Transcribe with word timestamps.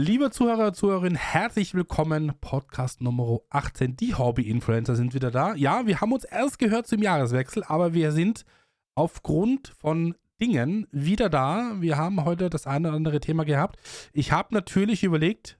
Liebe 0.00 0.30
Zuhörer, 0.30 0.72
Zuhörerinnen, 0.72 1.18
herzlich 1.18 1.74
willkommen. 1.74 2.32
Podcast 2.40 3.02
Nummer 3.02 3.40
18. 3.50 3.94
Die 3.94 4.14
Hobby-Influencer 4.14 4.96
sind 4.96 5.12
wieder 5.12 5.30
da. 5.30 5.54
Ja, 5.54 5.86
wir 5.86 6.00
haben 6.00 6.14
uns 6.14 6.24
erst 6.24 6.58
gehört 6.58 6.86
zum 6.86 7.02
Jahreswechsel, 7.02 7.62
aber 7.64 7.92
wir 7.92 8.10
sind 8.12 8.46
aufgrund 8.94 9.74
von 9.78 10.14
Dingen 10.40 10.86
wieder 10.92 11.28
da. 11.28 11.72
Wir 11.78 11.98
haben 11.98 12.24
heute 12.24 12.48
das 12.48 12.66
eine 12.66 12.88
oder 12.88 12.96
andere 12.96 13.20
Thema 13.20 13.44
gehabt. 13.44 13.78
Ich 14.14 14.32
habe 14.32 14.54
natürlich 14.54 15.04
überlegt, 15.04 15.58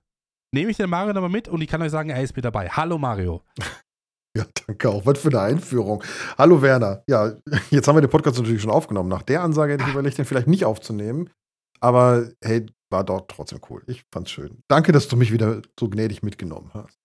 nehme 0.50 0.70
ich 0.70 0.78
den 0.78 0.88
Mario 0.88 1.12
nochmal 1.12 1.28
mit 1.28 1.48
und 1.48 1.60
ich 1.60 1.68
kann 1.68 1.82
euch 1.82 1.90
sagen, 1.90 2.08
er 2.08 2.22
ist 2.22 2.34
mit 2.34 2.46
dabei. 2.46 2.70
Hallo 2.70 2.96
Mario. 2.96 3.42
Ja, 4.34 4.46
danke 4.66 4.88
auch. 4.88 5.04
Was 5.04 5.18
für 5.18 5.28
eine 5.28 5.40
Einführung. 5.40 6.02
Hallo 6.38 6.62
Werner. 6.62 7.02
Ja, 7.06 7.34
jetzt 7.68 7.86
haben 7.86 7.96
wir 7.96 8.00
den 8.00 8.08
Podcast 8.08 8.38
natürlich 8.38 8.62
schon 8.62 8.70
aufgenommen. 8.70 9.10
Nach 9.10 9.20
der 9.20 9.42
Ansage 9.42 9.74
hätte 9.74 9.84
ich 9.84 9.90
überlegt, 9.90 10.16
den 10.16 10.24
vielleicht 10.24 10.46
nicht 10.46 10.64
aufzunehmen. 10.64 11.28
Aber 11.80 12.30
hey, 12.42 12.64
war 12.92 13.04
dort 13.04 13.30
trotzdem 13.30 13.60
cool. 13.70 13.82
Ich 13.86 14.04
fand's 14.12 14.30
schön. 14.30 14.62
Danke, 14.68 14.92
dass 14.92 15.08
du 15.08 15.16
mich 15.16 15.32
wieder 15.32 15.62
so 15.78 15.88
gnädig 15.88 16.22
mitgenommen 16.22 16.70
hast. 16.74 16.98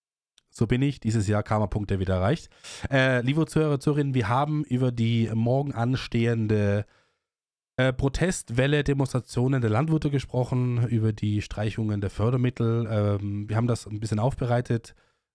So 0.50 0.66
bin 0.66 0.82
ich. 0.82 1.00
Dieses 1.00 1.26
Jahr 1.28 1.42
Karma-Punkte 1.42 1.98
wieder 1.98 2.16
erreicht. 2.16 2.50
Äh, 2.90 3.22
liebe 3.22 3.46
Zuhörer, 3.46 3.80
Zuhörerinnen, 3.80 4.14
wir 4.14 4.28
haben 4.28 4.64
über 4.64 4.92
die 4.92 5.30
morgen 5.32 5.72
anstehende 5.72 6.84
äh, 7.76 7.92
Protestwelle, 7.92 8.82
Demonstrationen 8.82 9.60
der 9.60 9.70
Landwirte 9.70 10.10
gesprochen, 10.10 10.88
über 10.88 11.12
die 11.12 11.42
Streichungen 11.42 12.00
der 12.00 12.10
Fördermittel. 12.10 12.88
Ähm, 12.90 13.48
wir 13.48 13.56
haben 13.56 13.68
das 13.68 13.86
ein 13.86 14.00
bisschen 14.00 14.18
aufbereitet. 14.18 14.94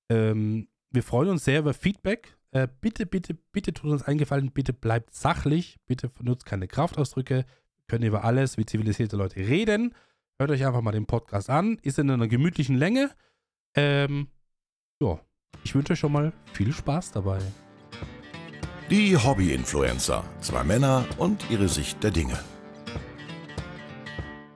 Ähm, 0.10 0.68
wir 0.92 1.04
freuen 1.04 1.30
uns 1.30 1.46
sehr 1.46 1.60
über 1.60 1.74
Feedback. 1.74 2.38
Äh, 2.52 2.68
bitte, 2.82 3.06
bitte, 3.06 3.34
bitte 3.34 3.74
tut 3.74 3.90
uns 3.90 4.04
eingefallen, 4.04 4.52
bitte 4.52 4.74
bleibt 4.74 5.16
sachlich, 5.16 5.78
bitte 5.88 6.10
benutzt 6.10 6.46
keine 6.46 6.68
Kraftausdrücke. 6.68 7.36
Wir 7.36 7.86
können 7.88 8.04
über 8.04 8.26
alles 8.26 8.58
wie 8.58 8.66
zivilisierte 8.66 9.16
Leute 9.16 9.38
reden. 9.38 9.96
Hört 10.40 10.52
euch 10.52 10.66
einfach 10.66 10.82
mal 10.82 10.92
den 10.92 11.06
Podcast 11.06 11.50
an. 11.50 11.78
Ist 11.82 12.00
in 12.00 12.10
einer 12.10 12.28
gemütlichen 12.28 12.76
Länge. 12.76 13.12
Ähm, 13.76 14.28
ja, 15.02 15.20
ich 15.64 15.74
wünsche 15.76 15.94
euch 15.94 16.00
schon 16.00 16.12
mal 16.12 16.34
viel 16.54 16.74
Spaß 16.74 17.12
dabei. 17.12 17.40
Die 18.90 19.16
Hobby-Influencer. 19.18 20.24
Zwei 20.42 20.64
Männer 20.64 21.06
und 21.18 21.50
ihre 21.50 21.68
Sicht 21.68 22.04
der 22.04 22.12
Dinge. 22.12 22.38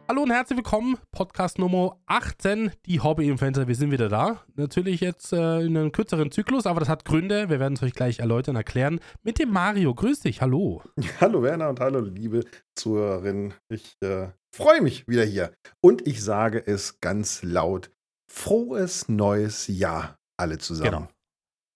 Hallo 0.10 0.24
und 0.24 0.32
herzlich 0.32 0.56
willkommen. 0.56 0.98
Podcast 1.12 1.60
Nummer 1.60 2.00
18, 2.06 2.72
die 2.86 3.02
Hobby-Influencer. 3.02 3.68
Wir 3.68 3.76
sind 3.76 3.92
wieder 3.92 4.08
da. 4.08 4.42
Natürlich 4.56 5.02
jetzt 5.02 5.34
äh, 5.34 5.60
in 5.60 5.76
einem 5.76 5.92
kürzeren 5.92 6.32
Zyklus, 6.32 6.66
aber 6.66 6.80
das 6.80 6.88
hat 6.88 7.04
Gründe. 7.04 7.50
Wir 7.50 7.60
werden 7.60 7.74
es 7.74 7.84
euch 7.84 7.92
gleich 7.92 8.20
erläutern, 8.20 8.56
erklären. 8.56 9.02
Mit 9.24 9.38
dem 9.38 9.52
Mario. 9.52 9.94
Grüß 9.94 10.22
dich. 10.22 10.40
Hallo. 10.40 10.82
Hallo 11.20 11.44
Werner 11.44 11.68
und 11.68 11.82
hallo 11.82 12.00
liebe 12.00 12.46
Zuhörerinnen. 12.76 13.54
Ich 13.68 13.98
äh, 14.02 14.30
freue 14.56 14.80
mich 14.80 15.10
wieder 15.10 15.26
hier. 15.26 15.52
Und 15.82 16.08
ich 16.08 16.24
sage 16.24 16.66
es 16.66 17.02
ganz 17.02 17.44
laut. 17.44 17.92
Frohes 18.32 19.10
neues 19.10 19.68
Jahr, 19.68 20.18
alle 20.38 20.58
zusammen. 20.58 20.90
Genau. 20.90 21.08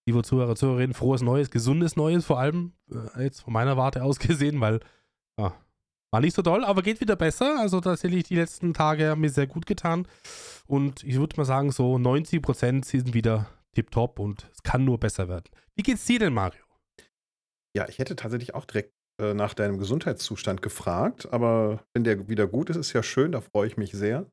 Liebe 0.08 0.22
Zuhörer, 0.22 0.56
Zuhörerinnen, 0.56 0.94
frohes 0.94 1.20
Neues, 1.20 1.50
gesundes 1.50 1.96
Neues, 1.96 2.24
vor 2.24 2.40
allem 2.40 2.72
äh, 2.90 3.24
jetzt 3.24 3.42
von 3.42 3.52
meiner 3.52 3.76
Warte 3.76 4.02
aus 4.02 4.18
gesehen, 4.18 4.62
weil 4.62 4.80
ja, 5.38 5.52
war 6.12 6.20
nicht 6.20 6.36
so 6.36 6.42
doll, 6.42 6.64
aber 6.64 6.82
geht 6.82 7.00
wieder 7.00 7.16
besser. 7.16 7.58
Also 7.58 7.80
tatsächlich 7.80 8.24
die 8.24 8.36
letzten 8.36 8.74
Tage 8.74 9.08
haben 9.08 9.22
mir 9.22 9.30
sehr 9.30 9.46
gut 9.46 9.66
getan. 9.66 10.06
Und 10.66 11.02
ich 11.02 11.16
würde 11.16 11.36
mal 11.36 11.44
sagen, 11.44 11.72
so 11.72 11.98
90 11.98 12.42
Prozent 12.42 12.84
sind 12.84 13.14
wieder 13.14 13.48
tipptopp 13.74 14.18
und 14.18 14.48
es 14.52 14.62
kann 14.62 14.84
nur 14.84 15.00
besser 15.00 15.28
werden. 15.28 15.46
Wie 15.74 15.82
geht's 15.82 16.04
dir 16.04 16.18
denn, 16.18 16.34
Mario? 16.34 16.62
Ja, 17.74 17.88
ich 17.88 17.98
hätte 17.98 18.14
tatsächlich 18.14 18.54
auch 18.54 18.66
direkt 18.66 18.92
äh, 19.18 19.32
nach 19.32 19.54
deinem 19.54 19.78
Gesundheitszustand 19.78 20.60
gefragt, 20.60 21.32
aber 21.32 21.82
wenn 21.94 22.04
der 22.04 22.28
wieder 22.28 22.46
gut 22.46 22.68
ist, 22.68 22.76
ist 22.76 22.92
ja 22.92 23.02
schön, 23.02 23.32
da 23.32 23.40
freue 23.40 23.66
ich 23.66 23.78
mich 23.78 23.92
sehr. 23.92 24.26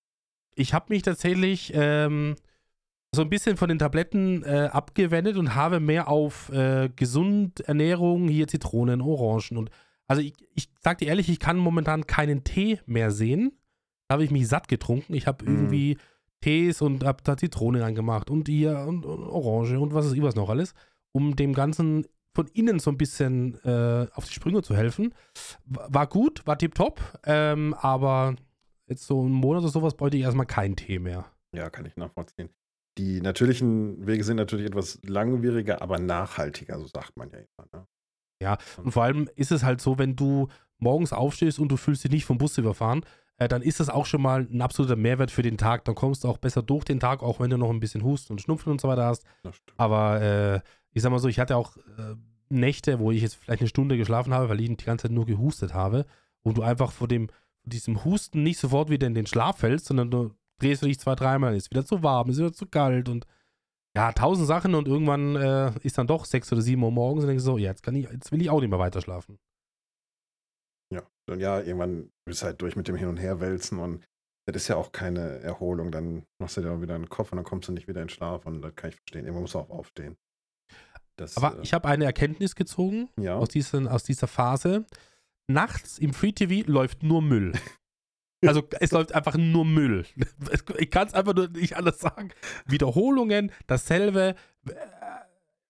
Ich 0.55 0.73
habe 0.73 0.87
mich 0.89 1.03
tatsächlich 1.03 1.71
ähm, 1.73 2.35
so 3.15 3.21
ein 3.21 3.29
bisschen 3.29 3.55
von 3.55 3.69
den 3.69 3.79
Tabletten 3.79 4.43
äh, 4.43 4.69
abgewendet 4.71 5.37
und 5.37 5.55
habe 5.55 5.79
mehr 5.79 6.09
auf 6.09 6.49
äh, 6.49 6.89
gesund 6.93 7.61
Ernährung, 7.61 8.27
hier 8.27 8.49
Zitronen, 8.49 8.99
Orangen 8.99 9.57
und 9.57 9.71
also 10.09 10.21
ich, 10.21 10.33
ich 10.55 10.69
sag 10.81 10.97
dir 10.97 11.07
ehrlich, 11.07 11.29
ich 11.29 11.39
kann 11.39 11.57
momentan 11.57 12.07
keinen 12.07 12.43
Tee 12.43 12.79
mehr 12.85 13.11
sehen. 13.11 13.53
Da 14.07 14.13
habe 14.13 14.23
ich 14.23 14.31
mich 14.31 14.47
satt 14.47 14.67
getrunken. 14.67 15.13
Ich 15.13 15.27
habe 15.27 15.45
mm. 15.45 15.47
irgendwie 15.47 15.97
Tees 16.41 16.81
und 16.81 17.03
habe 17.03 17.21
da 17.23 17.37
Zitrone 17.37 17.81
reingemacht 17.81 18.29
und 18.29 18.47
hier 18.47 18.79
und, 18.79 19.05
und, 19.05 19.23
Orange 19.23 19.79
und 19.79 19.93
was 19.93 20.07
ist 20.07 20.21
was 20.21 20.35
noch 20.35 20.49
alles, 20.49 20.73
um 21.11 21.35
dem 21.35 21.53
Ganzen 21.53 22.07
von 22.33 22.47
innen 22.47 22.79
so 22.79 22.89
ein 22.89 22.97
bisschen 22.97 23.55
äh, 23.63 24.07
auf 24.13 24.25
die 24.25 24.33
Sprünge 24.33 24.63
zu 24.63 24.75
helfen. 24.75 25.13
War 25.65 26.07
gut, 26.07 26.45
war 26.47 26.57
tipptopp, 26.57 27.19
ähm, 27.25 27.75
aber 27.75 28.35
jetzt 28.87 29.05
so 29.05 29.21
einen 29.21 29.31
Monat 29.31 29.61
oder 29.63 29.71
sowas 29.71 29.95
bräuchte 29.95 30.17
ich 30.17 30.23
erstmal 30.23 30.45
keinen 30.45 30.75
Tee 30.75 30.99
mehr. 30.99 31.25
Ja, 31.53 31.69
kann 31.69 31.85
ich 31.85 31.95
nachvollziehen. 31.97 32.49
Die 32.97 33.21
natürlichen 33.21 34.07
Wege 34.07 34.23
sind 34.23 34.37
natürlich 34.37 34.65
etwas 34.65 34.99
langwieriger, 35.03 35.81
aber 35.81 35.99
nachhaltiger, 35.99 36.79
so 36.79 36.87
sagt 36.87 37.15
man 37.15 37.29
ja 37.31 37.39
immer. 37.39 37.67
Ne? 37.73 37.87
Ja, 38.41 38.57
und 38.83 38.91
vor 38.91 39.03
allem 39.03 39.29
ist 39.35 39.51
es 39.51 39.63
halt 39.63 39.81
so, 39.81 39.97
wenn 39.97 40.15
du 40.15 40.47
morgens 40.77 41.11
aufstehst 41.13 41.59
und 41.59 41.69
du 41.69 41.77
fühlst 41.77 42.03
dich 42.03 42.11
nicht 42.11 42.25
vom 42.25 42.37
Bus 42.37 42.57
überfahren, 42.57 43.01
äh, 43.37 43.47
dann 43.47 43.61
ist 43.61 43.79
das 43.79 43.89
auch 43.89 44.05
schon 44.05 44.21
mal 44.21 44.47
ein 44.49 44.61
absoluter 44.61 44.95
Mehrwert 44.95 45.31
für 45.31 45.41
den 45.41 45.57
Tag. 45.57 45.85
Dann 45.85 45.95
kommst 45.95 46.23
du 46.23 46.27
auch 46.27 46.37
besser 46.37 46.61
durch 46.61 46.85
den 46.85 46.99
Tag, 46.99 47.21
auch 47.21 47.39
wenn 47.39 47.49
du 47.49 47.57
noch 47.57 47.69
ein 47.69 47.79
bisschen 47.79 48.03
Husten 48.03 48.33
und 48.33 48.41
Schnupfen 48.41 48.71
und 48.71 48.81
so 48.81 48.87
weiter 48.87 49.05
hast. 49.05 49.25
Aber 49.77 50.21
äh, 50.21 50.61
ich 50.93 51.01
sag 51.01 51.11
mal 51.11 51.19
so, 51.19 51.27
ich 51.27 51.39
hatte 51.39 51.57
auch 51.57 51.77
äh, 51.77 52.15
Nächte, 52.49 52.99
wo 52.99 53.11
ich 53.11 53.21
jetzt 53.21 53.35
vielleicht 53.35 53.61
eine 53.61 53.69
Stunde 53.69 53.97
geschlafen 53.97 54.33
habe, 54.33 54.49
weil 54.49 54.59
ich 54.59 54.67
die 54.75 54.85
ganze 54.85 55.03
Zeit 55.03 55.11
nur 55.11 55.25
gehustet 55.25 55.73
habe 55.73 56.05
und 56.43 56.57
du 56.57 56.63
einfach 56.63 56.91
vor 56.91 57.07
dem 57.07 57.27
diesem 57.63 58.03
Husten 58.03 58.43
nicht 58.43 58.57
sofort 58.57 58.89
wieder 58.89 59.05
in 59.05 59.13
den 59.13 59.27
Schlaf 59.27 59.59
fällst, 59.59 59.85
sondern 59.85 60.09
du 60.09 60.31
drehst 60.59 60.83
dich 60.83 60.99
zwei, 60.99 61.15
dreimal, 61.15 61.55
ist 61.55 61.69
wieder 61.69 61.85
zu 61.85 62.01
warm, 62.03 62.29
ist 62.29 62.39
wieder 62.39 62.53
zu 62.53 62.65
kalt 62.65 63.09
und 63.09 63.25
ja, 63.99 64.13
tausend 64.13 64.47
Sachen 64.47 64.75
und 64.75 64.87
irgendwann 64.87 65.35
äh, 65.35 65.73
ist 65.83 65.97
dann 65.97 66.07
doch 66.07 66.23
sechs 66.23 66.49
oder 66.53 66.61
sieben 66.61 66.83
Uhr 66.83 66.91
morgens 66.91 67.25
und 67.25 67.27
denkst 67.27 67.43
so, 67.43 67.57
ja, 67.57 67.69
jetzt, 67.69 67.83
kann 67.83 67.95
ich, 67.95 68.09
jetzt 68.09 68.31
will 68.31 68.41
ich 68.41 68.49
auch 68.49 68.61
nicht 68.61 68.69
mehr 68.69 68.79
weiter 68.79 69.01
schlafen. 69.01 69.37
Ja, 70.89 71.01
und 71.29 71.41
ja, 71.41 71.59
irgendwann 71.59 72.09
bist 72.25 72.41
du 72.41 72.45
halt 72.45 72.61
durch 72.61 72.77
mit 72.77 72.87
dem 72.87 72.95
Hin- 72.95 73.09
und 73.09 73.17
Herwälzen 73.17 73.77
und 73.77 74.05
das 74.45 74.55
ist 74.55 74.69
ja 74.69 74.77
auch 74.77 74.93
keine 74.93 75.39
Erholung. 75.41 75.91
Dann 75.91 76.25
machst 76.41 76.55
du 76.55 76.61
dir 76.61 76.81
wieder 76.81 76.95
einen 76.95 77.09
Kopf 77.09 77.33
und 77.33 77.35
dann 77.35 77.45
kommst 77.45 77.67
du 77.67 77.73
nicht 77.73 77.89
wieder 77.89 78.01
in 78.01 78.07
Schlaf 78.07 78.45
und 78.45 78.61
das 78.61 78.73
kann 78.75 78.89
ich 78.89 78.95
verstehen. 78.95 79.25
Irgendwann 79.25 79.41
musst 79.41 79.55
du 79.55 79.59
auch 79.59 79.69
aufstehen. 79.69 80.15
Das, 81.17 81.35
Aber 81.35 81.57
äh, 81.57 81.61
ich 81.61 81.73
habe 81.73 81.89
eine 81.89 82.05
Erkenntnis 82.05 82.55
gezogen 82.55 83.09
ja. 83.19 83.35
aus, 83.35 83.49
diesen, 83.49 83.89
aus 83.89 84.05
dieser 84.05 84.27
Phase. 84.27 84.85
Nachts 85.47 85.97
im 85.97 86.13
Free 86.13 86.31
TV 86.31 86.65
läuft 86.71 87.03
nur 87.03 87.21
Müll. 87.21 87.51
Also 88.45 88.63
es 88.79 88.91
läuft 88.91 89.13
einfach 89.13 89.35
nur 89.35 89.65
Müll. 89.65 90.05
Ich 90.77 90.91
kann 90.91 91.07
es 91.07 91.13
einfach 91.13 91.33
nur 91.33 91.49
nicht 91.49 91.75
anders 91.75 91.99
sagen. 91.99 92.29
Wiederholungen, 92.65 93.51
dasselbe. 93.67 94.35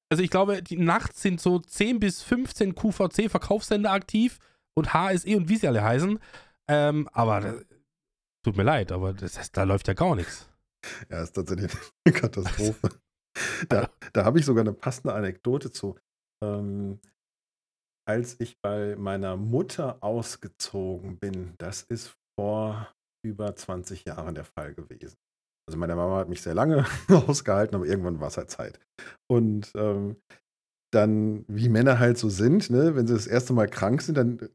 Also 0.09 0.23
ich 0.23 0.29
glaube, 0.29 0.61
die 0.61 0.77
nachts 0.77 1.21
sind 1.21 1.41
so 1.41 1.59
10 1.59 1.99
bis 1.99 2.21
15 2.21 2.75
QVC-Verkaufssender 2.75 3.91
aktiv 3.91 4.39
und 4.75 4.93
HSE 4.93 5.35
und 5.35 5.49
wie 5.49 5.55
sie 5.55 5.67
alle 5.67 5.83
heißen. 5.83 6.19
Ähm, 6.67 7.09
aber 7.13 7.41
das, 7.41 7.65
tut 8.43 8.57
mir 8.57 8.63
leid, 8.63 8.91
aber 8.91 9.13
das 9.13 9.51
da 9.51 9.63
läuft 9.63 9.87
ja 9.87 9.93
gar 9.93 10.15
nichts. 10.15 10.49
Ja, 11.09 11.23
ist 11.23 11.33
tatsächlich 11.33 11.71
eine 12.05 12.15
Katastrophe. 12.15 12.89
da, 13.67 13.89
da 14.13 14.25
habe 14.25 14.39
ich 14.39 14.45
sogar 14.45 14.61
eine 14.61 14.73
passende 14.73 15.13
Anekdote 15.13 15.71
zu. 15.71 15.97
Ähm, 16.43 16.99
als 18.07 18.39
ich 18.39 18.59
bei 18.61 18.95
meiner 18.95 19.37
Mutter 19.37 20.03
ausgezogen 20.03 21.19
bin, 21.19 21.53
das 21.57 21.83
ist 21.83 22.18
vor 22.39 22.87
über 23.25 23.53
20 23.53 24.05
Jahren 24.05 24.33
der 24.33 24.45
Fall 24.45 24.73
gewesen. 24.73 25.17
Also 25.67 25.77
meine 25.77 25.95
Mama 25.95 26.17
hat 26.17 26.29
mich 26.29 26.41
sehr 26.41 26.53
lange 26.53 26.85
ausgehalten, 27.27 27.75
aber 27.75 27.85
irgendwann 27.85 28.21
war 28.21 28.29
es 28.29 28.37
halt 28.37 28.49
Zeit. 28.49 28.79
Und 29.29 29.73
ähm, 29.75 30.15
dann, 30.93 31.43
wie 31.49 31.67
Männer 31.67 31.99
halt 31.99 32.17
so 32.17 32.29
sind, 32.29 32.69
ne, 32.69 32.95
wenn 32.95 33.07
sie 33.07 33.13
das 33.13 33.27
erste 33.27 33.51
Mal 33.51 33.67
krank 33.67 34.01
sind, 34.01 34.15
dann 34.15 34.39
äh, 34.39 34.49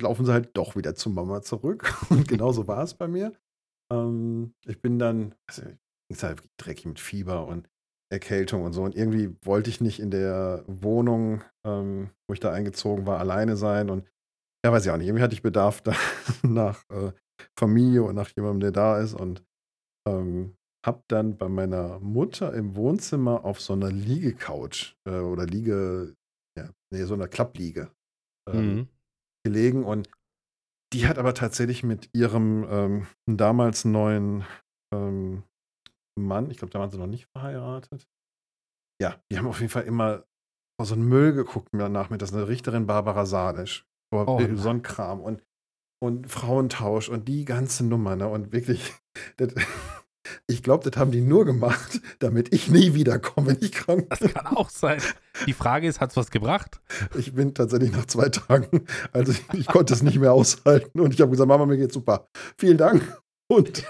laufen 0.00 0.24
sie 0.24 0.32
halt 0.32 0.56
doch 0.56 0.76
wieder 0.76 0.94
zu 0.94 1.10
Mama 1.10 1.42
zurück. 1.42 1.94
Und 2.10 2.26
genauso 2.26 2.66
war 2.66 2.82
es 2.82 2.94
bei 2.94 3.06
mir. 3.06 3.34
Ähm, 3.92 4.54
ich 4.66 4.80
bin 4.80 4.98
dann, 4.98 5.34
also 5.46 5.62
ist 6.10 6.22
halt 6.22 6.42
dreckig 6.56 6.86
mit 6.86 6.98
Fieber 6.98 7.46
und 7.46 7.68
Erkältung 8.10 8.64
und 8.64 8.72
so. 8.72 8.82
Und 8.82 8.96
irgendwie 8.96 9.36
wollte 9.44 9.70
ich 9.70 9.80
nicht 9.80 10.00
in 10.00 10.10
der 10.10 10.64
Wohnung, 10.66 11.44
ähm, 11.64 12.10
wo 12.26 12.32
ich 12.32 12.40
da 12.40 12.50
eingezogen 12.50 13.06
war, 13.06 13.20
alleine 13.20 13.56
sein. 13.56 13.90
Und 13.90 14.08
ja, 14.64 14.72
weiß 14.72 14.84
ich 14.84 14.90
auch 14.90 14.96
nicht. 14.96 15.06
Irgendwie 15.06 15.22
hatte 15.22 15.34
ich 15.34 15.42
Bedarf 15.42 15.80
da 15.82 15.94
nach 16.42 16.82
äh, 16.90 17.12
Familie 17.58 18.02
und 18.02 18.14
nach 18.14 18.30
jemandem, 18.36 18.60
der 18.60 18.72
da 18.72 19.00
ist. 19.00 19.14
Und 19.14 19.42
ähm, 20.08 20.56
habe 20.84 21.02
dann 21.08 21.36
bei 21.36 21.48
meiner 21.48 21.98
Mutter 22.00 22.54
im 22.54 22.74
Wohnzimmer 22.76 23.44
auf 23.44 23.60
so 23.60 23.74
einer 23.74 23.90
Liegecouch 23.90 24.96
äh, 25.06 25.18
oder 25.18 25.46
Liege, 25.46 26.16
ja, 26.58 26.70
nee, 26.92 27.04
so 27.04 27.14
einer 27.14 27.28
Klappliege 27.28 27.90
ähm, 28.48 28.74
mhm. 28.74 28.88
gelegen. 29.44 29.84
Und 29.84 30.08
die 30.92 31.06
hat 31.06 31.18
aber 31.18 31.34
tatsächlich 31.34 31.82
mit 31.82 32.10
ihrem 32.14 32.66
ähm, 32.68 33.06
damals 33.26 33.84
neuen 33.84 34.44
ähm, 34.92 35.44
Mann, 36.18 36.50
ich 36.50 36.58
glaube, 36.58 36.72
da 36.72 36.80
waren 36.80 36.90
sie 36.90 36.98
noch 36.98 37.06
nicht 37.06 37.26
verheiratet. 37.26 38.08
Ja, 39.00 39.20
die 39.30 39.38
haben 39.38 39.46
auf 39.46 39.60
jeden 39.60 39.70
Fall 39.70 39.84
immer 39.84 40.24
so 40.82 40.94
einen 40.94 41.08
Müll 41.08 41.32
geguckt 41.32 41.72
mir 41.72 41.88
nach 41.88 42.10
mir. 42.10 42.18
Das 42.18 42.30
ist 42.30 42.36
eine 42.36 42.48
Richterin 42.48 42.86
Barbara 42.86 43.26
Salisch. 43.26 43.86
Oh, 44.12 44.40
so 44.54 44.68
ein 44.68 44.82
Kram 44.82 45.20
und, 45.20 45.42
und 46.02 46.30
Frauentausch 46.30 47.08
und 47.08 47.28
die 47.28 47.44
ganze 47.44 47.84
Nummer, 47.84 48.16
ne? 48.16 48.28
Und 48.28 48.52
wirklich, 48.52 48.92
das, 49.36 49.54
Ich 50.46 50.62
glaube, 50.62 50.88
das 50.88 50.98
haben 50.98 51.10
die 51.10 51.20
nur 51.20 51.44
gemacht, 51.44 52.00
damit 52.18 52.52
ich 52.52 52.70
nie 52.70 52.94
wiederkomme, 52.94 53.48
wenn 53.48 53.58
ich 53.60 53.72
krank 53.72 54.08
bin. 54.08 54.18
Das 54.18 54.32
kann 54.32 54.46
auch 54.46 54.70
sein. 54.70 55.00
Die 55.46 55.52
Frage 55.52 55.86
ist, 55.86 56.00
hat 56.00 56.10
es 56.10 56.16
was 56.16 56.30
gebracht? 56.30 56.80
Ich 57.16 57.34
bin 57.34 57.54
tatsächlich 57.54 57.92
nach 57.92 58.06
zwei 58.06 58.28
Tagen, 58.28 58.86
also 59.12 59.32
ich, 59.32 59.42
ich 59.54 59.66
konnte 59.66 59.94
es 59.94 60.02
nicht 60.02 60.18
mehr 60.18 60.32
aushalten 60.32 61.00
und 61.00 61.14
ich 61.14 61.20
habe 61.20 61.30
gesagt, 61.30 61.48
Mama, 61.48 61.66
mir 61.66 61.78
geht's 61.78 61.94
super. 61.94 62.28
Vielen 62.58 62.78
Dank 62.78 63.02
und 63.48 63.84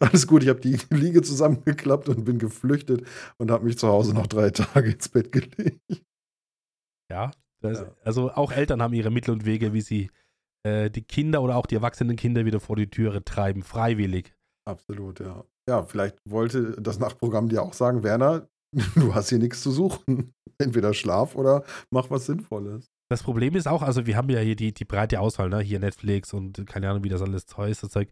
alles 0.00 0.26
gut. 0.26 0.42
Ich 0.42 0.48
habe 0.48 0.60
die 0.60 0.78
Liege 0.90 1.22
zusammengeklappt 1.22 2.08
und 2.08 2.24
bin 2.24 2.38
geflüchtet 2.38 3.06
und 3.38 3.50
habe 3.50 3.64
mich 3.64 3.78
zu 3.78 3.88
Hause 3.88 4.14
noch 4.14 4.26
drei 4.26 4.50
Tage 4.50 4.92
ins 4.92 5.08
Bett 5.08 5.30
gelegt. 5.32 5.80
Ja, 7.10 7.30
das, 7.60 7.80
Ja. 7.80 7.92
also 8.04 8.30
auch 8.32 8.52
Eltern 8.52 8.82
haben 8.82 8.94
ihre 8.94 9.10
Mittel 9.10 9.32
und 9.32 9.44
Wege, 9.44 9.72
wie 9.72 9.80
sie 9.80 10.10
äh, 10.64 10.90
die 10.90 11.02
Kinder 11.02 11.42
oder 11.42 11.56
auch 11.56 11.66
die 11.66 11.74
erwachsenen 11.76 12.16
Kinder 12.16 12.44
wieder 12.44 12.60
vor 12.60 12.76
die 12.76 12.90
Türe 12.90 13.24
treiben, 13.24 13.62
freiwillig. 13.62 14.34
Absolut, 14.66 15.20
ja. 15.20 15.44
Ja, 15.68 15.84
vielleicht 15.84 16.18
wollte 16.24 16.80
das 16.80 16.98
Nachtprogramm 16.98 17.48
dir 17.48 17.62
auch 17.62 17.74
sagen, 17.74 18.02
Werner, 18.02 18.48
du 18.96 19.14
hast 19.14 19.28
hier 19.30 19.38
nichts 19.38 19.62
zu 19.62 19.70
suchen. 19.70 20.32
Entweder 20.58 20.92
schlaf 20.94 21.34
oder 21.36 21.64
mach 21.90 22.10
was 22.10 22.26
Sinnvolles. 22.26 22.90
Das 23.10 23.22
Problem 23.22 23.54
ist 23.54 23.66
auch, 23.68 23.82
also 23.82 24.06
wir 24.06 24.16
haben 24.16 24.28
ja 24.28 24.40
hier 24.40 24.56
die, 24.56 24.74
die 24.74 24.84
breite 24.84 25.20
Auswahl, 25.20 25.48
ne? 25.48 25.60
Hier 25.60 25.78
Netflix 25.78 26.34
und 26.34 26.66
keine 26.66 26.90
Ahnung, 26.90 27.04
wie 27.04 27.08
das 27.08 27.22
alles 27.22 27.46
heißt, 27.56 27.82
das 27.82 27.90
Zeug. 27.90 28.10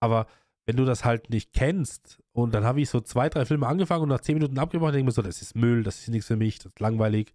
Aber 0.00 0.26
wenn 0.66 0.76
du 0.76 0.84
das 0.84 1.04
halt 1.04 1.30
nicht 1.30 1.52
kennst 1.52 2.20
und 2.32 2.54
dann 2.54 2.64
habe 2.64 2.80
ich 2.80 2.88
so 2.88 3.00
zwei, 3.00 3.28
drei 3.28 3.44
Filme 3.44 3.66
angefangen 3.68 4.02
und 4.04 4.08
nach 4.08 4.20
zehn 4.20 4.34
Minuten 4.34 4.58
abgebrochen, 4.58 4.94
denke 4.94 5.02
ich 5.02 5.06
mir 5.06 5.12
so, 5.12 5.22
das 5.22 5.42
ist 5.42 5.54
Müll, 5.54 5.82
das 5.84 6.00
ist 6.00 6.08
nichts 6.08 6.26
für 6.26 6.36
mich, 6.36 6.58
das 6.58 6.66
ist 6.72 6.80
langweilig. 6.80 7.34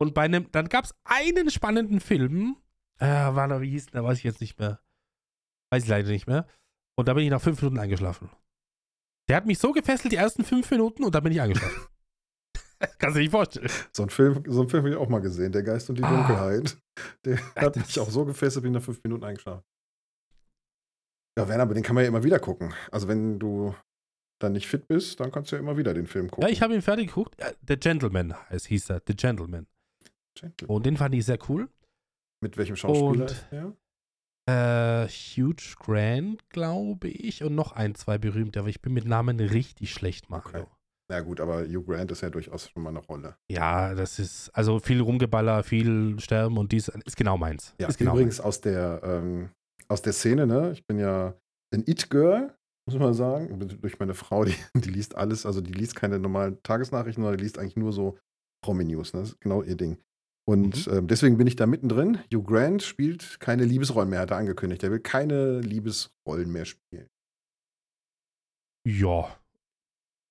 Und 0.00 0.14
bei 0.14 0.22
einem, 0.22 0.50
dann 0.52 0.68
gab 0.68 0.84
es 0.84 0.94
einen 1.04 1.50
spannenden 1.50 2.00
Film, 2.00 2.56
äh, 2.98 3.06
war 3.06 3.48
da, 3.48 3.60
wie 3.60 3.70
hieß 3.70 3.86
der, 3.86 4.04
weiß 4.04 4.18
ich 4.18 4.24
jetzt 4.24 4.40
nicht 4.40 4.58
mehr. 4.58 4.80
Weiß 5.70 5.82
ich 5.84 5.88
leider 5.88 6.08
nicht 6.08 6.26
mehr. 6.26 6.46
Und 6.96 7.08
da 7.08 7.14
bin 7.14 7.24
ich 7.24 7.30
nach 7.30 7.42
fünf 7.42 7.60
Minuten 7.60 7.78
eingeschlafen. 7.78 8.30
Der 9.28 9.36
hat 9.36 9.46
mich 9.46 9.58
so 9.58 9.72
gefesselt, 9.72 10.12
die 10.12 10.16
ersten 10.16 10.44
fünf 10.44 10.70
Minuten, 10.70 11.04
und 11.04 11.14
dann 11.14 11.22
bin 11.22 11.32
ich 11.32 11.40
eingeschlafen. 11.40 11.86
Kannst 12.98 13.16
du 13.16 13.18
dir 13.18 13.24
nicht 13.24 13.30
vorstellen. 13.32 13.68
So 13.92 14.02
einen 14.04 14.10
Film, 14.10 14.42
so 14.46 14.60
einen 14.60 14.68
Film 14.70 14.82
habe 14.84 14.90
ich 14.90 14.96
auch 14.96 15.08
mal 15.08 15.20
gesehen, 15.20 15.52
Der 15.52 15.62
Geist 15.64 15.90
und 15.90 15.98
die 15.98 16.04
Ah. 16.04 16.10
Dunkelheit. 16.16 16.78
Der 17.24 17.38
hat 17.56 17.76
mich 17.76 17.98
auch 18.00 18.08
so 18.10 18.24
gefesselt, 18.24 18.62
bin 18.62 18.72
nach 18.72 18.82
fünf 18.82 19.02
Minuten 19.02 19.24
eingeschlafen. 19.24 19.64
Ja, 21.36 21.46
Werner, 21.48 21.64
aber 21.64 21.74
den 21.74 21.82
kann 21.82 21.94
man 21.94 22.04
ja 22.04 22.08
immer 22.08 22.24
wieder 22.24 22.38
gucken. 22.40 22.72
Also 22.90 23.06
wenn 23.08 23.38
du 23.38 23.74
dann 24.40 24.52
nicht 24.52 24.66
fit 24.68 24.86
bist, 24.88 25.18
dann 25.20 25.30
kannst 25.32 25.50
du 25.52 25.56
ja 25.56 25.60
immer 25.60 25.76
wieder 25.76 25.92
den 25.94 26.06
Film 26.06 26.30
gucken. 26.30 26.46
Ja, 26.48 26.52
ich 26.52 26.62
habe 26.62 26.74
ihn 26.74 26.82
fertig 26.82 27.08
geguckt. 27.08 27.36
Ja, 27.40 27.50
The 27.66 27.76
Gentleman 27.76 28.34
heißt, 28.50 28.66
hieß 28.66 28.90
er. 28.90 29.02
The 29.06 29.14
Gentleman. 29.14 29.66
Gentle. 30.40 30.68
Und 30.68 30.86
den 30.86 30.96
fand 30.96 31.14
ich 31.14 31.24
sehr 31.24 31.38
cool. 31.48 31.68
Mit 32.42 32.56
welchem 32.56 32.76
Schauspieler 32.76 33.26
Und-? 33.26 33.76
Äh, 34.48 35.06
Huge 35.08 35.74
Grant, 35.78 36.48
glaube 36.48 37.08
ich. 37.08 37.42
Und 37.42 37.54
noch 37.54 37.72
ein, 37.72 37.94
zwei 37.94 38.16
berühmte, 38.16 38.60
aber 38.60 38.68
ich 38.68 38.80
bin 38.80 38.94
mit 38.94 39.04
Namen 39.04 39.40
richtig 39.40 39.92
schlecht, 39.92 40.30
Mario. 40.30 40.62
Okay. 40.62 40.66
Na 41.10 41.20
gut, 41.20 41.40
aber 41.40 41.66
Hugh 41.66 41.84
Grant 41.84 42.10
ist 42.12 42.20
ja 42.20 42.28
durchaus 42.28 42.68
schon 42.68 42.82
mal 42.82 42.90
eine 42.90 42.98
Rolle. 42.98 43.36
Ja, 43.50 43.94
das 43.94 44.18
ist, 44.18 44.50
also 44.50 44.78
viel 44.78 45.00
Rumgeballer, 45.00 45.62
viel 45.64 46.20
Sterben 46.20 46.58
und 46.58 46.70
dies 46.70 46.88
ist 46.88 47.16
genau 47.16 47.38
meins. 47.38 47.74
Ja, 47.80 47.88
ist 47.88 47.98
genau 47.98 48.12
übrigens 48.12 48.40
aus 48.40 48.60
der, 48.60 49.00
ähm, 49.02 49.50
aus 49.88 50.02
der 50.02 50.12
Szene, 50.12 50.46
ne? 50.46 50.72
Ich 50.72 50.86
bin 50.86 50.98
ja 50.98 51.34
ein 51.74 51.84
It-Girl, 51.86 52.54
muss 52.86 52.98
man 52.98 53.14
sagen. 53.14 53.58
Durch 53.80 53.98
meine 53.98 54.12
Frau, 54.12 54.44
die, 54.44 54.54
die 54.74 54.90
liest 54.90 55.14
alles, 55.14 55.46
also 55.46 55.62
die 55.62 55.72
liest 55.72 55.96
keine 55.96 56.18
normalen 56.18 56.62
Tagesnachrichten, 56.62 57.22
sondern 57.22 57.38
die 57.38 57.44
liest 57.44 57.58
eigentlich 57.58 57.76
nur 57.76 57.92
so 57.92 58.18
Promi-News, 58.62 59.14
ne? 59.14 59.20
Das 59.20 59.30
ist 59.30 59.40
genau 59.40 59.62
ihr 59.62 59.76
Ding. 59.76 59.96
Und 60.48 60.86
Mhm. 60.86 60.92
ähm, 60.94 61.06
deswegen 61.08 61.36
bin 61.36 61.46
ich 61.46 61.56
da 61.56 61.66
mittendrin. 61.66 62.20
Hugh 62.32 62.42
Grant 62.42 62.82
spielt 62.82 63.38
keine 63.38 63.64
Liebesrollen 63.66 64.08
mehr, 64.08 64.20
hat 64.20 64.30
er 64.30 64.38
angekündigt. 64.38 64.82
Er 64.82 64.90
will 64.90 65.00
keine 65.00 65.60
Liebesrollen 65.60 66.50
mehr 66.50 66.64
spielen. 66.64 67.10
Ja. 68.86 69.36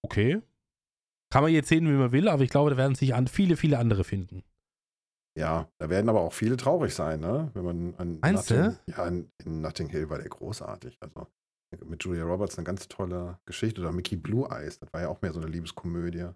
Okay. 0.03 0.41
Kann 1.31 1.43
man 1.43 1.51
jetzt 1.51 1.67
sehen, 1.69 1.85
wie 1.85 1.91
man 1.91 2.11
will, 2.11 2.29
aber 2.29 2.41
ich 2.43 2.49
glaube, 2.49 2.71
da 2.71 2.77
werden 2.77 2.95
sich 2.95 3.13
an 3.13 3.27
viele, 3.27 3.57
viele 3.57 3.77
andere 3.77 4.03
finden. 4.03 4.43
Ja, 5.37 5.69
da 5.77 5.89
werden 5.89 6.09
aber 6.09 6.21
auch 6.21 6.33
viele 6.33 6.57
traurig 6.57 6.95
sein, 6.95 7.19
ne? 7.19 7.51
Wenn 7.53 7.63
man 7.65 7.95
an 7.97 8.19
Meinst 8.21 8.49
Notting, 8.49 8.75
Ja, 8.87 9.07
in, 9.07 9.29
in 9.45 9.61
Notting 9.61 9.89
Hill 9.89 10.09
war 10.09 10.17
der 10.17 10.29
großartig. 10.29 10.97
Also 10.99 11.27
mit 11.85 12.03
Julia 12.03 12.23
Roberts 12.23 12.57
eine 12.57 12.65
ganz 12.65 12.87
tolle 12.87 13.37
Geschichte. 13.45 13.81
Oder 13.81 13.91
Mickey 13.91 14.15
Blue 14.15 14.49
Eyes, 14.49 14.79
das 14.79 14.91
war 14.93 15.01
ja 15.01 15.09
auch 15.09 15.21
mehr 15.21 15.33
so 15.33 15.39
eine 15.39 15.49
Liebeskomödie. 15.49 16.29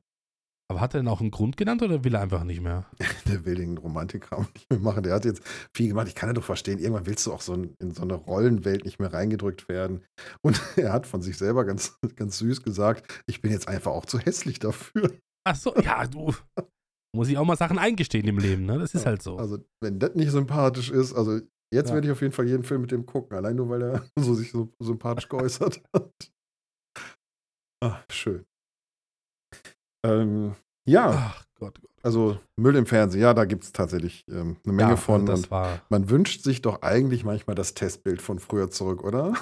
Aber 0.71 0.79
hat 0.79 0.93
er 0.93 1.01
denn 1.01 1.09
auch 1.09 1.19
einen 1.19 1.31
Grund 1.31 1.57
genannt 1.57 1.83
oder 1.83 2.05
will 2.05 2.15
er 2.15 2.21
einfach 2.21 2.45
nicht 2.45 2.61
mehr? 2.61 2.85
Der 3.27 3.43
will 3.43 3.55
den 3.55 3.77
Romantikkram 3.77 4.47
nicht 4.53 4.69
mehr 4.69 4.79
machen. 4.79 5.03
Der 5.03 5.13
hat 5.13 5.25
jetzt 5.25 5.43
viel 5.75 5.89
gemacht. 5.89 6.07
Ich 6.07 6.15
kann 6.15 6.29
ja 6.29 6.33
doch 6.33 6.45
verstehen, 6.45 6.79
irgendwann 6.79 7.05
willst 7.05 7.25
du 7.25 7.33
auch 7.33 7.41
so 7.41 7.53
in, 7.55 7.75
in 7.81 7.91
so 7.91 8.03
eine 8.03 8.13
Rollenwelt 8.13 8.85
nicht 8.85 8.97
mehr 8.97 9.11
reingedrückt 9.11 9.67
werden. 9.67 10.05
Und 10.41 10.61
er 10.77 10.93
hat 10.93 11.07
von 11.07 11.21
sich 11.21 11.37
selber 11.37 11.65
ganz, 11.65 11.97
ganz 12.15 12.37
süß 12.37 12.63
gesagt, 12.63 13.21
ich 13.27 13.41
bin 13.41 13.51
jetzt 13.51 13.67
einfach 13.67 13.91
auch 13.91 14.05
zu 14.05 14.17
hässlich 14.17 14.59
dafür. 14.59 15.11
Ach 15.45 15.57
so, 15.57 15.75
ja, 15.75 16.07
du. 16.07 16.33
Muss 17.13 17.27
ich 17.27 17.37
auch 17.37 17.43
mal 17.43 17.57
Sachen 17.57 17.77
eingestehen 17.77 18.25
im 18.29 18.37
Leben, 18.37 18.65
ne? 18.65 18.79
Das 18.79 18.95
ist 18.95 19.05
halt 19.05 19.21
so. 19.21 19.35
Also, 19.35 19.57
wenn 19.83 19.99
das 19.99 20.15
nicht 20.15 20.31
sympathisch 20.31 20.89
ist, 20.89 21.13
also 21.13 21.41
jetzt 21.73 21.89
Ja. 21.89 21.95
werde 21.95 22.07
ich 22.07 22.13
auf 22.13 22.21
jeden 22.21 22.31
Fall 22.31 22.47
jeden 22.47 22.63
Film 22.63 22.79
mit 22.79 22.91
dem 22.91 23.05
gucken, 23.05 23.35
allein 23.35 23.57
nur, 23.57 23.67
weil 23.67 23.81
er 23.81 24.05
so 24.17 24.33
sich 24.35 24.51
so 24.51 24.71
sympathisch 24.81 25.27
geäußert 25.27 25.83
hat. 25.93 26.31
Ach, 27.83 28.05
schön. 28.09 28.45
Ähm, 30.05 30.55
ja, 30.85 31.09
Ach 31.11 31.45
Gott, 31.59 31.79
Gott. 31.79 31.91
also 32.01 32.39
Müll 32.57 32.75
im 32.75 32.85
Fernsehen, 32.85 33.21
ja, 33.21 33.33
da 33.33 33.45
gibt 33.45 33.63
es 33.63 33.71
tatsächlich 33.71 34.25
ähm, 34.27 34.57
eine 34.63 34.73
Menge 34.73 34.91
ja, 34.91 34.97
von. 34.97 35.25
Das 35.25 35.41
Und 35.41 35.51
war. 35.51 35.81
man 35.89 36.09
wünscht 36.09 36.43
sich 36.43 36.61
doch 36.61 36.81
eigentlich 36.81 37.23
manchmal 37.23 37.55
das 37.55 37.73
Testbild 37.73 38.21
von 38.21 38.39
früher 38.39 38.71
zurück, 38.71 39.03
oder? 39.03 39.33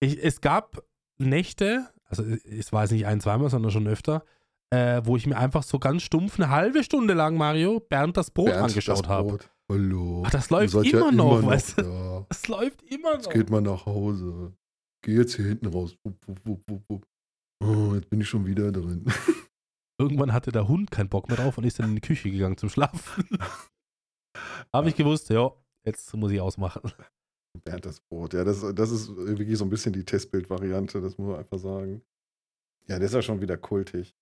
Ich, 0.00 0.22
es 0.22 0.40
gab 0.40 0.84
Nächte, 1.18 1.88
also 2.04 2.22
es 2.22 2.72
war 2.72 2.82
jetzt 2.82 2.92
nicht 2.92 3.06
ein, 3.06 3.20
zweimal, 3.20 3.50
sondern 3.50 3.72
schon 3.72 3.88
öfter, 3.88 4.24
äh, 4.70 5.00
wo 5.04 5.16
ich 5.16 5.26
mir 5.26 5.36
einfach 5.36 5.62
so 5.62 5.78
ganz 5.78 6.02
stumpf 6.02 6.38
eine 6.38 6.50
halbe 6.50 6.84
Stunde 6.84 7.14
lang, 7.14 7.36
Mario, 7.36 7.80
Bernd 7.80 8.16
das 8.16 8.30
Brot 8.30 8.46
Bernd, 8.46 8.70
angeschaut 8.70 9.08
habe. 9.08 9.38
Hallo. 9.68 10.22
Ach, 10.26 10.30
das 10.30 10.50
läuft 10.50 10.74
immer 10.74 11.06
ja 11.06 11.10
noch, 11.12 11.38
immer 11.38 11.48
weißt 11.48 11.78
du? 11.78 11.82
da. 11.82 12.26
Das 12.28 12.46
läuft 12.46 12.82
immer 12.82 13.14
Jetzt 13.14 13.26
noch. 13.26 13.32
geht 13.32 13.50
mal 13.50 13.62
nach 13.62 13.86
Hause. 13.86 14.52
Geh 15.02 15.14
jetzt 15.16 15.34
hier 15.36 15.46
hinten 15.46 15.66
raus. 15.66 15.96
Wupp, 16.04 16.16
wupp, 16.44 16.82
wupp. 16.88 17.06
Oh, 17.64 17.94
jetzt 17.94 18.10
bin 18.10 18.20
ich 18.20 18.28
schon 18.28 18.46
wieder 18.46 18.70
drin. 18.70 19.06
Irgendwann 19.98 20.32
hatte 20.32 20.52
der 20.52 20.68
Hund 20.68 20.90
keinen 20.90 21.08
Bock 21.08 21.28
mehr 21.28 21.38
drauf 21.38 21.56
und 21.56 21.64
ist 21.64 21.78
dann 21.78 21.88
in 21.90 21.94
die 21.94 22.00
Küche 22.00 22.30
gegangen 22.30 22.58
zum 22.58 22.68
Schlafen. 22.68 23.24
habe 24.72 24.88
ich 24.88 24.96
gewusst, 24.96 25.30
ja, 25.30 25.52
jetzt 25.84 26.14
muss 26.14 26.32
ich 26.32 26.40
ausmachen. 26.40 26.92
Bernd 27.64 27.86
das 27.86 28.00
Brot. 28.00 28.34
Ja, 28.34 28.44
das, 28.44 28.60
das 28.74 28.90
ist 28.90 29.16
wirklich 29.16 29.56
so 29.56 29.64
ein 29.64 29.70
bisschen 29.70 29.92
die 29.92 30.04
Testbild-Variante, 30.04 31.00
das 31.00 31.16
muss 31.16 31.28
man 31.28 31.38
einfach 31.38 31.58
sagen. 31.58 32.02
Ja, 32.88 32.98
der 32.98 33.06
ist 33.06 33.14
ja 33.14 33.22
schon 33.22 33.40
wieder 33.40 33.56
kultig. 33.56 34.14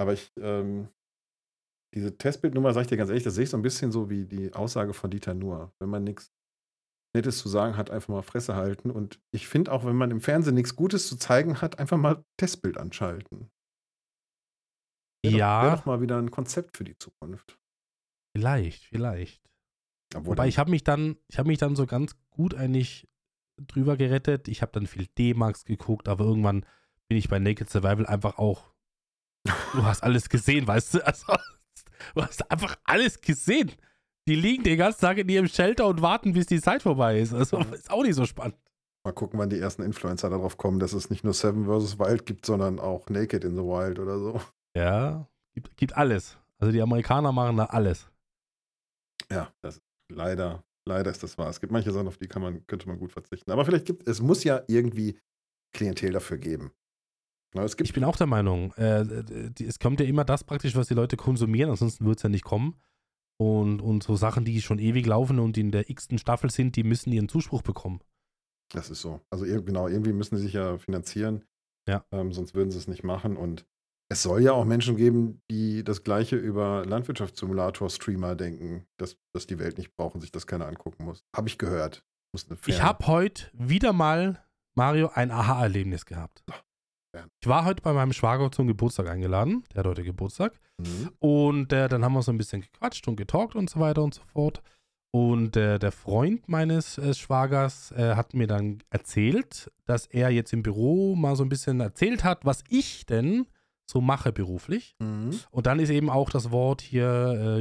Aber 0.00 0.12
ich, 0.12 0.30
ähm, 0.38 0.88
diese 1.94 2.16
Testbildnummer, 2.16 2.72
sag 2.72 2.82
ich 2.82 2.86
dir 2.86 2.96
ganz 2.96 3.10
ehrlich, 3.10 3.24
das 3.24 3.34
sehe 3.34 3.44
ich 3.44 3.50
so 3.50 3.56
ein 3.56 3.62
bisschen 3.62 3.90
so 3.90 4.08
wie 4.10 4.24
die 4.24 4.52
Aussage 4.52 4.94
von 4.94 5.10
Dieter 5.10 5.34
Nuhr. 5.34 5.72
Wenn 5.80 5.90
man 5.90 6.04
nichts 6.04 6.32
Nettes 7.14 7.38
zu 7.38 7.48
sagen 7.48 7.76
hat, 7.76 7.90
einfach 7.90 8.08
mal 8.08 8.22
Fresse 8.22 8.54
halten. 8.54 8.90
Und 8.90 9.20
ich 9.32 9.48
finde 9.48 9.72
auch, 9.72 9.84
wenn 9.84 9.96
man 9.96 10.10
im 10.10 10.20
Fernsehen 10.20 10.54
nichts 10.54 10.76
Gutes 10.76 11.08
zu 11.08 11.16
zeigen 11.16 11.60
hat, 11.60 11.78
einfach 11.78 11.96
mal 11.96 12.24
Testbild 12.36 12.78
anschalten. 12.78 13.50
Wäre 15.22 15.36
Ja. 15.36 15.60
Doch, 15.60 15.66
wäre 15.66 15.76
doch 15.76 15.86
mal 15.86 16.00
wieder 16.00 16.18
ein 16.18 16.30
Konzept 16.30 16.76
für 16.76 16.84
die 16.84 16.96
Zukunft. 16.98 17.58
Vielleicht, 18.36 18.84
vielleicht. 18.84 19.42
Obwohl 20.14 20.32
Wobei 20.32 20.48
ich 20.48 20.58
habe 20.58 20.70
mich 20.70 20.84
dann, 20.84 21.16
ich 21.28 21.38
habe 21.38 21.48
mich 21.48 21.58
dann 21.58 21.76
so 21.76 21.86
ganz 21.86 22.16
gut 22.30 22.54
eigentlich 22.54 23.08
drüber 23.58 23.96
gerettet. 23.96 24.48
Ich 24.48 24.62
habe 24.62 24.72
dann 24.72 24.86
viel 24.86 25.06
D-Max 25.06 25.64
geguckt, 25.64 26.08
aber 26.08 26.24
irgendwann 26.24 26.64
bin 27.08 27.18
ich 27.18 27.28
bei 27.28 27.38
Naked 27.38 27.68
Survival 27.68 28.06
einfach 28.06 28.38
auch. 28.38 28.72
Du 29.72 29.82
hast 29.84 30.02
alles 30.02 30.28
gesehen, 30.28 30.66
weißt 30.66 30.94
du? 30.94 31.06
Also, 31.06 31.32
du 32.14 32.22
hast 32.22 32.50
einfach 32.50 32.76
alles 32.84 33.20
gesehen. 33.20 33.72
Die 34.28 34.34
liegen 34.34 34.62
den 34.62 34.78
ganzen 34.78 35.00
Tag 35.00 35.18
in 35.18 35.28
ihrem 35.28 35.48
Shelter 35.48 35.86
und 35.86 36.02
warten, 36.02 36.32
bis 36.32 36.46
die 36.46 36.60
Zeit 36.60 36.82
vorbei 36.82 37.18
ist. 37.18 37.32
Also 37.32 37.58
ist 37.58 37.90
auch 37.90 38.02
nicht 38.02 38.14
so 38.14 38.26
spannend. 38.26 38.56
Mal 39.04 39.12
gucken, 39.12 39.38
wann 39.38 39.48
die 39.48 39.58
ersten 39.58 39.82
Influencer 39.82 40.28
darauf 40.28 40.58
kommen, 40.58 40.80
dass 40.80 40.92
es 40.92 41.08
nicht 41.08 41.24
nur 41.24 41.32
Seven 41.32 41.64
vs. 41.64 41.98
Wild 41.98 42.26
gibt, 42.26 42.44
sondern 42.44 42.78
auch 42.78 43.08
Naked 43.08 43.44
in 43.44 43.56
the 43.56 43.62
Wild 43.62 43.98
oder 43.98 44.18
so. 44.18 44.40
Ja, 44.76 45.28
gibt, 45.54 45.76
gibt 45.76 45.96
alles. 45.96 46.38
Also 46.58 46.72
die 46.72 46.82
Amerikaner 46.82 47.32
machen 47.32 47.56
da 47.56 47.66
alles. 47.66 48.10
Ja, 49.30 49.52
das 49.60 49.80
leider, 50.10 50.64
leider 50.86 51.10
ist 51.10 51.22
das 51.22 51.36
wahr. 51.38 51.48
Es 51.50 51.60
gibt 51.60 51.72
manche 51.72 51.92
Sachen, 51.92 52.08
auf 52.08 52.18
die 52.18 52.28
kann 52.28 52.42
man, 52.42 52.66
könnte 52.66 52.88
man 52.88 52.98
gut 52.98 53.12
verzichten. 53.12 53.50
Aber 53.50 53.64
vielleicht 53.64 53.86
gibt 53.86 54.08
es 54.08 54.20
muss 54.20 54.44
ja 54.44 54.62
irgendwie 54.66 55.18
Klientel 55.74 56.12
dafür 56.12 56.38
geben. 56.38 56.72
Na, 57.54 57.64
gibt 57.66 57.82
Ich 57.82 57.92
bin 57.92 58.04
auch 58.04 58.16
der 58.16 58.26
Meinung, 58.26 58.72
äh, 58.74 59.50
die- 59.52 59.66
es 59.66 59.78
kommt 59.78 60.00
ja 60.00 60.06
immer 60.06 60.24
das 60.24 60.44
praktisch, 60.44 60.76
was 60.76 60.88
die 60.88 60.94
Leute 60.94 61.16
konsumieren, 61.16 61.70
ansonsten 61.70 62.04
wird 62.04 62.18
es 62.18 62.22
ja 62.22 62.28
nicht 62.28 62.44
kommen. 62.44 62.80
Und, 63.40 63.80
und 63.80 64.02
so 64.02 64.16
Sachen, 64.16 64.44
die 64.44 64.60
schon 64.60 64.78
ewig 64.80 65.06
laufen 65.06 65.38
und 65.38 65.56
in 65.56 65.70
der 65.70 65.88
x-ten 65.88 66.18
Staffel 66.18 66.50
sind, 66.50 66.74
die 66.76 66.82
müssen 66.82 67.12
ihren 67.12 67.28
Zuspruch 67.28 67.62
bekommen. 67.62 68.00
Das 68.72 68.90
ist 68.90 69.00
so. 69.00 69.20
Also 69.30 69.44
genau, 69.44 69.88
irgendwie 69.88 70.12
müssen 70.12 70.36
sie 70.36 70.42
sich 70.42 70.54
ja 70.54 70.76
finanzieren. 70.78 71.44
Ja. 71.86 72.04
Ähm, 72.10 72.32
sonst 72.32 72.54
würden 72.54 72.70
sie 72.70 72.78
es 72.78 72.88
nicht 72.88 73.04
machen. 73.04 73.36
Und 73.36 73.64
es 74.10 74.22
soll 74.22 74.42
ja 74.42 74.52
auch 74.52 74.64
Menschen 74.64 74.96
geben, 74.96 75.42
die 75.50 75.84
das 75.84 76.02
Gleiche 76.02 76.36
über 76.36 76.84
Landwirtschaftssimulator-Streamer 76.86 78.34
denken, 78.36 78.86
dass, 78.96 79.16
dass 79.34 79.46
die 79.46 79.58
Welt 79.58 79.76
nicht 79.78 79.94
braucht 79.96 80.14
und 80.14 80.22
sich 80.22 80.32
das 80.32 80.46
keiner 80.46 80.66
angucken 80.66 81.04
muss. 81.04 81.24
Habe 81.36 81.48
ich 81.48 81.58
gehört. 81.58 82.04
Ich 82.66 82.82
habe 82.82 83.06
heute 83.06 83.46
wieder 83.52 83.92
mal, 83.92 84.42
Mario, 84.74 85.10
ein 85.14 85.30
Aha-Erlebnis 85.30 86.06
gehabt. 86.06 86.42
Ich 87.40 87.48
war 87.48 87.64
heute 87.64 87.82
bei 87.82 87.92
meinem 87.92 88.12
Schwager 88.12 88.52
zum 88.52 88.66
Geburtstag 88.66 89.08
eingeladen. 89.08 89.64
Der 89.74 89.80
hat 89.80 89.86
heute 89.86 90.04
Geburtstag. 90.04 90.52
Mhm. 90.78 91.10
Und 91.18 91.72
äh, 91.72 91.88
dann 91.88 92.04
haben 92.04 92.12
wir 92.12 92.22
so 92.22 92.30
ein 92.30 92.38
bisschen 92.38 92.60
gequatscht 92.60 93.08
und 93.08 93.16
getalkt 93.16 93.56
und 93.56 93.68
so 93.68 93.80
weiter 93.80 94.02
und 94.02 94.14
so 94.14 94.22
fort. 94.32 94.62
Und 95.10 95.56
äh, 95.56 95.78
der 95.78 95.90
Freund 95.90 96.48
meines 96.48 96.98
äh, 96.98 97.14
Schwagers 97.14 97.92
äh, 97.92 98.14
hat 98.14 98.34
mir 98.34 98.46
dann 98.46 98.82
erzählt, 98.90 99.72
dass 99.86 100.06
er 100.06 100.30
jetzt 100.30 100.52
im 100.52 100.62
Büro 100.62 101.16
mal 101.16 101.34
so 101.34 101.42
ein 101.42 101.48
bisschen 101.48 101.80
erzählt 101.80 102.24
hat, 102.24 102.44
was 102.44 102.62
ich 102.68 103.06
denn 103.06 103.46
so 103.90 104.00
mache 104.00 104.32
beruflich. 104.32 104.94
Mhm. 104.98 105.30
Und 105.50 105.66
dann 105.66 105.80
ist 105.80 105.88
eben 105.90 106.10
auch 106.10 106.30
das 106.30 106.50
Wort 106.50 106.80
hier 106.82 107.06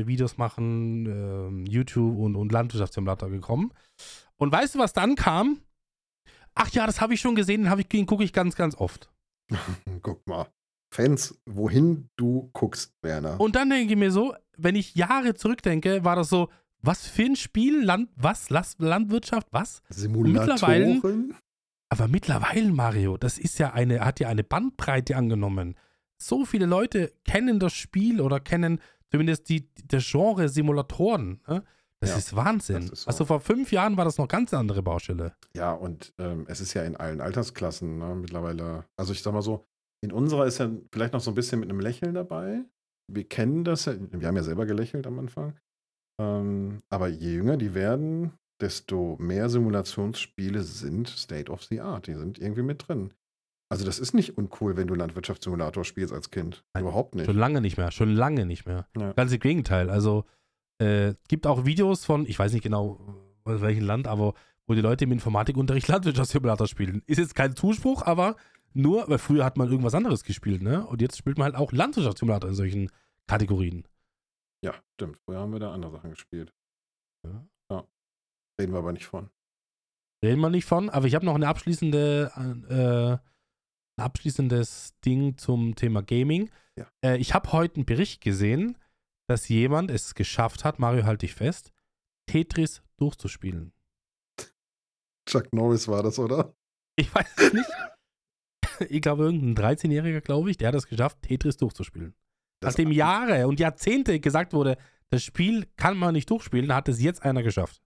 äh, 0.01 0.07
Videos 0.07 0.37
machen, 0.37 1.05
ähm, 1.05 1.65
YouTube 1.65 2.17
und, 2.17 2.35
und 2.35 2.51
Landwirtschaftssimulator 2.51 3.29
gekommen. 3.29 3.71
Und 4.35 4.51
weißt 4.51 4.75
du, 4.75 4.79
was 4.79 4.93
dann 4.93 5.15
kam? 5.15 5.61
Ach 6.53 6.69
ja, 6.71 6.85
das 6.85 6.99
habe 7.01 7.13
ich 7.13 7.21
schon 7.21 7.35
gesehen, 7.35 7.63
den, 7.63 7.79
ich- 7.79 7.87
den 7.87 8.05
gucke 8.05 8.23
ich 8.23 8.33
ganz, 8.33 8.55
ganz 8.55 8.75
oft. 8.75 9.09
Guck 10.01 10.25
mal. 10.27 10.47
Fans, 10.93 11.37
wohin 11.45 12.09
du 12.17 12.49
guckst, 12.53 12.93
Werner. 13.01 13.39
Und 13.39 13.55
dann 13.55 13.69
denke 13.69 13.93
ich 13.93 13.99
mir 13.99 14.11
so, 14.11 14.33
wenn 14.57 14.75
ich 14.75 14.95
Jahre 14.95 15.33
zurückdenke, 15.33 16.03
war 16.03 16.15
das 16.15 16.29
so, 16.29 16.49
was 16.81 17.07
für 17.07 17.23
ein 17.23 17.35
Spiel, 17.35 17.83
Land, 17.83 18.09
was, 18.15 18.49
Landwirtschaft, 18.49 19.47
was? 19.51 19.81
Simulatoren? 19.89 21.35
Aber 21.89 22.07
mittlerweile, 22.07 22.71
Mario, 22.71 23.17
das 23.17 23.37
ist 23.37 23.59
ja 23.59 23.73
eine, 23.73 24.01
hat 24.03 24.19
ja 24.19 24.27
eine 24.29 24.43
Bandbreite 24.43 25.15
angenommen. 25.15 25.75
So 26.21 26.45
viele 26.45 26.65
Leute 26.65 27.13
kennen 27.25 27.59
das 27.59 27.73
Spiel 27.73 28.21
oder 28.21 28.39
kennen 28.39 28.79
zumindest 29.11 29.49
die, 29.49 29.69
das 29.87 30.05
Genre 30.09 30.49
Simulatoren. 30.49 31.41
Ne? 31.47 31.63
Das 31.99 32.11
Ja, 32.11 32.17
ist 32.17 32.35
Wahnsinn. 32.35 32.81
das 32.81 32.89
ist 32.91 33.01
so. 33.03 33.07
Also 33.07 33.25
vor 33.25 33.39
fünf 33.41 33.71
Jahren 33.71 33.97
war 33.97 34.05
das 34.05 34.17
noch 34.17 34.27
ganz 34.27 34.53
eine 34.53 34.59
andere 34.59 34.83
Baustelle. 34.83 35.35
Ja, 35.55 35.71
und 35.73 36.13
ähm, 36.19 36.45
es 36.47 36.59
ist 36.61 36.73
ja 36.73 36.83
in 36.83 36.95
allen 36.95 37.21
Altersklassen 37.21 37.97
ne, 37.99 38.15
mittlerweile. 38.15 38.85
Also 38.97 39.13
ich 39.13 39.21
sag 39.23 39.33
mal 39.33 39.41
so, 39.41 39.65
in 40.03 40.11
unserer 40.11 40.45
ist 40.45 40.59
ja 40.59 40.69
vielleicht 40.91 41.13
noch 41.13 41.21
so 41.21 41.31
ein 41.31 41.35
bisschen 41.35 41.59
mit 41.59 41.69
einem 41.69 41.79
Lächeln 41.79 42.13
dabei. 42.13 42.63
Wir 43.11 43.23
kennen 43.27 43.63
das 43.63 43.85
ja, 43.85 43.95
wir 43.97 44.27
haben 44.27 44.35
ja 44.35 44.43
selber 44.43 44.65
gelächelt 44.65 45.07
am 45.07 45.17
Anfang. 45.17 45.57
Ähm, 46.21 46.81
aber 46.89 47.07
je 47.07 47.33
jünger 47.35 47.57
die 47.57 47.73
werden, 47.73 48.33
desto 48.61 49.15
mehr 49.19 49.49
Simulationsspiele 49.49 50.61
sind 50.63 51.07
State 51.09 51.51
of 51.51 51.63
the 51.63 51.81
Art. 51.81 52.07
Die 52.07 52.13
sind 52.15 52.37
irgendwie 52.39 52.63
mit 52.63 52.87
drin. 52.87 53.13
Also 53.69 53.85
das 53.85 53.99
ist 53.99 54.13
nicht 54.13 54.37
uncool, 54.37 54.77
wenn 54.77 54.87
du 54.87 54.95
Landwirtschaftssimulator 54.95 55.83
spielst 55.83 56.13
als 56.13 56.31
Kind. 56.31 56.63
Nein, 56.73 56.83
Überhaupt 56.83 57.15
nicht. 57.15 57.25
Schon 57.25 57.37
lange 57.37 57.61
nicht 57.61 57.77
mehr, 57.77 57.91
schon 57.91 58.13
lange 58.13 58.45
nicht 58.45 58.65
mehr. 58.65 58.87
Ja. 58.97 59.13
Ganz 59.13 59.31
im 59.33 59.39
Gegenteil. 59.39 59.89
Also 59.89 60.25
äh, 60.79 61.15
gibt 61.27 61.45
auch 61.47 61.65
Videos 61.65 62.05
von, 62.05 62.25
ich 62.25 62.39
weiß 62.39 62.53
nicht 62.53 62.63
genau 62.63 62.99
aus 63.43 63.61
welchem 63.61 63.85
Land, 63.85 64.07
aber 64.07 64.33
wo 64.67 64.73
die 64.73 64.81
Leute 64.81 65.03
im 65.05 65.11
Informatikunterricht 65.11 65.87
Landwirtschaftssimulator 65.89 66.67
spielen. 66.67 67.01
Ist 67.05 67.17
jetzt 67.17 67.35
kein 67.35 67.55
Zuspruch, 67.55 68.03
aber 68.03 68.35
nur, 68.73 69.09
weil 69.09 69.17
früher 69.17 69.43
hat 69.43 69.57
man 69.57 69.69
irgendwas 69.69 69.95
anderes 69.95 70.23
gespielt, 70.23 70.61
ne? 70.61 70.85
Und 70.85 71.01
jetzt 71.01 71.17
spielt 71.17 71.37
man 71.37 71.45
halt 71.45 71.55
auch 71.55 71.71
Landwirtschaftssimulator 71.71 72.49
in 72.49 72.55
solchen 72.55 72.91
Kategorien. 73.25 73.87
Ja, 74.63 74.73
stimmt. 74.93 75.17
Früher 75.25 75.39
haben 75.39 75.51
wir 75.51 75.59
da 75.59 75.73
andere 75.73 75.91
Sachen 75.91 76.11
gespielt. 76.11 76.53
Ja. 77.25 77.47
Reden 78.59 78.73
wir 78.73 78.79
aber 78.79 78.91
nicht 78.91 79.05
von. 79.05 79.29
Reden 80.23 80.41
wir 80.41 80.49
nicht 80.49 80.65
von, 80.65 80.89
aber 80.89 81.05
ich 81.05 81.13
habe 81.13 81.25
noch 81.25 81.35
eine 81.35 81.47
abschließende, 81.47 82.31
äh, 82.69 83.27
abschließendes 83.97 84.93
Ding 85.05 85.37
zum 85.37 85.75
Thema 85.75 86.01
Gaming. 86.03 86.49
Ja. 86.77 86.87
Äh, 87.03 87.17
ich 87.17 87.33
habe 87.33 87.51
heute 87.51 87.75
einen 87.75 87.85
Bericht 87.85 88.21
gesehen, 88.21 88.77
dass 89.29 89.49
jemand 89.49 89.91
es 89.91 90.15
geschafft 90.15 90.63
hat, 90.63 90.79
Mario 90.79 91.03
halt 91.05 91.21
dich 91.21 91.33
fest, 91.33 91.71
Tetris 92.29 92.81
durchzuspielen. 92.97 93.73
Chuck 95.29 95.51
Norris 95.53 95.87
war 95.87 96.03
das, 96.03 96.19
oder? 96.19 96.55
Ich 96.95 97.13
weiß 97.13 97.27
es 97.37 97.53
nicht. 97.53 97.69
Ich 98.89 99.01
glaube, 99.01 99.23
irgendein 99.23 99.75
13-Jähriger, 99.75 100.21
glaube 100.21 100.51
ich, 100.51 100.57
der 100.57 100.67
hat 100.67 100.75
es 100.75 100.85
geschafft, 100.87 101.23
Tetris 101.23 101.57
durchzuspielen. 101.57 102.13
Das- 102.59 102.73
Nachdem 102.73 102.91
Jahre 102.91 103.47
und 103.47 103.59
Jahrzehnte 103.59 104.19
gesagt 104.19 104.53
wurde, 104.53 104.77
das 105.09 105.23
Spiel 105.23 105.65
kann 105.77 105.97
man 105.97 106.13
nicht 106.13 106.29
durchspielen, 106.29 106.71
hat 106.71 106.87
es 106.87 107.01
jetzt 107.01 107.23
einer 107.23 107.41
geschafft. 107.41 107.81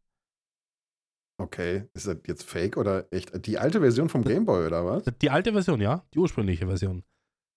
Okay, 1.42 1.90
ist 1.94 2.06
das 2.06 2.18
jetzt 2.28 2.44
fake 2.44 2.78
oder 2.78 3.12
echt? 3.12 3.46
Die 3.46 3.58
alte 3.58 3.80
Version 3.80 4.10
vom 4.10 4.24
Gameboy 4.24 4.68
oder 4.68 4.86
was? 4.86 5.04
Die 5.22 5.30
alte 5.30 5.52
Version, 5.52 5.82
ja, 5.82 6.06
die 6.14 6.20
ursprüngliche 6.20 6.68
Version. 6.68 7.04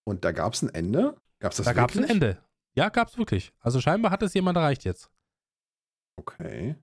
Und 0.07 0.25
da 0.25 0.33
gab 0.33 0.55
es 0.55 0.63
ein 0.63 0.71
Ende? 0.71 1.17
Gab 1.39 1.53
es 1.53 1.59
das 1.59 1.67
da 1.67 1.75
gab 1.75 1.91
es 1.91 1.99
ein? 1.99 2.05
Ende. 2.05 2.39
Ja, 2.77 2.89
gab 2.89 3.09
es 3.09 3.19
wirklich. 3.19 3.53
Also 3.61 3.81
scheinbar 3.81 4.11
hat 4.11 4.23
es 4.23 4.33
jemand 4.33 4.57
erreicht 4.57 4.85
jetzt. 4.85 5.11
Okay. 6.19 6.77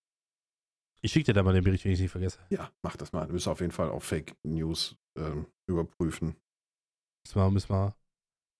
Ich 1.01 1.11
schicke 1.11 1.25
dir 1.25 1.33
da 1.33 1.43
mal 1.43 1.53
den 1.53 1.63
Bericht, 1.63 1.83
wenn 1.83 1.91
ich 1.91 1.97
es 1.97 2.03
nicht 2.03 2.11
vergesse. 2.11 2.39
Ja, 2.49 2.71
mach 2.83 2.95
das 2.95 3.11
mal. 3.11 3.25
Du 3.25 3.33
musst 3.33 3.47
auf 3.47 3.59
jeden 3.59 3.71
Fall 3.71 3.89
auch 3.89 4.03
Fake 4.03 4.35
News 4.43 4.95
ähm, 5.17 5.47
überprüfen. 5.67 6.35
Müssen 7.25 7.39
wir, 7.39 7.49
müssen 7.49 7.69
wir, 7.69 7.95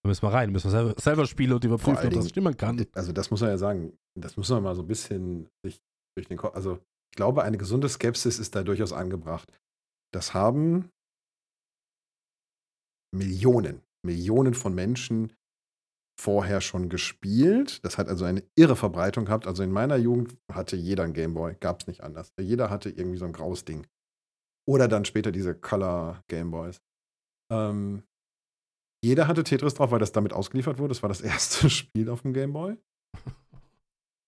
müssen 0.04 0.24
wir 0.24 0.34
rein, 0.34 0.52
müssen 0.52 0.66
wir 0.66 0.72
selber, 0.72 1.00
selber 1.00 1.26
spielen 1.28 1.54
und 1.54 1.64
überprüfen, 1.64 2.08
ob 2.08 2.14
das 2.14 2.30
stimmen 2.30 2.58
kann. 2.58 2.84
Also 2.94 3.12
das 3.12 3.30
muss 3.30 3.42
man 3.42 3.52
ja 3.52 3.58
sagen, 3.58 3.98
das 4.16 4.36
muss 4.36 4.50
man 4.50 4.64
mal 4.64 4.76
so 4.76 4.82
ein 4.82 4.88
bisschen 4.88 5.48
sich 5.64 5.80
durch 6.18 6.28
den 6.28 6.38
Kopf. 6.38 6.56
Also 6.56 6.80
ich 7.12 7.18
glaube, 7.18 7.44
eine 7.44 7.58
gesunde 7.58 7.90
Skepsis 7.90 8.40
ist 8.40 8.56
da 8.56 8.64
durchaus 8.64 8.94
angebracht. 8.94 9.52
Das 10.14 10.34
haben 10.34 10.90
Millionen, 13.14 13.82
Millionen 14.06 14.54
von 14.54 14.74
Menschen 14.74 15.34
vorher 16.18 16.62
schon 16.62 16.88
gespielt. 16.88 17.84
Das 17.84 17.98
hat 17.98 18.08
also 18.08 18.24
eine 18.24 18.44
irre 18.56 18.78
Verbreitung 18.78 19.26
gehabt. 19.26 19.46
Also 19.46 19.62
in 19.62 19.72
meiner 19.72 19.98
Jugend 19.98 20.38
hatte 20.52 20.78
jeder 20.78 21.04
ein 21.04 21.14
Gameboy, 21.14 21.56
gab 21.60 21.82
es 21.82 21.88
nicht 21.88 22.02
anders. 22.02 22.32
Jeder 22.40 22.70
hatte 22.70 22.90
irgendwie 22.90 23.18
so 23.18 23.26
ein 23.26 23.34
graues 23.34 23.66
Ding. 23.66 23.88
Oder 24.66 24.88
dann 24.88 25.04
später 25.04 25.34
diese 25.34 25.54
Color 25.54 26.24
Gameboys. 26.30 26.82
Ähm, 27.52 28.04
jeder 29.04 29.28
hatte 29.28 29.44
Tetris 29.44 29.74
drauf, 29.74 29.92
weil 29.92 30.00
das 30.00 30.14
damit 30.14 30.32
ausgeliefert 30.32 30.78
wurde. 30.78 30.90
Das 30.90 31.02
war 31.02 31.10
das 31.10 31.22
erste 31.22 31.70
Spiel 31.70 32.08
auf 32.10 32.22
dem 32.22 32.34
Gameboy. 32.34 32.78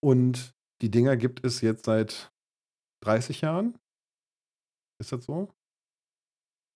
Und 0.03 0.53
die 0.81 0.91
Dinger 0.91 1.15
gibt 1.15 1.45
es 1.45 1.61
jetzt 1.61 1.85
seit 1.85 2.32
30 3.03 3.41
Jahren. 3.41 3.77
Ist 4.99 5.11
das 5.11 5.25
so? 5.25 5.53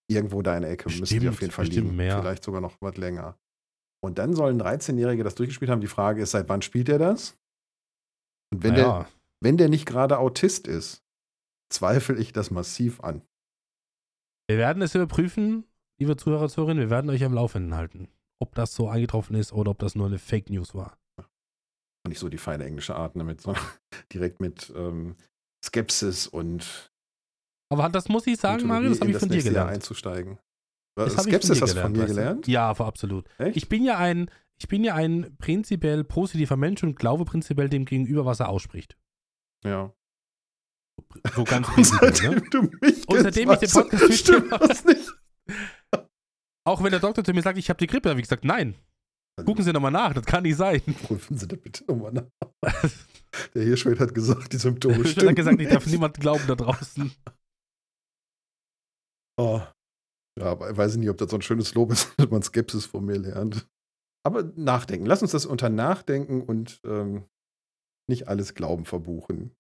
Irgendwo 0.10 0.42
da 0.42 0.56
in 0.56 0.62
der 0.62 0.72
Ecke 0.72 0.86
müssen 0.90 0.98
die 0.98 1.02
Bestimmt, 1.02 1.30
auf 1.30 1.42
jeden 1.42 1.54
Fall 1.54 1.66
bestimmt 1.66 1.86
liegen. 1.88 1.98
mehr. 1.98 2.20
Vielleicht 2.22 2.44
sogar 2.44 2.62
noch 2.62 2.76
was 2.82 2.98
länger. 2.98 3.38
Und 4.04 4.20
dann 4.20 4.34
sollen 4.34 4.62
13-Jährige 4.62 5.24
das 5.24 5.36
durchgespielt 5.36 5.72
haben. 5.72 5.82
Die 5.82 5.88
Frage 5.88 6.22
ist, 6.22 6.32
seit 6.32 6.48
wann 6.50 6.62
spielt 6.62 6.88
er 6.90 7.00
das? 7.00 7.38
Und 8.54 8.64
wenn, 8.64 8.76
der, 8.76 8.88
naja, 8.88 9.10
wenn 9.42 9.58
der 9.58 9.70
nicht 9.70 9.86
gerade 9.86 10.20
Autist 10.20 10.68
ist, 10.68 11.04
zweifle 11.70 12.18
ich 12.18 12.32
das 12.32 12.52
massiv 12.52 13.02
an. 13.02 13.22
wir 14.50 14.58
werden 14.58 14.82
es 14.82 14.96
überprüfen, 14.96 15.66
liebe 16.00 16.16
Zuhörer, 16.16 16.48
Zuhörerinnen, 16.48 16.84
wir 16.84 16.90
werden 16.90 17.10
euch 17.10 17.24
am 17.24 17.34
Laufenden 17.34 17.76
halten. 17.76 18.08
Ob 18.40 18.56
das 18.56 18.74
so 18.74 18.88
eingetroffen 18.88 19.36
ist 19.36 19.52
oder 19.52 19.72
ob 19.72 19.80
das 19.80 19.96
nur 19.96 20.06
eine 20.06 20.20
Fake 20.20 20.50
News 20.50 20.74
war. 20.74 20.98
Nicht 22.08 22.20
so 22.20 22.30
die 22.30 22.38
feine 22.38 22.64
englische 22.64 22.96
Art, 22.96 23.18
damit, 23.18 23.42
sondern 23.42 23.64
direkt 24.14 24.40
mit 24.40 24.72
ähm, 24.76 25.18
Skepsis 25.68 26.28
und 26.28 26.92
Aber 27.70 27.90
das 27.90 28.10
muss 28.10 28.28
ich 28.28 28.38
sagen, 28.38 28.68
Mario, 28.68 28.90
das 28.90 29.02
habe 29.02 29.12
ich 29.12 29.18
von 29.18 29.30
dir 29.30 29.36
nächste 29.36 29.52
Jahr 29.52 29.66
gelernt. 29.66 29.76
einzusteigen. 29.76 30.40
Das 30.96 31.14
Skepsis 31.14 31.60
von 31.60 31.68
hast 31.68 31.76
du 31.78 31.82
von 31.82 31.92
mir 31.92 32.06
gelernt? 32.06 32.48
Ja, 32.48 32.70
absolut. 32.70 33.26
Echt? 33.38 33.56
Ich 33.58 33.70
bin 33.70 33.84
ja 33.84 33.98
ein, 33.98 34.32
ich 34.60 34.68
bin 34.68 34.84
ja 34.84 34.96
ein 34.96 35.36
prinzipiell 35.38 36.04
positiver 36.04 36.58
Mensch 36.58 36.84
und 36.84 36.96
glaube 36.96 37.26
prinzipiell 37.26 37.70
dem 37.70 37.86
gegenüber, 37.86 38.26
was 38.26 38.40
er 38.40 38.50
ausspricht. 38.50 38.98
ja. 39.64 39.94
So 41.36 41.44
ganz 41.44 41.68
Und 41.78 41.86
seitdem 41.86 42.34
ne? 42.34 42.42
du 42.50 42.62
mich 42.82 43.08
Und 43.08 43.22
seitdem 43.22 43.52
ich 43.52 43.60
den 43.60 43.70
Podcast 43.70 44.14
stimmt 44.14 44.52
das 44.52 44.84
nicht. 44.84 45.14
Auch 46.66 46.84
wenn 46.84 46.90
der 46.90 47.00
Doktor 47.00 47.24
zu 47.24 47.34
mir 47.34 47.44
sagt, 47.44 47.60
ich 47.60 47.70
habe 47.70 47.78
die 47.78 47.86
Grippe, 47.88 48.10
habe 48.10 48.20
ich 48.20 48.26
gesagt, 48.26 48.44
nein. 48.44 48.76
Gucken 49.46 49.64
Sie 49.64 49.72
nochmal 49.72 49.92
nach, 49.92 50.14
das 50.14 50.26
kann 50.26 50.44
nicht 50.44 50.58
sein. 50.58 50.82
Prüfen 51.04 51.38
Sie 51.38 51.48
da 51.48 51.56
bitte 51.56 51.84
nochmal 51.86 52.12
nach. 52.12 52.26
Der 53.54 53.64
Hirschfeld 53.64 54.00
hat 54.00 54.14
gesagt, 54.16 54.52
die 54.54 54.58
Symptome 54.58 54.96
Ich 55.04 55.12
stimmen. 55.12 55.28
habe 55.28 55.36
gesagt, 55.36 55.62
ich 55.62 55.70
darf 55.70 55.86
niemand 55.86 56.20
glauben 56.20 56.44
da 56.48 56.56
draußen. 56.56 57.12
Oh. 59.40 59.62
Ja, 60.40 60.46
aber 60.46 60.72
ich 60.72 60.78
weiß 60.78 60.96
nicht, 60.98 61.10
ob 61.10 61.18
das 61.18 61.30
so 61.30 61.38
ein 61.38 61.42
schönes 61.42 61.74
Lob 61.76 61.92
ist, 61.92 62.14
dass 62.18 62.30
man 62.30 62.42
Skepsis 62.42 62.86
von 62.86 63.06
mir 63.06 63.18
lernt. 63.18 63.68
Aber 64.26 64.44
nachdenken. 64.56 65.06
Lass 65.06 65.22
uns 65.22 65.32
das 65.32 65.46
unter 65.46 65.70
Nachdenken 65.70 66.42
und 66.42 66.80
ähm, 66.84 67.26
nicht 68.10 68.28
alles 68.28 68.56
Glauben 68.56 68.86
verbuchen. 68.86 69.52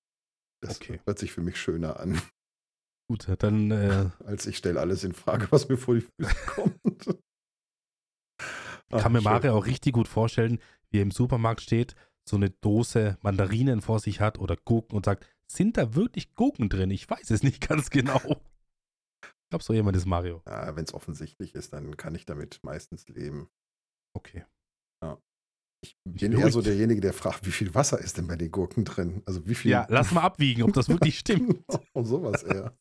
Das 0.63 0.77
Okay. 0.77 0.99
hört 1.05 1.19
sich 1.19 1.31
für 1.31 1.41
mich 1.41 1.57
schöner 1.57 1.99
an, 1.99 2.19
Gut, 3.09 3.27
dann 3.39 3.71
äh, 3.71 4.09
als 4.25 4.47
ich 4.47 4.57
stelle 4.57 4.81
alles 4.81 5.05
in 5.05 5.13
Frage, 5.13 5.47
was 5.51 5.69
mir 5.69 5.77
vor 5.77 5.95
die 5.95 6.01
Füße 6.01 6.35
kommt. 6.47 7.17
Ach, 8.91 9.01
kann 9.01 9.11
mir. 9.11 9.21
Mario 9.21 9.55
auch 9.55 9.65
richtig 9.65 9.93
gut 9.93 10.07
vorstellen, 10.07 10.59
wie 10.89 10.99
er 10.99 11.03
im 11.03 11.11
Supermarkt 11.11 11.61
steht, 11.61 11.95
so 12.27 12.35
eine 12.35 12.49
Dose 12.49 13.17
Mandarinen 13.21 13.81
vor 13.81 13.99
sich 13.99 14.19
hat 14.21 14.37
oder 14.39 14.55
Gurken 14.55 14.95
und 14.95 15.05
sagt, 15.05 15.25
sind 15.49 15.77
da 15.77 15.95
wirklich 15.95 16.35
Gurken 16.35 16.69
drin? 16.69 16.91
Ich 16.91 17.09
weiß 17.09 17.29
es 17.31 17.43
nicht 17.43 17.61
ganz 17.67 17.89
genau. 17.89 18.21
Ich 18.25 19.49
glaube, 19.49 19.63
so 19.63 19.73
jemand 19.73 19.95
ist 19.95 20.05
Mario. 20.05 20.41
Ja, 20.45 20.75
Wenn 20.75 20.83
es 20.83 20.93
offensichtlich 20.93 21.55
ist, 21.55 21.71
dann 21.73 21.95
kann 21.95 22.15
ich 22.15 22.25
damit 22.25 22.59
meistens 22.63 23.07
leben. 23.07 23.49
Okay. 24.13 24.45
Ich 25.83 25.95
Ich 26.13 26.21
bin 26.21 26.31
bin 26.31 26.39
eher 26.41 26.51
so 26.51 26.61
derjenige, 26.61 27.01
der 27.01 27.13
fragt, 27.13 27.45
wie 27.45 27.51
viel 27.51 27.75
Wasser 27.75 27.99
ist 27.99 28.17
denn 28.17 28.27
bei 28.27 28.35
den 28.35 28.51
Gurken 28.51 28.83
drin? 28.83 29.21
Also 29.27 29.45
wie 29.47 29.53
viel. 29.53 29.71
Ja, 29.71 29.85
lass 29.89 30.11
mal 30.11 30.21
abwiegen, 30.21 30.63
ob 30.63 30.73
das 30.73 30.89
wirklich 30.89 31.19
stimmt. 31.19 31.63
Genau, 31.67 32.03
sowas 32.03 32.43
eher. 32.43 32.75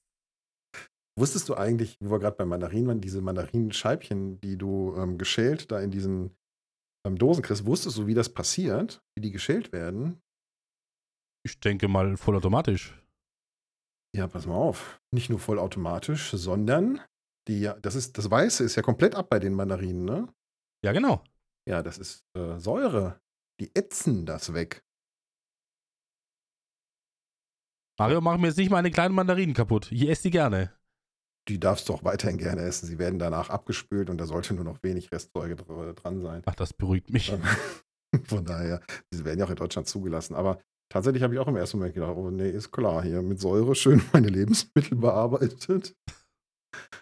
Wusstest 1.18 1.48
du 1.48 1.54
eigentlich, 1.54 1.96
wo 2.00 2.10
wir 2.10 2.18
gerade 2.18 2.36
bei 2.36 2.44
Mandarinen 2.44 2.88
waren, 2.88 3.00
diese 3.00 3.22
Mandarinenscheibchen, 3.22 4.40
die 4.40 4.58
du 4.58 4.94
ähm, 4.96 5.16
geschält 5.16 5.72
da 5.72 5.80
in 5.80 5.90
diesen 5.90 6.36
ähm, 7.06 7.16
Dosen 7.16 7.42
kriegst, 7.42 7.64
wusstest 7.64 7.96
du, 7.96 8.06
wie 8.06 8.14
das 8.14 8.28
passiert, 8.28 9.02
wie 9.16 9.22
die 9.22 9.30
geschält 9.30 9.72
werden? 9.72 10.20
Ich 11.46 11.58
denke 11.60 11.88
mal 11.88 12.16
vollautomatisch. 12.16 12.94
Ja, 14.14 14.26
pass 14.26 14.46
mal 14.46 14.56
auf. 14.56 15.00
Nicht 15.14 15.30
nur 15.30 15.38
vollautomatisch, 15.38 16.30
sondern 16.32 17.00
die, 17.48 17.70
das, 17.80 17.94
ist, 17.94 18.18
das 18.18 18.30
Weiße 18.30 18.64
ist 18.64 18.76
ja 18.76 18.82
komplett 18.82 19.14
ab 19.14 19.30
bei 19.30 19.38
den 19.38 19.54
Mandarinen, 19.54 20.04
ne? 20.04 20.34
Ja, 20.84 20.92
genau. 20.92 21.22
Ja, 21.68 21.82
das 21.82 21.98
ist 21.98 22.24
äh, 22.36 22.58
Säure. 22.58 23.20
Die 23.60 23.74
ätzen 23.74 24.26
das 24.26 24.52
weg. 24.52 24.84
Mario, 27.98 28.20
mach 28.20 28.36
mir 28.36 28.48
jetzt 28.48 28.58
nicht 28.58 28.70
meine 28.70 28.90
kleinen 28.90 29.14
Mandarinen 29.14 29.54
kaputt. 29.54 29.90
Ich 29.90 30.06
esse 30.08 30.24
die 30.24 30.30
gerne. 30.30 30.75
Die 31.48 31.60
darfst 31.60 31.88
du 31.88 31.92
auch 31.92 32.04
weiterhin 32.04 32.38
gerne 32.38 32.62
essen. 32.62 32.86
Sie 32.86 32.98
werden 32.98 33.18
danach 33.18 33.50
abgespült 33.50 34.10
und 34.10 34.18
da 34.18 34.26
sollte 34.26 34.54
nur 34.54 34.64
noch 34.64 34.82
wenig 34.82 35.12
Restsäure 35.12 35.54
dran 35.94 36.20
sein. 36.20 36.42
Ach, 36.44 36.54
das 36.54 36.72
beruhigt 36.72 37.10
mich. 37.10 37.32
Von 38.24 38.44
daher, 38.44 38.80
sie 39.10 39.24
werden 39.24 39.38
ja 39.38 39.44
auch 39.44 39.50
in 39.50 39.56
Deutschland 39.56 39.86
zugelassen. 39.86 40.34
Aber 40.34 40.60
tatsächlich 40.88 41.22
habe 41.22 41.34
ich 41.34 41.40
auch 41.40 41.48
im 41.48 41.56
ersten 41.56 41.78
Moment 41.78 41.94
gedacht, 41.94 42.14
oh 42.16 42.30
nee, 42.30 42.50
ist 42.50 42.72
klar, 42.72 43.02
hier 43.02 43.22
mit 43.22 43.40
Säure 43.40 43.74
schön 43.74 44.02
meine 44.12 44.28
Lebensmittel 44.28 44.96
bearbeitet. 44.96 45.94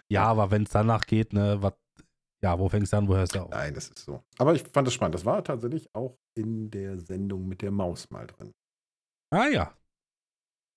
Ja, 0.09 0.25
aber 0.25 0.51
wenn 0.51 0.63
es 0.63 0.69
danach 0.69 1.05
geht, 1.05 1.33
ne, 1.33 1.57
was, 1.61 1.73
ja, 2.43 2.59
wo 2.59 2.69
fängst 2.69 2.93
du 2.93 2.97
an, 2.97 3.07
wo 3.07 3.15
hörst 3.15 3.35
du 3.35 3.39
auf? 3.39 3.49
Nein, 3.49 3.73
das 3.73 3.89
ist 3.89 4.05
so. 4.05 4.23
Aber 4.37 4.53
ich 4.53 4.63
fand 4.63 4.87
das 4.87 4.93
spannend. 4.93 5.15
Das 5.15 5.25
war 5.25 5.43
tatsächlich 5.43 5.89
auch 5.93 6.17
in 6.37 6.69
der 6.69 6.99
Sendung 6.99 7.47
mit 7.47 7.61
der 7.61 7.71
Maus 7.71 8.09
mal 8.11 8.27
drin. 8.27 8.53
Ah 9.31 9.47
ja. 9.47 9.75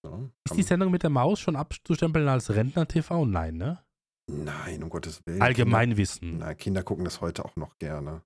So, 0.05 0.31
Ist 0.47 0.57
die 0.57 0.63
Sendung 0.63 0.91
mit 0.91 1.03
der 1.03 1.11
Maus 1.11 1.41
schon 1.41 1.57
abzustempeln 1.57 2.29
als 2.29 2.51
Rentner-TV? 2.51 3.25
Nein, 3.25 3.57
ne? 3.57 3.83
Nein, 4.31 4.83
um 4.83 4.91
Gottes 4.91 5.25
Willen. 5.27 5.41
Allgemeinwissen. 5.43 6.31
Kinder, 6.31 6.47
na, 6.47 6.55
Kinder 6.55 6.83
gucken 6.83 7.05
das 7.05 7.21
heute 7.21 7.45
auch 7.45 7.55
noch 7.57 7.77
gerne. 7.79 8.23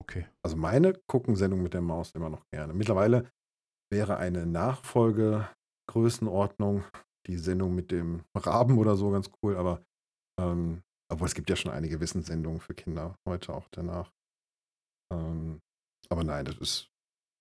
Okay. 0.00 0.26
Also 0.42 0.56
meine 0.56 0.94
gucken 1.06 1.36
Sendung 1.36 1.62
mit 1.62 1.74
der 1.74 1.82
Maus 1.82 2.12
immer 2.12 2.30
noch 2.30 2.48
gerne. 2.50 2.72
Mittlerweile 2.72 3.30
wäre 3.90 4.16
eine 4.16 4.46
Nachfolge-Größenordnung 4.46 6.84
die 7.26 7.38
Sendung 7.38 7.74
mit 7.74 7.90
dem 7.90 8.22
Raben 8.34 8.78
oder 8.78 8.96
so 8.96 9.10
ganz 9.10 9.30
cool, 9.42 9.56
aber 9.56 9.82
ähm, 10.40 10.82
obwohl 11.10 11.26
es 11.26 11.34
gibt 11.34 11.50
ja 11.50 11.56
schon 11.56 11.72
einige 11.72 12.00
Wissenssendungen 12.00 12.60
für 12.60 12.74
Kinder 12.74 13.16
heute 13.26 13.54
auch 13.54 13.68
danach. 13.70 14.12
Ähm, 15.12 15.60
aber 16.08 16.24
nein, 16.24 16.44
das 16.44 16.58
ist, 16.58 16.90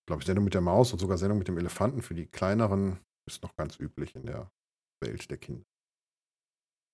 glaube 0.08 0.22
ich, 0.22 0.26
Sendung 0.26 0.46
mit 0.46 0.54
der 0.54 0.62
Maus 0.62 0.94
und 0.94 1.00
sogar 1.00 1.18
Sendung 1.18 1.40
mit 1.40 1.48
dem 1.48 1.58
Elefanten 1.58 2.02
für 2.02 2.14
die 2.14 2.28
kleineren 2.28 3.00
ist 3.26 3.44
noch 3.44 3.56
ganz 3.56 3.80
üblich 3.80 4.16
in 4.16 4.26
der 4.26 4.52
Welt 5.02 5.30
der 5.30 5.38
Kinder. 5.38 5.66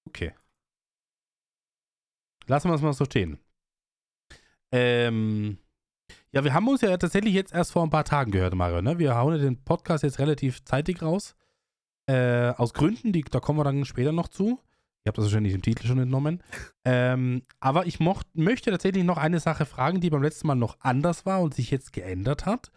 Okay. 0.08 0.34
Lassen 2.48 2.70
wir 2.70 2.76
es 2.76 2.82
mal 2.82 2.94
so 2.94 3.06
stehen. 3.06 3.40
Ähm, 4.72 5.58
ja, 6.32 6.44
wir 6.44 6.54
haben 6.54 6.68
uns 6.68 6.82
ja 6.82 6.96
tatsächlich 6.98 7.34
jetzt 7.34 7.54
erst 7.54 7.72
vor 7.72 7.84
ein 7.84 7.90
paar 7.90 8.06
Tagen 8.06 8.32
gehört, 8.32 8.56
Mario. 8.56 8.82
Ne? 8.82 9.00
Wir 9.00 9.16
hauen 9.16 9.40
den 9.40 9.64
Podcast 9.64 10.04
jetzt 10.04 10.20
relativ 10.20 10.64
zeitig 10.64 11.02
raus. 11.02 11.36
Äh, 12.08 12.50
aus 12.58 12.74
Gründen, 12.74 13.12
die, 13.14 13.22
da 13.22 13.40
kommen 13.40 13.60
wir 13.60 13.64
dann 13.64 13.86
später 13.86 14.12
noch 14.12 14.28
zu. 14.28 14.60
Ich 15.04 15.08
habe 15.08 15.16
das 15.16 15.26
wahrscheinlich 15.26 15.54
im 15.54 15.62
Titel 15.62 15.88
schon 15.88 16.00
entnommen. 16.00 16.44
Ähm, 16.86 17.44
aber 17.60 17.86
ich 17.86 18.00
mocht, 18.00 18.28
möchte 18.36 18.72
tatsächlich 18.72 19.04
noch 19.04 19.18
eine 19.18 19.40
Sache 19.40 19.66
fragen, 19.66 20.02
die 20.02 20.10
beim 20.10 20.24
letzten 20.24 20.48
Mal 20.48 20.56
noch 20.56 20.78
anders 20.80 21.26
war 21.26 21.42
und 21.42 21.54
sich 21.54 21.70
jetzt 21.72 21.94
geändert 21.94 22.46
hat. 22.46 22.72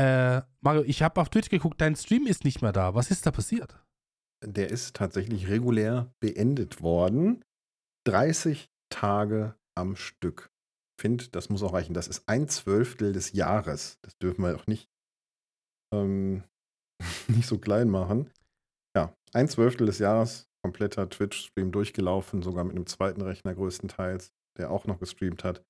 Äh, 0.00 0.42
Mario, 0.60 0.84
ich 0.84 1.02
habe 1.02 1.20
auf 1.20 1.28
Twitch 1.28 1.48
geguckt, 1.48 1.80
dein 1.80 1.96
Stream 1.96 2.26
ist 2.26 2.44
nicht 2.44 2.62
mehr 2.62 2.72
da. 2.72 2.94
Was 2.94 3.10
ist 3.10 3.26
da 3.26 3.30
passiert? 3.30 3.78
Der 4.44 4.70
ist 4.70 4.94
tatsächlich 4.94 5.48
regulär 5.48 6.12
beendet 6.20 6.82
worden. 6.82 7.42
30 8.06 8.70
Tage 8.90 9.56
am 9.76 9.96
Stück. 9.96 10.50
Ich 10.96 11.02
finde, 11.02 11.28
das 11.28 11.48
muss 11.48 11.62
auch 11.62 11.72
reichen. 11.72 11.94
Das 11.94 12.08
ist 12.08 12.28
ein 12.28 12.48
Zwölftel 12.48 13.12
des 13.12 13.32
Jahres. 13.32 13.98
Das 14.02 14.16
dürfen 14.18 14.42
wir 14.44 14.54
auch 14.54 14.66
nicht, 14.66 14.88
ähm, 15.92 16.44
nicht 17.28 17.48
so 17.48 17.58
klein 17.58 17.88
machen. 17.88 18.30
Ja, 18.96 19.14
ein 19.32 19.48
Zwölftel 19.48 19.86
des 19.86 19.98
Jahres, 19.98 20.48
kompletter 20.62 21.08
Twitch-Stream 21.08 21.72
durchgelaufen, 21.72 22.42
sogar 22.42 22.64
mit 22.64 22.76
einem 22.76 22.86
zweiten 22.86 23.22
Rechner 23.22 23.54
größtenteils, 23.54 24.32
der 24.58 24.70
auch 24.70 24.86
noch 24.86 24.98
gestreamt 25.00 25.44
hat. 25.44 25.64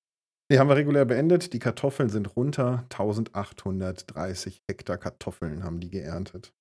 Die 0.51 0.59
haben 0.59 0.69
wir 0.69 0.77
regulär 0.77 1.05
beendet. 1.05 1.53
Die 1.53 1.59
Kartoffeln 1.59 2.09
sind 2.09 2.37
runter. 2.37 2.85
1830 2.91 4.63
Hektar 4.69 4.97
Kartoffeln 4.97 5.63
haben 5.63 5.81
die 5.81 5.91
geerntet. 5.91 6.55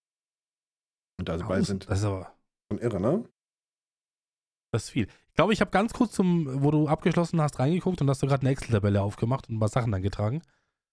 Und 1.20 1.30
dabei 1.30 1.62
sind 1.62 1.90
Das 1.90 2.00
ist 2.00 2.06
aber 2.06 2.36
schon 2.72 2.80
irre, 2.80 3.00
ne? 3.00 3.24
das 4.74 4.84
ist 4.86 4.90
viel. 4.90 5.08
Ich 5.30 5.34
glaube, 5.36 5.54
ich 5.54 5.62
habe 5.62 5.72
ganz 5.72 5.94
kurz 5.94 6.12
zum, 6.12 6.64
wo 6.64 6.72
du 6.72 6.88
abgeschlossen 6.88 7.42
hast, 7.42 7.60
reingeguckt 7.60 8.02
und 8.02 8.10
hast 8.10 8.22
du 8.22 8.28
gerade 8.28 8.42
eine 8.42 8.52
Excel-Tabelle 8.52 9.02
aufgemacht 9.02 9.50
und 9.50 9.56
ein 9.56 9.60
paar 9.60 9.70
Sachen 9.70 9.94
angetragen. 9.94 10.42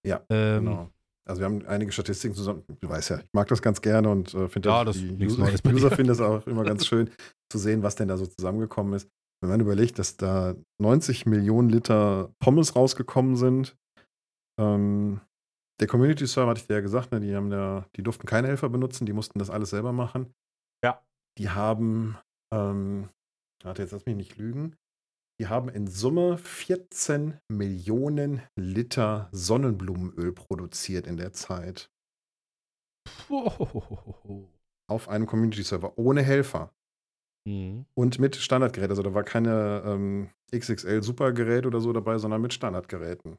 Ja, 0.07 0.23
Ähm, 0.29 0.65
Genau. 0.65 0.91
Also 1.27 1.41
wir 1.41 1.47
haben 1.47 1.65
einige 1.67 1.91
Statistiken 1.91 2.35
zusammen. 2.35 2.65
Du 2.81 2.89
weißt 2.89 3.09
ja, 3.11 3.19
ich 3.19 3.33
mag 3.33 3.49
das 3.49 3.63
ganz 3.63 3.81
gerne 3.81 4.11
und 4.11 4.35
äh, 4.35 4.47
finde 4.49 4.69
Ja, 4.69 4.85
das, 4.85 4.97
das 4.97 5.05
die 5.05 5.25
User, 5.25 5.45
User 5.45 5.89
dir. 5.89 5.97
finden 5.97 6.09
das 6.09 6.21
auch 6.21 6.47
immer 6.47 6.65
ganz 6.65 6.87
schön 6.87 7.11
zu 7.51 7.59
sehen, 7.59 7.83
was 7.83 7.95
denn 7.95 8.09
da 8.09 8.19
so 8.19 8.27
zusammengekommen 8.27 8.93
ist. 8.93 9.09
Wenn 9.45 9.51
man 9.51 9.61
überlegt, 9.61 9.99
dass 9.99 10.17
da 10.17 10.55
90 10.81 11.27
Millionen 11.27 11.69
Liter 11.69 12.33
Pommes 12.39 12.75
rausgekommen 12.75 13.37
sind. 13.37 13.77
Ähm, 14.59 15.21
der 15.81 15.87
Community 15.87 16.27
Server 16.27 16.49
hatte 16.49 16.61
ich 16.63 16.67
dir 16.67 16.77
ja 16.77 16.81
gesagt, 16.81 17.13
ne, 17.13 17.21
die 17.21 17.37
haben 17.37 17.51
da, 17.51 17.87
die 17.95 18.03
durften 18.03 18.27
keine 18.27 18.49
Helfer 18.49 18.71
benutzen, 18.71 19.05
die 19.05 19.13
mussten 19.13 19.39
das 19.39 19.51
alles 19.51 19.69
selber 19.69 19.93
machen. 19.93 20.33
Ja. 20.83 21.05
Die 21.37 21.51
haben, 21.51 22.17
ähm, 22.55 23.11
warte, 23.63 23.83
jetzt 23.83 23.91
lass 23.91 24.07
mich 24.07 24.17
nicht 24.17 24.39
lügen. 24.39 24.77
Die 25.39 25.49
haben 25.49 25.69
in 25.69 25.89
Summe 25.89 26.39
14 26.39 27.39
Millionen 27.49 28.41
Liter 28.57 29.29
Sonnenblumenöl 29.31 30.33
produziert 30.33 31.07
in 31.07 31.19
der 31.19 31.35
Zeit. 31.35 31.91
Auf 34.89 35.09
einem 35.11 35.27
Community-Server 35.27 35.99
ohne 35.99 36.23
Helfer 36.23 36.73
Mhm. 37.47 37.87
und 37.95 38.19
mit 38.19 38.37
Standardgerät. 38.37 38.91
Also 38.91 39.03
da 39.03 39.13
war 39.15 39.25
keine 39.25 39.83
ähm, 39.85 40.31
XXL-Supergerät 40.55 41.67
oder 41.67 41.81
so 41.81 41.93
dabei, 41.93 42.19
sondern 42.19 42.41
mit 42.41 42.55
Standardgeräten. 42.55 43.39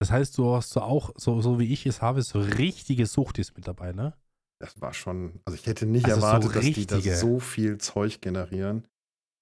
Das 0.00 0.10
heißt, 0.10 0.36
du 0.38 0.54
hast 0.54 0.70
so 0.70 0.80
auch, 0.80 1.12
so, 1.16 1.40
so 1.40 1.58
wie 1.60 1.72
ich 1.72 1.86
es 1.86 2.02
habe, 2.02 2.22
so 2.22 2.40
richtige 2.40 3.06
Suchtis 3.06 3.54
mit 3.54 3.68
dabei, 3.68 3.92
ne? 3.92 4.14
Das 4.60 4.80
war 4.80 4.92
schon, 4.92 5.40
also 5.46 5.54
ich 5.54 5.66
hätte 5.66 5.86
nicht 5.86 6.06
Also 6.06 6.20
so 6.20 6.26
erwartet, 6.26 6.56
dass 6.56 6.64
die 6.64 6.86
das 6.86 7.20
so 7.20 7.38
viel 7.38 7.78
Zeug 7.78 8.20
generieren. 8.20 8.86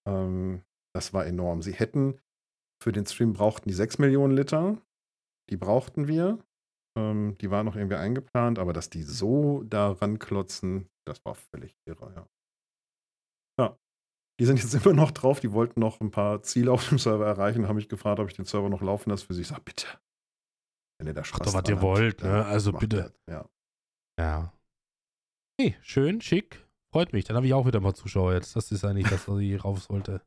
Ähm, 0.07 0.63
das 0.95 1.13
war 1.13 1.27
enorm. 1.27 1.63
Sie 1.63 1.73
hätten 1.73 2.21
für 2.83 2.93
den 2.93 3.07
Stream 3.07 3.33
brauchten 3.33 3.69
die 3.69 3.75
6 3.75 3.99
Millionen 3.99 4.37
Liter. 4.37 4.81
Die 5.51 5.57
brauchten 5.57 6.07
wir. 6.07 6.39
Ähm, 6.97 7.37
die 7.41 7.51
waren 7.51 7.67
noch 7.67 7.75
irgendwie 7.75 7.97
eingeplant, 7.97 8.59
aber 8.59 8.73
dass 8.73 8.91
die 8.91 9.03
so 9.03 9.65
daran 9.65 10.19
klotzen, 10.19 10.89
das 11.07 11.25
war 11.25 11.35
völlig 11.35 11.75
irre. 11.87 12.13
Ja. 12.15 12.29
Die 14.41 14.45
sind 14.45 14.59
jetzt 14.63 14.75
immer 14.85 14.95
noch 14.95 15.11
drauf, 15.11 15.41
die 15.41 15.53
wollten 15.53 15.81
noch 15.81 16.01
ein 16.01 16.11
paar 16.11 16.43
Ziele 16.43 16.71
auf 16.73 16.89
dem 16.89 16.99
Server 16.99 17.27
erreichen, 17.27 17.67
haben 17.69 17.77
mich 17.77 17.89
gefragt, 17.89 18.21
ob 18.21 18.29
ich 18.29 18.37
den 18.37 18.45
Server 18.45 18.69
noch 18.69 18.83
laufen 18.83 19.11
lasse 19.11 19.27
für 19.27 19.35
sie. 19.35 19.43
Ich 19.43 19.49
sag, 19.49 19.65
bitte. 19.65 19.87
Wenn 20.99 21.09
ihr 21.09 21.15
da 21.15 21.25
Spaß 21.25 21.41
doch, 21.53 21.55
was 21.55 21.69
ihr 21.69 21.81
wollt, 21.83 22.23
ne? 22.23 22.45
Also 22.45 22.73
bitte. 22.73 23.13
das, 23.27 23.35
Ja. 23.35 23.49
Ja. 24.19 24.53
Hey, 25.61 25.77
schön, 25.83 26.21
schick. 26.21 26.65
Freut 26.93 27.13
mich. 27.13 27.25
Dann 27.25 27.37
habe 27.37 27.47
ich 27.47 27.55
auch 27.55 27.67
wieder 27.67 27.81
mal 27.81 27.95
Zuschauer 27.95 28.33
jetzt. 28.35 28.57
Das 28.57 28.73
ist 28.73 28.85
eigentlich 28.85 29.09
das, 29.09 29.29
was 29.29 29.39
ich 29.41 29.65
rauf 29.65 29.83
sollte. 29.83 30.23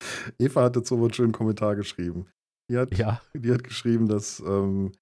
Eva 0.38 0.64
hat 0.64 0.76
dazu 0.76 0.94
einen 0.96 1.12
schönen 1.12 1.32
Kommentar 1.32 1.74
geschrieben. 1.76 2.28
Die 2.70 2.76
hat, 2.76 2.96
Ja. 2.96 3.20
die 3.34 3.52
hat 3.52 3.64
geschrieben, 3.64 4.08
dass 4.08 4.40
ähm, 4.40 4.92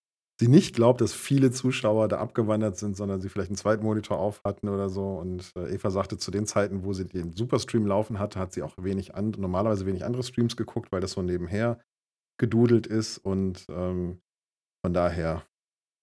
sie 0.41 0.49
nicht 0.49 0.75
glaubt, 0.75 1.01
dass 1.01 1.13
viele 1.13 1.51
Zuschauer 1.51 2.09
da 2.09 2.19
abgewandert 2.19 2.77
sind, 2.77 2.97
sondern 2.97 3.21
sie 3.21 3.29
vielleicht 3.29 3.51
einen 3.51 3.57
zweiten 3.57 3.85
Monitor 3.85 4.19
auf 4.19 4.43
hatten 4.45 4.69
oder 4.69 4.89
so. 4.89 5.17
Und 5.17 5.53
äh, 5.57 5.75
Eva 5.75 5.91
sagte, 5.91 6.19
zu 6.19 6.31
den 6.31 6.47
Zeiten, 6.47 6.85
wo 6.85 6.93
sie 6.93 7.05
den 7.05 7.33
Superstream 7.33 7.87
laufen 7.87 8.19
hatte, 8.19 8.39
hat 8.39 8.53
sie 8.53 8.63
auch 8.63 8.75
wenig 8.77 9.15
an, 9.15 9.31
normalerweise 9.39 9.87
wenig 9.87 10.05
andere 10.05 10.25
Streams 10.25 10.57
geguckt, 10.57 10.91
weil 10.93 11.01
das 11.01 11.13
so 11.13 11.23
nebenher 11.23 11.81
gedudelt 12.39 12.87
ist. 12.87 13.19
Und 13.19 13.65
ähm, 13.69 14.21
von 14.85 14.93
daher, 14.93 15.47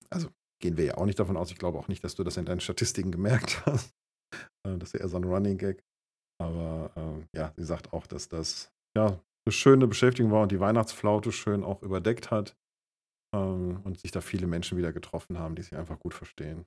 also 0.10 0.30
gehen 0.62 0.78
wir 0.78 0.86
ja 0.86 0.98
auch 0.98 1.06
nicht 1.06 1.20
davon 1.20 1.38
aus. 1.38 1.52
Ich 1.52 1.58
glaube 1.58 1.78
auch 1.78 1.88
nicht, 1.90 2.04
dass 2.04 2.16
du 2.16 2.24
das 2.24 2.38
in 2.38 2.46
deinen 2.46 2.62
Statistiken 2.62 3.12
gemerkt 3.12 3.62
hast. 3.66 3.94
Äh, 4.66 4.78
das 4.78 4.94
ist 4.94 5.02
eher 5.02 5.10
so 5.10 5.18
ein 5.18 5.26
Running 5.26 5.58
Gag. 5.58 5.84
Aber 6.42 6.92
ähm, 6.96 7.28
ja, 7.36 7.54
sie 7.58 7.66
sagt 7.66 7.94
auch, 7.94 8.08
dass 8.08 8.30
das 8.30 8.72
ja 8.96 9.20
eine 9.46 9.52
schöne 9.52 9.88
Beschäftigung 9.88 10.32
war 10.32 10.44
und 10.44 10.52
die 10.52 10.60
Weihnachtsflaute 10.60 11.32
schön 11.32 11.64
auch 11.64 11.82
überdeckt 11.82 12.32
hat. 12.32 12.56
Ähm, 13.34 13.82
und 13.84 14.00
sich 14.00 14.12
da 14.12 14.22
viele 14.22 14.48
Menschen 14.48 14.78
wieder 14.78 14.92
getroffen 14.92 15.38
haben, 15.40 15.56
die 15.56 15.62
sich 15.62 15.76
einfach 15.76 16.00
gut 16.00 16.14
verstehen. 16.14 16.66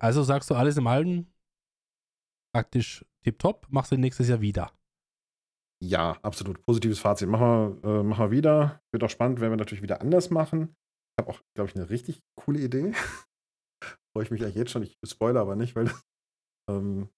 Also 0.00 0.22
sagst 0.22 0.50
du 0.50 0.54
alles 0.54 0.76
im 0.76 0.86
Alten 0.86 1.32
praktisch 2.54 3.04
tipptopp, 3.24 3.66
machst 3.70 3.92
du 3.92 3.96
nächstes 3.96 4.28
Jahr 4.28 4.40
wieder. 4.40 4.72
Ja, 5.82 6.18
absolut. 6.22 6.60
Positives 6.66 6.98
Fazit. 6.98 7.28
Machen 7.28 7.80
wir, 7.82 8.00
äh, 8.00 8.02
machen 8.02 8.26
wir 8.26 8.30
wieder. 8.36 8.82
Wird 8.92 9.04
auch 9.04 9.10
spannend, 9.10 9.40
wenn 9.40 9.50
wir 9.50 9.56
natürlich 9.56 9.82
wieder 9.82 10.00
anders 10.00 10.30
machen. 10.30 10.74
Ich 11.16 11.22
habe 11.24 11.30
auch, 11.30 11.40
glaube 11.54 11.70
ich, 11.70 11.76
eine 11.76 11.88
richtig 11.90 12.20
coole 12.36 12.60
Idee. 12.60 12.92
Freue 14.12 14.24
ich 14.24 14.30
mich 14.32 14.42
eigentlich 14.42 14.56
jetzt 14.56 14.72
schon. 14.72 14.82
Ich 14.82 14.98
spoilere 15.04 15.42
aber 15.42 15.54
nicht, 15.56 15.76
weil 15.76 15.90
ähm, 16.68 17.08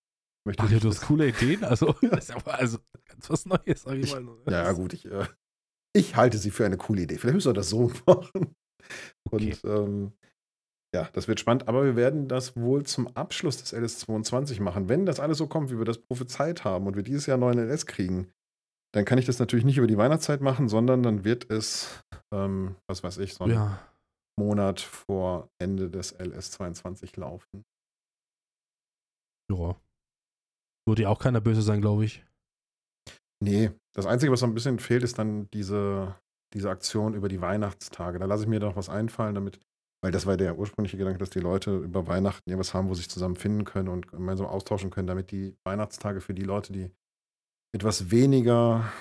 Möchte 0.47 0.63
Ach 0.63 0.67
ich 0.67 0.73
ja, 0.73 0.79
du 0.81 0.89
hast 0.89 1.03
coole 1.03 1.29
Ideen. 1.29 1.65
Also, 1.65 1.93
das 2.03 2.29
ist 2.29 2.37
aber 2.37 2.55
also 2.55 2.79
ganz 3.07 3.29
was 3.31 3.47
Neues, 3.47 3.83
sag 3.83 3.95
ich 3.97 4.05
Ich- 4.05 4.15
mal. 4.15 4.37
Ja, 4.47 4.65
ja, 4.65 4.73
gut, 4.73 4.93
ich, 4.93 5.05
äh, 5.07 5.27
ich 5.93 6.17
halte 6.17 6.39
sie 6.39 6.51
für 6.51 6.65
eine 6.67 6.77
coole 6.77 7.03
Idee. 7.03 7.19
Vielleicht 7.19 7.35
müssen 7.35 7.51
wir 7.51 7.55
das 7.55 7.69
so 7.71 7.91
machen. 8.07 8.55
Okay. 9.31 9.57
Und 9.63 9.65
ähm, 9.65 10.13
ja, 10.95 11.09
das 11.13 11.29
wird 11.29 11.39
spannend, 11.39 11.69
aber 11.69 11.85
wir 11.85 11.95
werden 11.97 12.27
das 12.27 12.57
wohl 12.57 12.85
zum 12.85 13.07
Abschluss 13.17 13.59
des 13.59 13.73
LS22 13.75 14.61
machen. 14.61 14.89
Wenn 14.89 15.07
das 15.07 15.21
alles 15.21 15.39
so 15.39 15.47
kommt, 15.47 15.71
wie 15.71 15.79
wir 15.79 15.85
das 15.85 15.99
prophezeit 15.99 16.65
haben 16.65 16.87
und 16.87 16.97
wir 16.97 17.05
dieses 17.05 17.27
Jahr 17.27 17.39
neuen 17.39 17.59
LS 17.59 17.87
kriegen, 17.87 18.33
dann 18.93 19.05
kann 19.05 19.19
ich 19.19 19.27
das 19.27 19.39
natürlich 19.39 19.65
nicht 19.65 19.79
über 19.79 19.87
die 19.87 19.99
Weihnachtszeit 19.99 20.41
machen, 20.41 20.69
sondern 20.69 21.05
dann 21.05 21.25
wird 21.25 21.49
es, 21.49 22.03
ähm, 22.35 22.75
was 22.89 23.05
weiß 23.05 23.19
ich, 23.19 23.35
so 23.35 23.45
einen 23.45 23.55
Ja. 23.55 23.87
Monat 24.37 24.81
vor 24.81 25.49
Ende 25.61 25.91
des 25.91 26.19
LS22 26.19 27.19
laufen. 27.21 27.65
ja. 29.51 29.77
Würde 30.89 31.03
ja 31.03 31.09
auch 31.09 31.21
keiner 31.21 31.41
böse 31.41 31.63
sein, 31.63 31.81
glaube 31.81 32.05
ich. 32.05 32.25
Nee, 33.43 33.71
das 33.95 34.07
Einzige, 34.07 34.31
was 34.33 34.41
so 34.41 34.47
ein 34.47 34.55
bisschen 34.55 34.79
fehlt, 34.79 35.03
ist 35.03 35.19
dann 35.19 35.51
diese, 35.51 36.15
diese 36.53 36.71
Aktion 36.71 37.15
über 37.15 37.29
die 37.29 37.41
Weihnachtstage. 37.41 38.19
Da 38.19 38.27
lasse 38.27 38.45
ich 38.45 38.49
mir 38.49 38.61
doch 38.61 38.77
was 38.77 38.91
einfallen, 38.91 39.35
damit, 39.35 39.59
weil 40.03 40.13
das 40.13 40.27
war 40.27 40.37
der 40.37 40.59
ursprüngliche 40.59 40.99
Gedanke, 40.99 41.19
dass 41.19 41.31
die 41.31 41.41
Leute 41.41 41.79
über 41.79 42.07
Weihnachten 42.07 42.49
irgendwas 42.49 42.75
haben, 42.75 42.89
wo 42.89 42.95
sie 42.95 43.03
sich 43.03 43.11
zusammen 43.11 43.37
finden 43.37 43.65
können 43.65 43.89
und 43.89 44.09
gemeinsam 44.09 44.47
austauschen 44.47 44.91
können, 44.91 45.07
damit 45.07 45.31
die 45.31 45.57
Weihnachtstage 45.65 46.21
für 46.21 46.35
die 46.35 46.43
Leute, 46.43 46.73
die 46.73 46.91
etwas 47.75 48.11
weniger 48.11 48.93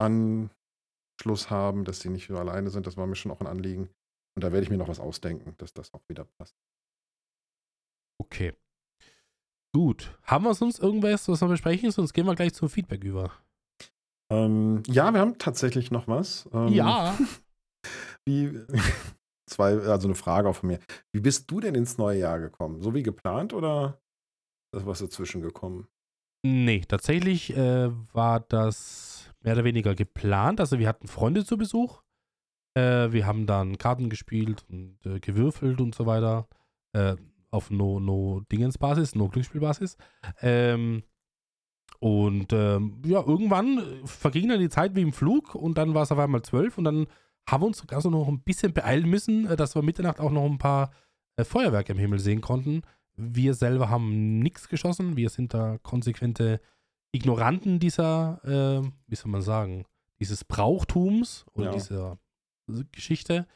Anschluss 0.00 1.50
haben, 1.50 1.84
dass 1.84 2.00
sie 2.00 2.08
nicht 2.08 2.26
so 2.26 2.36
alleine 2.36 2.70
sind, 2.70 2.86
das 2.86 2.96
war 2.96 3.06
mir 3.06 3.16
schon 3.16 3.30
auch 3.30 3.40
ein 3.40 3.46
Anliegen. 3.46 3.90
Und 4.36 4.42
da 4.42 4.50
werde 4.50 4.64
ich 4.64 4.70
mir 4.70 4.78
noch 4.78 4.88
was 4.88 4.98
ausdenken, 4.98 5.54
dass 5.58 5.72
das 5.72 5.94
auch 5.94 6.02
wieder 6.08 6.26
passt. 6.38 6.56
Okay. 8.20 8.54
Gut. 9.72 10.18
Haben 10.22 10.44
wir 10.44 10.54
sonst 10.54 10.80
irgendwas, 10.80 11.28
was 11.28 11.40
wir 11.40 11.48
besprechen? 11.48 11.92
Sonst 11.92 12.12
gehen 12.12 12.26
wir 12.26 12.34
gleich 12.34 12.54
zum 12.54 12.68
Feedback 12.68 13.04
über. 13.04 13.32
Ähm, 14.30 14.82
ja, 14.86 15.12
wir 15.12 15.20
haben 15.20 15.38
tatsächlich 15.38 15.90
noch 15.90 16.08
was. 16.08 16.48
Ähm, 16.52 16.68
Ja. 16.68 17.16
Wie, 18.26 18.60
zwei, 19.46 19.78
also 19.78 20.08
eine 20.08 20.14
Frage 20.14 20.48
auch 20.48 20.56
von 20.56 20.68
mir. 20.68 20.78
Wie 21.12 21.20
bist 21.20 21.50
du 21.50 21.60
denn 21.60 21.74
ins 21.74 21.98
neue 21.98 22.20
Jahr 22.20 22.40
gekommen? 22.40 22.80
So 22.80 22.94
wie 22.94 23.02
geplant 23.02 23.52
oder 23.52 24.00
ist 24.74 24.86
was 24.86 25.00
dazwischen 25.00 25.42
gekommen? 25.42 25.86
Nee, 26.46 26.80
tatsächlich 26.86 27.56
äh, 27.56 27.90
war 28.12 28.40
das 28.40 29.30
mehr 29.40 29.54
oder 29.54 29.64
weniger 29.64 29.94
geplant. 29.94 30.60
Also 30.60 30.78
wir 30.78 30.88
hatten 30.88 31.06
Freunde 31.08 31.44
zu 31.44 31.56
Besuch. 31.56 32.02
Äh, 32.76 33.12
wir 33.12 33.26
haben 33.26 33.46
dann 33.46 33.78
Karten 33.78 34.10
gespielt 34.10 34.64
und 34.68 34.98
äh, 35.06 35.20
gewürfelt 35.20 35.80
und 35.80 35.94
so 35.94 36.06
weiter. 36.06 36.48
Äh, 36.94 37.16
auf 37.50 37.70
No-No-Dingens-Basis, 37.70 39.14
No-Glücksspiel-Basis. 39.14 39.96
Ähm, 40.40 41.04
und 42.00 42.52
ähm, 42.52 43.02
ja, 43.06 43.22
irgendwann 43.26 43.78
äh, 43.78 44.06
verging 44.06 44.48
dann 44.48 44.60
die 44.60 44.68
Zeit 44.68 44.94
wie 44.94 45.02
im 45.02 45.12
Flug 45.12 45.54
und 45.54 45.78
dann 45.78 45.94
war 45.94 46.02
es 46.02 46.12
auf 46.12 46.18
einmal 46.18 46.42
zwölf 46.42 46.76
und 46.78 46.84
dann 46.84 47.06
haben 47.48 47.62
wir 47.62 47.66
uns 47.66 47.78
sogar 47.78 48.00
so 48.00 48.10
noch 48.10 48.28
ein 48.28 48.40
bisschen 48.40 48.72
beeilen 48.72 49.08
müssen, 49.08 49.46
äh, 49.46 49.56
dass 49.56 49.74
wir 49.74 49.82
Mitternacht 49.82 50.20
auch 50.20 50.30
noch 50.30 50.44
ein 50.44 50.58
paar 50.58 50.90
äh, 51.36 51.44
Feuerwerke 51.44 51.92
im 51.92 51.98
Himmel 51.98 52.18
sehen 52.18 52.40
konnten. 52.40 52.82
Wir 53.16 53.54
selber 53.54 53.90
haben 53.90 54.38
nichts 54.40 54.68
geschossen. 54.68 55.16
Wir 55.16 55.30
sind 55.30 55.54
da 55.54 55.78
konsequente 55.78 56.60
Ignoranten 57.12 57.78
dieser, 57.78 58.40
äh, 58.44 58.88
wie 59.06 59.14
soll 59.16 59.30
man 59.30 59.42
sagen, 59.42 59.84
dieses 60.18 60.44
Brauchtums 60.44 61.46
oder 61.52 61.66
Ja. 61.66 61.72
dieser 61.72 62.18
Geschichte. 62.92 63.46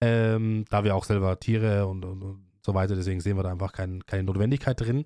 Ähm, 0.00 0.64
da 0.70 0.84
wir 0.84 0.94
auch 0.94 1.04
selber 1.04 1.38
Tiere 1.40 1.86
und, 1.86 2.04
und, 2.04 2.22
und 2.22 2.46
so 2.64 2.74
weiter, 2.74 2.94
deswegen 2.94 3.20
sehen 3.20 3.36
wir 3.36 3.42
da 3.42 3.50
einfach 3.50 3.72
kein, 3.72 4.04
keine 4.06 4.22
Notwendigkeit 4.24 4.80
drin. 4.80 5.04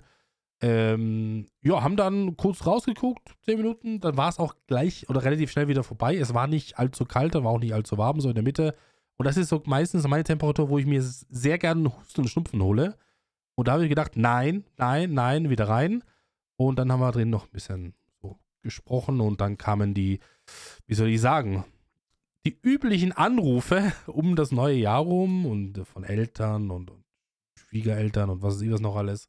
Ähm, 0.66 1.44
ja, 1.60 1.82
haben 1.82 1.94
dann 1.94 2.38
kurz 2.38 2.66
rausgeguckt, 2.66 3.36
10 3.42 3.58
Minuten, 3.58 4.00
dann 4.00 4.16
war 4.16 4.30
es 4.30 4.38
auch 4.38 4.54
gleich 4.66 5.06
oder 5.10 5.22
relativ 5.22 5.50
schnell 5.50 5.68
wieder 5.68 5.82
vorbei. 5.82 6.16
Es 6.16 6.32
war 6.32 6.46
nicht 6.46 6.78
allzu 6.78 7.04
kalt, 7.04 7.34
dann 7.34 7.44
war 7.44 7.52
auch 7.52 7.58
nicht 7.58 7.74
allzu 7.74 7.98
warm, 7.98 8.18
so 8.18 8.30
in 8.30 8.34
der 8.34 8.42
Mitte. 8.42 8.74
Und 9.18 9.26
das 9.26 9.36
ist 9.36 9.50
so 9.50 9.62
meistens 9.66 10.08
meine 10.08 10.24
Temperatur, 10.24 10.70
wo 10.70 10.78
ich 10.78 10.86
mir 10.86 11.02
sehr 11.02 11.58
gerne 11.58 11.94
Husten 11.94 12.22
und 12.22 12.28
Schnupfen 12.28 12.62
hole. 12.62 12.96
Und 13.56 13.68
da 13.68 13.72
habe 13.72 13.82
ich 13.82 13.90
gedacht, 13.90 14.12
nein, 14.16 14.64
nein, 14.78 15.12
nein, 15.12 15.50
wieder 15.50 15.68
rein. 15.68 16.02
Und 16.56 16.78
dann 16.78 16.90
haben 16.90 17.00
wir 17.00 17.12
drin 17.12 17.28
noch 17.28 17.44
ein 17.44 17.52
bisschen 17.52 17.92
so 18.22 18.38
gesprochen 18.62 19.20
und 19.20 19.42
dann 19.42 19.58
kamen 19.58 19.92
die, 19.92 20.20
wie 20.86 20.94
soll 20.94 21.08
ich 21.08 21.20
sagen, 21.20 21.66
die 22.46 22.58
üblichen 22.62 23.12
Anrufe 23.12 23.92
um 24.06 24.34
das 24.34 24.50
neue 24.50 24.76
Jahr 24.76 25.02
rum 25.02 25.44
und 25.44 25.86
von 25.86 26.04
Eltern 26.04 26.70
und, 26.70 26.90
und 26.90 27.04
Schwiegereltern 27.54 28.30
und 28.30 28.40
was 28.40 28.54
weiß 28.54 28.62
ich 28.62 28.70
was 28.70 28.80
noch 28.80 28.96
alles 28.96 29.28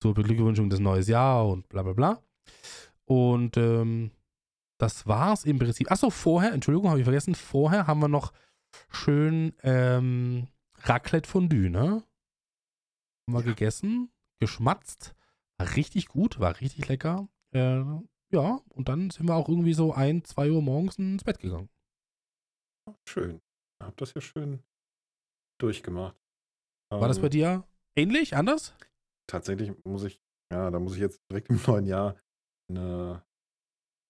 zur 0.00 0.14
Beglückwünschung 0.14 0.70
des 0.70 0.80
neues 0.80 1.08
Jahr 1.08 1.48
und 1.48 1.68
bla 1.68 1.82
bla 1.82 1.92
bla. 1.92 2.22
Und 3.04 3.56
ähm, 3.56 4.12
das 4.78 5.06
war's 5.06 5.44
im 5.44 5.58
Prinzip. 5.58 5.90
Achso, 5.90 6.10
vorher, 6.10 6.52
Entschuldigung, 6.52 6.88
habe 6.88 7.00
ich 7.00 7.04
vergessen, 7.04 7.34
vorher 7.34 7.86
haben 7.86 8.00
wir 8.00 8.08
noch 8.08 8.32
schön 8.88 9.54
ähm, 9.62 10.48
Raclette 10.82 11.28
Fondue, 11.28 11.70
ne? 11.70 12.02
Haben 13.26 13.36
wir 13.36 13.42
gegessen, 13.42 14.10
geschmatzt, 14.40 15.14
war 15.58 15.76
richtig 15.76 16.08
gut, 16.08 16.40
war 16.40 16.60
richtig 16.60 16.88
lecker. 16.88 17.28
Äh, 17.52 17.82
ja, 18.32 18.60
und 18.68 18.88
dann 18.88 19.10
sind 19.10 19.26
wir 19.26 19.34
auch 19.34 19.48
irgendwie 19.48 19.74
so 19.74 19.92
ein, 19.92 20.24
zwei 20.24 20.50
Uhr 20.50 20.62
morgens 20.62 20.98
ins 20.98 21.24
Bett 21.24 21.40
gegangen. 21.40 21.68
Schön. 23.06 23.40
Habt 23.82 24.00
das 24.00 24.14
ja 24.14 24.20
schön 24.20 24.62
durchgemacht. 25.58 26.16
War 26.90 27.08
das 27.08 27.18
Ähm, 27.18 27.22
bei 27.22 27.28
dir 27.28 27.64
ähnlich, 27.96 28.36
anders? 28.36 28.74
Tatsächlich 29.30 29.72
muss 29.84 30.02
ich, 30.02 30.20
ja, 30.52 30.72
da 30.72 30.80
muss 30.80 30.94
ich 30.94 31.00
jetzt 31.00 31.20
direkt 31.30 31.50
im 31.50 31.60
neuen 31.66 31.86
Jahr 31.86 32.16
eine, 32.68 33.22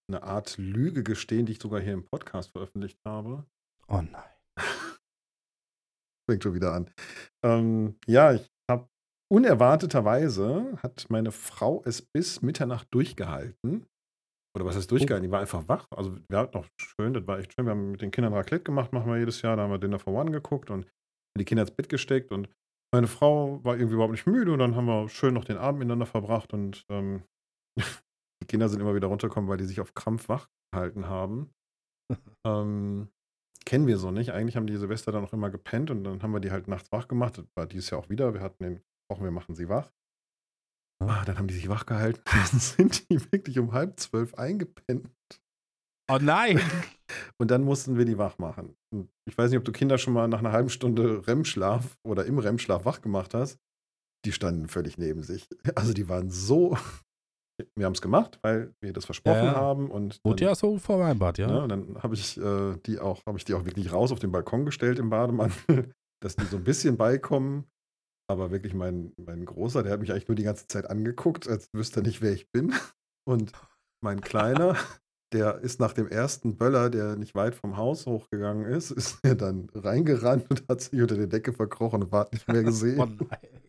eine 0.09 0.23
Art 0.23 0.57
Lüge 0.57 1.03
gestehen, 1.03 1.45
die 1.45 1.51
ich 1.53 1.61
sogar 1.61 1.79
hier 1.79 1.93
im 1.93 2.05
Podcast 2.05 2.51
veröffentlicht 2.51 2.97
habe. 3.05 3.45
Oh 3.87 4.01
nein. 4.01 4.31
Fängt 6.29 6.43
schon 6.43 6.55
wieder 6.55 6.73
an. 6.73 6.89
Ähm, 7.45 7.99
ja, 8.07 8.33
ich 8.33 8.49
habe 8.69 8.87
unerwarteterweise 9.31 10.75
hat 10.81 11.05
meine 11.09 11.31
Frau 11.31 11.83
es 11.85 12.01
bis 12.01 12.41
Mitternacht 12.41 12.87
durchgehalten. 12.91 13.85
Oder 14.55 14.65
was 14.65 14.75
heißt 14.75 14.89
durchgehalten? 14.89 15.27
Die 15.27 15.31
war 15.31 15.41
einfach 15.41 15.67
wach. 15.67 15.85
Also 15.91 16.17
wir 16.29 16.39
hatten 16.39 16.57
noch 16.57 16.67
schön, 16.79 17.13
das 17.13 17.27
war 17.27 17.37
echt 17.37 17.53
schön. 17.53 17.65
Wir 17.65 17.71
haben 17.71 17.91
mit 17.91 18.01
den 18.01 18.11
Kindern 18.11 18.33
Raclette 18.33 18.63
gemacht, 18.63 18.91
machen 18.91 19.09
wir 19.11 19.19
jedes 19.19 19.43
Jahr. 19.43 19.55
Da 19.55 19.63
haben 19.63 19.71
wir 19.71 19.77
Dinner 19.77 19.99
for 19.99 20.13
One 20.13 20.31
geguckt 20.31 20.71
und 20.71 20.87
die 21.37 21.45
Kinder 21.45 21.61
ins 21.61 21.71
Bett 21.71 21.89
gesteckt 21.89 22.31
und 22.31 22.49
meine 22.91 23.07
Frau 23.07 23.63
war 23.63 23.75
irgendwie 23.75 23.95
überhaupt 23.95 24.11
nicht 24.11 24.27
müde 24.27 24.51
und 24.51 24.59
dann 24.59 24.75
haben 24.75 24.85
wir 24.85 25.09
schön 25.09 25.33
noch 25.33 25.45
den 25.45 25.57
Abend 25.57 25.79
miteinander 25.79 26.05
verbracht 26.05 26.53
und 26.53 26.85
ähm, 26.89 27.23
die 28.43 28.47
Kinder 28.47 28.69
sind 28.69 28.81
immer 28.81 28.95
wieder 28.95 29.07
runtergekommen, 29.07 29.49
weil 29.49 29.57
die 29.57 29.65
sich 29.65 29.79
auf 29.79 29.93
Krampf 29.93 30.29
wach 30.29 30.49
gehalten 30.73 31.07
haben. 31.07 31.53
ähm, 32.45 33.09
kennen 33.65 33.87
wir 33.87 33.97
so 33.97 34.11
nicht. 34.11 34.31
Eigentlich 34.31 34.57
haben 34.57 34.67
die 34.67 34.75
Silvester 34.75 35.11
dann 35.11 35.23
auch 35.23 35.33
immer 35.33 35.49
gepennt 35.49 35.91
und 35.91 36.03
dann 36.03 36.21
haben 36.21 36.33
wir 36.33 36.39
die 36.39 36.51
halt 36.51 36.67
nachts 36.67 36.91
wach 36.91 37.07
gemacht. 37.07 37.37
Das 37.37 37.45
war 37.55 37.65
dieses 37.65 37.89
Jahr 37.89 38.01
auch 38.01 38.09
wieder. 38.09 38.33
Wir 38.33 38.41
hatten 38.41 38.63
den 38.63 38.81
Wochen, 39.09 39.23
wir 39.23 39.31
machen 39.31 39.55
sie 39.55 39.69
wach. 39.69 39.91
Ah, 41.01 41.25
dann 41.25 41.37
haben 41.37 41.47
die 41.47 41.55
sich 41.55 41.67
wach 41.67 41.85
gehalten. 41.85 42.21
Dann 42.25 42.59
sind 42.59 43.09
die 43.09 43.19
wirklich 43.31 43.57
um 43.57 43.71
halb 43.73 43.99
zwölf 43.99 44.35
eingepennt. 44.35 45.09
Oh 46.11 46.17
nein. 46.21 46.59
Und 47.39 47.51
dann 47.51 47.63
mussten 47.63 47.97
wir 47.97 48.05
die 48.05 48.17
wach 48.17 48.37
machen. 48.37 48.75
Und 48.93 49.09
ich 49.27 49.37
weiß 49.37 49.49
nicht, 49.51 49.57
ob 49.59 49.65
du 49.65 49.71
Kinder 49.71 49.97
schon 49.97 50.13
mal 50.13 50.27
nach 50.27 50.39
einer 50.39 50.51
halben 50.51 50.69
Stunde 50.69 51.25
REM-Schlaf 51.27 51.97
oder 52.07 52.25
im 52.25 52.37
REM-Schlaf 52.39 52.85
wach 52.85 53.01
gemacht 53.01 53.33
hast. 53.33 53.57
Die 54.25 54.31
standen 54.31 54.67
völlig 54.67 54.97
neben 54.97 55.23
sich. 55.23 55.47
Also 55.75 55.93
die 55.93 56.07
waren 56.09 56.29
so. 56.29 56.77
Wir 57.75 57.85
haben 57.85 57.93
es 57.93 58.01
gemacht, 58.01 58.39
weil 58.41 58.73
wir 58.81 58.91
das 58.93 59.05
versprochen 59.05 59.37
Ja, 59.37 59.45
ja. 59.53 59.55
haben. 59.55 59.91
Und 59.91 60.19
Wurde 60.23 60.37
dann- 60.43 60.49
ja 60.49 60.55
so 60.55 60.77
vereinbart, 60.79 61.37
ja. 61.37 61.47
Ne? 61.47 61.61
Und 61.61 61.69
dann 61.69 62.01
habe 62.01 62.15
ich 62.15 62.37
äh, 62.37 62.77
die 62.85 62.99
auch, 62.99 63.23
habe 63.25 63.37
ich 63.37 63.45
die 63.45 63.53
auch 63.53 63.65
wirklich 63.65 63.91
raus 63.91 64.11
auf 64.11 64.19
den 64.19 64.31
Balkon 64.31 64.65
gestellt 64.65 64.97
im 64.99 65.09
Bademantel, 65.09 65.91
dass 66.23 66.35
die 66.35 66.45
so 66.45 66.57
ein 66.57 66.63
bisschen 66.63 66.97
beikommen. 66.97 67.65
Aber 68.29 68.49
wirklich 68.51 68.73
mein, 68.73 69.11
mein 69.17 69.45
Großer, 69.45 69.83
der 69.83 69.91
hat 69.91 69.99
mich 69.99 70.11
eigentlich 70.11 70.27
nur 70.29 70.35
die 70.35 70.43
ganze 70.43 70.65
Zeit 70.67 70.89
angeguckt, 70.89 71.47
als 71.49 71.67
wüsste 71.73 71.99
er 71.99 72.03
nicht, 72.03 72.21
wer 72.21 72.31
ich 72.31 72.49
bin. 72.51 72.73
Und 73.27 73.51
mein 74.03 74.21
Kleiner, 74.21 74.75
der 75.33 75.59
ist 75.59 75.79
nach 75.79 75.93
dem 75.93 76.07
ersten 76.07 76.57
Böller, 76.57 76.89
der 76.89 77.15
nicht 77.15 77.35
weit 77.35 77.55
vom 77.55 77.77
Haus 77.77 78.05
hochgegangen 78.05 78.65
ist, 78.65 78.91
ist 78.91 79.19
er 79.23 79.35
dann 79.35 79.69
reingerannt 79.73 80.49
und 80.49 80.67
hat 80.67 80.81
sich 80.81 81.01
unter 81.01 81.15
der 81.15 81.27
Decke 81.27 81.53
verkrochen 81.53 82.03
und 82.03 82.11
hat 82.11 82.33
nicht 82.33 82.47
mehr 82.47 82.61
Oh 82.61 82.65
gesehen. 82.65 83.17
nein. 83.29 83.61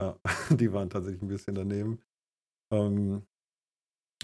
Ja, 0.00 0.16
die 0.50 0.72
waren 0.72 0.90
tatsächlich 0.90 1.22
ein 1.22 1.28
bisschen 1.28 1.54
daneben. 1.54 2.00
Ähm, 2.72 3.26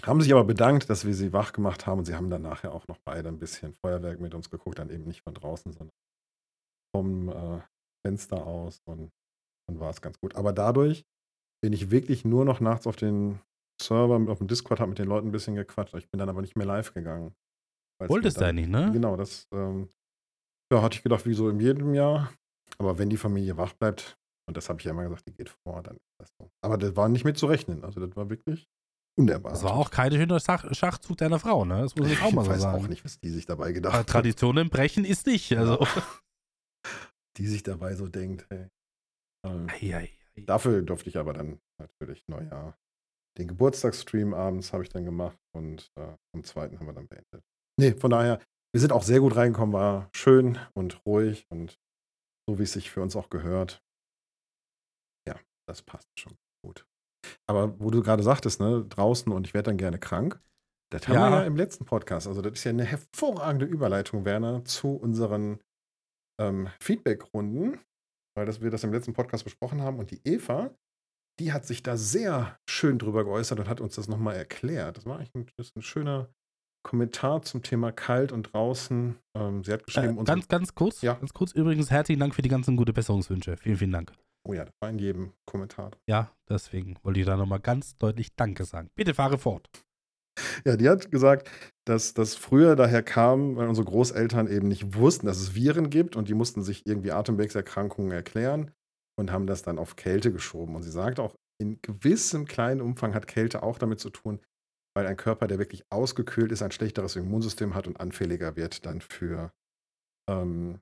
haben 0.03 0.21
sich 0.21 0.31
aber 0.31 0.45
bedankt, 0.45 0.89
dass 0.89 1.05
wir 1.05 1.13
sie 1.13 1.33
wach 1.33 1.51
gemacht 1.51 1.85
haben 1.85 1.99
und 1.99 2.05
sie 2.05 2.15
haben 2.15 2.29
dann 2.29 2.41
nachher 2.41 2.73
auch 2.73 2.87
noch 2.87 2.97
beide 2.99 3.27
ein 3.29 3.39
bisschen 3.39 3.73
Feuerwerk 3.73 4.19
mit 4.19 4.33
uns 4.33 4.49
geguckt, 4.49 4.79
dann 4.79 4.89
eben 4.89 5.05
nicht 5.05 5.21
von 5.21 5.33
draußen, 5.33 5.71
sondern 5.73 5.91
vom 6.95 7.29
äh, 7.29 7.61
Fenster 8.05 8.45
aus 8.45 8.81
und 8.85 9.11
dann 9.67 9.79
war 9.79 9.89
es 9.89 10.01
ganz 10.01 10.19
gut. 10.19 10.35
Aber 10.35 10.53
dadurch 10.53 11.05
bin 11.61 11.73
ich 11.73 11.91
wirklich 11.91 12.23
nur 12.23 12.45
noch 12.45 12.61
nachts 12.61 12.87
auf 12.87 12.95
den 12.95 13.39
Server, 13.81 14.31
auf 14.31 14.37
dem 14.39 14.47
Discord, 14.47 14.79
habe 14.79 14.89
mit 14.89 14.99
den 14.99 15.07
Leuten 15.07 15.29
ein 15.29 15.31
bisschen 15.31 15.55
gequatscht. 15.55 15.93
Ich 15.95 16.09
bin 16.09 16.19
dann 16.19 16.29
aber 16.29 16.41
nicht 16.41 16.55
mehr 16.55 16.65
live 16.67 16.93
gegangen. 16.93 17.33
Wolltest 18.01 18.39
du 18.39 18.45
eigentlich, 18.45 18.67
ne? 18.67 18.89
Genau, 18.93 19.15
das 19.17 19.47
ähm, 19.53 19.89
ja, 20.71 20.81
hatte 20.81 20.95
ich 20.97 21.03
gedacht, 21.03 21.25
wie 21.25 21.33
so 21.33 21.49
in 21.49 21.59
jedem 21.59 21.93
Jahr. 21.93 22.31
Aber 22.77 22.97
wenn 22.97 23.09
die 23.09 23.17
Familie 23.17 23.57
wach 23.57 23.73
bleibt, 23.73 24.17
Und 24.47 24.57
das 24.57 24.67
habe 24.69 24.79
ich 24.79 24.85
ja 24.85 24.91
immer 24.91 25.03
gesagt, 25.03 25.27
die 25.27 25.33
geht 25.33 25.49
vor, 25.49 25.83
dann 25.83 25.95
ist 25.97 26.15
das 26.19 26.29
so. 26.39 26.49
Aber 26.61 26.77
das 26.77 26.95
war 26.95 27.07
nicht 27.09 27.23
mit 27.25 27.37
zu 27.37 27.45
rechnen. 27.47 27.83
Also 27.83 27.99
das 28.05 28.15
war 28.15 28.29
wirklich 28.29 28.67
unerwartet. 29.17 29.57
Das 29.57 29.63
war 29.63 29.73
auch 29.73 29.91
kein 29.91 30.11
schöner 30.11 30.39
Schach 30.39 30.73
Schachzug 30.73 31.17
deiner 31.17 31.39
Frau, 31.39 31.65
ne? 31.65 31.81
Das 31.81 31.95
muss 31.95 32.09
ich 32.09 32.21
auch 32.21 32.31
mal 32.31 32.45
so 32.45 32.51
weiß 32.51 32.61
sagen. 32.61 32.83
auch 32.83 32.87
nicht, 32.87 33.03
was 33.05 33.19
die 33.19 33.29
sich 33.29 33.45
dabei 33.45 33.73
gedacht 33.73 33.93
Aber 33.93 33.99
hat. 34.01 34.07
Traditionen 34.09 34.69
brechen 34.69 35.03
ist 35.05 35.27
nicht. 35.27 35.51
Also. 35.57 35.85
Die 37.37 37.47
sich 37.47 37.63
dabei 37.63 37.95
so 37.95 38.07
denkt, 38.07 38.47
hey. 38.49 38.67
Ähm, 39.45 39.67
Ei, 39.69 39.95
ei, 39.95 40.09
ei. 40.35 40.41
Dafür 40.45 40.81
durfte 40.81 41.09
ich 41.09 41.17
aber 41.17 41.33
dann 41.33 41.59
natürlich 41.79 42.27
Neujahr. 42.27 42.77
Den 43.39 43.47
Geburtstagsstream 43.47 44.33
abends 44.33 44.73
habe 44.73 44.83
ich 44.83 44.89
dann 44.89 45.05
gemacht 45.05 45.37
und 45.55 45.89
äh, 45.97 46.15
am 46.35 46.43
zweiten 46.43 46.77
haben 46.79 46.85
wir 46.87 46.93
dann 46.93 47.07
beendet. 47.07 47.43
Nee, 47.79 47.93
von 47.93 48.11
daher, 48.11 48.39
wir 48.73 48.81
sind 48.81 48.91
auch 48.91 49.03
sehr 49.03 49.19
gut 49.21 49.35
reingekommen, 49.35 49.73
war 49.73 50.09
schön 50.15 50.59
und 50.73 51.05
ruhig 51.05 51.45
und 51.49 51.79
so 52.49 52.59
wie 52.59 52.63
es 52.63 52.73
sich 52.73 52.89
für 52.91 53.01
uns 53.01 53.15
auch 53.15 53.29
gehört. 53.29 53.81
Ja, 55.27 55.39
das 55.67 55.81
passt 55.81 56.07
schon 56.19 56.35
gut. 56.65 56.85
Aber 57.47 57.79
wo 57.79 57.89
du 57.91 58.01
gerade 58.01 58.23
sagtest, 58.23 58.59
ne, 58.59 58.85
draußen 58.87 59.31
und 59.31 59.47
ich 59.47 59.53
werde 59.53 59.67
dann 59.67 59.77
gerne 59.77 59.99
krank. 59.99 60.41
Das 60.91 61.07
haben 61.07 61.13
Ja. 61.15 61.29
wir 61.29 61.37
ja 61.41 61.43
im 61.45 61.55
letzten 61.55 61.85
Podcast. 61.85 62.27
Also, 62.27 62.41
das 62.41 62.53
ist 62.53 62.63
ja 62.63 62.71
eine 62.71 62.83
hervorragende 62.83 63.65
Überleitung, 63.65 64.25
Werner, 64.25 64.65
zu 64.65 64.95
unseren 64.95 65.59
ähm, 66.41 66.69
Feedback-Runden, 66.81 67.79
weil 68.35 68.45
das, 68.45 68.61
wir 68.61 68.71
das 68.71 68.83
im 68.83 68.91
letzten 68.91 69.13
Podcast 69.13 69.43
besprochen 69.43 69.81
haben. 69.81 69.99
Und 69.99 70.09
die 70.11 70.21
Eva, 70.25 70.73
die 71.39 71.53
hat 71.53 71.65
sich 71.65 71.81
da 71.83 71.97
sehr 71.97 72.57
schön 72.69 72.99
drüber 72.99 73.23
geäußert 73.23 73.59
und 73.59 73.69
hat 73.69 73.81
uns 73.81 73.95
das 73.95 74.07
nochmal 74.07 74.35
erklärt. 74.35 74.97
Das 74.97 75.05
war 75.05 75.17
eigentlich 75.17 75.33
ein, 75.35 75.45
das 75.57 75.75
ein 75.75 75.81
schöner 75.81 76.29
Kommentar 76.83 77.41
zum 77.41 77.61
Thema 77.61 77.91
kalt 77.91 78.31
und 78.31 78.53
draußen. 78.53 79.15
Ähm, 79.35 79.63
sie 79.63 79.73
hat 79.73 79.85
geschrieben, 79.85 80.17
Äh, 80.19 80.23
ganz, 80.23 80.47
ganz 80.47 80.75
kurz, 80.75 81.01
Ja. 81.01 81.13
ganz 81.15 81.33
kurz. 81.33 81.51
Übrigens, 81.51 81.91
herzlichen 81.91 82.19
Dank 82.19 82.35
für 82.35 82.41
die 82.41 82.49
ganzen 82.49 82.77
gute 82.77 82.93
Besserungswünsche. 82.93 83.57
Vielen, 83.57 83.77
vielen 83.77 83.91
Dank. 83.91 84.11
oh 84.47 84.53
ja, 84.53 84.63
das 84.65 84.73
war 84.81 84.89
in 84.89 84.97
jedem 84.99 85.33
Kommentar. 85.45 85.91
Ja, 86.07 86.31
deswegen 86.49 86.95
wollte 87.03 87.19
ich 87.19 87.25
da 87.25 87.35
nochmal 87.35 87.59
ganz 87.59 87.97
deutlich 87.97 88.35
Danke 88.35 88.63
sagen. 88.63 88.89
Bitte 88.95 89.13
fahre 89.13 89.37
fort. 89.37 89.69
Ja, 90.65 90.77
die 90.77 90.87
hat 90.87 91.11
gesagt, 91.11 91.49
dass 91.85 92.13
das 92.13 92.35
früher 92.35 92.77
daher 92.77 93.03
kam, 93.03 93.57
weil 93.57 93.67
unsere 93.67 93.85
Großeltern 93.85 94.47
eben 94.47 94.69
nicht 94.69 94.95
wussten, 94.95 95.25
dass 95.25 95.37
es 95.37 95.53
Viren 95.53 95.89
gibt 95.89 96.15
und 96.15 96.29
die 96.29 96.33
mussten 96.33 96.61
sich 96.63 96.85
irgendwie 96.85 97.11
Atemwegserkrankungen 97.11 98.11
erklären 98.13 98.71
und 99.19 99.31
haben 99.31 99.47
das 99.47 99.61
dann 99.61 99.77
auf 99.77 99.95
Kälte 99.95 100.31
geschoben. 100.31 100.75
Und 100.75 100.83
sie 100.83 100.91
sagt 100.91 101.19
auch, 101.19 101.35
in 101.61 101.81
gewissem 101.81 102.45
kleinen 102.45 102.81
Umfang 102.81 103.13
hat 103.13 103.27
Kälte 103.27 103.63
auch 103.63 103.77
damit 103.77 103.99
zu 103.99 104.09
tun, 104.09 104.39
weil 104.95 105.05
ein 105.05 105.17
Körper, 105.17 105.47
der 105.47 105.59
wirklich 105.59 105.83
ausgekühlt 105.91 106.51
ist, 106.51 106.61
ein 106.61 106.71
schlechteres 106.71 107.15
Immunsystem 107.15 107.75
hat 107.75 107.87
und 107.87 107.99
anfälliger 107.99 108.55
wird 108.55 108.85
dann 108.85 109.01
für, 109.01 109.51
ähm, 110.29 110.79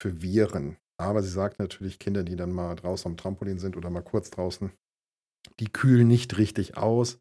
für 0.00 0.22
Viren. 0.22 0.78
Aber 0.98 1.22
sie 1.22 1.30
sagt 1.30 1.58
natürlich, 1.58 1.98
Kinder, 1.98 2.22
die 2.22 2.36
dann 2.36 2.52
mal 2.52 2.74
draußen 2.74 3.10
am 3.10 3.16
Trampolin 3.16 3.58
sind 3.58 3.76
oder 3.76 3.90
mal 3.90 4.02
kurz 4.02 4.30
draußen, 4.30 4.72
die 5.60 5.68
kühlen 5.68 6.08
nicht 6.08 6.38
richtig 6.38 6.76
aus. 6.76 7.18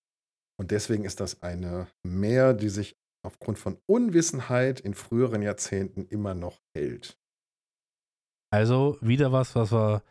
Und 0.60 0.71
deswegen 0.71 1.04
ist 1.04 1.19
das 1.19 1.41
eine 1.41 1.88
Mehr, 2.04 2.54
die 2.54 2.69
sich 2.69 2.95
aufgrund 3.26 3.58
von 3.58 3.78
Unwissenheit 3.86 4.80
in 4.80 4.93
früheren 4.93 5.41
Jahrzehnten 5.41 6.06
immer 6.06 6.36
noch 6.36 6.62
hält. 6.76 7.17
Also 8.52 8.97
wieder 9.02 9.32
was, 9.32 9.56
was 9.56 9.71
wir 9.71 10.04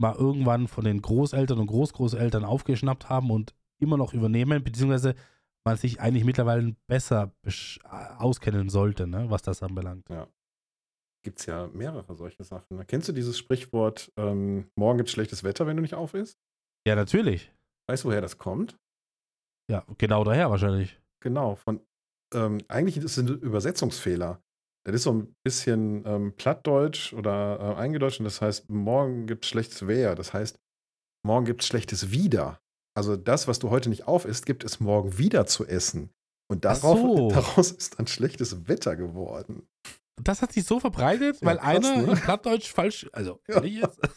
mal 0.00 0.16
irgendwann 0.16 0.66
von 0.66 0.84
den 0.84 1.02
Großeltern 1.02 1.58
und 1.58 1.66
Großgroßeltern 1.66 2.44
aufgeschnappt 2.44 3.08
haben 3.08 3.30
und 3.30 3.54
immer 3.78 3.96
noch 3.96 4.14
übernehmen, 4.14 4.64
beziehungsweise 4.64 5.14
man 5.64 5.76
sich 5.76 6.00
eigentlich 6.00 6.24
mittlerweile 6.24 6.74
besser 6.86 7.32
äh, 7.44 7.50
auskennen 8.18 8.70
sollte, 8.70 9.06
ne, 9.06 9.26
was 9.28 9.42
das 9.42 9.62
anbelangt. 9.62 10.08
Gibt 11.22 11.40
es 11.40 11.46
ja 11.46 11.68
mehrere 11.68 12.16
solche 12.16 12.42
Sachen. 12.44 12.78
ne? 12.78 12.84
Kennst 12.86 13.08
du 13.08 13.12
dieses 13.12 13.36
Sprichwort, 13.36 14.10
ähm, 14.16 14.70
morgen 14.74 14.96
gibt 14.98 15.08
es 15.08 15.12
schlechtes 15.12 15.44
Wetter, 15.44 15.66
wenn 15.66 15.76
du 15.76 15.82
nicht 15.82 15.94
auf 15.94 16.14
isst? 16.14 16.38
Ja, 16.86 16.94
natürlich. 16.96 17.52
Weißt 17.88 18.04
du, 18.04 18.08
woher 18.08 18.22
das 18.22 18.38
kommt? 18.38 18.78
Ja, 19.70 19.84
genau 19.98 20.24
daher 20.24 20.50
wahrscheinlich. 20.50 20.98
Genau, 21.22 21.56
von 21.56 21.80
ähm, 22.32 22.58
eigentlich 22.68 22.96
ist 22.96 23.04
es 23.04 23.18
ein 23.18 23.28
Übersetzungsfehler. 23.28 24.42
Das 24.84 24.94
ist 24.94 25.02
so 25.02 25.12
ein 25.12 25.34
bisschen 25.44 26.04
ähm, 26.06 26.34
plattdeutsch 26.36 27.12
oder 27.12 27.58
äh, 27.76 27.80
eingedeutscht 27.80 28.20
und 28.20 28.24
das 28.24 28.40
heißt, 28.40 28.70
morgen 28.70 29.26
gibt 29.26 29.44
es 29.44 29.50
schlechtes 29.50 29.86
Wehr. 29.86 30.14
Das 30.14 30.32
heißt, 30.32 30.58
morgen 31.26 31.44
gibt 31.44 31.62
es 31.62 31.68
schlechtes 31.68 32.10
Wieder. 32.10 32.60
Also 32.96 33.16
das, 33.16 33.46
was 33.46 33.58
du 33.58 33.70
heute 33.70 33.88
nicht 33.88 34.08
auf 34.08 34.24
isst, 34.24 34.46
gibt 34.46 34.64
es 34.64 34.80
morgen 34.80 35.18
wieder 35.18 35.46
zu 35.46 35.66
essen. 35.66 36.10
Und 36.50 36.64
darauf, 36.64 36.98
so. 36.98 37.28
daraus 37.32 37.70
ist 37.72 37.98
dann 37.98 38.06
schlechtes 38.06 38.68
Wetter 38.68 38.96
geworden. 38.96 39.68
Das 40.22 40.42
hat 40.42 40.52
sich 40.52 40.64
so 40.64 40.80
verbreitet, 40.80 41.40
Ja, 41.40 41.46
weil 41.46 41.56
krass, 41.58 41.66
einer 41.68 41.96
ne? 42.06 42.14
Plattdeutsch 42.14 42.72
falsch, 42.72 43.08
also 43.12 43.40
Ja. 43.48 43.62
jetzt? 43.64 44.00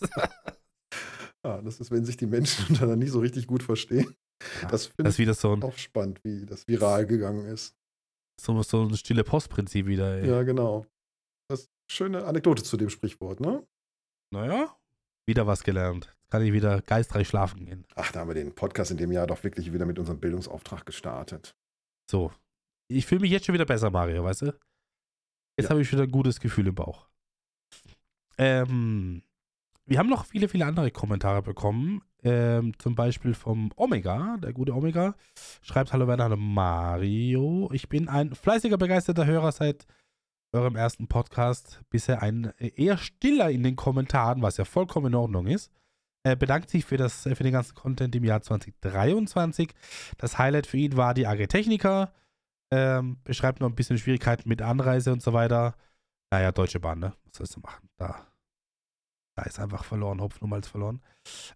Ja, 1.45 1.61
das 1.61 1.81
ist, 1.81 1.91
wenn 1.91 2.05
sich 2.05 2.15
die 2.15 2.25
Menschen 2.25 2.75
dann 2.79 2.97
nicht 2.99 3.11
so 3.11 3.19
richtig 3.19 3.47
gut 3.47 3.63
verstehen. 3.63 4.15
Das 4.71 4.85
finde 4.85 5.03
Das 5.03 5.09
ist 5.09 5.15
ich 5.15 5.19
wieder 5.19 5.33
so 5.33 5.57
auch 5.61 5.77
spannend, 5.77 6.21
wie 6.23 6.45
das 6.45 6.65
viral 6.69 7.05
gegangen 7.05 7.45
ist. 7.45 7.75
So, 8.43 8.61
so 8.63 8.83
ein 8.83 8.95
stille 8.97 9.23
Postprinzip 9.23 9.85
wieder. 9.85 10.17
Ey. 10.21 10.29
Ja, 10.29 10.43
genau. 10.43 10.85
Das 11.47 11.61
ist 11.61 11.67
eine 11.69 11.91
schöne 11.91 12.25
Anekdote 12.25 12.63
zu 12.63 12.77
dem 12.77 12.89
Sprichwort, 12.89 13.39
ne? 13.39 13.65
Naja, 14.31 14.75
wieder 15.25 15.47
was 15.47 15.63
gelernt. 15.63 16.13
Jetzt 16.21 16.31
kann 16.31 16.41
ich 16.43 16.53
wieder 16.53 16.81
geistreich 16.81 17.27
schlafen 17.27 17.65
gehen. 17.65 17.85
Ach, 17.95 18.11
da 18.11 18.21
haben 18.21 18.27
wir 18.29 18.33
den 18.35 18.53
Podcast 18.53 18.91
in 18.91 18.97
dem 18.97 19.11
Jahr 19.11 19.27
doch 19.27 19.43
wirklich 19.43 19.71
wieder 19.71 19.85
mit 19.85 19.99
unserem 19.99 20.19
Bildungsauftrag 20.19 20.85
gestartet. 20.85 21.55
So. 22.09 22.31
Ich 22.89 23.05
fühle 23.05 23.21
mich 23.21 23.31
jetzt 23.31 23.45
schon 23.45 23.53
wieder 23.53 23.65
besser, 23.65 23.89
Mario, 23.89 24.23
weißt 24.23 24.41
du? 24.43 24.45
Jetzt 25.57 25.65
Ja. 25.65 25.69
habe 25.69 25.81
ich 25.81 25.91
wieder 25.91 26.03
ein 26.03 26.11
gutes 26.11 26.39
Gefühl 26.39 26.67
im 26.67 26.75
Bauch. 26.75 27.07
Ähm, 28.37 29.23
wir 29.85 29.99
haben 29.99 30.09
noch 30.09 30.25
viele, 30.25 30.49
viele 30.49 30.65
andere 30.65 30.91
Kommentare 30.91 31.41
bekommen. 31.41 32.01
Ähm, 32.23 32.73
zum 32.79 32.95
Beispiel 32.95 33.33
vom 33.33 33.71
Omega, 33.75 34.37
der 34.37 34.53
gute 34.53 34.73
Omega. 34.73 35.15
Schreibt 35.61 35.91
Hallo 35.91 36.07
Werner, 36.07 36.25
hallo 36.25 36.37
Mario. 36.37 37.69
Ich 37.73 37.89
bin 37.89 38.07
ein 38.07 38.33
fleißiger, 38.33 38.77
begeisterter 38.77 39.25
Hörer 39.25 39.51
seit 39.51 39.85
eurem 40.53 40.77
ersten 40.77 41.07
Podcast. 41.07 41.81
Bisher 41.89 42.21
ein 42.21 42.53
äh, 42.59 42.71
eher 42.75 42.97
stiller 42.97 43.49
in 43.49 43.63
den 43.63 43.75
Kommentaren, 43.75 44.41
was 44.41 44.55
ja 44.57 44.63
vollkommen 44.63 45.07
in 45.07 45.15
Ordnung 45.15 45.47
ist. 45.47 45.71
Er 46.25 46.37
bedankt 46.37 46.69
sich 46.69 46.85
für, 46.85 46.95
das, 46.95 47.23
für 47.23 47.43
den 47.43 47.51
ganzen 47.51 47.75
Content 47.75 48.15
im 48.15 48.23
Jahr 48.23 48.41
2023. 48.41 49.73
Das 50.17 50.37
Highlight 50.37 50.67
für 50.67 50.77
ihn 50.77 50.95
war 50.95 51.13
die 51.13 51.27
AG 51.27 51.47
Techniker. 51.47 52.13
Ähm, 52.71 53.17
beschreibt 53.25 53.59
noch 53.59 53.67
ein 53.67 53.75
bisschen 53.75 53.97
Schwierigkeiten 53.97 54.47
mit 54.47 54.61
Anreise 54.61 55.11
und 55.11 55.21
so 55.21 55.33
weiter. 55.33 55.75
Naja, 56.31 56.53
Deutsche 56.53 56.79
Bahn, 56.79 56.99
ne? 56.99 57.13
Was 57.25 57.37
sollst 57.37 57.55
du 57.57 57.59
machen? 57.59 57.89
Da, 57.97 58.25
da 59.35 59.43
ist 59.43 59.59
einfach 59.59 59.83
verloren, 59.83 60.21
Hopfen 60.21 60.43
um 60.43 60.53
als 60.53 60.67
verloren. 60.67 61.01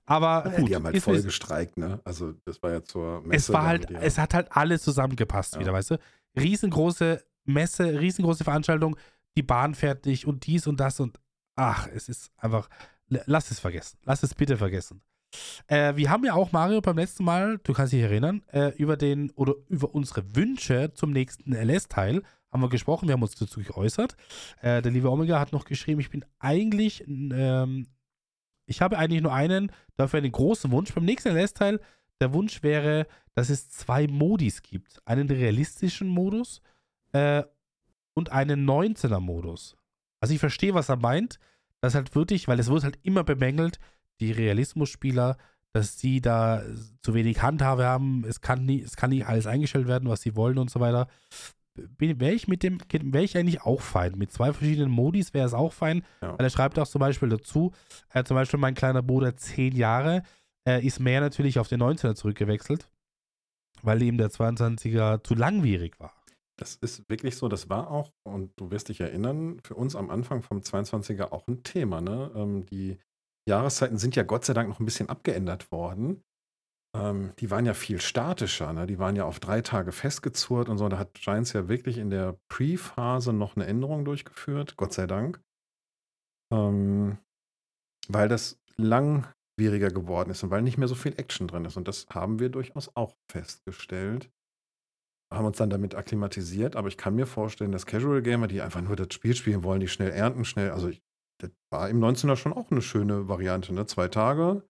Aber 0.05 0.49
Ja, 0.51 0.59
gut, 0.59 0.69
die 0.69 0.75
haben 0.75 0.85
halt 0.85 1.01
voll 1.01 1.21
gestreikt, 1.21 1.77
ne? 1.77 1.99
Also, 2.03 2.33
das 2.45 2.61
war 2.63 2.71
ja 2.71 2.83
zur 2.83 3.21
Messe. 3.21 3.35
es 3.37 3.53
war 3.53 3.65
halt, 3.65 3.89
die 3.89 3.95
es 3.95 4.17
hat 4.17 4.33
halt 4.33 4.47
alles 4.51 4.81
zusammengepasst 4.83 5.55
Ja. 5.55 5.59
wieder, 5.61 5.73
weißt 5.73 5.91
du? 5.91 5.99
Riesengroße 6.39 7.23
Messe, 7.45 7.99
riesengroße 7.99 8.43
Veranstaltung, 8.43 8.97
die 9.37 9.43
Bahn 9.43 9.75
fertig 9.75 10.25
und 10.27 10.45
dies 10.45 10.67
und 10.67 10.79
das 10.79 10.99
und 10.99 11.19
ach, 11.55 11.87
es 11.93 12.09
ist 12.09 12.31
einfach, 12.37 12.69
lass 13.07 13.51
es 13.51 13.59
vergessen. 13.59 13.97
Lass 14.03 14.23
es 14.23 14.33
bitte 14.35 14.57
vergessen. 14.57 15.01
Äh, 15.67 15.95
wir 15.95 16.09
haben 16.09 16.23
ja 16.25 16.33
auch, 16.33 16.51
Mario, 16.51 16.81
beim 16.81 16.97
letzten 16.97 17.23
Mal, 17.25 17.57
du 17.59 17.73
kannst 17.73 17.93
dich 17.93 18.01
erinnern, 18.01 18.43
äh, 18.51 18.69
über 18.77 18.97
den 18.97 19.31
oder 19.31 19.53
über 19.67 19.93
unsere 19.93 20.35
Wünsche 20.35 20.91
zum 20.93 21.11
nächsten 21.11 21.53
LS-Teil 21.53 22.23
haben 22.51 22.61
wir 22.61 22.69
gesprochen, 22.69 23.07
wir 23.07 23.13
haben 23.13 23.21
uns 23.21 23.35
dazu 23.35 23.61
geäußert. 23.61 24.15
Äh, 24.61 24.81
der 24.81 24.91
liebe 24.91 25.11
Omega 25.11 25.39
hat 25.39 25.51
noch 25.51 25.65
geschrieben, 25.65 25.99
ich 25.99 26.09
bin 26.09 26.25
eigentlich, 26.39 27.03
ähm, 27.07 27.87
ich 28.65 28.81
habe 28.81 28.97
eigentlich 28.97 29.21
nur 29.21 29.33
einen, 29.33 29.71
dafür 29.95 30.19
einen 30.19 30.31
großen 30.31 30.71
Wunsch. 30.71 30.93
Beim 30.93 31.05
nächsten 31.05 31.35
LS-Teil, 31.35 31.79
der 32.19 32.33
Wunsch 32.33 32.63
wäre, 32.63 33.07
dass 33.35 33.49
es 33.49 33.69
zwei 33.69 34.07
Modis 34.07 34.61
gibt. 34.61 35.01
Einen 35.05 35.29
realistischen 35.29 36.07
Modus 36.07 36.61
äh, 37.11 37.43
und 38.13 38.31
einen 38.31 38.67
19er-Modus. 38.67 39.77
Also 40.19 40.33
ich 40.33 40.39
verstehe, 40.39 40.73
was 40.73 40.89
er 40.89 40.97
meint. 40.97 41.39
Das 41.79 41.93
halt 41.93 42.15
wirklich, 42.15 42.47
weil 42.47 42.59
es 42.59 42.69
wird 42.69 42.83
halt 42.83 42.97
immer 43.03 43.23
bemängelt, 43.23 43.79
die 44.19 44.31
Realismusspieler, 44.31 45.37
dass 45.73 45.99
sie 45.99 46.21
da 46.21 46.63
zu 47.01 47.13
wenig 47.13 47.43
Handhabe 47.43 47.85
haben, 47.85 48.25
es 48.27 48.41
kann, 48.41 48.65
nie, 48.65 48.81
es 48.81 48.95
kann 48.95 49.11
nicht 49.11 49.27
alles 49.27 49.45
eingestellt 49.45 49.87
werden, 49.87 50.09
was 50.09 50.21
sie 50.21 50.35
wollen 50.35 50.57
und 50.57 50.71
so 50.71 50.79
weiter. 50.79 51.07
Wäre 51.97 52.33
ich 52.33 52.47
mit 52.47 52.63
dem, 52.63 52.79
wäre 52.91 53.23
ich 53.23 53.37
eigentlich 53.37 53.61
auch 53.61 53.81
fein. 53.81 54.17
Mit 54.17 54.31
zwei 54.31 54.53
verschiedenen 54.53 54.91
Modis 54.91 55.33
wäre 55.33 55.45
es 55.45 55.53
auch 55.53 55.73
fein. 55.73 56.03
Ja. 56.21 56.37
Weil 56.37 56.45
er 56.45 56.49
schreibt 56.49 56.79
auch 56.79 56.87
zum 56.87 56.99
Beispiel 56.99 57.29
dazu, 57.29 57.73
äh, 58.13 58.23
zum 58.23 58.35
Beispiel 58.35 58.59
mein 58.59 58.75
kleiner 58.75 59.03
Bruder, 59.03 59.35
zehn 59.35 59.75
Jahre, 59.75 60.23
äh, 60.67 60.85
ist 60.85 60.99
mehr 60.99 61.21
natürlich 61.21 61.59
auf 61.59 61.67
den 61.67 61.81
19er 61.81 62.15
zurückgewechselt, 62.15 62.89
weil 63.81 64.01
ihm 64.01 64.17
der 64.17 64.29
22er 64.29 65.23
zu 65.23 65.35
langwierig 65.35 65.99
war. 65.99 66.13
Das 66.59 66.75
ist 66.75 67.07
wirklich 67.07 67.37
so, 67.37 67.47
das 67.47 67.69
war 67.69 67.91
auch, 67.91 68.11
und 68.23 68.51
du 68.55 68.71
wirst 68.71 68.89
dich 68.89 68.99
erinnern, 68.99 69.59
für 69.63 69.75
uns 69.75 69.95
am 69.95 70.09
Anfang 70.09 70.41
vom 70.41 70.59
22er 70.59 71.31
auch 71.31 71.47
ein 71.47 71.63
Thema. 71.63 72.01
Ne? 72.01 72.31
Ähm, 72.35 72.65
die 72.65 72.97
Jahreszeiten 73.47 73.97
sind 73.97 74.15
ja 74.15 74.23
Gott 74.23 74.43
sei 74.43 74.53
Dank 74.53 74.67
noch 74.67 74.79
ein 74.79 74.85
bisschen 74.85 75.09
abgeändert 75.09 75.71
worden. 75.71 76.23
Ähm, 76.95 77.33
die 77.39 77.51
waren 77.51 77.65
ja 77.65 77.73
viel 77.73 77.99
statischer. 78.01 78.71
Ne? 78.73 78.87
Die 78.87 78.99
waren 78.99 79.15
ja 79.15 79.25
auf 79.25 79.39
drei 79.39 79.61
Tage 79.61 79.91
festgezurrt 79.91 80.69
und 80.69 80.77
so. 80.77 80.87
Da 80.89 80.97
hat 80.97 81.13
Giants 81.15 81.53
ja 81.53 81.67
wirklich 81.67 81.97
in 81.97 82.09
der 82.09 82.37
Pre-Phase 82.49 83.33
noch 83.33 83.55
eine 83.55 83.65
Änderung 83.65 84.05
durchgeführt, 84.05 84.77
Gott 84.77 84.93
sei 84.93 85.07
Dank. 85.07 85.41
Ähm, 86.53 87.17
weil 88.07 88.29
das 88.29 88.59
lang 88.77 89.27
schwieriger 89.57 89.89
geworden 89.89 90.29
ist 90.29 90.43
und 90.43 90.51
weil 90.51 90.61
nicht 90.61 90.77
mehr 90.77 90.87
so 90.87 90.95
viel 90.95 91.13
Action 91.17 91.47
drin 91.47 91.65
ist. 91.65 91.77
Und 91.77 91.87
das 91.87 92.07
haben 92.09 92.39
wir 92.39 92.49
durchaus 92.49 92.95
auch 92.95 93.15
festgestellt. 93.31 94.29
Haben 95.33 95.45
uns 95.45 95.57
dann 95.57 95.69
damit 95.69 95.95
akklimatisiert, 95.95 96.77
aber 96.77 96.87
ich 96.87 96.95
kann 96.95 97.15
mir 97.15 97.25
vorstellen, 97.25 97.73
dass 97.73 97.85
Casual 97.85 98.21
Gamer, 98.21 98.47
die 98.47 98.61
einfach 98.61 98.81
nur 98.81 98.95
das 98.95 99.13
Spiel 99.13 99.35
spielen 99.35 99.63
wollen, 99.63 99.81
die 99.81 99.89
schnell 99.89 100.11
ernten, 100.11 100.45
schnell, 100.45 100.71
also 100.71 100.87
ich, 100.87 101.01
das 101.41 101.51
war 101.69 101.89
im 101.89 101.99
19er 101.99 102.37
schon 102.37 102.53
auch 102.53 102.71
eine 102.71 102.81
schöne 102.81 103.27
Variante, 103.27 103.73
ne? 103.73 103.85
Zwei 103.87 104.07
Tage, 104.07 104.63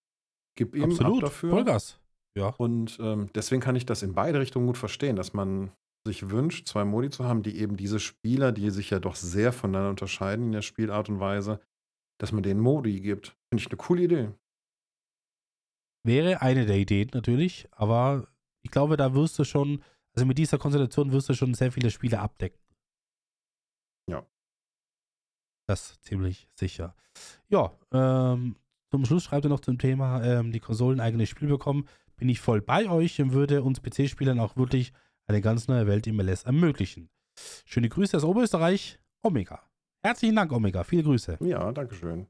gib 0.57 0.73
ihm 0.73 0.85
Absolut, 0.85 1.17
ab 1.17 1.29
dafür. 1.29 1.49
Vollgas. 1.51 1.99
Ja. 2.37 2.49
Und 2.57 2.99
ähm, 3.01 3.29
deswegen 3.33 3.61
kann 3.61 3.75
ich 3.75 3.87
das 3.87 4.03
in 4.03 4.13
beide 4.13 4.39
Richtungen 4.39 4.67
gut 4.67 4.77
verstehen, 4.77 5.15
dass 5.15 5.33
man 5.33 5.71
sich 6.05 6.29
wünscht, 6.29 6.67
zwei 6.67 6.85
Modi 6.85 7.09
zu 7.09 7.25
haben, 7.25 7.41
die 7.41 7.57
eben 7.57 7.77
diese 7.77 7.99
Spieler, 7.99 8.51
die 8.51 8.69
sich 8.69 8.91
ja 8.91 8.99
doch 8.99 9.15
sehr 9.15 9.51
voneinander 9.51 9.89
unterscheiden 9.89 10.45
in 10.45 10.51
der 10.51 10.61
Spielart 10.61 11.09
und 11.09 11.19
Weise, 11.19 11.59
dass 12.19 12.31
man 12.31 12.43
denen 12.43 12.59
Modi 12.59 13.01
gibt. 13.01 13.35
Finde 13.49 13.61
ich 13.63 13.67
eine 13.67 13.77
coole 13.77 14.03
Idee. 14.03 14.31
Wäre 16.05 16.41
eine 16.41 16.67
der 16.67 16.77
Ideen 16.77 17.09
natürlich, 17.13 17.67
aber 17.71 18.27
ich 18.63 18.69
glaube, 18.69 18.97
da 18.97 19.15
wirst 19.15 19.39
du 19.39 19.43
schon, 19.43 19.83
also 20.15 20.27
mit 20.27 20.37
dieser 20.37 20.59
Konstellation 20.59 21.11
wirst 21.11 21.29
du 21.29 21.33
schon 21.33 21.55
sehr 21.55 21.71
viele 21.71 21.89
Spiele 21.89 22.19
abdecken. 22.19 22.61
Ja. 24.09 24.25
Das 25.67 25.99
ziemlich 26.01 26.47
sicher. 26.53 26.95
Ja, 27.49 27.75
ähm, 27.91 28.57
zum 28.91 29.05
Schluss 29.05 29.23
schreibt 29.23 29.45
er 29.45 29.49
noch 29.49 29.59
zum 29.59 29.79
Thema, 29.79 30.23
ähm, 30.23 30.51
die 30.51 30.61
Konsolen 30.61 30.99
eigenes 30.99 31.29
Spiel 31.29 31.49
bekommen. 31.49 31.89
Bin 32.17 32.29
ich 32.29 32.39
voll 32.39 32.61
bei 32.61 32.89
euch 32.89 33.21
und 33.21 33.33
würde 33.33 33.63
uns 33.63 33.81
PC-Spielern 33.81 34.39
auch 34.39 34.57
wirklich 34.57 34.91
eine 35.27 35.41
ganz 35.41 35.67
neue 35.67 35.87
Welt 35.87 36.07
im 36.07 36.19
LS 36.19 36.43
ermöglichen. 36.43 37.09
Schöne 37.65 37.89
Grüße 37.89 38.17
aus 38.17 38.23
Oberösterreich, 38.23 38.99
Omega. 39.23 39.61
Herzlichen 40.03 40.35
Dank, 40.35 40.51
Omega. 40.51 40.83
Viele 40.83 41.03
Grüße. 41.03 41.37
Ja, 41.41 41.71
danke 41.71 41.95
schön. 41.95 42.27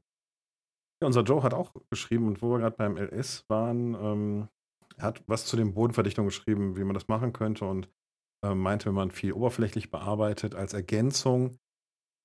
Ja, 1.00 1.06
unser 1.06 1.22
Joe 1.22 1.42
hat 1.42 1.54
auch 1.54 1.72
geschrieben, 1.90 2.26
und 2.26 2.42
wo 2.42 2.50
wir 2.50 2.58
gerade 2.58 2.76
beim 2.76 2.96
LS 2.96 3.44
waren, 3.48 3.94
ähm, 3.94 4.48
er 4.96 5.04
hat 5.04 5.22
was 5.26 5.46
zu 5.46 5.56
den 5.56 5.74
Bodenverdichtungen 5.74 6.28
geschrieben, 6.28 6.76
wie 6.76 6.84
man 6.84 6.94
das 6.94 7.08
machen 7.08 7.32
könnte 7.32 7.64
und 7.64 7.88
äh, 8.44 8.54
meinte, 8.54 8.86
wenn 8.86 8.94
man 8.94 9.10
viel 9.10 9.32
oberflächlich 9.32 9.90
bearbeitet 9.90 10.54
als 10.54 10.74
Ergänzung, 10.74 11.56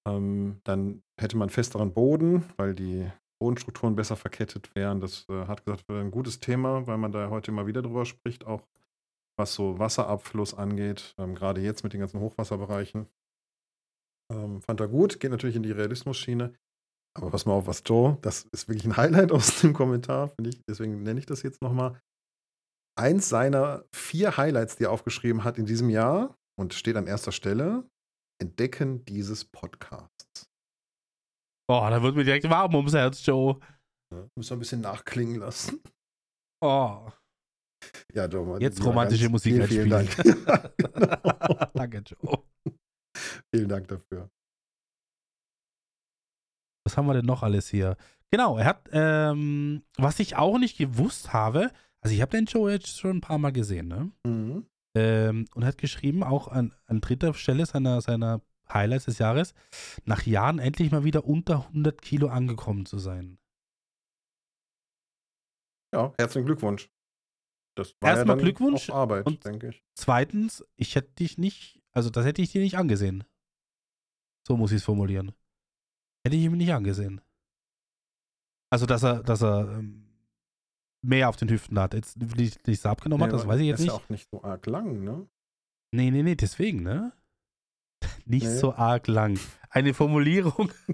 ähm, 0.08 0.60
dann 0.63 1.04
hätte 1.19 1.38
man 1.38 1.49
festeren 1.49 1.93
Boden, 1.93 2.43
weil 2.58 2.73
die 2.73 3.10
Bodenstrukturen 3.43 3.97
besser 3.97 4.15
verkettet 4.15 4.73
wären. 4.73 5.01
Das 5.01 5.27
äh, 5.27 5.47
hat 5.47 5.65
gesagt, 5.65 5.89
wäre 5.89 5.99
ein 5.99 6.12
gutes 6.12 6.39
Thema, 6.39 6.88
weil 6.88 6.97
man 6.97 7.12
da 7.12 7.29
heute 7.29 7.51
immer 7.51 7.67
wieder 7.67 7.82
drüber 7.82 8.06
spricht, 8.06 8.45
auch 8.45 8.65
was 9.38 9.53
so 9.53 9.77
Wasserabfluss 9.79 10.53
angeht, 10.53 11.13
ähm, 11.17 11.36
gerade 11.36 11.60
jetzt 11.60 11.84
mit 11.84 11.91
den 11.91 11.99
ganzen 11.99 12.21
Hochwasserbereichen. 12.21 13.08
Ähm, 14.32 14.62
fand 14.62 14.79
er 14.79 14.88
gut, 14.88 15.19
geht 15.19 15.32
natürlich 15.32 15.58
in 15.58 15.63
die 15.63 15.73
Realismus-Schiene. 15.73 16.53
Aber 17.15 17.32
pass 17.32 17.45
mal 17.45 17.51
auf, 17.51 17.67
was 17.67 17.84
Joe, 17.86 18.17
das 18.21 18.45
ist 18.53 18.69
wirklich 18.69 18.86
ein 18.86 18.95
Highlight 18.95 19.32
aus 19.34 19.60
dem 19.60 19.73
Kommentar, 19.73 20.29
finde 20.29 20.51
ich. 20.51 20.62
Deswegen 20.69 21.03
nenne 21.03 21.19
ich 21.19 21.25
das 21.25 21.43
jetzt 21.43 21.62
nochmal. 21.62 21.99
Eins 22.97 23.27
seiner 23.27 23.84
vier 23.93 24.38
Highlights, 24.38 24.77
die 24.77 24.86
er 24.86 24.91
aufgeschrieben 24.91 25.43
hat 25.43 25.58
in 25.58 25.65
diesem 25.65 25.89
Jahr 25.89 26.38
und 26.58 26.73
steht 26.73 26.95
an 26.95 27.08
erster 27.08 27.34
Stelle: 27.34 27.84
Entdecken 28.39 29.03
dieses 29.03 29.43
Podcasts. 29.43 30.12
Boah, 31.73 31.89
da 31.89 32.03
wird 32.03 32.15
mir 32.15 32.23
direkt 32.23 32.47
warm 32.47 32.75
ums 32.75 32.93
Herz, 32.93 33.25
Joe. 33.25 33.59
Ja, 34.13 34.27
müssen 34.36 34.51
wir 34.51 34.57
ein 34.57 34.59
bisschen 34.59 34.81
nachklingen 34.81 35.39
lassen. 35.39 35.81
Oh. 36.62 37.09
Ja, 38.13 38.27
Joe. 38.27 38.62
Jetzt 38.62 38.77
ja, 38.77 38.86
romantische 38.86 39.27
Musik 39.27 39.53
vielen, 39.53 39.67
vielen 39.67 39.89
Dank. 39.89 40.15
genau. 40.15 41.65
Danke, 41.73 42.03
Joe. 42.05 42.43
Vielen 43.51 43.69
Dank 43.69 43.88
dafür. 43.88 44.29
Was 46.86 46.95
haben 46.95 47.07
wir 47.07 47.15
denn 47.15 47.25
noch 47.25 47.41
alles 47.41 47.69
hier? 47.69 47.97
Genau, 48.29 48.59
er 48.59 48.65
hat, 48.65 48.88
ähm, 48.91 49.81
was 49.97 50.19
ich 50.19 50.36
auch 50.36 50.59
nicht 50.59 50.77
gewusst 50.77 51.33
habe, 51.33 51.71
also 52.01 52.13
ich 52.13 52.21
habe 52.21 52.38
den 52.38 52.45
Joe 52.45 52.71
jetzt 52.71 52.99
schon 52.99 53.17
ein 53.17 53.21
paar 53.21 53.39
Mal 53.39 53.51
gesehen, 53.51 53.88
ne? 53.88 54.12
Mhm. 54.27 54.67
Ähm, 54.95 55.45
und 55.55 55.65
hat 55.65 55.79
geschrieben, 55.79 56.23
auch 56.23 56.49
an, 56.49 56.71
an 56.86 57.01
dritter 57.01 57.33
Stelle 57.33 57.65
seiner, 57.65 57.99
seiner 58.01 58.41
Highlights 58.73 59.05
des 59.05 59.19
Jahres, 59.19 59.53
nach 60.05 60.25
Jahren 60.25 60.59
endlich 60.59 60.91
mal 60.91 61.03
wieder 61.03 61.25
unter 61.25 61.67
100 61.67 62.01
Kilo 62.01 62.27
angekommen 62.27 62.86
zu 62.86 62.97
sein. 62.99 63.38
Ja, 65.93 66.13
herzlichen 66.17 66.45
Glückwunsch. 66.45 66.89
Das 67.75 67.95
war 68.01 68.09
Erstmal 68.12 68.38
ja 68.38 68.43
dann 68.43 68.45
Glückwunsch 68.45 68.89
auch 68.89 68.95
Arbeit, 68.95 69.25
und- 69.25 69.45
denke 69.45 69.69
ich. 69.69 69.83
Zweitens, 69.95 70.63
ich 70.75 70.95
hätte 70.95 71.13
dich 71.15 71.38
nicht, 71.38 71.81
also 71.91 72.09
das 72.09 72.25
hätte 72.25 72.41
ich 72.41 72.51
dir 72.51 72.62
nicht 72.62 72.77
angesehen. 72.77 73.23
So 74.47 74.57
muss 74.57 74.71
ich 74.71 74.77
es 74.77 74.83
formulieren. 74.83 75.31
Hätte 76.25 76.36
ich 76.36 76.43
ihm 76.43 76.57
nicht 76.57 76.73
angesehen. 76.73 77.21
Also, 78.71 78.86
dass 78.86 79.03
er, 79.03 79.21
dass 79.23 79.43
er 79.43 79.77
ähm, 79.79 80.09
mehr 81.03 81.29
auf 81.29 81.36
den 81.36 81.49
Hüften 81.49 81.77
hat. 81.79 81.93
Jetzt 81.93 82.17
nicht, 82.17 82.65
nicht 82.67 82.81
so 82.81 82.89
abgenommen 82.89 83.23
hat, 83.25 83.33
das 83.33 83.47
weiß 83.47 83.59
ich 83.59 83.67
jetzt 83.67 83.79
ist 83.79 83.86
nicht. 83.86 83.93
ja 83.93 83.99
auch 83.99 84.09
nicht 84.09 84.29
so 84.29 84.43
arg 84.43 84.65
lang, 84.65 85.03
ne? 85.03 85.29
Nee, 85.93 86.09
nee, 86.09 86.23
nee, 86.23 86.36
deswegen, 86.36 86.81
ne? 86.81 87.13
Nicht 88.26 88.46
Nee. 88.48 88.58
so 88.58 88.74
arg 88.74 89.08
lang. 89.08 89.39
Eine 89.70 89.94
Formulierung. 89.94 90.72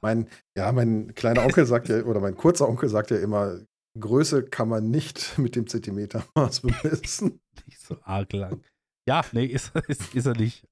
Mein, 0.00 0.28
ja, 0.56 0.72
mein 0.72 1.14
kleiner 1.14 1.44
Onkel 1.44 1.66
sagt 1.66 1.90
ja, 1.90 2.02
oder 2.04 2.20
mein 2.20 2.34
kurzer 2.34 2.66
Onkel 2.66 2.88
sagt 2.88 3.10
ja 3.10 3.18
immer, 3.18 3.60
Größe 3.98 4.44
kann 4.44 4.68
man 4.68 4.90
nicht 4.90 5.36
mit 5.38 5.56
dem 5.56 5.66
Zentimetermaß 5.66 6.60
bemessen. 6.62 7.40
nicht 7.66 7.80
so 7.80 7.98
arg 8.02 8.32
lang. 8.32 8.62
Ja, 9.06 9.22
nee, 9.32 9.44
ist, 9.44 9.72
ist, 9.88 10.14
ist 10.14 10.26
er 10.26 10.34
nicht. 10.34 10.66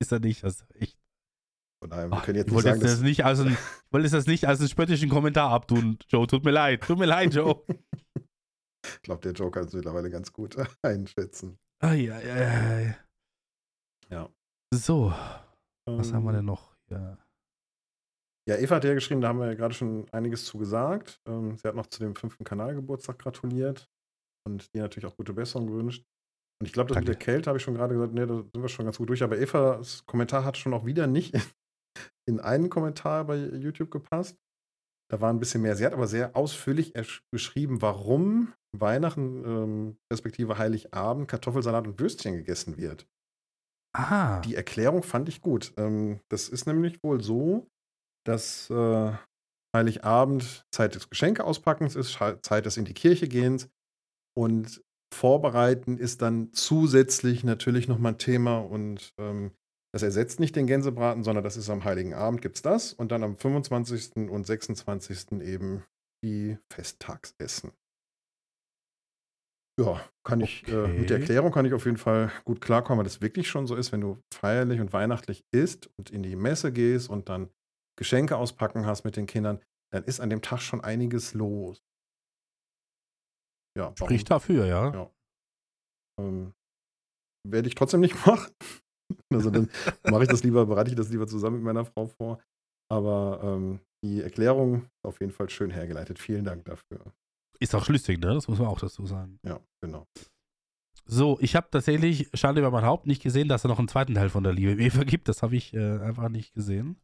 Ist 0.00 0.12
er 0.12 0.18
nicht. 0.20 0.44
Also 0.44 0.64
echt. 0.74 0.98
Von 1.80 1.90
daher, 1.90 2.10
wir 2.10 2.16
Ach, 2.18 2.24
können 2.24 2.36
jetzt 2.36 2.48
ich 2.48 2.54
nicht 2.54 2.64
sagen, 2.64 2.80
das 2.80 3.00
nicht 3.00 3.24
als 3.24 3.40
ein, 3.40 3.52
ich 3.52 3.58
wollte 3.92 4.10
das 4.10 4.26
nicht 4.26 4.46
als 4.46 4.60
einen 4.60 4.68
spöttischen 4.68 5.08
Kommentar 5.08 5.50
abtun, 5.50 5.98
Joe. 6.08 6.26
Tut 6.26 6.44
mir 6.44 6.50
leid. 6.50 6.82
Tut 6.82 6.98
mir 6.98 7.06
leid, 7.06 7.32
Joe. 7.34 7.62
ich 8.16 9.02
glaube, 9.02 9.22
der 9.22 9.32
Joker 9.32 9.60
kann 9.60 9.68
es 9.68 9.72
mittlerweile 9.74 10.10
ganz 10.10 10.32
gut 10.32 10.56
einschätzen. 10.82 11.58
Ai, 11.80 12.12
ai, 12.12 12.32
ai, 12.32 12.46
ai. 12.48 12.96
Ja. 14.10 14.28
So, 14.72 15.12
was 15.86 16.12
haben 16.12 16.24
wir 16.24 16.30
Ähm, 16.30 16.36
denn 16.36 16.44
noch? 16.44 16.76
Ja. 16.90 17.18
Ja, 18.46 18.56
Eva 18.56 18.76
hat 18.76 18.84
ja 18.84 18.92
geschrieben, 18.92 19.22
da 19.22 19.28
haben 19.28 19.38
wir 19.38 19.46
ja 19.46 19.54
gerade 19.54 19.74
schon 19.74 20.06
einiges 20.10 20.44
zu 20.44 20.58
gesagt. 20.58 21.20
Ähm, 21.26 21.56
sie 21.56 21.66
hat 21.66 21.74
noch 21.74 21.86
zu 21.86 22.00
dem 22.00 22.14
fünften 22.14 22.44
Kanalgeburtstag 22.44 23.18
gratuliert 23.18 23.90
und 24.46 24.74
dir 24.74 24.82
natürlich 24.82 25.06
auch 25.10 25.16
gute 25.16 25.32
Besserung 25.32 25.66
gewünscht. 25.68 26.04
Und 26.60 26.66
ich 26.66 26.72
glaube, 26.72 26.88
das 26.88 26.98
mit 26.98 27.08
der 27.08 27.14
Danke. 27.14 27.24
Kälte 27.24 27.48
habe 27.48 27.56
ich 27.58 27.62
schon 27.64 27.74
gerade 27.74 27.94
gesagt, 27.94 28.12
nee, 28.12 28.26
da 28.26 28.36
sind 28.36 28.62
wir 28.62 28.68
schon 28.68 28.84
ganz 28.84 28.98
gut 28.98 29.08
durch. 29.08 29.22
Aber 29.22 29.38
Evas 29.38 30.04
Kommentar 30.06 30.44
hat 30.44 30.58
schon 30.58 30.74
auch 30.74 30.84
wieder 30.84 31.06
nicht 31.06 31.34
in 32.28 32.38
einen 32.40 32.68
Kommentar 32.68 33.24
bei 33.24 33.36
YouTube 33.36 33.90
gepasst. 33.90 34.38
Da 35.10 35.20
war 35.20 35.32
ein 35.32 35.40
bisschen 35.40 35.62
mehr. 35.62 35.76
Sie 35.76 35.84
hat 35.84 35.92
aber 35.92 36.06
sehr 36.06 36.36
ausführlich 36.36 36.94
beschrieben, 37.30 37.82
warum 37.82 38.52
Weihnachten, 38.76 39.44
ähm, 39.44 39.96
respektive 40.12 40.58
Heiligabend, 40.58 41.28
Kartoffelsalat 41.28 41.86
und 41.86 42.00
Würstchen 42.00 42.36
gegessen 42.36 42.76
wird. 42.76 43.06
Ah, 43.96 44.40
Die 44.40 44.54
Erklärung 44.56 45.02
fand 45.02 45.28
ich 45.28 45.40
gut. 45.40 45.72
Ähm, 45.76 46.20
das 46.28 46.48
ist 46.48 46.66
nämlich 46.66 47.02
wohl 47.02 47.22
so, 47.22 47.68
dass 48.26 48.70
äh, 48.70 49.12
Heiligabend 49.76 50.64
Zeit 50.72 50.94
des 50.94 51.10
Geschenkeauspackens 51.10 51.96
ist, 51.96 52.18
Zeit 52.42 52.66
des 52.66 52.76
in 52.76 52.84
die 52.84 52.94
Kirche 52.94 53.28
gehens 53.28 53.68
und 54.36 54.82
Vorbereiten 55.14 55.98
ist 55.98 56.22
dann 56.22 56.52
zusätzlich 56.52 57.44
natürlich 57.44 57.88
nochmal 57.88 58.12
ein 58.12 58.18
Thema 58.18 58.58
und 58.58 59.14
ähm, 59.18 59.52
das 59.92 60.02
ersetzt 60.02 60.40
nicht 60.40 60.56
den 60.56 60.66
Gänsebraten, 60.66 61.24
sondern 61.24 61.44
das 61.44 61.56
ist 61.56 61.70
am 61.70 61.84
Heiligen 61.84 62.14
Abend 62.14 62.42
gibt 62.42 62.56
es 62.56 62.62
das 62.62 62.92
und 62.92 63.12
dann 63.12 63.22
am 63.22 63.36
25. 63.36 64.30
und 64.30 64.46
26. 64.46 65.42
eben 65.42 65.84
die 66.24 66.58
Festtagsessen. 66.72 67.72
Ja, 69.78 70.00
kann 70.22 70.40
ich, 70.40 70.66
äh, 70.68 70.86
mit 70.86 71.10
der 71.10 71.16
Okay. 71.16 71.22
Erklärung 71.22 71.50
kann 71.52 71.64
ich 71.66 71.74
auf 71.74 71.84
jeden 71.84 71.96
Fall 71.96 72.30
gut 72.44 72.60
klarkommen, 72.60 72.98
weil 72.98 73.04
das 73.04 73.20
wirklich 73.20 73.48
schon 73.48 73.66
so 73.66 73.74
ist, 73.74 73.90
wenn 73.92 74.00
du 74.00 74.22
feierlich 74.32 74.80
und 74.80 74.92
weihnachtlich 74.92 75.44
isst 75.52 75.90
und 75.98 76.10
in 76.10 76.22
die 76.22 76.36
Messe 76.36 76.72
gehst 76.72 77.10
und 77.10 77.28
dann 77.28 77.50
Geschenke 77.98 78.36
auspacken 78.36 78.86
hast 78.86 79.04
mit 79.04 79.16
den 79.16 79.26
Kindern, 79.26 79.60
dann 79.92 80.04
ist 80.04 80.20
an 80.20 80.30
dem 80.30 80.42
Tag 80.42 80.60
schon 80.60 80.80
einiges 80.82 81.34
los. 81.34 81.82
Ja, 83.76 83.86
warum- 83.86 83.96
spricht 83.96 84.30
dafür, 84.30 84.66
ja. 84.66 84.92
Ja. 84.94 85.10
ähm, 86.20 86.54
werde 87.46 87.68
ich 87.68 87.74
trotzdem 87.74 88.00
nicht 88.00 88.14
machen. 88.26 88.52
Also 89.32 89.50
dann 89.50 89.68
mache 90.04 90.22
ich 90.22 90.28
das 90.28 90.44
lieber, 90.44 90.66
bereite 90.66 90.90
ich 90.90 90.96
das 90.96 91.08
lieber 91.10 91.26
zusammen 91.26 91.56
mit 91.56 91.64
meiner 91.64 91.84
Frau 91.84 92.06
vor. 92.06 92.40
Aber 92.90 93.40
ähm, 93.42 93.80
die 94.04 94.22
Erklärung 94.22 94.84
ist 94.84 95.04
auf 95.04 95.20
jeden 95.20 95.32
Fall 95.32 95.50
schön 95.50 95.70
hergeleitet. 95.70 96.18
Vielen 96.18 96.44
Dank 96.44 96.64
dafür. 96.64 97.12
Ist 97.60 97.74
auch 97.74 97.84
schlüssig, 97.84 98.18
ne? 98.18 98.34
Das 98.34 98.48
muss 98.48 98.58
man 98.58 98.68
auch 98.68 98.80
dazu 98.80 99.06
sagen. 99.06 99.38
Ja, 99.44 99.60
genau. 99.82 100.06
So, 101.06 101.38
ich 101.40 101.54
habe 101.54 101.68
tatsächlich, 101.70 102.30
Schande 102.34 102.60
über 102.62 102.70
mein 102.70 102.84
Haupt, 102.84 103.06
nicht 103.06 103.22
gesehen, 103.22 103.48
dass 103.48 103.64
er 103.64 103.68
noch 103.68 103.78
einen 103.78 103.88
zweiten 103.88 104.14
Teil 104.14 104.30
von 104.30 104.42
der 104.42 104.52
Liebe 104.52 104.82
Eva 104.82 105.04
gibt. 105.04 105.28
Das 105.28 105.42
habe 105.42 105.54
ich 105.56 105.74
äh, 105.74 105.98
einfach 105.98 106.28
nicht 106.28 106.54
gesehen. 106.54 106.96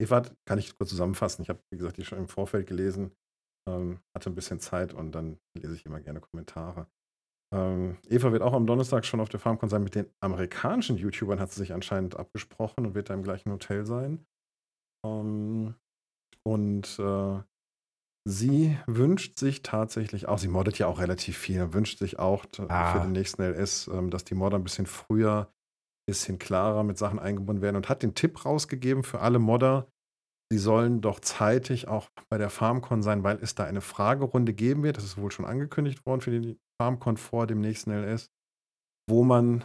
Eva, 0.00 0.22
kann 0.44 0.58
ich 0.58 0.76
kurz 0.76 0.90
zusammenfassen. 0.90 1.42
Ich 1.42 1.48
habe, 1.48 1.60
wie 1.70 1.78
gesagt, 1.78 1.96
die 1.96 2.04
schon 2.04 2.18
im 2.18 2.28
Vorfeld 2.28 2.66
gelesen, 2.66 3.12
ähm, 3.68 4.00
hatte 4.14 4.30
ein 4.30 4.34
bisschen 4.34 4.58
Zeit 4.58 4.92
und 4.92 5.12
dann 5.12 5.38
lese 5.56 5.74
ich 5.74 5.86
immer 5.86 6.00
gerne 6.00 6.20
Kommentare. 6.20 6.88
Ähm, 7.54 7.98
Eva 8.08 8.32
wird 8.32 8.42
auch 8.42 8.52
am 8.52 8.66
Donnerstag 8.66 9.06
schon 9.06 9.20
auf 9.20 9.28
der 9.28 9.38
FarmCon 9.38 9.68
sein. 9.68 9.84
Mit 9.84 9.94
den 9.94 10.10
amerikanischen 10.20 10.96
YouTubern 10.96 11.38
hat 11.38 11.52
sie 11.52 11.60
sich 11.60 11.72
anscheinend 11.72 12.16
abgesprochen 12.16 12.84
und 12.84 12.94
wird 12.94 13.10
da 13.10 13.14
im 13.14 13.22
gleichen 13.22 13.52
Hotel 13.52 13.86
sein. 13.86 14.26
Ähm, 15.06 15.76
und 16.42 16.98
äh, 16.98 17.42
Sie 18.26 18.78
wünscht 18.86 19.38
sich 19.38 19.62
tatsächlich 19.62 20.28
auch, 20.28 20.38
sie 20.38 20.48
moddet 20.48 20.78
ja 20.78 20.86
auch 20.86 20.98
relativ 20.98 21.36
viel, 21.36 21.74
wünscht 21.74 21.98
sich 21.98 22.18
auch 22.18 22.46
Ah. 22.68 22.92
für 22.92 23.00
den 23.00 23.12
nächsten 23.12 23.42
LS, 23.42 23.88
ähm, 23.88 24.10
dass 24.10 24.24
die 24.24 24.34
Modder 24.34 24.56
ein 24.58 24.64
bisschen 24.64 24.86
früher, 24.86 25.48
ein 25.50 26.06
bisschen 26.06 26.38
klarer 26.38 26.84
mit 26.84 26.96
Sachen 26.96 27.18
eingebunden 27.18 27.62
werden 27.62 27.76
und 27.76 27.88
hat 27.90 28.02
den 28.02 28.14
Tipp 28.14 28.44
rausgegeben 28.46 29.02
für 29.04 29.20
alle 29.20 29.38
Modder, 29.38 29.88
sie 30.50 30.58
sollen 30.58 31.00
doch 31.02 31.20
zeitig 31.20 31.88
auch 31.88 32.08
bei 32.30 32.38
der 32.38 32.50
FarmCon 32.50 33.02
sein, 33.02 33.24
weil 33.24 33.38
es 33.42 33.54
da 33.54 33.64
eine 33.64 33.82
Fragerunde 33.82 34.54
geben 34.54 34.82
wird. 34.84 34.96
Das 34.96 35.04
ist 35.04 35.18
wohl 35.18 35.30
schon 35.30 35.44
angekündigt 35.46 36.06
worden 36.06 36.20
für 36.22 36.30
die 36.40 36.58
FarmCon 36.80 37.16
vor 37.18 37.46
dem 37.46 37.60
nächsten 37.60 37.90
LS, 37.90 38.30
wo 39.10 39.24
man 39.24 39.64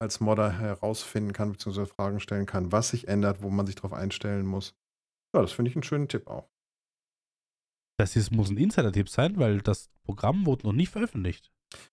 als 0.00 0.20
Modder 0.20 0.52
herausfinden 0.52 1.32
kann, 1.32 1.52
beziehungsweise 1.52 1.86
Fragen 1.88 2.20
stellen 2.20 2.46
kann, 2.46 2.72
was 2.72 2.90
sich 2.90 3.08
ändert, 3.08 3.42
wo 3.42 3.50
man 3.50 3.66
sich 3.66 3.74
darauf 3.74 3.92
einstellen 3.92 4.46
muss. 4.46 4.74
Ja, 5.34 5.42
das 5.42 5.52
finde 5.52 5.70
ich 5.70 5.76
einen 5.76 5.82
schönen 5.82 6.08
Tipp 6.08 6.26
auch. 6.28 6.48
Das 7.98 8.14
ist, 8.16 8.30
muss 8.30 8.48
ein 8.50 8.56
Insider-Tipp 8.56 9.08
sein, 9.08 9.38
weil 9.38 9.60
das 9.60 9.90
Programm 10.04 10.46
wurde 10.46 10.66
noch 10.66 10.72
nicht 10.72 10.90
veröffentlicht. 10.90 11.50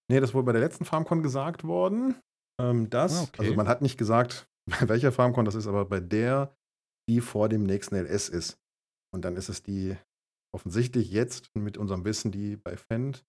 Nee, 0.10 0.20
das 0.20 0.34
wurde 0.34 0.46
bei 0.46 0.52
der 0.52 0.62
letzten 0.62 0.86
FarmCon 0.86 1.24
gesagt 1.24 1.64
worden. 1.64 2.16
Ähm, 2.62 2.90
das, 2.90 3.20
Ah, 3.20 3.24
okay. 3.24 3.42
also 3.42 3.56
man 3.56 3.68
hat 3.68 3.82
nicht 3.82 3.98
gesagt, 3.98 4.48
bei 4.70 4.78
welcher 4.88 5.12
FarmCon 5.12 5.46
das 5.46 5.56
ist, 5.56 5.68
aber 5.68 5.86
bei 5.86 6.00
der, 6.00 6.56
die 7.10 7.22
vor 7.22 7.50
dem 7.50 7.64
nächsten 7.64 7.96
LS 7.96 8.30
ist. 8.30 8.58
Und 9.14 9.26
dann 9.26 9.36
ist 9.36 9.50
es 9.50 9.64
die 9.64 9.98
offensichtlich 10.54 11.12
jetzt 11.12 11.50
mit 11.56 11.78
unserem 11.78 12.06
Wissen 12.06 12.32
die 12.32 12.56
bei 12.56 12.78
Fend. 12.78 13.26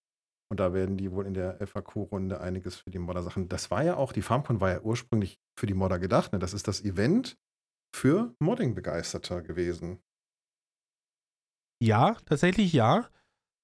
Und 0.48 0.60
da 0.60 0.72
werden 0.72 0.96
die 0.96 1.10
wohl 1.10 1.26
in 1.26 1.34
der 1.34 1.58
FAQ-Runde 1.66 2.40
einiges 2.40 2.76
für 2.76 2.90
die 2.90 3.00
Modder-Sachen. 3.00 3.48
Das 3.48 3.70
war 3.72 3.82
ja 3.82 3.96
auch, 3.96 4.12
die 4.12 4.22
FarmCon 4.22 4.60
war 4.60 4.70
ja 4.70 4.80
ursprünglich 4.80 5.40
für 5.58 5.66
die 5.66 5.74
Modder 5.74 5.98
gedacht. 5.98 6.32
Ne? 6.32 6.38
Das 6.38 6.54
ist 6.54 6.68
das 6.68 6.84
Event 6.84 7.36
für 7.94 8.34
Modding-Begeisterter 8.38 9.42
gewesen. 9.42 9.98
Ja, 11.82 12.16
tatsächlich 12.26 12.72
ja. 12.72 13.08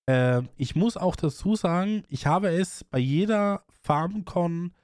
Äh, 0.08 0.42
ich 0.56 0.74
muss 0.74 0.96
auch 0.96 1.16
dazu 1.16 1.56
sagen, 1.56 2.04
ich 2.08 2.26
habe 2.26 2.48
es 2.48 2.84
bei 2.84 2.98
jeder 2.98 3.64
FarmCon 3.82 4.74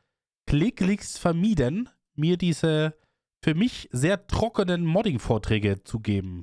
klicklichst 0.47 1.18
vermieden, 1.18 1.89
mir 2.14 2.37
diese 2.37 2.97
für 3.45 3.55
mich 3.55 3.89
sehr 3.93 4.26
trockenen 4.26 4.85
Modding-Vorträge 4.85 5.85
zu 5.85 6.01
geben. 6.01 6.43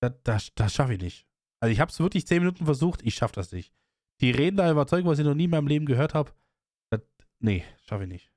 Das, 0.00 0.12
das, 0.24 0.54
das 0.54 0.74
schaffe 0.74 0.94
ich 0.94 1.00
nicht. 1.00 1.26
Also 1.60 1.72
ich 1.72 1.80
habe 1.80 1.90
es 1.90 1.98
wirklich 2.00 2.26
zehn 2.26 2.40
Minuten 2.40 2.64
versucht, 2.64 3.02
ich 3.02 3.14
schaffe 3.14 3.34
das 3.34 3.52
nicht. 3.52 3.72
Die 4.20 4.30
reden 4.30 4.56
da 4.56 4.70
überzeugt, 4.70 5.06
was 5.06 5.18
ich 5.18 5.24
noch 5.24 5.34
nie 5.34 5.44
in 5.44 5.50
meinem 5.50 5.66
Leben 5.66 5.86
gehört 5.86 6.14
habe. 6.14 6.32
Nee, 7.38 7.64
schaffe 7.84 8.04
ich 8.04 8.08
nicht. 8.08 8.32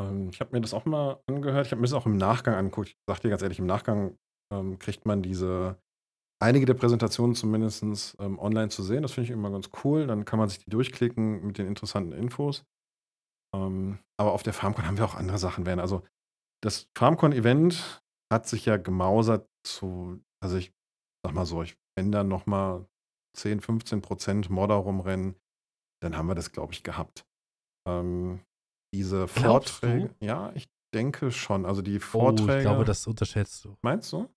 Ähm, 0.00 0.30
ich 0.30 0.40
habe 0.40 0.52
mir 0.52 0.60
das 0.60 0.74
auch 0.74 0.84
mal 0.84 1.20
angehört. 1.26 1.66
Ich 1.66 1.72
habe 1.72 1.80
mir 1.80 1.86
das 1.86 1.92
auch 1.92 2.06
im 2.06 2.16
Nachgang 2.16 2.54
angeguckt. 2.54 2.88
Ich 2.88 2.96
sag 3.06 3.20
dir 3.20 3.30
ganz 3.30 3.42
ehrlich, 3.42 3.58
im 3.58 3.66
Nachgang 3.66 4.16
ähm, 4.52 4.78
kriegt 4.78 5.04
man 5.06 5.22
diese, 5.22 5.76
einige 6.42 6.66
der 6.66 6.74
Präsentationen 6.74 7.34
zumindest 7.34 7.82
ähm, 8.18 8.38
online 8.38 8.68
zu 8.68 8.82
sehen. 8.82 9.02
Das 9.02 9.12
finde 9.12 9.26
ich 9.26 9.30
immer 9.30 9.50
ganz 9.50 9.70
cool. 9.84 10.06
Dann 10.06 10.24
kann 10.24 10.38
man 10.38 10.48
sich 10.48 10.58
die 10.58 10.70
durchklicken 10.70 11.46
mit 11.46 11.58
den 11.58 11.66
interessanten 11.66 12.12
Infos. 12.12 12.64
Ähm, 13.54 13.98
aber 14.18 14.32
auf 14.32 14.42
der 14.42 14.52
FarmCon 14.52 14.86
haben 14.86 14.98
wir 14.98 15.04
auch 15.04 15.14
andere 15.14 15.38
Sachen 15.38 15.66
werden. 15.66 15.80
Also 15.80 16.02
das 16.62 16.88
FarmCon-Event 16.96 18.02
hat 18.32 18.46
sich 18.46 18.64
ja 18.66 18.76
gemausert 18.76 19.48
zu, 19.66 20.20
also 20.42 20.56
ich 20.56 20.72
sag 21.24 21.34
mal 21.34 21.46
so, 21.46 21.62
ich, 21.62 21.76
wenn 21.96 22.12
da 22.12 22.24
nochmal 22.24 22.86
10, 23.36 23.60
15 23.60 24.02
Prozent 24.02 24.50
Modder 24.50 24.76
rumrennen, 24.76 25.36
dann 26.02 26.16
haben 26.16 26.28
wir 26.28 26.34
das, 26.34 26.52
glaube 26.52 26.72
ich, 26.72 26.82
gehabt. 26.82 27.24
Ähm, 27.88 28.40
diese 28.94 29.26
Glaubst 29.26 29.82
du? 29.82 29.86
Vorträge, 29.86 30.14
ja, 30.20 30.52
ich 30.54 30.68
denke 30.94 31.30
schon. 31.30 31.64
Also 31.66 31.82
die 31.82 31.96
Oh, 31.96 32.00
Vorträge, 32.00 32.56
ich 32.58 32.62
glaube, 32.62 32.84
das 32.84 33.06
unterschätzt 33.06 33.64
du. 33.64 33.76
meinst 33.82 34.12
du? 34.12 34.28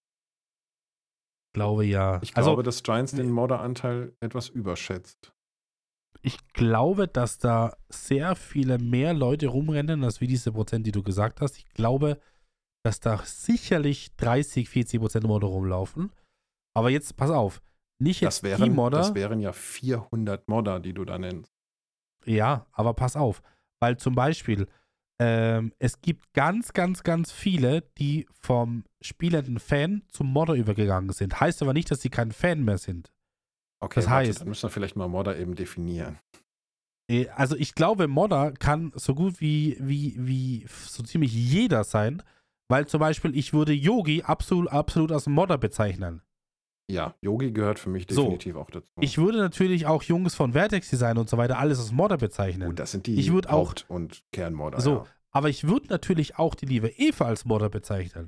Ich 1.55 1.57
glaube 1.57 1.85
ja. 1.85 2.19
Ich 2.21 2.35
also, 2.35 2.49
glaube, 2.49 2.63
dass 2.63 2.83
Giants 2.83 3.13
den 3.13 3.31
Modderanteil 3.31 4.13
etwas 4.19 4.49
überschätzt. 4.49 5.31
ich 6.21 6.37
glaube, 6.51 7.07
dass 7.07 7.37
da 7.37 7.77
sehr 7.87 8.35
viele 8.35 8.77
mehr 8.77 9.13
Leute 9.13 9.47
rumrennen, 9.47 10.03
als 10.03 10.19
wie 10.19 10.27
diese 10.27 10.51
Prozent, 10.51 10.85
die 10.85 10.91
du 10.91 11.01
gesagt 11.01 11.39
hast. 11.39 11.57
Ich 11.57 11.69
glaube, 11.69 12.19
dass 12.83 12.99
da 12.99 13.19
sicherlich 13.23 14.13
30, 14.17 14.67
40 14.67 14.99
Prozent 14.99 15.25
Modder 15.27 15.47
rumlaufen. 15.47 16.11
Aber 16.75 16.89
jetzt, 16.89 17.15
pass 17.15 17.29
auf, 17.31 17.61
nicht 18.01 18.21
Das 18.21 18.41
jetzt 18.41 18.57
die 18.57 18.59
wären, 18.59 18.75
Modder. 18.75 18.97
das 18.97 19.15
wären 19.15 19.39
ja 19.39 19.53
400 19.53 20.49
Modder, 20.49 20.81
die 20.81 20.93
du 20.93 21.05
da 21.05 21.17
nennst. 21.17 21.49
Ja, 22.25 22.65
aber 22.73 22.93
pass 22.93 23.15
auf, 23.15 23.41
weil 23.79 23.95
zum 23.95 24.13
Beispiel 24.13 24.67
ähm, 25.19 25.73
es 25.79 26.01
gibt 26.01 26.33
ganz, 26.33 26.73
ganz, 26.73 27.03
ganz 27.03 27.31
viele, 27.31 27.81
die 27.97 28.27
vom 28.41 28.83
spielenden 29.01 29.59
Fan 29.59 30.03
zum 30.11 30.27
Modder 30.27 30.53
übergegangen 30.55 31.11
sind. 31.13 31.39
Heißt 31.39 31.61
aber 31.61 31.73
nicht, 31.73 31.89
dass 31.91 32.01
sie 32.01 32.09
kein 32.09 32.31
Fan 32.31 32.63
mehr 32.63 32.77
sind. 32.77 33.11
Okay, 33.81 34.01
Das 34.01 34.09
warte, 34.09 34.29
heißt- 34.31 34.39
dann 34.39 34.49
müssen 34.49 34.63
wir 34.63 34.69
vielleicht 34.69 34.95
mal 34.95 35.07
Modder 35.07 35.37
eben 35.37 35.55
definieren. 35.55 36.19
Äh, 37.09 37.27
Also 37.29 37.55
ich 37.55 37.75
glaube, 37.75 38.07
Modder 38.07 38.51
kann 38.53 38.91
so 38.95 39.13
gut 39.15 39.39
wie, 39.39 39.77
wie, 39.79 40.15
wie 40.17 40.65
so 40.69 41.03
ziemlich 41.03 41.33
jeder 41.33 41.83
sein, 41.83 42.21
weil 42.67 42.87
zum 42.87 42.99
Beispiel 42.99 43.35
ich 43.37 43.53
würde 43.53 43.73
Yogi 43.73 44.23
absolut, 44.23 44.69
absolut 44.69 45.11
als 45.11 45.27
Modder 45.27 45.57
bezeichnen. 45.57 46.21
Ja, 46.89 47.15
Yogi 47.21 47.51
gehört 47.51 47.79
für 47.79 47.89
mich 47.89 48.05
So. 48.09 48.21
definitiv 48.23 48.55
auch 48.57 48.69
dazu. 48.69 48.85
Ich 49.01 49.17
würde 49.17 49.39
natürlich 49.39 49.87
auch 49.87 50.03
Jungs 50.03 50.35
von 50.35 50.53
Vertex 50.53 50.89
Design 50.89 51.17
und 51.17 51.29
so 51.29 51.37
weiter 51.37 51.57
alles 51.57 51.79
als 51.79 51.91
Modder 51.91 52.17
bezeichnen. 52.17 52.69
Gut, 52.69 52.79
das 52.79 52.91
sind 52.91 53.07
die 53.07 53.15
Ich 53.15 53.31
würd 53.31 53.47
auch- 53.49 53.69
Haupt- 53.69 53.85
und 53.87 54.23
Kernmodder. 54.31 54.79
so, 54.81 55.05
aber 55.31 55.49
ich 55.49 55.67
würde 55.67 55.87
natürlich 55.87 56.37
auch 56.37 56.53
die 56.53 56.67
liebe 56.67 56.89
Eva 56.89 57.25
als 57.25 57.43
Modder 57.45 57.69
bezeichnen. 57.69 58.27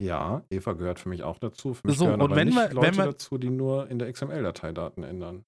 Ja. 0.00 0.06
ja, 0.40 0.44
Eva 0.50 0.72
gehört 0.72 0.98
für 0.98 1.08
mich 1.10 1.22
auch 1.22 1.38
dazu. 1.38 1.74
Für 1.74 1.86
mich 1.86 1.96
So, 1.96 2.06
gehören 2.06 2.20
und 2.22 2.26
aber 2.32 2.36
wenn 2.36 2.48
nicht 2.48 2.56
wir- 2.56 2.72
Leute 2.72 2.86
wenn 2.88 2.96
wir- 2.96 3.04
dazu, 3.04 3.38
die 3.38 3.50
nur 3.50 3.88
in 3.88 4.00
der 4.00 4.08
XML-Datei 4.08 4.72
Daten 4.72 5.04
ändern. 5.04 5.44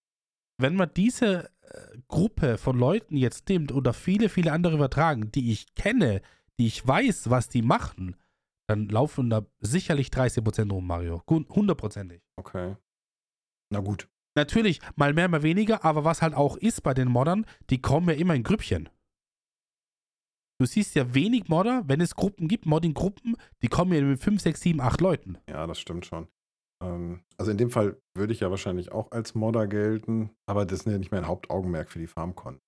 wenn 0.59 0.77
man 0.77 0.91
diese 0.97 1.51
äh, 1.63 1.99
Gruppe 2.07 2.57
von 2.59 2.79
Leuten 2.79 3.17
jetzt 3.17 3.49
nimmt 3.49 3.73
oder 3.73 3.93
viele, 3.93 4.29
viele 4.29 4.53
andere 4.53 4.75
übertragen, 4.75 5.33
die 5.33 5.51
ich 5.51 5.75
kenne, 5.75 6.21
die 6.61 6.67
ich 6.69 6.87
weiß, 6.87 7.31
was 7.31 7.49
die 7.49 7.63
machen, 7.63 8.15
dann 8.69 8.89
laufen 8.89 9.31
da 9.31 9.47
sicherlich 9.61 10.09
30% 10.09 10.71
rum, 10.73 10.87
Mario. 10.87 11.23
Hundertprozentig. 11.29 12.23
Okay. 12.37 12.77
Na 13.71 13.81
gut. 13.81 14.09
Natürlich, 14.37 14.81
mal 14.97 15.13
mehr, 15.13 15.29
mal 15.29 15.43
weniger, 15.43 15.85
aber 15.85 16.05
was 16.05 16.23
halt 16.23 16.35
auch 16.35 16.57
ist 16.57 16.83
bei 16.83 16.93
den 16.93 17.09
Moddern, 17.09 17.47
die 17.71 17.81
kommen 17.81 18.09
ja 18.09 18.15
immer 18.15 18.35
in 18.35 18.43
Grüppchen. 18.43 18.89
Du 20.61 20.67
siehst 20.67 20.95
ja 20.95 21.15
wenig 21.15 21.49
Modder, 21.49 21.83
wenn 21.87 22.01
es 22.01 22.15
Gruppen 22.15 22.49
gibt, 22.49 22.67
Modding-Gruppen, 22.67 23.37
die 23.63 23.69
kommen 23.69 23.93
ja 23.93 24.03
mit 24.03 24.21
5, 24.21 24.41
6, 24.41 24.61
7, 24.61 24.81
8 24.81 25.01
Leuten. 25.01 25.39
Ja, 25.49 25.67
das 25.67 25.81
stimmt 25.81 26.07
schon. 26.07 26.29
Ähm, 26.83 27.25
also 27.37 27.51
in 27.51 27.59
dem 27.59 27.71
Fall 27.71 28.01
würde 28.17 28.33
ich 28.33 28.41
ja 28.41 28.51
wahrscheinlich 28.51 28.93
auch 28.93 29.11
als 29.11 29.35
Modder 29.35 29.67
gelten, 29.67 30.31
aber 30.47 30.65
das 30.65 30.81
ist 30.81 30.87
ja 30.87 30.99
nicht 30.99 31.13
mein 31.13 31.27
Hauptaugenmerk 31.27 31.91
für 31.91 31.99
die 31.99 32.07
FarmCon. 32.07 32.61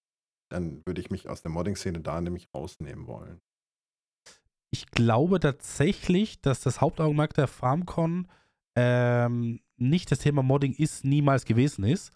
Dann 0.51 0.84
würde 0.86 1.01
ich 1.01 1.11
mich 1.11 1.28
aus 1.28 1.42
der 1.42 1.51
Modding-Szene 1.51 2.01
da 2.01 2.20
nämlich 2.20 2.49
rausnehmen 2.55 3.07
wollen. 3.07 3.40
Ich 4.71 4.87
glaube 4.91 5.41
tatsächlich, 5.41 6.41
dass 6.41 6.61
das 6.61 6.81
Hauptaugenmerk 6.81 7.35
der 7.35 7.47
FarmCon 7.47 8.29
ähm, 8.77 9.61
nicht 9.77 10.11
das 10.11 10.21
Thema 10.21 10.43
Modding 10.43 10.75
ist, 10.75 11.05
niemals 11.05 11.45
gewesen 11.45 11.85
ist. 11.85 12.12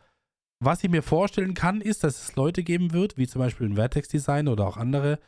Was 0.63 0.85
ich 0.85 0.91
mir 0.91 1.03
vorstellen 1.03 1.55
kann, 1.55 1.81
ist, 1.81 2.05
dass 2.05 2.23
es 2.23 2.37
Leute 2.37 2.63
geben 2.63 2.93
wird, 2.93 3.17
wie 3.17 3.27
zum 3.27 3.41
Beispiel 3.41 3.67
ein 3.67 3.77
Vertex 3.77 4.09
Design 4.09 4.49
oder 4.49 4.67
auch 4.67 4.77
andere, 4.77 5.19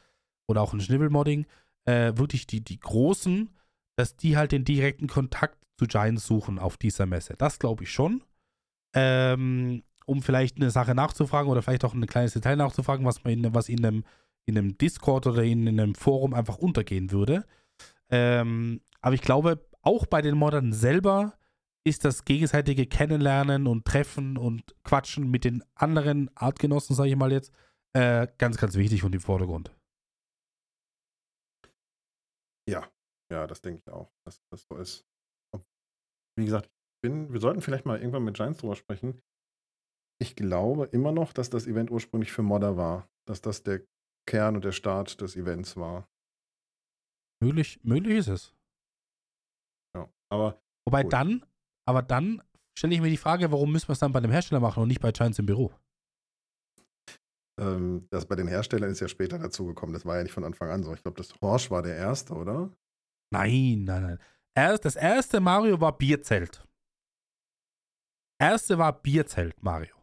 oder 0.47 0.61
auch 0.61 0.75
ein 0.75 0.81
Schnibbelmodding, 0.81 1.47
äh, 1.85 2.13
wirklich 2.17 2.47
die, 2.47 2.63
die 2.63 2.79
Großen, 2.79 3.51
dass 3.97 4.17
die 4.17 4.37
halt 4.37 4.53
den 4.53 4.65
direkten 4.65 5.07
Kontakt 5.07 5.59
zu 5.79 5.87
Giants 5.87 6.27
suchen 6.27 6.59
auf 6.59 6.77
dieser 6.77 7.07
Messe. 7.07 7.35
Das 7.39 7.59
glaube 7.59 7.85
ich 7.85 7.91
schon. 7.91 8.23
Ähm, 8.95 9.83
um 10.05 10.21
vielleicht 10.23 10.57
eine 10.57 10.71
Sache 10.71 10.95
nachzufragen 10.95 11.51
oder 11.51 11.63
vielleicht 11.63 11.85
auch 11.85 11.95
ein 11.95 12.07
kleines 12.07 12.35
Detail 12.35 12.57
nachzufragen, 12.57 13.07
was 13.07 13.25
man 13.25 13.33
in, 13.33 13.55
was 13.55 13.69
in 13.69 13.85
einem 13.85 14.05
in 14.47 14.59
einem 14.59 14.77
Discord 14.79 15.27
oder 15.27 15.43
in, 15.43 15.67
in 15.67 15.81
einem 15.81 15.95
Forum 15.95 16.35
einfach 16.35 16.59
untergehen 16.59 17.11
würde. 17.11 17.45
Ähm, 18.11 18.81
aber 19.01 19.15
ich 19.15 19.23
glaube, 19.23 19.67
auch 19.83 20.07
bei 20.07 20.23
den 20.23 20.37
Moddern 20.37 20.73
selber 20.73 21.39
ist 21.85 22.05
das 22.05 22.25
gegenseitige 22.25 22.87
Kennenlernen 22.87 23.67
und 23.67 23.85
Treffen 23.85 24.37
und 24.37 24.77
Quatschen 24.85 25.31
mit 25.31 25.45
den 25.45 25.65
anderen 25.75 26.31
Artgenossen, 26.37 26.95
sage 26.95 27.11
ich 27.11 27.17
mal 27.17 27.33
jetzt, 27.33 27.53
äh, 27.95 28.29
ganz, 28.39 28.57
ganz 28.57 28.77
wichtig 28.77 29.03
und 29.03 29.15
im 29.15 29.21
Vordergrund. 29.21 29.75
Ja, 32.69 32.89
ja, 33.33 33.47
das 33.47 33.61
denke 33.61 33.83
ich 33.85 33.93
auch, 33.93 34.13
dass 34.25 34.41
das 34.51 34.65
so 34.71 34.77
ist. 34.77 35.05
Wie 36.39 36.45
gesagt, 36.45 36.71
bin, 37.03 37.33
wir 37.33 37.41
sollten 37.41 37.61
vielleicht 37.61 37.85
mal 37.85 37.99
irgendwann 37.99 38.25
mit 38.25 38.37
Giants 38.37 38.61
drüber 38.61 38.77
sprechen. 38.77 39.21
Ich 40.21 40.37
glaube 40.37 40.87
immer 40.87 41.13
noch, 41.13 41.33
dass 41.33 41.51
das 41.51 41.67
Event 41.67 41.91
ursprünglich 41.91 42.33
für 42.33 42.43
Modder 42.43 42.77
war. 42.77 43.09
Dass 43.27 43.41
das 43.41 43.63
der 43.65 43.85
Kern 44.27 44.57
und 44.57 44.65
der 44.65 44.73
Start 44.73 45.21
des 45.21 45.37
Events 45.37 45.77
war. 45.77 46.09
Möglich, 47.43 47.81
möglich 47.83 48.19
ist 48.19 48.29
es. 48.29 48.55
Ja. 49.97 50.09
Aber 50.31 50.61
Wobei 50.87 51.03
Gut. 51.03 51.13
dann, 51.13 51.45
aber 51.87 52.03
dann 52.03 52.43
stelle 52.77 52.95
ich 52.95 53.01
mir 53.01 53.11
die 53.11 53.17
Frage, 53.17 53.51
warum 53.53 53.73
müssen 53.73 53.89
wir 53.89 53.93
es 53.93 53.99
dann 53.99 54.13
bei 54.13 54.19
einem 54.19 54.33
Hersteller 54.33 54.61
machen 54.61 54.83
und 54.83 54.89
nicht 54.89 55.01
bei 55.01 55.13
Giants 55.13 55.39
im 55.39 55.47
Büro? 55.47 55.73
ähm, 57.61 58.07
das 58.11 58.27
bei 58.27 58.35
den 58.35 58.49
Herstellern 58.49 58.91
ist 58.91 59.01
ja 59.01 59.09
später 59.09 59.39
dazugekommen. 59.39 59.93
Das 59.93 60.07
war 60.07 60.17
ja 60.17 60.23
nicht 60.23 60.33
von 60.33 60.45
Anfang 60.45 60.71
an 60.71 60.83
so. 60.83 60.93
Ich 60.95 61.03
glaube, 61.03 61.17
das 61.19 61.35
Horsch 61.41 61.71
war 61.71 61.83
der 61.83 61.97
erste, 61.97 62.35
oder? 62.35 62.71
Nein, 63.33 63.85
nein, 63.85 64.03
nein. 64.03 64.19
Erst, 64.55 64.85
das 64.85 64.97
erste 64.97 65.41
Mario 65.41 65.81
war 65.81 65.97
Bierzelt. 65.97 66.67
erste 68.41 68.79
war 68.79 69.01
Bierzelt, 69.01 69.63
Mario. 69.63 69.95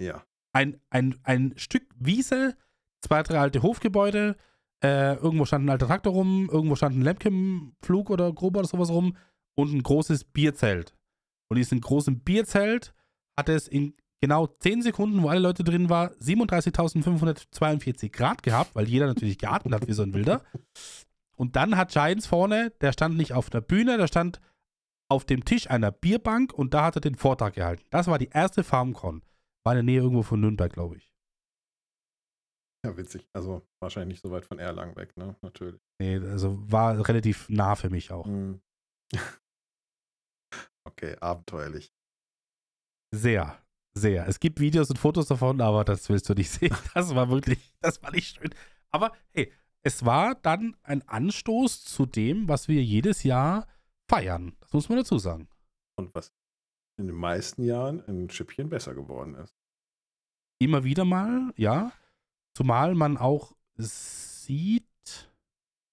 Ja. 0.00 0.26
Ein, 0.52 0.80
ein, 0.90 1.20
ein 1.22 1.56
Stück 1.56 1.86
Wiese, 1.94 2.56
zwei, 3.00 3.22
drei 3.22 3.38
alte 3.38 3.62
Hofgebäude, 3.62 4.36
äh, 4.82 5.14
irgendwo 5.16 5.44
stand 5.44 5.66
ein 5.66 5.70
alter 5.70 5.86
Traktor 5.86 6.12
rum, 6.12 6.48
irgendwo 6.50 6.76
stand 6.76 6.96
ein 6.96 7.02
Lemkem-Flug 7.02 8.10
oder 8.10 8.32
Grober 8.32 8.60
oder 8.60 8.68
sowas 8.68 8.90
rum 8.90 9.16
und 9.54 9.72
ein 9.72 9.82
großes 9.82 10.24
Bierzelt. 10.24 10.94
Und 11.48 11.56
in 11.56 11.62
diesem 11.62 11.80
großen 11.80 12.20
Bierzelt 12.20 12.94
hat 13.36 13.48
es 13.48 13.68
in 13.68 13.94
genau 14.20 14.46
10 14.46 14.82
Sekunden, 14.82 15.22
wo 15.22 15.28
alle 15.28 15.40
Leute 15.40 15.64
drin 15.64 15.88
waren, 15.88 16.12
37.542 16.14 18.10
Grad 18.10 18.42
gehabt, 18.42 18.74
weil 18.74 18.88
jeder 18.88 19.06
natürlich 19.06 19.38
geatmet 19.38 19.74
hat 19.74 19.88
wie 19.88 19.92
so 19.92 20.02
ein 20.02 20.14
Wilder. 20.14 20.42
Und 21.36 21.56
dann 21.56 21.76
hat 21.76 21.90
Giants 21.90 22.26
vorne, 22.26 22.70
der 22.80 22.92
stand 22.92 23.16
nicht 23.16 23.32
auf 23.32 23.50
der 23.50 23.62
Bühne, 23.62 23.96
der 23.96 24.06
stand 24.06 24.40
auf 25.08 25.24
dem 25.24 25.44
Tisch 25.44 25.68
einer 25.68 25.90
Bierbank 25.90 26.52
und 26.52 26.72
da 26.74 26.84
hat 26.84 26.96
er 26.96 27.00
den 27.00 27.16
Vortrag 27.16 27.54
gehalten. 27.54 27.84
Das 27.90 28.06
war 28.06 28.18
die 28.18 28.28
erste 28.28 28.62
FarmCon. 28.62 29.22
War 29.64 29.72
in 29.72 29.78
der 29.78 29.82
Nähe 29.82 30.00
irgendwo 30.00 30.22
von 30.22 30.40
Nürnberg, 30.40 30.72
glaube 30.72 30.96
ich. 30.96 31.09
Ja, 32.86 32.96
witzig. 32.96 33.28
Also 33.34 33.60
wahrscheinlich 33.78 34.14
nicht 34.14 34.22
so 34.22 34.30
weit 34.30 34.46
von 34.46 34.58
Erlangen 34.58 34.96
weg, 34.96 35.14
ne? 35.16 35.36
Natürlich. 35.42 35.80
Nee, 36.00 36.16
also 36.16 36.58
war 36.70 37.06
relativ 37.06 37.46
nah 37.50 37.74
für 37.74 37.90
mich 37.90 38.10
auch. 38.10 38.24
Hm. 38.24 38.62
okay, 40.84 41.14
abenteuerlich. 41.20 41.92
Sehr, 43.14 43.62
sehr. 43.92 44.26
Es 44.28 44.40
gibt 44.40 44.60
Videos 44.60 44.88
und 44.88 44.98
Fotos 44.98 45.26
davon, 45.28 45.60
aber 45.60 45.84
das 45.84 46.08
willst 46.08 46.28
du 46.30 46.34
nicht 46.34 46.50
sehen. 46.58 46.74
Das 46.94 47.14
war 47.14 47.28
wirklich, 47.28 47.74
das 47.80 48.02
war 48.02 48.12
nicht 48.12 48.36
schön. 48.36 48.54
Aber 48.90 49.12
hey, 49.32 49.52
es 49.82 50.04
war 50.04 50.34
dann 50.34 50.76
ein 50.82 51.06
Anstoß 51.06 51.84
zu 51.84 52.06
dem, 52.06 52.48
was 52.48 52.68
wir 52.68 52.82
jedes 52.82 53.24
Jahr 53.24 53.66
feiern. 54.08 54.56
Das 54.60 54.72
muss 54.72 54.88
man 54.88 54.98
dazu 54.98 55.18
sagen. 55.18 55.48
Und 55.98 56.14
was 56.14 56.32
in 56.98 57.06
den 57.06 57.16
meisten 57.16 57.62
Jahren 57.62 58.02
ein 58.06 58.30
Schippchen 58.30 58.68
besser 58.68 58.94
geworden 58.94 59.34
ist. 59.34 59.54
Immer 60.58 60.84
wieder 60.84 61.04
mal, 61.04 61.52
ja. 61.56 61.92
Zumal 62.54 62.94
man 62.94 63.16
auch 63.16 63.52
sieht, 63.76 64.84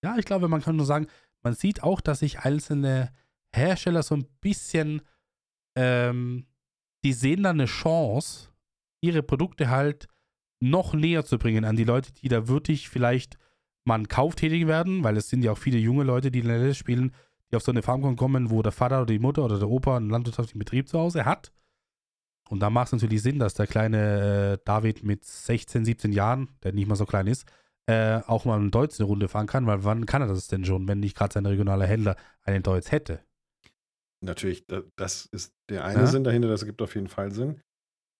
ja, 0.03 0.17
ich 0.17 0.25
glaube, 0.25 0.47
man 0.47 0.61
kann 0.61 0.75
nur 0.75 0.85
sagen, 0.85 1.07
man 1.43 1.53
sieht 1.53 1.83
auch, 1.83 2.01
dass 2.01 2.19
sich 2.19 2.39
einzelne 2.39 3.11
Hersteller 3.53 4.03
so 4.03 4.15
ein 4.15 4.25
bisschen, 4.41 5.01
ähm, 5.75 6.45
die 7.03 7.13
sehen 7.13 7.43
da 7.43 7.51
eine 7.51 7.65
Chance, 7.65 8.49
ihre 9.01 9.23
Produkte 9.23 9.69
halt 9.69 10.07
noch 10.59 10.93
näher 10.93 11.23
zu 11.23 11.37
bringen 11.37 11.65
an 11.65 11.75
die 11.75 11.83
Leute, 11.83 12.11
die 12.11 12.27
da 12.27 12.47
wirklich 12.47 12.89
vielleicht 12.89 13.37
mal 13.85 13.95
einen 13.95 14.07
Kauf 14.07 14.35
tätigen 14.35 14.67
werden, 14.67 15.03
weil 15.03 15.17
es 15.17 15.29
sind 15.29 15.43
ja 15.43 15.51
auch 15.51 15.57
viele 15.57 15.77
junge 15.77 16.03
Leute, 16.03 16.31
die 16.31 16.41
der 16.41 16.73
spielen, 16.73 17.13
die 17.49 17.55
auf 17.55 17.63
so 17.63 17.71
eine 17.71 17.83
Farm 17.83 18.15
kommen, 18.15 18.49
wo 18.49 18.61
der 18.61 18.71
Vater 18.71 18.97
oder 18.97 19.13
die 19.13 19.19
Mutter 19.19 19.45
oder 19.45 19.59
der 19.59 19.69
Opa 19.69 19.95
einen 19.95 20.09
landwirtschaftlichen 20.09 20.59
Betrieb 20.59 20.89
zu 20.89 20.99
Hause 20.99 21.25
hat. 21.25 21.51
Und 22.49 22.61
da 22.61 22.69
macht 22.69 22.87
es 22.87 22.93
natürlich 22.93 23.21
Sinn, 23.21 23.39
dass 23.39 23.53
der 23.53 23.67
kleine 23.67 24.53
äh, 24.53 24.63
David 24.65 25.03
mit 25.03 25.25
16, 25.25 25.85
17 25.85 26.11
Jahren, 26.11 26.49
der 26.63 26.73
nicht 26.73 26.87
mal 26.87 26.95
so 26.95 27.05
klein 27.05 27.27
ist, 27.27 27.45
äh, 27.87 28.21
auch 28.27 28.45
mal 28.45 28.57
einen 28.57 28.71
Deutsch 28.71 28.99
eine 28.99 29.07
Runde 29.07 29.27
fahren 29.27 29.47
kann, 29.47 29.65
weil 29.65 29.83
wann 29.83 30.05
kann 30.05 30.21
er 30.21 30.27
das 30.27 30.47
denn 30.47 30.65
schon, 30.65 30.87
wenn 30.87 30.99
nicht 30.99 31.15
gerade 31.15 31.33
sein 31.33 31.45
regionaler 31.45 31.87
Händler 31.87 32.15
einen 32.43 32.63
Deutsch 32.63 32.91
hätte? 32.91 33.21
Natürlich, 34.23 34.65
das 34.95 35.27
ist 35.27 35.53
der 35.69 35.85
eine 35.85 36.01
ja? 36.01 36.07
Sinn 36.07 36.23
dahinter, 36.23 36.47
das 36.47 36.65
gibt 36.65 36.81
auf 36.81 36.95
jeden 36.95 37.07
Fall 37.07 37.31
Sinn. 37.31 37.61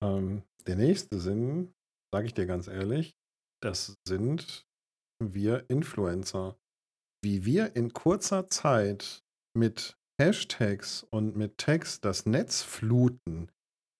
Ähm, 0.03 0.43
der 0.67 0.75
nächste 0.75 1.19
Sinn, 1.19 1.73
sage 2.13 2.27
ich 2.27 2.33
dir 2.33 2.45
ganz 2.45 2.67
ehrlich, 2.67 3.15
das 3.61 3.95
sind 4.07 4.65
wir 5.19 5.65
Influencer. 5.69 6.55
Wie 7.23 7.45
wir 7.45 7.75
in 7.75 7.93
kurzer 7.93 8.47
Zeit 8.49 9.23
mit 9.55 9.97
Hashtags 10.21 11.03
und 11.03 11.35
mit 11.35 11.57
Tags 11.57 11.99
das 11.99 12.25
Netz 12.25 12.61
fluten, 12.61 13.49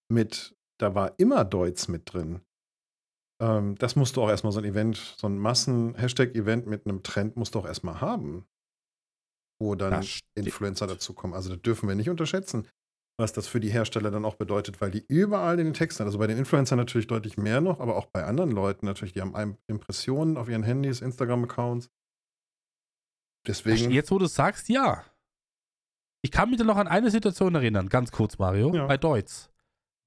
mit, 0.08 0.56
da 0.78 0.94
war 0.94 1.18
immer 1.18 1.44
Deutsch 1.44 1.88
mit 1.88 2.12
drin. 2.12 2.40
Ähm, 3.40 3.76
das 3.76 3.96
musst 3.96 4.16
du 4.16 4.22
auch 4.22 4.28
erstmal 4.28 4.52
so 4.52 4.60
ein 4.60 4.64
Event, 4.64 4.96
so 4.96 5.28
ein 5.28 5.38
Massen-Hashtag-Event 5.38 6.66
mit 6.66 6.86
einem 6.86 7.02
Trend 7.02 7.36
musst 7.36 7.54
du 7.54 7.60
auch 7.60 7.66
erstmal 7.66 8.00
haben. 8.00 8.46
Wo 9.60 9.74
dann 9.74 10.04
Influencer 10.36 10.86
dazukommen. 10.86 11.34
Also 11.34 11.50
das 11.50 11.62
dürfen 11.62 11.88
wir 11.88 11.96
nicht 11.96 12.08
unterschätzen, 12.08 12.68
was 13.18 13.32
das 13.32 13.48
für 13.48 13.58
die 13.58 13.70
Hersteller 13.70 14.12
dann 14.12 14.24
auch 14.24 14.36
bedeutet, 14.36 14.80
weil 14.80 14.92
die 14.92 15.04
überall 15.08 15.58
in 15.58 15.66
den 15.66 15.74
Texten, 15.74 16.04
also 16.04 16.18
bei 16.18 16.28
den 16.28 16.38
Influencern 16.38 16.78
natürlich 16.78 17.08
deutlich 17.08 17.36
mehr 17.36 17.60
noch, 17.60 17.80
aber 17.80 17.96
auch 17.96 18.06
bei 18.06 18.24
anderen 18.24 18.52
Leuten 18.52 18.86
natürlich, 18.86 19.14
die 19.14 19.20
haben 19.20 19.58
Impressionen 19.66 20.36
auf 20.36 20.48
ihren 20.48 20.62
Handys, 20.62 21.00
Instagram-Accounts. 21.00 21.90
Deswegen. 23.46 23.90
Jetzt, 23.90 24.10
wo 24.12 24.18
du 24.18 24.26
sagst, 24.26 24.68
ja. 24.68 25.04
Ich 26.22 26.30
kann 26.30 26.50
mich 26.50 26.58
da 26.58 26.64
noch 26.64 26.76
an 26.76 26.88
eine 26.88 27.10
Situation 27.10 27.54
erinnern, 27.54 27.88
ganz 27.88 28.12
kurz, 28.12 28.38
Mario, 28.38 28.72
ja. 28.74 28.86
bei 28.86 28.96
Deutz. 28.96 29.50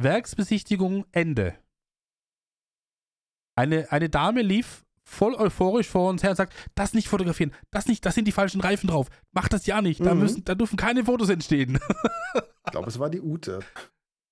Werksbesichtigung 0.04 1.06
Ende. 1.12 1.56
Eine, 3.56 3.92
eine 3.92 4.10
Dame 4.10 4.42
lief 4.42 4.86
voll 5.04 5.36
euphorisch 5.36 5.90
vor 5.90 6.10
uns 6.10 6.24
her 6.24 6.32
und 6.32 6.36
sagt, 6.36 6.54
das 6.76 6.94
nicht 6.94 7.08
fotografieren, 7.08 7.54
das 7.70 7.88
nicht, 7.88 8.06
das 8.06 8.16
sind 8.16 8.26
die 8.26 8.32
falschen 8.32 8.62
Reifen 8.62 8.88
drauf. 8.88 9.08
Mach 9.34 9.50
das 9.50 9.66
ja 9.66 9.82
nicht. 9.82 10.00
Da, 10.06 10.14
mhm. 10.14 10.22
müssen, 10.22 10.46
da 10.46 10.56
dürfen 10.56 10.78
keine 10.78 11.04
Fotos 11.04 11.30
entstehen. 11.30 11.80
ich 12.66 12.72
glaube, 12.72 12.88
es 12.88 12.98
war 12.98 13.10
die 13.10 13.22
Ute. 13.22 13.60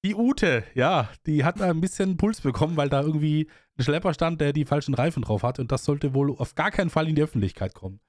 Die 0.05 0.15
Ute, 0.15 0.63
ja, 0.75 1.09
die 1.25 1.43
hat 1.43 1.59
da 1.59 1.69
ein 1.69 1.81
bisschen 1.81 2.15
Puls 2.15 2.39
bekommen, 2.39 2.77
weil 2.77 2.87
da 2.87 3.01
irgendwie 3.01 3.49
ein 3.77 3.83
Schlepper 3.83 4.13
stand, 4.13 4.39
der 4.39 4.53
die 4.53 4.63
falschen 4.63 4.93
Reifen 4.93 5.23
drauf 5.23 5.43
hat 5.43 5.59
und 5.59 5.71
das 5.71 5.83
sollte 5.83 6.13
wohl 6.13 6.31
auf 6.37 6.55
gar 6.55 6.71
keinen 6.71 6.89
Fall 6.89 7.09
in 7.09 7.15
die 7.15 7.23
Öffentlichkeit 7.23 7.73
kommen. 7.73 7.99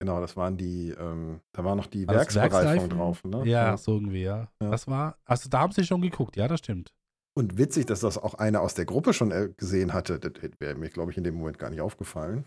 Genau, 0.00 0.20
das 0.20 0.36
waren 0.36 0.56
die, 0.56 0.90
ähm, 0.90 1.40
da 1.52 1.64
war 1.64 1.74
noch 1.76 1.86
die 1.86 2.08
Werksbereifung 2.08 2.88
drauf, 2.88 3.22
ne? 3.24 3.38
Ja, 3.44 3.68
ja, 3.68 3.76
so 3.76 3.94
irgendwie, 3.94 4.22
ja. 4.22 4.48
ja. 4.62 4.70
Das 4.70 4.86
war, 4.86 5.18
also 5.24 5.48
da 5.48 5.60
haben 5.60 5.72
sie 5.72 5.84
schon 5.84 6.00
geguckt, 6.00 6.36
ja, 6.36 6.48
das 6.48 6.60
stimmt. 6.60 6.94
Und 7.40 7.56
witzig, 7.56 7.86
dass 7.86 8.00
das 8.00 8.18
auch 8.18 8.34
einer 8.34 8.60
aus 8.60 8.74
der 8.74 8.84
Gruppe 8.84 9.14
schon 9.14 9.30
äh, 9.30 9.48
gesehen 9.56 9.94
hatte. 9.94 10.18
Das 10.18 10.32
wäre 10.58 10.74
mir, 10.74 10.90
glaube 10.90 11.10
ich, 11.10 11.16
in 11.16 11.24
dem 11.24 11.36
Moment 11.36 11.58
gar 11.58 11.70
nicht 11.70 11.80
aufgefallen. 11.80 12.44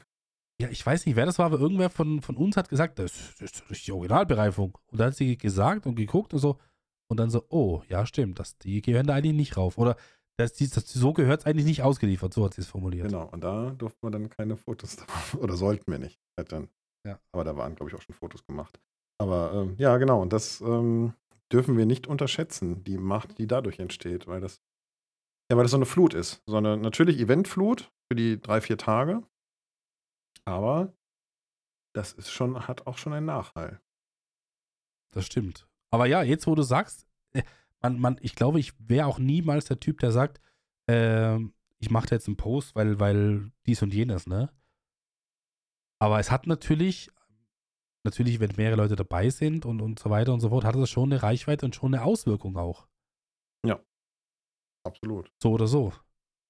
Ja, 0.62 0.70
ich 0.70 0.86
weiß 0.86 1.08
nicht, 1.08 1.16
wer 1.16 1.26
das 1.26 1.40
war, 1.40 1.48
aber 1.48 1.60
irgendwer 1.60 1.90
von, 1.90 2.22
von 2.22 2.38
uns 2.38 2.58
hat 2.58 2.70
gesagt, 2.70 3.00
das, 3.00 3.34
das 3.40 3.64
ist 3.70 3.88
die 3.88 3.92
Originalbereifung. 3.92 4.78
Und 4.92 5.00
dann 5.00 5.08
hat 5.08 5.16
sie 5.16 5.36
gesagt 5.36 5.88
und 5.88 5.96
geguckt 5.96 6.32
und 6.36 6.40
so. 6.40 6.60
Und 7.10 7.20
dann 7.20 7.32
so, 7.32 7.44
oh, 7.50 7.82
ja, 7.90 8.06
stimmt, 8.06 8.38
das, 8.38 8.60
die 8.60 8.84
gehören 8.84 9.08
da 9.08 9.16
eigentlich 9.16 9.34
nicht 9.34 9.58
rauf. 9.58 9.80
Oder 9.80 9.96
das, 10.38 10.54
das, 10.54 10.94
so 10.94 11.12
gehört 11.12 11.40
es 11.40 11.46
eigentlich 11.48 11.66
nicht 11.66 11.82
ausgeliefert, 11.82 12.32
so 12.32 12.46
hat 12.46 12.54
sie 12.54 12.62
es 12.62 12.68
formuliert. 12.68 13.08
Genau, 13.08 13.28
und 13.32 13.44
da 13.44 13.72
durften 13.72 14.06
wir 14.06 14.12
dann 14.12 14.30
keine 14.30 14.58
Fotos 14.58 14.96
davon, 14.98 15.40
oder 15.40 15.58
sollten 15.58 15.92
wir 15.92 15.98
nicht. 15.98 16.20
Halt 16.38 16.52
dann. 16.52 16.70
Ja. 17.04 17.20
Aber 17.32 17.44
da 17.44 17.58
waren, 17.58 17.74
glaube 17.74 17.90
ich, 17.90 17.98
auch 17.98 18.02
schon 18.04 18.14
Fotos 18.14 18.46
gemacht. 18.46 18.80
Aber 19.20 19.54
ähm, 19.56 19.74
ja, 19.80 19.98
genau, 19.98 20.22
und 20.22 20.34
das 20.34 20.62
ähm, 20.62 21.14
dürfen 21.52 21.78
wir 21.78 21.88
nicht 21.88 22.06
unterschätzen, 22.06 22.84
die 22.84 23.00
Macht, 23.00 23.40
die 23.40 23.48
dadurch 23.48 23.80
entsteht, 23.80 24.28
weil 24.28 24.40
das 24.40 24.62
ja, 25.50 25.58
weil 25.58 25.64
das 25.64 25.72
so 25.72 25.78
eine 25.78 25.86
Flut 25.86 26.14
ist. 26.14 26.42
So 26.46 26.58
eine 26.58 26.78
natürlich 26.78 27.20
Eventflut 27.20 27.92
für 28.08 28.16
die 28.16 28.40
drei, 28.40 28.62
vier 28.62 28.78
Tage. 28.78 29.24
Aber 30.46 30.94
das 31.94 32.14
ist 32.14 32.32
schon, 32.32 32.68
hat 32.68 32.88
auch 32.88 32.98
schon 32.98 33.14
einen 33.14 33.26
Nachteil. 33.26 33.82
Das 35.14 35.26
stimmt. 35.26 35.68
Aber 35.92 36.06
ja, 36.08 36.24
jetzt 36.24 36.48
wo 36.48 36.56
du 36.56 36.64
sagst, 36.64 37.08
äh, 37.34 37.44
man, 37.82 38.00
man, 38.00 38.18
ich 38.22 38.36
glaube, 38.36 38.60
ich 38.60 38.74
wäre 38.80 39.06
auch 39.06 39.20
niemals 39.20 39.66
der 39.66 39.80
Typ, 39.80 40.00
der 40.00 40.12
sagt, 40.12 40.42
äh, 40.90 41.38
ich 41.80 41.92
mache 41.92 42.08
jetzt 42.12 42.28
einen 42.28 42.38
Post, 42.38 42.76
weil, 42.76 43.00
weil 43.00 43.52
dies 43.66 43.82
und 43.82 43.94
jenes, 43.94 44.26
ne? 44.26 44.52
Aber 46.00 46.20
es 46.20 46.32
hat 46.32 46.48
natürlich, 46.48 47.12
natürlich, 48.04 48.40
wenn 48.40 48.56
mehrere 48.58 48.78
Leute 48.78 48.96
dabei 48.96 49.30
sind 49.30 49.66
und, 49.66 49.82
und 49.82 50.00
so 50.00 50.10
weiter 50.10 50.34
und 50.34 50.40
so 50.40 50.50
fort, 50.50 50.66
hat 50.66 50.76
das 50.76 50.90
schon 50.90 51.12
eine 51.12 51.22
Reichweite 51.22 51.66
und 51.66 51.76
schon 51.76 51.94
eine 51.94 52.04
Auswirkung 52.04 52.58
auch. 52.58 52.88
Ja. 53.66 53.80
Absolut. 54.86 55.32
So 55.42 55.52
oder 55.52 55.68
so. 55.68 55.94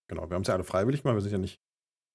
Genau, 0.09 0.29
wir 0.29 0.35
haben 0.35 0.41
es 0.41 0.47
ja 0.47 0.53
alle 0.53 0.63
freiwillig 0.63 1.03
gemacht, 1.03 1.15
wir 1.15 1.21
sind 1.21 1.31
ja 1.31 1.37
nicht 1.37 1.61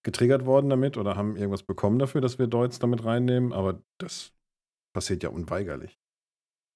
getriggert 0.04 0.46
worden 0.46 0.70
damit 0.70 0.96
oder 0.96 1.16
haben 1.16 1.36
irgendwas 1.36 1.62
bekommen 1.62 1.98
dafür, 1.98 2.20
dass 2.20 2.38
wir 2.38 2.46
Deutsch 2.46 2.78
damit 2.78 3.04
reinnehmen, 3.04 3.52
aber 3.52 3.82
das 3.98 4.32
passiert 4.94 5.22
ja 5.22 5.30
unweigerlich. 5.30 5.98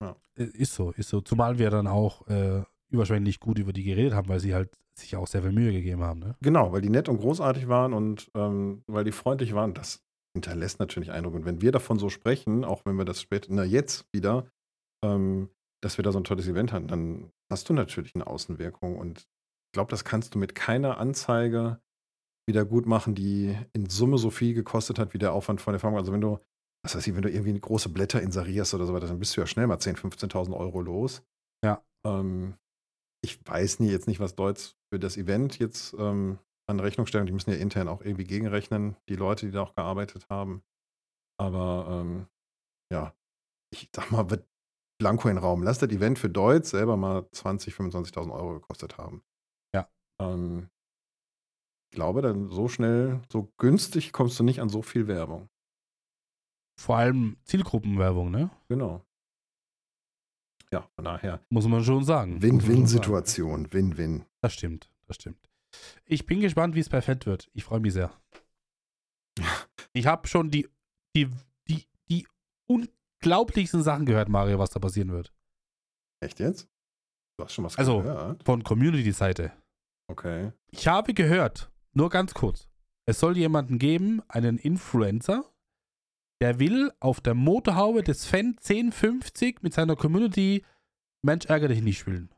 Ja. 0.02 0.16
Ist 0.34 0.74
so, 0.74 0.90
ist 0.92 1.08
so. 1.08 1.20
Zumal 1.20 1.58
wir 1.58 1.70
dann 1.70 1.86
auch 1.86 2.26
äh, 2.28 2.62
überschwänglich 2.90 3.40
gut 3.40 3.58
über 3.58 3.72
die 3.72 3.84
geredet 3.84 4.14
haben, 4.14 4.28
weil 4.28 4.40
sie 4.40 4.54
halt 4.54 4.76
sich 4.94 5.16
auch 5.16 5.26
sehr 5.26 5.42
viel 5.42 5.52
Mühe 5.52 5.72
gegeben 5.72 6.02
haben. 6.02 6.20
Ne? 6.20 6.36
Genau, 6.40 6.72
weil 6.72 6.82
die 6.82 6.90
nett 6.90 7.08
und 7.08 7.18
großartig 7.18 7.68
waren 7.68 7.92
und 7.92 8.30
ähm, 8.34 8.82
weil 8.86 9.04
die 9.04 9.12
freundlich 9.12 9.54
waren. 9.54 9.74
Das 9.74 10.04
hinterlässt 10.34 10.78
natürlich 10.78 11.10
Eindruck. 11.10 11.34
Und 11.34 11.44
wenn 11.44 11.60
wir 11.60 11.72
davon 11.72 11.98
so 11.98 12.08
sprechen, 12.08 12.64
auch 12.64 12.84
wenn 12.84 12.96
wir 12.96 13.04
das 13.04 13.20
später, 13.20 13.48
na 13.50 13.64
jetzt 13.64 14.06
wieder, 14.12 14.46
ähm, 15.04 15.48
dass 15.82 15.98
wir 15.98 16.02
da 16.02 16.12
so 16.12 16.20
ein 16.20 16.24
tolles 16.24 16.48
Event 16.48 16.72
hatten, 16.72 16.88
dann 16.88 17.32
hast 17.50 17.68
du 17.68 17.72
natürlich 17.72 18.14
eine 18.14 18.26
Außenwirkung. 18.26 18.98
Und 18.98 19.26
glaube, 19.72 19.90
das 19.90 20.04
kannst 20.04 20.34
du 20.34 20.38
mit 20.38 20.54
keiner 20.54 20.98
Anzeige 20.98 21.80
wieder 22.48 22.64
gut 22.64 22.86
machen, 22.86 23.14
die 23.14 23.56
in 23.72 23.88
Summe 23.88 24.18
so 24.18 24.30
viel 24.30 24.54
gekostet 24.54 24.98
hat 24.98 25.14
wie 25.14 25.18
der 25.18 25.32
Aufwand 25.32 25.60
von 25.60 25.72
der 25.72 25.80
Firma. 25.80 25.98
Also 25.98 26.12
wenn 26.12 26.20
du, 26.20 26.38
was 26.84 26.96
weiß 26.96 27.06
ich, 27.06 27.14
wenn 27.14 27.22
du 27.22 27.30
irgendwie 27.30 27.58
große 27.58 27.88
Blätter 27.88 28.20
inserierst 28.20 28.74
oder 28.74 28.86
so 28.86 28.94
weiter, 28.94 29.06
dann 29.06 29.18
bist 29.18 29.36
du 29.36 29.40
ja 29.40 29.46
schnell 29.46 29.66
mal 29.66 29.78
10.000, 29.78 30.14
15.000 30.14 30.56
Euro 30.56 30.80
los. 30.80 31.22
Ja. 31.64 31.84
Ähm, 32.06 32.54
ich 33.24 33.46
weiß 33.46 33.78
nie 33.80 33.90
jetzt 33.90 34.08
nicht, 34.08 34.18
was 34.18 34.34
Deutsch 34.34 34.74
für 34.92 34.98
das 34.98 35.16
Event 35.16 35.58
jetzt 35.58 35.94
ähm, 35.98 36.38
an 36.68 36.80
Rechnung 36.80 37.06
stellen. 37.06 37.26
Die 37.26 37.32
müssen 37.32 37.50
ja 37.50 37.56
intern 37.56 37.88
auch 37.88 38.02
irgendwie 38.02 38.24
gegenrechnen, 38.24 38.96
die 39.08 39.16
Leute, 39.16 39.46
die 39.46 39.52
da 39.52 39.62
auch 39.62 39.74
gearbeitet 39.74 40.28
haben. 40.28 40.62
Aber 41.40 41.86
ähm, 41.88 42.26
ja, 42.92 43.14
ich 43.72 43.88
sag 43.94 44.10
mal, 44.10 44.26
Blanco 45.02 45.28
in 45.28 45.36
den 45.36 45.42
Raum. 45.42 45.62
Lass 45.62 45.78
das 45.78 45.90
Event 45.90 46.18
für 46.18 46.28
Deutsch 46.28 46.68
selber 46.68 46.96
mal 46.96 47.20
20.000, 47.32 47.92
25.000 47.92 48.32
Euro 48.32 48.54
gekostet 48.54 48.98
haben. 48.98 49.22
Ähm, 50.22 50.68
ich 51.90 51.96
glaube, 51.96 52.22
dann 52.22 52.48
so 52.50 52.68
schnell, 52.68 53.20
so 53.30 53.52
günstig 53.58 54.12
kommst 54.12 54.38
du 54.38 54.44
nicht 54.44 54.60
an 54.60 54.68
so 54.68 54.82
viel 54.82 55.06
Werbung. 55.08 55.48
Vor 56.80 56.96
allem 56.96 57.36
Zielgruppenwerbung, 57.44 58.30
ne? 58.30 58.50
Genau. 58.68 59.04
Ja, 60.72 60.88
von 60.96 61.04
daher. 61.04 61.44
Muss 61.50 61.66
man 61.68 61.84
schon 61.84 62.02
sagen. 62.04 62.40
Win-Win-Situation. 62.40 63.72
Win-Win. 63.72 64.24
Das 64.40 64.54
stimmt, 64.54 64.90
das 65.06 65.16
stimmt. 65.16 65.50
Ich 66.06 66.24
bin 66.24 66.40
gespannt, 66.40 66.74
wie 66.74 66.80
es 66.80 66.88
bei 66.88 67.02
Fett 67.02 67.26
wird. 67.26 67.50
Ich 67.52 67.64
freue 67.64 67.80
mich 67.80 67.92
sehr. 67.92 68.10
Ich 69.94 70.06
habe 70.06 70.26
schon 70.26 70.50
die, 70.50 70.66
die, 71.14 71.28
die, 71.68 71.84
die 72.08 72.26
unglaublichsten 72.66 73.82
Sachen 73.82 74.06
gehört, 74.06 74.30
Mario, 74.30 74.58
was 74.58 74.70
da 74.70 74.80
passieren 74.80 75.10
wird. 75.12 75.34
Echt 76.24 76.40
jetzt? 76.40 76.66
Du 77.36 77.44
hast 77.44 77.52
schon 77.52 77.64
was 77.66 77.76
Also- 77.76 77.98
gehört? 78.00 78.42
Von 78.42 78.64
Community-Seite. 78.64 79.52
Okay. 80.08 80.52
Ich 80.70 80.88
habe 80.88 81.14
gehört, 81.14 81.70
nur 81.92 82.10
ganz 82.10 82.34
kurz, 82.34 82.68
es 83.06 83.18
soll 83.18 83.36
jemanden 83.36 83.78
geben, 83.78 84.22
einen 84.28 84.58
Influencer, 84.58 85.44
der 86.40 86.58
will 86.58 86.92
auf 87.00 87.20
der 87.20 87.34
Motorhaube 87.34 88.02
des 88.02 88.26
Fan 88.26 88.56
1050 88.58 89.62
mit 89.62 89.72
seiner 89.74 89.96
Community 89.96 90.64
Mensch 91.24 91.46
ärgere 91.46 91.68
dich 91.68 91.82
nicht 91.82 91.98
spielen. 91.98 92.30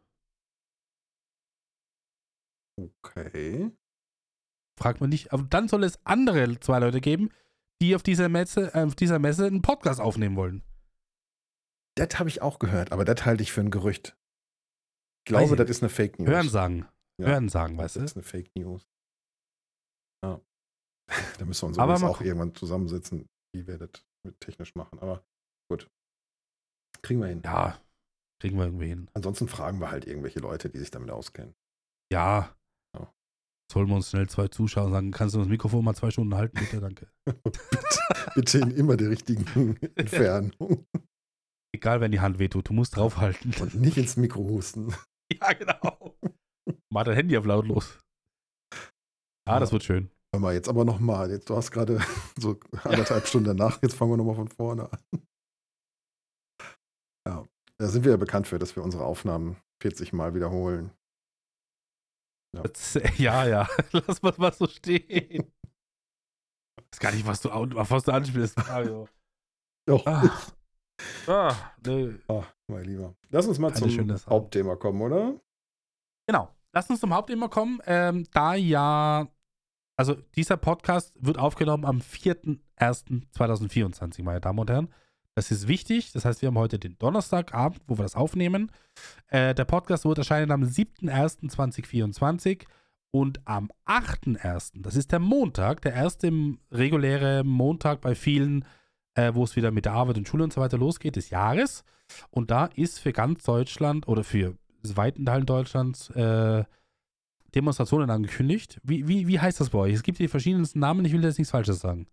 Okay. 2.79 3.71
Fragt 4.79 5.01
man 5.01 5.11
nicht. 5.11 5.33
Aber 5.33 5.45
dann 5.45 5.69
soll 5.69 5.85
es 5.85 6.05
andere 6.05 6.61
zwei 6.61 6.79
Leute 6.81 7.01
geben, 7.01 7.31
die 7.81 7.95
auf 7.95 8.03
dieser 8.03 8.29
Messe, 8.29 8.75
äh, 8.75 8.85
auf 8.85 8.95
dieser 8.95 9.19
Messe 9.19 9.47
einen 9.47 9.63
Podcast 9.63 10.01
aufnehmen 10.01 10.37
wollen. 10.37 10.63
Das 11.97 12.19
habe 12.19 12.29
ich 12.29 12.43
auch 12.43 12.59
gehört, 12.59 12.93
aber 12.93 13.05
das 13.05 13.25
halte 13.25 13.43
ich 13.43 13.53
für 13.53 13.61
ein 13.61 13.71
Gerücht. 13.71 14.17
Ich 15.21 15.27
glaube, 15.27 15.57
das 15.57 15.71
ist 15.71 15.83
eine 15.83 15.89
Fake 15.89 16.19
News. 16.19 16.29
Hören 16.29 16.49
sagen. 16.49 16.89
Ja. 17.21 17.29
Hören 17.29 17.49
sagen, 17.49 17.77
Das 17.77 17.85
weißt 17.85 17.97
du? 17.97 18.01
ist 18.01 18.17
eine 18.17 18.23
Fake 18.25 18.51
News. 18.57 18.89
Ja. 20.25 20.41
da 21.39 21.45
müssen 21.45 21.63
wir 21.63 21.69
uns 21.69 21.79
Aber 21.79 21.95
auch 22.09 22.21
irgendwann 22.21 22.55
zusammensetzen, 22.55 23.27
wie 23.55 23.67
wir 23.67 23.79
das 23.79 23.91
mit 24.27 24.41
technisch 24.41 24.75
machen. 24.75 24.99
Aber 24.99 25.25
gut. 25.71 25.89
Kriegen 27.03 27.21
wir 27.21 27.29
hin. 27.29 27.43
Ja, 27.45 27.79
kriegen 28.41 28.57
wir 28.57 28.65
irgendwie 28.65 28.89
hin. 28.89 29.11
Ansonsten 29.15 29.49
fragen 29.49 29.79
wir 29.81 29.91
halt 29.91 30.07
irgendwelche 30.07 30.41
Leute, 30.41 30.71
die 30.71 30.79
sich 30.79 30.91
damit 30.91 31.11
auskennen. 31.11 31.55
Ja. 32.11 32.57
Ja. 32.97 33.13
Sollen 33.71 33.89
wir 33.89 33.97
uns 33.97 34.11
schnell 34.11 34.29
zwei 34.29 34.49
Zuschauer 34.49 34.91
sagen, 34.91 35.11
kannst 35.11 35.35
du 35.35 35.39
das 35.39 35.49
Mikrofon 35.49 35.85
mal 35.85 35.95
zwei 35.95 36.11
Stunden 36.11 36.35
halten, 36.35 36.59
bitte, 36.59 36.81
danke. 36.81 37.09
Bitte 38.35 38.59
in 38.59 38.71
immer 38.73 38.97
der 38.97 39.11
richtigen 39.11 39.77
Entfernung 39.95 40.53
Egal, 41.75 42.01
wenn 42.01 42.13
die 42.13 42.21
Hand 42.21 42.39
wehtut, 42.39 42.69
du 42.69 42.73
musst 42.73 42.97
draufhalten. 42.97 43.53
und 43.61 43.75
nicht 43.75 43.97
ins 43.97 44.17
Mikro 44.17 44.45
husten. 44.45 44.95
Ja, 45.33 45.53
genau. 45.53 46.17
Mach 46.91 47.05
dein 47.05 47.15
Handy 47.17 47.37
auf 47.37 47.45
lautlos. 47.45 47.99
Ja, 49.47 49.59
das 49.61 49.71
Ja. 49.71 49.73
wird 49.75 49.85
schön. 49.85 50.11
Hör 50.33 50.41
mal, 50.41 50.55
jetzt 50.55 50.69
aber 50.69 50.85
nochmal. 50.85 51.31
Jetzt, 51.31 51.49
du 51.51 51.57
hast 51.57 51.71
gerade 51.71 51.99
so 52.39 52.59
anderthalb 52.83 53.27
Stunden 53.27 53.57
danach, 53.57 53.81
jetzt 53.83 53.95
fangen 53.95 54.13
wir 54.13 54.17
nochmal 54.17 54.35
von 54.37 54.49
vorne 54.49 54.91
an. 54.93 54.99
Ja, 57.27 57.45
da 57.79 57.87
sind 57.89 58.05
wir 58.05 58.13
ja 58.13 58.17
bekannt 58.17 58.47
für, 58.49 58.59
dass 58.59 58.77
wir 58.77 58.83
unsere 58.83 59.05
Aufnahmen 59.05 59.57
40 59.83 60.13
Mal 60.13 60.35
wiederholen. 60.35 60.91
Das, 62.53 62.95
ja, 63.19 63.47
ja. 63.47 63.69
Lass 63.93 64.23
mal 64.23 64.35
was 64.37 64.59
so 64.59 64.67
stehen. 64.67 65.53
Ich 66.81 66.93
weiß 66.93 67.01
gar 67.01 67.13
nicht, 67.13 67.27
was 67.27 67.41
du, 67.41 67.49
was 67.51 68.05
du 68.05 68.13
anspielst, 68.13 68.57
Mario. 68.57 69.09
Oh, 69.91 70.01
Ah. 70.07 70.31
Ah, 71.27 71.73
nee. 71.85 72.15
ah, 72.29 72.45
mein 72.69 72.85
Lieber. 72.85 73.15
Lass 73.31 73.47
uns 73.49 73.59
mal 73.59 73.73
Keine 73.73 74.17
zum. 74.17 74.31
Hauptthema 74.31 74.77
kommen, 74.77 75.03
oder? 75.03 75.41
Genau. 76.29 76.54
Lass 76.75 76.91
uns 76.91 76.99
zum 76.99 77.15
Hauptthema 77.15 77.47
kommen. 77.47 77.79
Ähm, 77.87 78.27
da 78.33 78.57
ja, 78.57 79.29
also 79.97 80.17
dieser 80.35 80.57
Podcast 80.57 81.15
wird 81.21 81.39
aufgenommen 81.39 81.85
am 81.85 82.01
4.1.2024, 82.01 84.25
meine 84.25 84.41
Damen 84.41 84.59
und 84.59 84.69
Herren. 84.69 84.89
Das 85.37 85.53
ist 85.53 85.69
wichtig. 85.69 86.11
Das 86.13 86.25
heißt, 86.25 86.43
wir 86.43 86.49
haben 86.49 86.59
heute 86.59 86.81
den 86.81 86.99
Donnerstagabend, 86.99 87.81
wo 87.87 87.97
wir 87.97 88.03
das 88.03 88.17
aufnehmen. 88.17 88.73
Äh, 89.29 89.55
der 89.55 89.67
Podcast 89.67 90.05
wird 90.05 90.19
erscheinen 90.19 90.51
am 90.51 90.65
7.1.2024 90.65 92.65
und 93.13 93.41
am 93.45 93.71
8.1., 93.87 94.83
das 94.83 94.97
ist 94.97 95.13
der 95.13 95.21
Montag, 95.21 95.81
der 95.83 95.95
erste 95.95 96.33
reguläre 96.73 97.45
Montag 97.45 98.01
bei 98.01 98.17
vielen, 98.17 98.65
äh, 99.15 99.33
wo 99.33 99.45
es 99.45 99.55
wieder 99.55 99.71
mit 99.71 99.85
der 99.85 99.93
Arbeit 99.93 100.19
und 100.19 100.27
Schule 100.27 100.43
und 100.43 100.53
so 100.53 100.61
weiter 100.61 100.79
losgeht, 100.79 101.15
des 101.15 101.31
Jahres. 101.31 101.85
Und 102.31 102.51
da 102.51 102.67
ist 102.67 102.99
für 102.99 103.13
ganz 103.13 103.45
Deutschland 103.45 104.09
oder 104.09 104.25
für 104.25 104.57
weiten 104.97 105.25
Teilen 105.27 105.47
Deutschlands 105.47 106.11
äh, 106.11 106.65
Demonstrationen 107.55 108.11
angekündigt. 108.11 108.81
Wie, 108.83 109.07
wie, 109.07 109.29
wie 109.29 109.41
heißt 109.41 109.61
das 109.61 109.71
bei 109.71 109.79
euch? 109.79 109.95
Es 109.95 110.03
gibt 110.03 110.19
die 110.19 110.29
verschiedensten 110.29 110.81
Namen, 110.81 111.05
ich 111.05 111.13
will 111.13 111.23
jetzt 111.23 111.39
nichts 111.39 111.53
Falsches 111.53 111.81
sagen. 111.81 112.07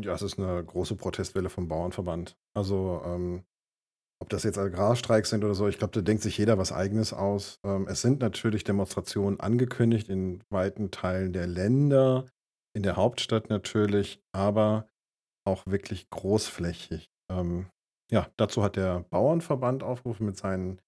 Ja, 0.00 0.14
es 0.14 0.22
ist 0.22 0.38
eine 0.38 0.62
große 0.62 0.96
Protestwelle 0.96 1.48
vom 1.48 1.68
Bauernverband. 1.68 2.36
Also, 2.54 3.02
ähm, 3.04 3.44
ob 4.20 4.28
das 4.28 4.42
jetzt 4.42 4.58
Agrarstreiks 4.58 5.30
sind 5.30 5.44
oder 5.44 5.54
so, 5.54 5.68
ich 5.68 5.78
glaube, 5.78 5.92
da 5.92 6.00
denkt 6.00 6.22
sich 6.22 6.36
jeder 6.38 6.58
was 6.58 6.72
Eigenes 6.72 7.12
aus. 7.12 7.60
Ähm, 7.64 7.86
es 7.88 8.02
sind 8.02 8.20
natürlich 8.20 8.64
Demonstrationen 8.64 9.40
angekündigt 9.40 10.08
in 10.08 10.42
weiten 10.50 10.90
Teilen 10.90 11.32
der 11.32 11.46
Länder, 11.46 12.26
in 12.74 12.82
der 12.82 12.96
Hauptstadt 12.96 13.50
natürlich, 13.50 14.20
aber 14.32 14.88
auch 15.46 15.66
wirklich 15.66 16.10
großflächig. 16.10 17.10
Ähm, 17.30 17.66
ja, 18.10 18.28
dazu 18.36 18.62
hat 18.62 18.76
der 18.76 19.00
Bauernverband 19.10 19.82
aufgerufen 19.82 20.26
mit 20.26 20.36
seinen 20.36 20.80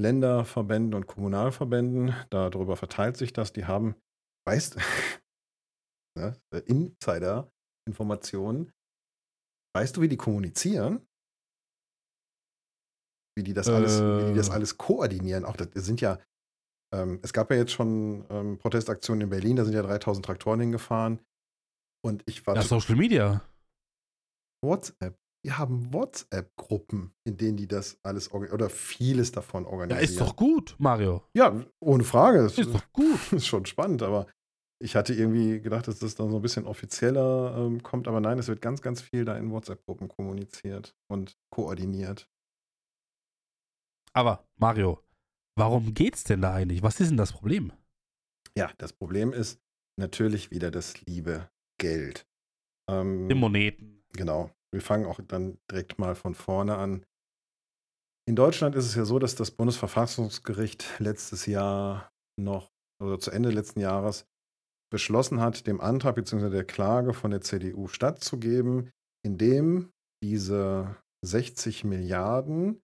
Länderverbänden 0.00 0.94
und 0.94 1.06
Kommunalverbänden. 1.06 2.14
Darüber 2.30 2.76
verteilt 2.76 3.16
sich 3.16 3.32
das. 3.32 3.52
Die 3.52 3.64
haben, 3.66 3.96
weißt 4.46 4.76
ne, 6.18 6.36
Insider-Informationen. 6.66 8.72
Weißt 9.74 9.96
du, 9.96 10.00
wie 10.00 10.08
die 10.08 10.16
kommunizieren? 10.16 11.06
Wie 13.36 13.42
die 13.44 13.52
das 13.52 13.68
alles, 13.68 14.00
wie 14.00 14.32
die 14.32 14.36
das 14.36 14.48
Äh. 14.48 14.52
alles 14.52 14.78
koordinieren? 14.78 15.44
Auch 15.44 15.56
das 15.56 15.68
sind 15.74 16.00
ja, 16.00 16.18
ähm, 16.92 17.20
es 17.22 17.32
gab 17.32 17.50
ja 17.50 17.56
jetzt 17.56 17.72
schon 17.72 18.24
ähm, 18.30 18.58
Protestaktionen 18.58 19.22
in 19.22 19.30
Berlin, 19.30 19.56
da 19.56 19.64
sind 19.64 19.74
ja 19.74 19.82
3000 19.82 20.24
Traktoren 20.24 20.60
hingefahren. 20.60 21.20
Und 22.04 22.22
ich 22.26 22.46
war 22.46 22.56
Ja, 22.56 22.62
to- 22.62 22.68
Social 22.68 22.96
Media. 22.96 23.42
WhatsApp. 24.64 25.16
Die 25.48 25.54
haben 25.54 25.94
WhatsApp-Gruppen, 25.94 27.14
in 27.24 27.38
denen 27.38 27.56
die 27.56 27.66
das 27.66 27.98
alles 28.02 28.30
oder 28.30 28.68
vieles 28.68 29.32
davon 29.32 29.64
Ja, 29.64 29.70
organisieren. 29.70 30.04
ist 30.04 30.20
doch 30.20 30.36
gut, 30.36 30.76
Mario. 30.78 31.24
Ja, 31.32 31.64
ohne 31.80 32.04
Frage. 32.04 32.42
Das 32.42 32.58
Ist 32.58 32.74
doch 32.74 32.92
gut. 32.92 33.18
ist 33.32 33.46
schon 33.46 33.64
spannend, 33.64 34.02
aber 34.02 34.26
ich 34.78 34.94
hatte 34.94 35.14
irgendwie 35.14 35.58
gedacht, 35.62 35.88
dass 35.88 36.00
das 36.00 36.14
dann 36.16 36.28
so 36.30 36.36
ein 36.36 36.42
bisschen 36.42 36.66
offizieller 36.66 37.56
ähm, 37.56 37.82
kommt, 37.82 38.08
aber 38.08 38.20
nein, 38.20 38.38
es 38.38 38.48
wird 38.48 38.60
ganz, 38.60 38.82
ganz 38.82 39.00
viel 39.00 39.24
da 39.24 39.38
in 39.38 39.50
WhatsApp-Gruppen 39.50 40.08
kommuniziert 40.08 40.94
und 41.10 41.38
koordiniert. 41.50 42.28
Aber, 44.12 44.44
Mario, 44.56 45.02
warum 45.56 45.94
geht's 45.94 46.24
denn 46.24 46.42
da 46.42 46.52
eigentlich? 46.52 46.82
Was 46.82 47.00
ist 47.00 47.08
denn 47.08 47.16
das 47.16 47.32
Problem? 47.32 47.72
Ja, 48.54 48.70
das 48.76 48.92
Problem 48.92 49.32
ist 49.32 49.62
natürlich 49.98 50.50
wieder 50.50 50.70
das 50.70 51.00
liebe 51.06 51.48
Geld. 51.80 52.26
Ähm, 52.90 53.30
Die 53.30 53.34
Moneten. 53.34 54.04
Genau. 54.12 54.50
Wir 54.72 54.80
fangen 54.80 55.06
auch 55.06 55.20
dann 55.26 55.58
direkt 55.70 55.98
mal 55.98 56.14
von 56.14 56.34
vorne 56.34 56.76
an. 56.76 57.04
In 58.28 58.36
Deutschland 58.36 58.74
ist 58.74 58.84
es 58.84 58.94
ja 58.94 59.04
so, 59.04 59.18
dass 59.18 59.34
das 59.34 59.50
Bundesverfassungsgericht 59.50 60.98
letztes 60.98 61.46
Jahr 61.46 62.10
noch, 62.38 62.70
oder 63.02 63.18
zu 63.18 63.30
Ende 63.30 63.50
letzten 63.50 63.80
Jahres, 63.80 64.26
beschlossen 64.90 65.40
hat, 65.40 65.66
dem 65.66 65.80
Antrag 65.80 66.14
bzw. 66.14 66.50
der 66.50 66.64
Klage 66.64 67.14
von 67.14 67.30
der 67.30 67.40
CDU 67.40 67.88
stattzugeben, 67.88 68.90
indem 69.24 69.90
diese 70.22 70.96
60 71.24 71.84
Milliarden 71.84 72.80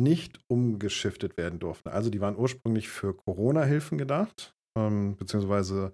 nicht 0.00 0.40
umgeschiftet 0.48 1.36
werden 1.36 1.60
durften. 1.60 1.88
Also 1.88 2.10
die 2.10 2.20
waren 2.20 2.36
ursprünglich 2.36 2.88
für 2.88 3.14
Corona-Hilfen 3.14 3.98
gedacht, 3.98 4.54
ähm, 4.76 5.16
beziehungsweise 5.16 5.92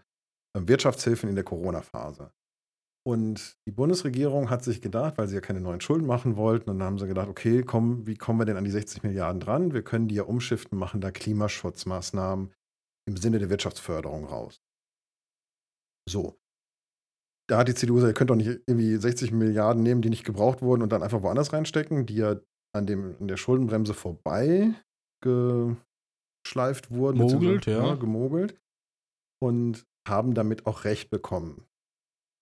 äh, 0.56 0.62
Wirtschaftshilfen 0.66 1.28
in 1.28 1.34
der 1.34 1.44
Corona-Phase. 1.44 2.32
Und 3.10 3.56
die 3.66 3.72
Bundesregierung 3.72 4.50
hat 4.50 4.62
sich 4.62 4.80
gedacht, 4.80 5.18
weil 5.18 5.26
sie 5.26 5.34
ja 5.34 5.40
keine 5.40 5.60
neuen 5.60 5.80
Schulden 5.80 6.06
machen 6.06 6.36
wollten, 6.36 6.70
und 6.70 6.78
dann 6.78 6.86
haben 6.86 6.98
sie 7.00 7.08
gedacht, 7.08 7.26
okay, 7.26 7.64
komm, 7.64 8.06
wie 8.06 8.14
kommen 8.14 8.38
wir 8.38 8.44
denn 8.44 8.56
an 8.56 8.62
die 8.62 8.70
60 8.70 9.02
Milliarden 9.02 9.40
dran? 9.40 9.72
Wir 9.72 9.82
können 9.82 10.06
die 10.06 10.14
ja 10.14 10.22
umschiften, 10.22 10.78
machen 10.78 11.00
da 11.00 11.10
Klimaschutzmaßnahmen 11.10 12.54
im 13.08 13.16
Sinne 13.16 13.40
der 13.40 13.50
Wirtschaftsförderung 13.50 14.26
raus. 14.26 14.62
So. 16.08 16.38
Da 17.48 17.58
hat 17.58 17.66
die 17.66 17.74
CDU 17.74 17.96
gesagt, 17.96 18.12
ihr 18.12 18.14
könnt 18.14 18.30
doch 18.30 18.36
nicht 18.36 18.60
irgendwie 18.68 18.94
60 18.94 19.32
Milliarden 19.32 19.82
nehmen, 19.82 20.02
die 20.02 20.10
nicht 20.10 20.22
gebraucht 20.22 20.62
wurden 20.62 20.82
und 20.82 20.92
dann 20.92 21.02
einfach 21.02 21.22
woanders 21.22 21.52
reinstecken, 21.52 22.06
die 22.06 22.14
ja 22.14 22.36
an, 22.72 22.86
dem, 22.86 23.16
an 23.18 23.26
der 23.26 23.38
Schuldenbremse 23.38 23.92
vorbei 23.92 24.72
geschleift 25.20 26.92
wurden. 26.92 27.18
Mogelt, 27.18 27.64
beziehungsweise, 27.64 27.88
ja. 27.88 27.94
Gemogelt. 27.96 28.56
Und 29.42 29.84
haben 30.06 30.34
damit 30.34 30.66
auch 30.66 30.84
Recht 30.84 31.10
bekommen. 31.10 31.66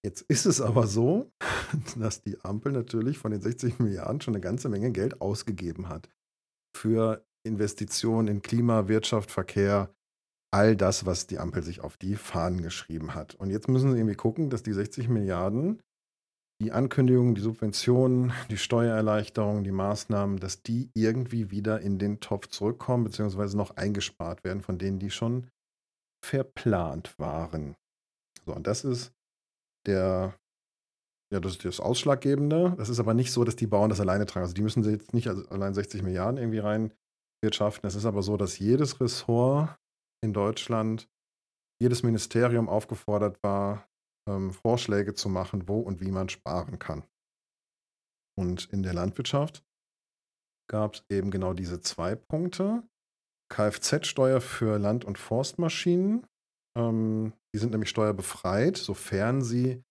Jetzt 0.04 0.22
ist 0.22 0.46
es 0.46 0.60
aber 0.60 0.86
so, 0.86 1.30
dass 1.98 2.22
die 2.22 2.40
Ampel 2.42 2.72
natürlich 2.72 3.18
von 3.18 3.32
den 3.32 3.40
60 3.40 3.78
Milliarden 3.78 4.20
schon 4.20 4.34
eine 4.34 4.40
ganze 4.40 4.68
Menge 4.68 4.92
Geld 4.92 5.20
ausgegeben 5.20 5.88
hat. 5.88 6.08
für 6.76 7.24
Investitionen 7.44 8.28
in 8.28 8.42
Klima, 8.42 8.88
Wirtschaft, 8.88 9.30
Verkehr, 9.30 9.92
all 10.52 10.76
das, 10.76 11.06
was 11.06 11.26
die 11.26 11.38
Ampel 11.38 11.62
sich 11.62 11.80
auf 11.80 11.96
die 11.96 12.14
Fahnen 12.16 12.62
geschrieben 12.62 13.14
hat. 13.14 13.34
Und 13.34 13.50
jetzt 13.50 13.68
müssen 13.68 13.92
sie 13.92 13.98
irgendwie 13.98 14.16
gucken, 14.16 14.50
dass 14.50 14.62
die 14.62 14.72
60 14.72 15.08
Milliarden, 15.08 15.80
die 16.60 16.72
Ankündigungen, 16.72 17.34
die 17.34 17.40
Subventionen, 17.40 18.32
die 18.50 18.58
Steuererleichterungen, 18.58 19.64
die 19.64 19.72
Maßnahmen, 19.72 20.38
dass 20.38 20.62
die 20.62 20.90
irgendwie 20.94 21.50
wieder 21.50 21.80
in 21.80 21.98
den 21.98 22.20
Topf 22.20 22.48
zurückkommen, 22.48 23.04
beziehungsweise 23.04 23.56
noch 23.56 23.76
eingespart 23.76 24.44
werden, 24.44 24.62
von 24.62 24.78
denen 24.78 24.98
die 24.98 25.10
schon 25.10 25.48
verplant 26.24 27.18
waren. 27.18 27.76
So, 28.44 28.54
und 28.54 28.66
das 28.66 28.84
ist 28.84 29.12
der, 29.86 30.38
ja, 31.32 31.40
das 31.40 31.52
ist 31.52 31.64
das 31.64 31.80
Ausschlaggebende. 31.80 32.74
Das 32.76 32.88
ist 32.88 33.00
aber 33.00 33.14
nicht 33.14 33.32
so, 33.32 33.44
dass 33.44 33.56
die 33.56 33.66
Bauern 33.66 33.90
das 33.90 34.00
alleine 34.00 34.26
tragen. 34.26 34.44
Also 34.44 34.54
die 34.54 34.62
müssen 34.62 34.82
jetzt 34.84 35.14
nicht 35.14 35.28
allein 35.28 35.74
60 35.74 36.02
Milliarden 36.02 36.38
irgendwie 36.38 36.58
rein 36.58 36.92
wirtschaften. 37.42 37.86
Es 37.86 37.94
ist 37.94 38.06
aber 38.06 38.22
so, 38.22 38.36
dass 38.36 38.58
jedes 38.58 39.00
Ressort 39.00 39.78
in 40.22 40.32
Deutschland, 40.32 41.08
jedes 41.80 42.02
Ministerium 42.02 42.68
aufgefordert 42.68 43.42
war, 43.42 43.88
ähm, 44.28 44.52
Vorschläge 44.52 45.14
zu 45.14 45.28
machen, 45.28 45.68
wo 45.68 45.80
und 45.80 46.00
wie 46.00 46.10
man 46.10 46.28
sparen 46.28 46.78
kann. 46.78 47.04
Und 48.38 48.66
in 48.66 48.82
der 48.82 48.94
Landwirtschaft 48.94 49.64
gab 50.70 50.94
es 50.94 51.04
eben 51.10 51.30
genau 51.30 51.54
diese 51.54 51.80
zwei 51.80 52.14
Punkte. 52.14 52.82
Kfz-Steuer 53.50 54.40
für 54.40 54.78
Land- 54.78 55.04
und 55.04 55.18
Forstmaschinen. 55.18 56.26
Ähm, 56.78 57.32
die 57.54 57.58
sind 57.58 57.72
nämlich 57.72 57.90
steuerbefreit, 57.90 58.76
sofern 58.76 59.42
sie 59.42 59.82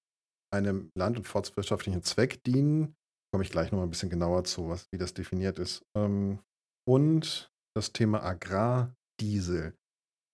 einem 0.53 0.91
land- 0.95 1.17
und 1.17 1.27
forstwirtschaftlichen 1.27 2.01
Zweck 2.03 2.43
dienen. 2.43 2.95
Komme 3.31 3.43
ich 3.43 3.51
gleich 3.51 3.71
noch 3.71 3.79
mal 3.79 3.83
ein 3.83 3.89
bisschen 3.89 4.09
genauer 4.09 4.45
zu, 4.45 4.69
was, 4.69 4.87
wie 4.91 4.97
das 4.97 5.13
definiert 5.13 5.59
ist. 5.59 5.85
Ähm, 5.95 6.39
und 6.87 7.51
das 7.75 7.91
Thema 7.91 8.23
Agrardiesel. 8.23 9.75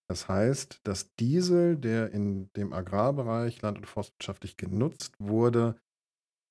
Das 0.09 0.27
heißt, 0.27 0.81
dass 0.83 1.15
Diesel, 1.15 1.75
der 1.75 2.11
in 2.11 2.51
dem 2.53 2.71
Agrarbereich 2.71 3.61
land- 3.61 3.79
und 3.79 3.87
forstwirtschaftlich 3.87 4.57
genutzt 4.57 5.15
wurde, 5.17 5.81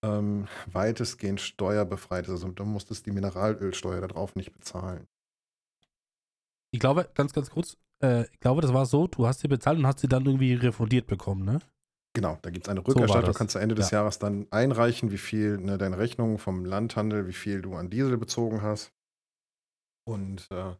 ähm, 0.04 0.48
weitestgehend 0.66 1.40
steuerbefreit 1.40 2.24
ist. 2.24 2.30
Also 2.30 2.48
du 2.48 2.64
musstest 2.64 3.06
die 3.06 3.12
Mineralölsteuer 3.12 4.00
darauf 4.00 4.34
nicht 4.34 4.52
bezahlen. 4.52 5.06
Ich 6.74 6.80
glaube, 6.80 7.08
ganz, 7.14 7.32
ganz 7.32 7.50
kurz, 7.50 7.76
äh, 8.02 8.22
ich 8.32 8.40
glaube, 8.40 8.60
das 8.62 8.72
war 8.72 8.86
so, 8.86 9.06
du 9.06 9.26
hast 9.26 9.40
sie 9.40 9.48
bezahlt 9.48 9.78
und 9.78 9.86
hast 9.86 10.00
sie 10.00 10.08
dann 10.08 10.24
irgendwie 10.26 10.54
refundiert 10.54 11.06
bekommen, 11.06 11.44
ne? 11.44 11.60
Genau, 12.14 12.38
da 12.42 12.50
gibt 12.50 12.66
es 12.66 12.68
eine 12.70 12.80
So 12.80 12.88
Rückerstattung. 12.88 13.26
das. 13.28 13.38
kannst 13.38 13.54
du 13.54 13.58
Ende 13.58 13.74
des 13.74 13.90
Ja. 13.90 13.98
Jahres 14.00 14.18
dann 14.18 14.46
einreichen, 14.50 15.10
wie 15.12 15.18
viel 15.18 15.56
ne, 15.58 15.78
deine 15.78 15.96
Rechnung 15.98 16.38
vom 16.38 16.64
Landhandel, 16.64 17.26
wie 17.26 17.32
viel 17.32 17.62
du 17.62 17.74
an 17.74 17.88
Diesel 17.88 18.18
bezogen 18.18 18.60
hast. 18.60 18.92
Und 20.06 20.46
äh, 20.50 20.74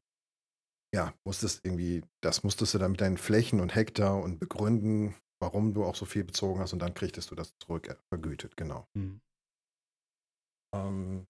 ja, 0.95 1.15
musstest 1.27 1.65
irgendwie, 1.65 2.03
das 2.23 2.45
musstest 2.45 2.75
du 2.75 2.79
dann 2.79 2.91
mit 2.93 3.01
deinen 3.01 3.17
Flächen 3.17 3.61
und 3.61 3.75
Hektar 3.75 4.21
und 4.23 4.41
begründen, 4.41 5.15
warum 5.41 5.73
du 5.73 5.85
auch 5.85 5.95
so 5.95 6.05
viel 6.05 6.25
bezogen 6.25 6.61
hast 6.61 6.75
und 6.75 6.81
dann 6.81 6.93
kriegtest 6.93 7.31
du 7.31 7.35
das 7.35 7.55
zurück 7.59 7.89
äh, 7.89 7.97
vergütet, 8.13 8.57
genau. 8.57 8.85
Hm. 8.97 9.21
Ähm, 10.75 11.27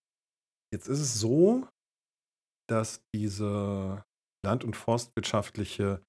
jetzt 0.73 0.89
ist 0.89 1.01
es 1.01 1.21
so, 1.21 1.69
dass 2.69 3.03
diese 3.15 4.05
land- 4.45 4.65
und 4.65 4.77
forstwirtschaftliche 4.77 6.05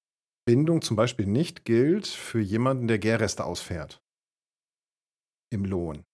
Bindung 0.46 0.82
zum 0.82 0.96
Beispiel 0.96 1.26
nicht 1.26 1.64
gilt 1.64 2.06
für 2.06 2.40
jemanden, 2.40 2.88
der 2.88 2.98
Gärreste 2.98 3.44
ausfährt 3.44 4.02
im 5.52 5.64
Lohn. 5.64 6.04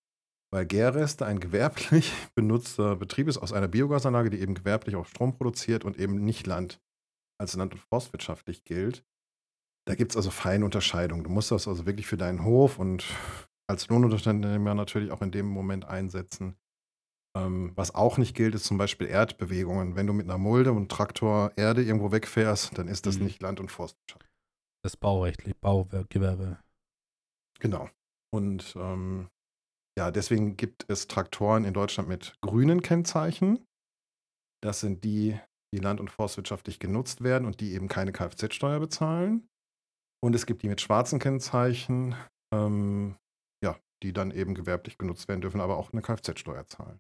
Weil 0.53 0.67
Gärreste 0.67 1.27
ein 1.27 1.41
gewerblich 1.41 2.13
benutzter 2.35 2.97
Betrieb 2.97 3.29
ist 3.29 3.39
aus 3.39 3.53
einer 3.53 3.69
Biogasanlage, 3.69 4.31
die 4.31 4.41
eben 4.41 4.55
gewerblich 4.55 4.97
auch 4.97 5.07
Strom 5.07 5.37
produziert 5.37 5.85
und 5.85 5.99
eben 5.99 6.25
nicht 6.25 6.47
Land 6.47 6.81
als 7.41 7.55
land- 7.55 7.73
und 7.73 7.81
forstwirtschaftlich 7.81 8.65
gilt. 8.65 9.05
Da 9.89 9.95
gibt 9.95 10.13
es 10.13 10.17
also 10.17 10.31
feine 10.31 10.65
Unterscheidungen. 10.65 11.25
Du 11.25 11.31
musst 11.31 11.51
das 11.51 11.67
also 11.67 11.87
wirklich 11.87 12.07
für 12.07 12.19
deinen 12.19 12.45
Hof 12.45 12.79
und 12.79 13.05
als 13.69 13.89
Lohnunternehmer 13.89 14.75
natürlich 14.75 15.11
auch 15.11 15.23
in 15.23 15.31
dem 15.31 15.47
Moment 15.47 15.87
einsetzen. 15.87 16.57
Ähm, 17.37 17.73
was 17.77 17.95
auch 17.95 18.19
nicht 18.19 18.35
gilt, 18.35 18.55
ist 18.55 18.65
zum 18.65 18.77
Beispiel 18.79 19.07
Erdbewegungen. 19.07 19.95
Wenn 19.95 20.07
du 20.07 20.13
mit 20.13 20.27
einer 20.27 20.39
Mulde 20.39 20.73
und 20.73 20.91
Traktor 20.91 21.53
Erde 21.57 21.83
irgendwo 21.83 22.11
wegfährst, 22.11 22.77
dann 22.77 22.89
ist 22.89 23.07
das 23.07 23.19
Mhm. 23.19 23.25
nicht 23.25 23.43
Land- 23.43 23.61
und 23.61 23.71
Forstwirtschaft. 23.71 24.27
Das 24.85 24.97
Baurechtlich, 24.97 25.55
Baugewerbe. 25.59 26.59
Genau. 27.61 27.89
Und 28.33 28.75
ähm, 28.77 29.29
ja, 29.99 30.11
deswegen 30.11 30.57
gibt 30.57 30.87
es 30.89 31.07
Traktoren 31.09 31.65
in 31.65 31.75
Deutschland 31.75 32.09
mit 32.09 32.35
grünen 32.41 32.81
Kennzeichen. 32.81 33.65
Das 34.63 34.81
sind 34.81 35.05
die, 35.05 35.39
die 35.75 35.79
land- 35.81 36.01
und 36.01 36.11
forstwirtschaftlich 36.11 36.79
genutzt 36.81 37.23
werden 37.23 37.47
und 37.47 37.61
die 37.61 37.75
eben 37.75 37.89
keine 37.89 38.13
Kfz-Steuer 38.13 38.81
bezahlen. 38.81 39.47
Und 40.23 40.35
es 40.35 40.47
gibt 40.47 40.63
die 40.63 40.69
mit 40.69 40.81
schwarzen 40.81 41.19
Kennzeichen, 41.19 42.15
ähm, 42.53 43.17
ja, 43.65 43.79
die 44.03 44.13
dann 44.13 44.31
eben 44.31 44.55
gewerblich 44.55 44.99
genutzt 44.99 45.29
werden 45.29 45.41
dürfen, 45.41 45.61
aber 45.61 45.77
auch 45.77 45.93
eine 45.93 46.03
Kfz-Steuer 46.03 46.67
zahlen. 46.67 46.99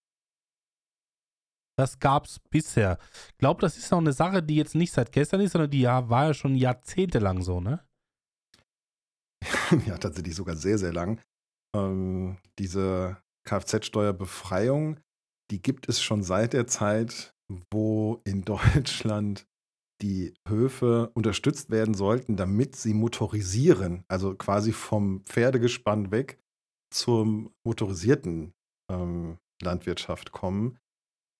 Das 1.76 1.98
gab 1.98 2.26
es 2.26 2.38
bisher. 2.50 2.98
Ich 3.30 3.38
glaube, 3.38 3.60
das 3.60 3.78
ist 3.78 3.90
noch 3.90 3.98
eine 3.98 4.12
Sache, 4.12 4.42
die 4.42 4.56
jetzt 4.56 4.74
nicht 4.74 4.92
seit 4.92 5.12
gestern 5.12 5.40
ist, 5.40 5.52
sondern 5.52 5.70
die 5.70 5.84
war 5.84 6.26
ja 6.26 6.34
schon 6.34 6.54
jahrzehntelang 6.54 7.42
so, 7.42 7.60
ne? 7.60 7.84
ja, 9.86 9.96
tatsächlich 9.96 10.34
sogar 10.34 10.56
sehr, 10.56 10.78
sehr 10.78 10.92
lang. 10.92 11.20
Ähm, 11.74 12.38
diese 12.58 13.18
Kfz-Steuerbefreiung, 13.48 15.00
die 15.50 15.62
gibt 15.62 15.88
es 15.88 16.02
schon 16.02 16.22
seit 16.22 16.52
der 16.52 16.66
Zeit, 16.66 17.34
wo 17.72 18.20
in 18.24 18.42
Deutschland 18.44 19.46
die 20.02 20.34
Höfe 20.48 21.10
unterstützt 21.14 21.70
werden 21.70 21.94
sollten, 21.94 22.36
damit 22.36 22.74
sie 22.74 22.94
motorisieren, 22.94 24.04
also 24.08 24.34
quasi 24.34 24.72
vom 24.72 25.24
Pferdegespann 25.26 26.10
weg 26.10 26.38
zum 26.92 27.52
motorisierten 27.64 28.54
ähm, 28.90 29.38
Landwirtschaft 29.62 30.32
kommen. 30.32 30.78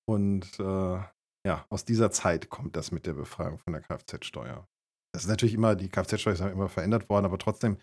Und 0.09 0.59
äh, 0.59 1.01
ja, 1.47 1.67
aus 1.69 1.85
dieser 1.85 2.11
Zeit 2.11 2.51
kommt 2.51 2.77
das 2.77 2.93
mit 2.93 3.07
der 3.07 3.15
Befreiung 3.15 3.59
von 3.59 3.73
der 3.73 3.83
Kfz-Steuer. 3.83 4.67
Das 5.13 5.23
ist 5.23 5.29
natürlich 5.29 5.55
immer, 5.55 5.75
die 5.75 5.89
Kfz-Steuer 5.89 6.35
ist 6.35 6.41
immer 6.41 6.69
verändert 6.69 7.09
worden, 7.09 7.25
aber 7.25 7.39
trotzdem 7.39 7.79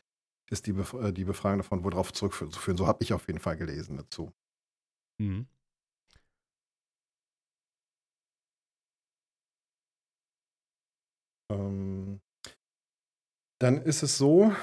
ist 0.50 0.66
die, 0.68 0.74
Bef 0.74 0.94
äh, 0.94 1.12
die 1.12 1.26
Befreiung 1.26 1.58
davon 1.60 1.84
wohl 1.84 1.92
darauf 1.92 2.14
zurückzuführen. 2.14 2.78
So 2.78 2.88
habe 2.88 3.04
ich 3.04 3.14
auf 3.14 3.28
jeden 3.28 3.40
Fall 3.40 3.58
gelesen 3.58 3.98
dazu. 3.98 4.32
Mhm. 5.20 5.48
Ähm, 11.52 12.22
dann 13.60 13.78
ist 13.82 14.04
es 14.04 14.18
so, 14.18 14.54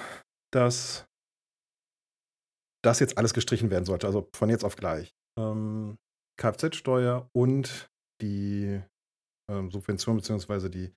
dass 0.52 1.06
das 2.84 3.00
jetzt 3.00 3.16
alles 3.18 3.34
gestrichen 3.34 3.70
werden 3.70 3.84
sollte, 3.84 4.06
also 4.06 4.28
von 4.34 4.50
jetzt 4.50 4.64
auf 4.64 4.76
gleich. 4.76 5.14
Ähm, 5.38 5.98
Kfz-Steuer 6.36 7.28
und 7.32 7.88
die 8.20 8.80
ähm, 9.50 9.70
Subvention 9.70 10.16
bzw. 10.16 10.68
die 10.68 10.94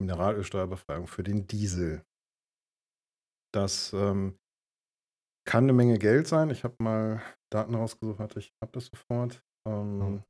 Mineralölsteuerbefreiung 0.00 1.06
für 1.06 1.22
den 1.22 1.46
Diesel. 1.46 2.04
Das 3.52 3.92
ähm, 3.92 4.36
kann 5.46 5.64
eine 5.64 5.72
Menge 5.72 5.98
Geld 5.98 6.26
sein. 6.26 6.50
Ich 6.50 6.64
habe 6.64 6.74
mal 6.82 7.22
Daten 7.52 7.74
rausgesucht, 7.74 8.18
hatte 8.18 8.40
ich 8.40 8.52
habe 8.62 8.72
das 8.72 8.86
sofort. 8.86 9.42
Ähm, 9.66 10.22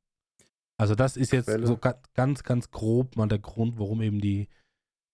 Also 0.79 0.93
das 0.95 1.17
ist 1.17 1.31
jetzt 1.31 1.45
Quelle. 1.47 1.65
so 1.65 1.77
ga- 1.77 2.01
ganz, 2.13 2.43
ganz 2.43 2.69
grob 2.69 3.15
mal 3.15 3.27
der 3.27 3.39
Grund, 3.39 3.79
warum 3.79 4.01
eben 4.01 4.19
die, 4.21 4.47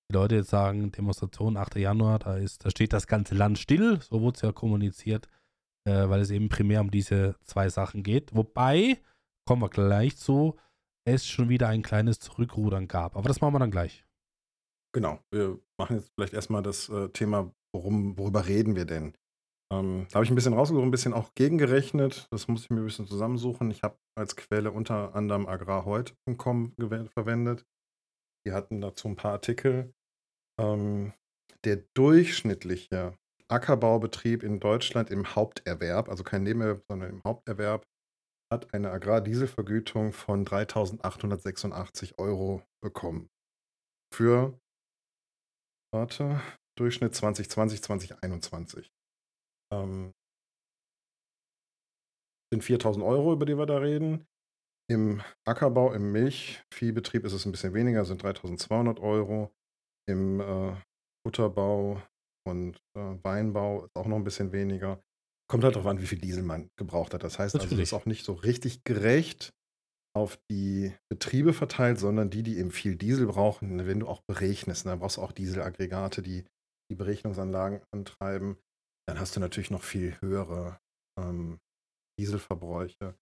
die 0.09 0.13
Leute 0.13 0.35
jetzt 0.35 0.49
sagen, 0.49 0.91
Demonstration 0.91 1.55
8. 1.55 1.75
Januar, 1.77 2.19
da 2.19 2.35
ist, 2.37 2.65
da 2.65 2.69
steht 2.69 2.91
das 2.93 3.07
ganze 3.07 3.35
Land 3.35 3.59
still, 3.59 4.01
so 4.01 4.21
wurde 4.21 4.35
es 4.35 4.41
ja 4.41 4.51
kommuniziert, 4.51 5.29
äh, 5.87 6.09
weil 6.09 6.19
es 6.21 6.31
eben 6.31 6.49
primär 6.49 6.81
um 6.81 6.91
diese 6.91 7.37
zwei 7.43 7.69
Sachen 7.69 8.03
geht. 8.03 8.35
Wobei, 8.35 9.01
kommen 9.45 9.61
wir 9.61 9.69
gleich 9.69 10.17
zu, 10.17 10.57
es 11.07 11.25
schon 11.25 11.49
wieder 11.49 11.67
ein 11.67 11.81
kleines 11.81 12.19
Zurückrudern 12.19 12.87
gab. 12.87 13.15
Aber 13.15 13.27
das 13.27 13.41
machen 13.41 13.53
wir 13.53 13.59
dann 13.59 13.71
gleich. 13.71 14.05
Genau, 14.93 15.19
wir 15.31 15.59
machen 15.79 15.97
jetzt 15.97 16.11
vielleicht 16.15 16.33
erstmal 16.33 16.63
das 16.63 16.89
äh, 16.89 17.09
Thema, 17.09 17.51
worum, 17.73 18.17
worüber 18.17 18.45
reden 18.47 18.75
wir 18.75 18.85
denn? 18.85 19.15
Ähm, 19.71 20.05
da 20.09 20.15
habe 20.15 20.25
ich 20.25 20.31
ein 20.31 20.35
bisschen 20.35 20.53
rausgesucht, 20.53 20.83
ein 20.83 20.91
bisschen 20.91 21.13
auch 21.13 21.33
gegengerechnet. 21.33 22.27
Das 22.29 22.47
muss 22.49 22.63
ich 22.63 22.69
mir 22.69 22.81
ein 22.81 22.85
bisschen 22.85 23.07
zusammensuchen. 23.07 23.71
Ich 23.71 23.83
habe 23.83 23.97
als 24.17 24.35
Quelle 24.35 24.71
unter 24.71 25.15
anderem 25.15 25.47
agrarheut.com 25.47 26.73
verwendet. 27.13 27.65
Die 28.45 28.51
hatten 28.51 28.81
dazu 28.81 29.07
ein 29.07 29.15
paar 29.15 29.31
Artikel. 29.31 29.93
Ähm, 30.59 31.13
der 31.63 31.77
durchschnittliche 31.95 33.15
Ackerbaubetrieb 33.47 34.43
in 34.43 34.59
Deutschland 34.59 35.09
im 35.09 35.35
Haupterwerb, 35.35 36.09
also 36.09 36.23
kein 36.23 36.43
Nebenerwerb, 36.43 36.83
sondern 36.89 37.09
im 37.09 37.21
Haupterwerb, 37.23 37.85
hat 38.51 38.73
eine 38.73 38.91
Agrardieselvergütung 38.91 40.11
von 40.11 40.45
3.886 40.45 42.19
Euro 42.19 42.63
bekommen. 42.83 43.29
Für 44.13 44.59
Warte, 45.93 46.41
Durchschnitt 46.77 47.15
2020, 47.15 47.81
2021. 47.81 48.91
Ähm, 49.73 50.13
sind 52.53 52.63
4000 52.63 53.03
Euro, 53.03 53.33
über 53.33 53.45
die 53.45 53.57
wir 53.57 53.65
da 53.65 53.77
reden. 53.77 54.25
Im 54.89 55.21
Ackerbau, 55.45 55.93
im 55.93 56.11
Milchviehbetrieb 56.11 57.25
ist 57.25 57.33
es 57.33 57.45
ein 57.45 57.51
bisschen 57.51 57.73
weniger, 57.73 58.05
sind 58.05 58.23
3.200 58.23 58.99
Euro. 59.01 59.51
Im 60.09 60.39
äh, 60.39 60.75
Butterbau 61.25 62.01
und 62.47 62.77
äh, 62.97 63.23
Weinbau 63.23 63.85
ist 63.85 63.95
auch 63.95 64.07
noch 64.07 64.17
ein 64.17 64.23
bisschen 64.23 64.51
weniger. 64.51 65.01
Kommt 65.51 65.65
halt 65.65 65.75
darauf 65.75 65.89
an, 65.89 66.01
wie 66.01 66.07
viel 66.07 66.17
Diesel 66.17 66.43
man 66.43 66.69
gebraucht 66.77 67.13
hat. 67.13 67.23
Das 67.23 67.37
heißt 67.37 67.55
also, 67.55 67.65
das 67.65 67.71
Natürlich. 67.71 67.89
ist 67.89 67.93
auch 67.93 68.05
nicht 68.05 68.23
so 68.23 68.33
richtig 68.33 68.85
gerecht 68.85 69.53
auf 70.15 70.39
die 70.49 70.93
Betriebe 71.09 71.51
verteilt, 71.51 71.99
sondern 71.99 72.29
die, 72.29 72.41
die 72.41 72.57
eben 72.57 72.71
viel 72.71 72.95
Diesel 72.95 73.27
brauchen, 73.27 73.75
ne, 73.75 73.85
wenn 73.85 73.99
du 73.99 74.07
auch 74.07 74.21
berechnest, 74.21 74.85
ne, 74.85 74.91
dann 74.91 74.99
brauchst 74.99 75.17
du 75.17 75.21
auch 75.21 75.33
Dieselaggregate, 75.33 76.21
die 76.21 76.45
die 76.89 76.95
Berechnungsanlagen 76.95 77.81
antreiben, 77.93 78.57
dann 79.07 79.19
hast 79.19 79.35
du 79.35 79.41
natürlich 79.41 79.71
noch 79.71 79.83
viel 79.83 80.19
höhere 80.21 80.79
ähm, 81.19 81.59
Dieselverbräuche. 82.17 83.15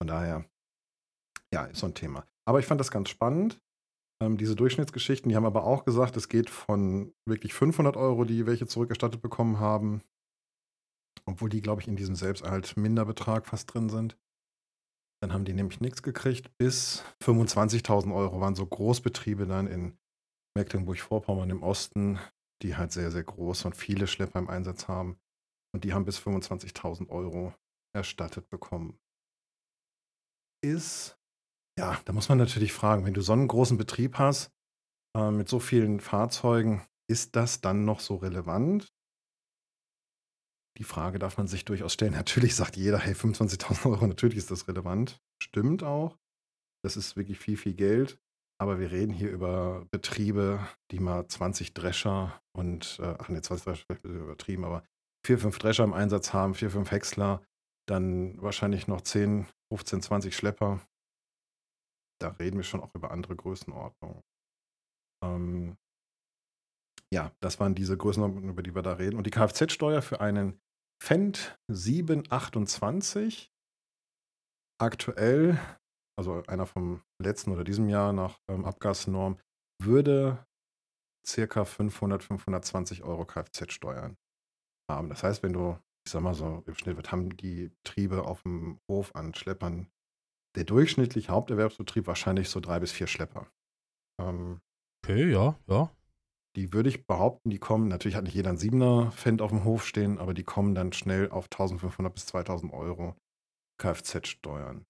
Von 0.00 0.06
daher, 0.08 0.44
ja, 1.54 1.66
ist 1.66 1.78
so 1.78 1.86
ein 1.86 1.94
Thema. 1.94 2.26
Aber 2.48 2.58
ich 2.58 2.66
fand 2.66 2.80
das 2.80 2.90
ganz 2.90 3.10
spannend. 3.10 3.60
Ähm, 4.20 4.38
diese 4.38 4.56
Durchschnittsgeschichten, 4.56 5.28
die 5.28 5.36
haben 5.36 5.46
aber 5.46 5.64
auch 5.64 5.84
gesagt, 5.84 6.16
es 6.16 6.28
geht 6.28 6.50
von 6.50 7.12
wirklich 7.28 7.54
500 7.54 7.96
Euro, 7.96 8.24
die 8.24 8.46
welche 8.46 8.66
zurückerstattet 8.66 9.22
bekommen 9.22 9.60
haben, 9.60 10.02
obwohl 11.24 11.48
die, 11.48 11.60
glaube 11.60 11.80
ich, 11.82 11.88
in 11.88 11.96
diesem 11.96 12.14
Selbsterhalt 12.14 12.76
Minderbetrag 12.76 13.46
fast 13.46 13.72
drin 13.72 13.88
sind. 13.88 14.16
Dann 15.22 15.32
haben 15.32 15.44
die 15.44 15.52
nämlich 15.52 15.80
nichts 15.80 16.02
gekriegt. 16.02 16.56
Bis 16.58 17.04
25.000 17.22 18.14
Euro 18.14 18.40
waren 18.40 18.54
so 18.54 18.66
Großbetriebe 18.66 19.46
dann 19.46 19.66
in 19.66 19.98
Mecklenburg-Vorpommern 20.56 21.50
im 21.50 21.62
Osten, 21.62 22.18
die 22.62 22.76
halt 22.76 22.92
sehr, 22.92 23.10
sehr 23.10 23.24
groß 23.24 23.66
und 23.66 23.76
viele 23.76 24.06
Schlepper 24.06 24.38
im 24.38 24.48
Einsatz 24.48 24.88
haben. 24.88 25.18
Und 25.74 25.84
die 25.84 25.92
haben 25.92 26.04
bis 26.04 26.18
25.000 26.18 27.08
Euro 27.10 27.54
erstattet 27.94 28.48
bekommen. 28.48 28.98
Ist, 30.62 31.18
ja, 31.78 32.00
da 32.04 32.12
muss 32.12 32.28
man 32.28 32.38
natürlich 32.38 32.72
fragen, 32.72 33.04
wenn 33.04 33.14
du 33.14 33.22
so 33.22 33.32
einen 33.32 33.48
großen 33.48 33.78
Betrieb 33.78 34.18
hast, 34.18 34.52
äh, 35.16 35.30
mit 35.30 35.48
so 35.48 35.60
vielen 35.60 36.00
Fahrzeugen, 36.00 36.82
ist 37.08 37.36
das 37.36 37.60
dann 37.60 37.84
noch 37.84 38.00
so 38.00 38.16
relevant? 38.16 38.92
Die 40.78 40.84
Frage 40.84 41.18
darf 41.18 41.36
man 41.36 41.46
sich 41.46 41.64
durchaus 41.64 41.92
stellen. 41.92 42.12
Natürlich 42.14 42.54
sagt 42.54 42.76
jeder, 42.76 42.98
hey, 42.98 43.14
25.000 43.14 43.90
Euro, 43.90 44.06
natürlich 44.06 44.36
ist 44.36 44.50
das 44.50 44.68
relevant. 44.68 45.20
Stimmt 45.42 45.82
auch. 45.82 46.16
Das 46.84 46.96
ist 46.96 47.16
wirklich 47.16 47.38
viel, 47.38 47.56
viel 47.56 47.74
Geld. 47.74 48.18
Aber 48.60 48.78
wir 48.78 48.90
reden 48.90 49.12
hier 49.12 49.30
über 49.30 49.86
Betriebe, 49.90 50.60
die 50.90 51.00
mal 51.00 51.26
20 51.26 51.72
Drescher 51.72 52.42
und, 52.52 52.98
äh, 53.00 53.16
ach 53.18 53.30
ne, 53.30 53.40
20 53.40 53.64
Drescher 53.64 53.84
bisschen 53.88 54.20
übertrieben, 54.20 54.64
aber 54.64 54.84
4, 55.26 55.38
5 55.38 55.58
Drescher 55.58 55.84
im 55.84 55.94
Einsatz 55.94 56.34
haben, 56.34 56.54
4, 56.54 56.70
5 56.70 56.90
Häcksler, 56.90 57.42
dann 57.88 58.40
wahrscheinlich 58.40 58.86
noch 58.86 59.00
10, 59.00 59.46
15, 59.72 60.02
20 60.02 60.36
Schlepper. 60.36 60.80
Da 62.20 62.28
reden 62.38 62.58
wir 62.58 62.64
schon 62.64 62.82
auch 62.82 62.94
über 62.94 63.10
andere 63.10 63.34
Größenordnungen. 63.34 64.22
Ähm, 65.24 65.76
ja, 67.12 67.32
das 67.40 67.58
waren 67.60 67.74
diese 67.74 67.96
Größenordnungen, 67.96 68.50
über 68.50 68.62
die 68.62 68.74
wir 68.74 68.82
da 68.82 68.94
reden. 68.94 69.16
Und 69.16 69.26
die 69.26 69.30
Kfz-Steuer 69.30 70.02
für 70.02 70.20
einen 70.20 70.60
Fendt 71.02 71.58
728 71.68 73.52
aktuell, 74.80 75.58
also 76.18 76.42
einer 76.46 76.66
vom 76.66 77.02
letzten 77.20 77.52
oder 77.52 77.64
diesem 77.64 77.88
Jahr 77.88 78.12
nach 78.12 78.38
ähm, 78.48 78.64
Abgasnorm, 78.64 79.38
würde 79.82 80.46
circa 81.26 81.64
500, 81.64 82.22
520 82.22 83.02
Euro 83.02 83.24
Kfz-Steuern 83.24 84.16
haben. 84.90 85.08
Das 85.08 85.22
heißt, 85.22 85.42
wenn 85.42 85.52
du, 85.52 85.78
ich 86.06 86.12
sag 86.12 86.22
mal 86.22 86.34
so, 86.34 86.62
im 86.66 86.74
Schnitt, 86.74 86.96
was 86.96 87.10
haben 87.10 87.36
die 87.36 87.68
Betriebe 87.82 88.24
auf 88.24 88.42
dem 88.42 88.80
Hof 88.88 89.14
an 89.14 89.34
Schleppern? 89.34 89.90
Der 90.56 90.64
durchschnittliche 90.64 91.30
Haupterwerbsbetrieb 91.30 92.06
wahrscheinlich 92.06 92.48
so 92.48 92.60
drei 92.60 92.80
bis 92.80 92.92
vier 92.92 93.06
Schlepper. 93.06 93.46
Ähm, 94.20 94.60
Okay, 95.02 95.32
ja, 95.32 95.58
ja. 95.66 95.90
Die 96.56 96.72
würde 96.72 96.88
ich 96.88 97.06
behaupten, 97.06 97.50
die 97.50 97.58
kommen, 97.58 97.88
natürlich 97.88 98.16
hat 98.16 98.24
nicht 98.24 98.34
jeder 98.34 98.50
einen 98.50 98.58
7er 98.58 99.10
Fendt 99.10 99.40
auf 99.42 99.50
dem 99.50 99.64
Hof 99.64 99.86
stehen, 99.86 100.18
aber 100.18 100.34
die 100.34 100.42
kommen 100.42 100.74
dann 100.74 100.92
schnell 100.92 101.30
auf 101.30 101.44
1500 101.46 102.12
bis 102.12 102.26
2000 102.26 102.72
Euro 102.72 103.16
Kfz-Steuern. 103.80 104.84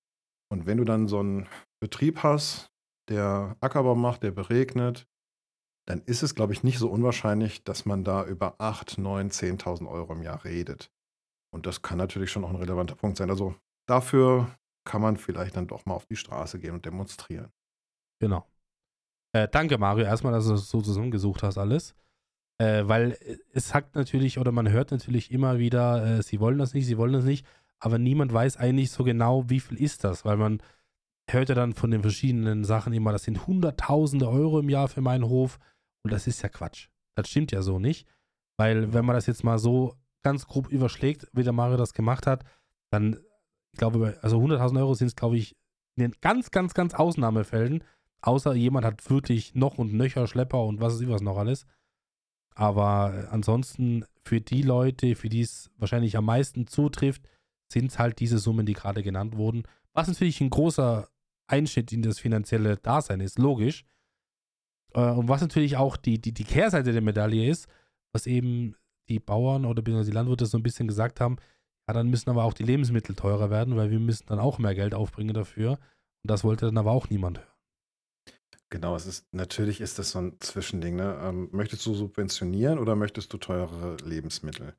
Und 0.51 0.67
wenn 0.67 0.79
du 0.79 0.85
dann 0.85 1.07
so 1.07 1.21
einen 1.21 1.49
Betrieb 1.81 2.23
hast, 2.23 2.71
der 3.09 3.57
Ackerbau 3.61 3.95
macht, 3.95 4.23
der 4.23 4.31
beregnet, 4.31 5.07
dann 5.87 6.03
ist 6.03 6.23
es, 6.23 6.35
glaube 6.35 6.53
ich, 6.53 6.63
nicht 6.63 6.79
so 6.79 6.89
unwahrscheinlich, 6.91 7.65
dass 7.65 7.85
man 7.85 8.05
da 8.05 8.25
über 8.25 8.55
8, 8.59 8.99
9, 8.99 9.31
10.000 9.31 9.89
Euro 9.89 10.13
im 10.13 10.23
Jahr 10.23 10.45
redet. 10.45 10.91
Und 11.53 11.67
das 11.67 11.83
kann 11.83 11.99
natürlich 11.99 12.31
schon 12.31 12.45
auch 12.45 12.51
ein 12.51 12.57
relevanter 12.57 12.95
Punkt 12.95 13.17
sein. 13.17 13.31
Also 13.31 13.57
dafür 13.89 14.57
kann 14.85 15.03
man 15.03 15.17
vielleicht 15.17 15.57
dann 15.57 15.67
doch 15.67 15.87
mal 15.87 15.95
auf 15.95 16.07
die 16.07 16.17
Straße 16.17 16.59
gehen 16.59 16.75
und 16.75 16.85
demonstrieren. 16.85 17.51
Genau. 18.21 18.47
Äh, 19.33 19.49
danke, 19.49 19.79
Mario, 19.79 20.05
erstmal, 20.05 20.33
dass 20.33 20.47
du 20.47 20.53
das 20.53 20.69
so 20.69 20.81
zusammengesucht 20.81 21.43
hast, 21.43 21.59
alles. 21.59 21.95
Äh, 22.59 22.87
weil 22.89 23.13
äh, 23.13 23.37
es 23.53 23.69
sagt 23.69 23.95
natürlich, 23.95 24.39
oder 24.39 24.53
man 24.53 24.69
hört 24.71 24.91
natürlich 24.91 25.31
immer 25.31 25.59
wieder, 25.59 26.19
äh, 26.19 26.23
sie 26.23 26.41
wollen 26.41 26.59
das 26.59 26.75
nicht, 26.75 26.87
sie 26.87 26.99
wollen 26.99 27.13
das 27.13 27.25
nicht, 27.25 27.47
aber 27.79 27.99
niemand 27.99 28.33
weiß 28.33 28.57
eigentlich 28.59 28.91
so 28.91 29.05
genau, 29.05 29.49
wie 29.49 29.61
viel 29.61 29.81
ist 29.81 30.05
das, 30.05 30.25
weil 30.25 30.37
man 30.37 30.63
hört 31.29 31.49
ja 31.49 31.55
dann 31.55 31.73
von 31.73 31.91
den 31.91 32.03
verschiedenen 32.03 32.65
Sachen 32.65 32.93
immer, 32.93 33.13
das 33.13 33.23
sind 33.23 33.47
Hunderttausende 33.47 34.29
Euro 34.29 34.59
im 34.59 34.69
Jahr 34.69 34.89
für 34.89 35.01
meinen 35.01 35.25
Hof 35.25 35.59
und 36.03 36.13
das 36.13 36.27
ist 36.27 36.43
ja 36.43 36.49
Quatsch. 36.49 36.89
Das 37.15 37.29
stimmt 37.29 37.53
ja 37.53 37.63
so 37.63 37.79
nicht, 37.79 38.07
weil 38.59 38.93
wenn 38.93 39.05
man 39.05 39.15
das 39.15 39.27
jetzt 39.27 39.45
mal 39.45 39.59
so 39.59 39.95
ganz 40.23 40.47
grob 40.47 40.69
überschlägt, 40.69 41.29
wie 41.33 41.45
der 41.45 41.53
Mario 41.53 41.77
das 41.77 41.95
gemacht 41.95 42.27
hat, 42.27 42.45
dann, 42.91 43.21
ich 43.73 43.79
glaube, 43.79 44.19
also 44.21 44.39
100.000 44.39 44.79
Euro 44.81 44.95
sind 44.95 45.07
es, 45.07 45.17
glaube 45.17 45.39
ich, 45.39 45.57
in 45.97 46.03
den 46.03 46.15
ganz, 46.21 46.51
ganz, 46.51 46.75
ganz 46.75 46.95
Ausnahmefällen, 46.95 47.85
außer 48.23 48.55
jemand 48.55 48.85
hat 48.85 49.09
wirklich 49.11 49.55
noch 49.55 49.79
und 49.79 49.93
nöcher 49.93 50.27
Schlepper 50.27 50.65
und 50.65 50.81
was 50.81 50.95
ist 50.95 51.09
was 51.09 51.23
noch 51.23 51.39
alles. 51.39 51.67
Aber 52.55 53.15
äh, 53.15 53.27
ansonsten 53.31 54.05
für 54.23 54.41
die 54.41 54.63
Leute, 54.63 55.15
für 55.15 55.29
die 55.29 55.41
es 55.41 55.71
wahrscheinlich 55.79 56.17
am 56.17 56.27
meisten 56.27 56.67
zutrifft, 56.67 57.23
sind 57.73 57.91
es 57.91 57.99
halt 57.99 58.21
diese 58.21 58.39
Summen, 58.39 58.67
die 58.67 58.75
gerade 58.75 59.03
genannt 59.03 59.37
wurden. 59.37 59.63
Was 59.93 60.09
natürlich 60.09 60.41
ein 60.41 60.51
großer 60.51 61.09
Einschnitt 61.47 61.93
in 61.93 62.03
das 62.03 62.19
finanzielle 62.19 62.77
Dasein 62.77 63.21
ist, 63.21 63.39
logisch. 63.39 63.85
Äh, 64.95 65.11
und 65.11 65.29
was 65.29 65.41
natürlich 65.41 65.77
auch 65.77 65.97
die, 65.97 66.21
die, 66.21 66.33
die 66.33 66.45
Kehrseite 66.45 66.93
der 66.93 67.03
Medaille 67.03 67.49
ist, 67.49 67.69
was 68.13 68.27
eben 68.27 68.75
die 69.09 69.21
Bauern 69.21 69.65
oder 69.65 69.83
die 69.83 70.11
Landwirte 70.11 70.47
so 70.47 70.59
ein 70.59 70.63
bisschen 70.63 70.87
gesagt 70.87 71.21
haben, 71.21 71.37
ja, 71.89 71.95
dann 71.95 72.09
müssen 72.09 72.31
aber 72.31 72.45
auch 72.45 72.55
die 72.55 72.63
Lebensmittel 72.63 73.17
teurer 73.17 73.51
werden, 73.51 73.77
weil 73.77 73.91
wir 73.91 73.99
müssen 73.99 74.27
dann 74.27 74.39
auch 74.39 74.59
mehr 74.59 74.75
Geld 74.75 74.95
aufbringen 74.95 75.35
dafür. 75.35 75.73
Und 75.73 76.31
das 76.31 76.45
wollte 76.45 76.67
dann 76.67 76.79
aber 76.79 76.93
auch 76.93 77.11
niemand 77.11 77.39
hören. 77.39 77.50
Genau, 78.73 78.95
es 78.95 79.07
ist, 79.07 79.27
natürlich 79.33 79.81
ist 79.81 79.99
das 79.99 80.13
so 80.13 80.21
ein 80.21 80.37
Zwischending. 80.41 80.97
Ne? 80.97 81.19
Ähm, 81.23 81.49
möchtest 81.53 81.85
du 81.87 81.95
subventionieren 81.95 82.79
oder 82.79 82.95
möchtest 82.95 83.33
du 83.33 83.39
teurere 83.39 83.97
Lebensmittel? 84.05 84.75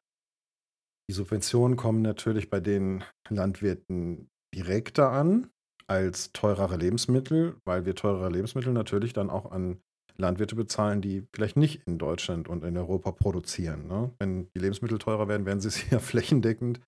Die 1.09 1.13
Subventionen 1.13 1.75
kommen 1.75 2.01
natürlich 2.01 2.49
bei 2.49 2.61
den 2.61 3.03
Landwirten 3.27 4.29
direkter 4.55 5.11
an 5.11 5.49
als 5.87 6.31
teurere 6.31 6.77
Lebensmittel, 6.77 7.57
weil 7.65 7.85
wir 7.85 7.95
teurere 7.95 8.29
Lebensmittel 8.29 8.71
natürlich 8.71 9.11
dann 9.11 9.29
auch 9.29 9.51
an 9.51 9.81
Landwirte 10.15 10.55
bezahlen, 10.55 11.01
die 11.01 11.27
vielleicht 11.33 11.57
nicht 11.57 11.85
in 11.85 11.97
Deutschland 11.97 12.47
und 12.47 12.63
in 12.63 12.77
Europa 12.77 13.11
produzieren. 13.11 13.87
Ne? 13.87 14.11
Wenn 14.19 14.47
die 14.55 14.59
Lebensmittel 14.59 14.99
teurer 14.99 15.27
werden, 15.27 15.45
werden 15.45 15.59
sie 15.59 15.69
ja 15.91 15.99
flächendeckend 15.99 16.79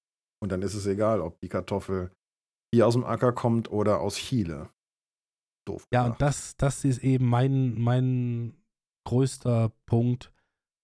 und 0.41 0.51
dann 0.53 0.61
ist 0.61 0.73
es 0.73 0.85
egal, 0.85 1.19
ob 1.19 1.39
die 1.41 1.49
Kartoffel 1.49 2.11
hier 2.73 2.87
aus 2.87 2.93
dem 2.93 3.03
Acker 3.03 3.33
kommt 3.33 3.71
oder 3.71 3.99
aus 3.99 4.15
Chile. 4.15 4.69
Doof. 5.65 5.87
Ja, 5.91 6.05
und 6.05 6.21
das, 6.21 6.57
das 6.57 6.83
ist 6.85 7.03
eben 7.03 7.25
mein, 7.25 7.79
mein 7.79 8.55
größter 9.05 9.71
Punkt, 9.85 10.31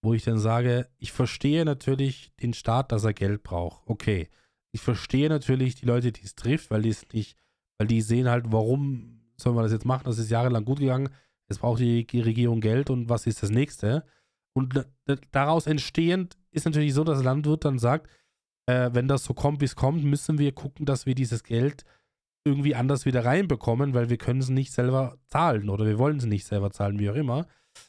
wo 0.01 0.13
ich 0.13 0.23
dann 0.23 0.39
sage, 0.39 0.87
ich 0.97 1.11
verstehe 1.11 1.65
natürlich 1.65 2.31
den 2.41 2.53
Staat, 2.53 2.91
dass 2.91 3.03
er 3.03 3.13
Geld 3.13 3.43
braucht. 3.43 3.83
Okay. 3.85 4.29
Ich 4.71 4.81
verstehe 4.81 5.29
natürlich 5.29 5.75
die 5.75 5.85
Leute, 5.85 6.11
die 6.11 6.23
es 6.23 6.35
trifft, 6.35 6.69
weil 6.69 6.83
die 6.83 6.89
es 6.89 7.07
nicht, 7.11 7.37
weil 7.77 7.87
die 7.87 8.01
sehen 8.01 8.29
halt, 8.29 8.51
warum 8.51 9.21
sollen 9.35 9.55
wir 9.55 9.63
das 9.63 9.71
jetzt 9.71 9.85
machen? 9.85 10.03
Das 10.05 10.19
ist 10.19 10.29
jahrelang 10.29 10.63
gut 10.63 10.79
gegangen. 10.79 11.09
Jetzt 11.49 11.59
braucht 11.59 11.79
die 11.79 12.05
Regierung 12.21 12.61
Geld 12.61 12.89
und 12.89 13.09
was 13.09 13.25
ist 13.25 13.41
das 13.41 13.49
nächste? 13.49 14.05
Und 14.53 14.85
daraus 15.31 15.65
entstehend 15.65 16.37
ist 16.51 16.65
natürlich 16.65 16.93
so, 16.93 17.03
dass 17.03 17.19
der 17.19 17.25
Landwirt 17.25 17.65
dann 17.65 17.79
sagt, 17.79 18.09
äh, 18.67 18.91
wenn 18.93 19.07
das 19.07 19.23
so 19.23 19.33
kommt, 19.33 19.61
wie 19.61 19.65
es 19.65 19.75
kommt, 19.75 20.03
müssen 20.03 20.37
wir 20.37 20.51
gucken, 20.51 20.85
dass 20.85 21.05
wir 21.05 21.15
dieses 21.15 21.43
Geld 21.43 21.85
irgendwie 22.45 22.75
anders 22.75 23.05
wieder 23.05 23.25
reinbekommen, 23.25 23.93
weil 23.93 24.09
wir 24.09 24.17
können 24.17 24.39
es 24.39 24.49
nicht 24.49 24.71
selber 24.71 25.17
zahlen 25.27 25.69
oder 25.69 25.85
wir 25.85 25.97
wollen 25.99 26.17
es 26.17 26.25
nicht 26.25 26.45
selber 26.45 26.71
zahlen, 26.71 26.99
wie 26.99 27.09
auch 27.09 27.15
immer. 27.15 27.47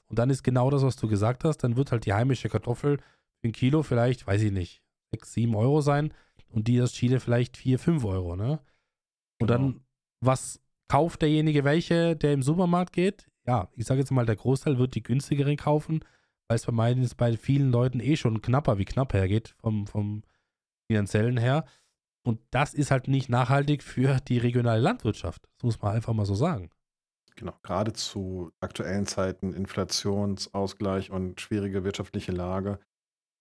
Und 0.09 0.19
dann 0.19 0.31
ist 0.31 0.43
genau 0.43 0.71
das, 0.71 0.83
was 0.83 0.97
du 0.97 1.09
gesagt 1.09 1.45
hast, 1.45 1.59
dann 1.59 1.77
wird 1.77 1.93
halt 1.93 2.07
die 2.07 2.13
heimische 2.13 2.49
Kartoffel 2.49 2.99
für 2.99 3.49
ein 3.49 3.53
Kilo 3.53 3.83
vielleicht, 3.83 4.27
weiß 4.27 4.43
ich 4.43 4.53
nicht, 4.53 4.83
6, 5.13 5.33
7 5.33 5.55
Euro 5.55 5.81
sein 5.81 6.13
und 6.49 6.69
die 6.69 6.81
aus 6.83 6.93
Chile 6.93 7.21
vielleicht 7.21 7.57
4, 7.57 7.79
5 7.79 8.05
Euro, 8.05 8.37
ne? 8.37 8.61
Und 9.41 9.47
Genau. 9.49 9.53
dann, 9.53 9.81
was 10.21 10.61
kauft 10.89 11.23
derjenige 11.23 11.65
welche, 11.65 12.17
der 12.17 12.33
im 12.33 12.43
Supermarkt 12.43 12.93
geht? 12.93 13.27
Ja, 13.47 13.69
ich 13.75 13.87
sage 13.87 14.01
jetzt 14.01 14.11
mal, 14.11 14.27
der 14.27 14.37
Großteil 14.37 14.79
wird 14.79 14.95
die 14.95 15.03
günstigeren 15.03 15.57
kaufen, 15.57 16.01
weil 16.49 16.57
es 16.57 16.67
bei 16.67 16.73
meinen 16.73 17.09
bei 17.17 17.37
vielen 17.37 17.71
Leuten 17.71 18.01
eh 18.01 18.17
schon 18.17 18.43
knapper 18.43 18.77
wie 18.79 18.85
knapp 18.85 19.15
hergeht, 19.15 19.55
vom, 19.61 19.87
vom 19.87 20.23
finanziellen 20.91 21.39
her. 21.39 21.65
Und 22.31 22.41
das 22.53 22.75
ist 22.75 22.93
halt 22.93 23.09
nicht 23.09 23.29
nachhaltig 23.29 23.83
für 23.83 24.21
die 24.21 24.39
regionale 24.39 24.81
Landwirtschaft. 24.81 25.49
Das 25.59 25.65
muss 25.65 25.83
man 25.83 25.97
einfach 25.97 26.13
mal 26.13 26.25
so 26.25 26.37
sagen. 26.37 26.71
Genau, 27.35 27.55
gerade 27.65 27.93
zu 27.93 28.53
aktuellen 28.61 29.05
Zeiten, 29.05 29.53
Inflationsausgleich 29.53 31.11
und 31.11 31.41
schwierige 31.41 31.83
wirtschaftliche 31.83 32.31
Lage, 32.31 32.79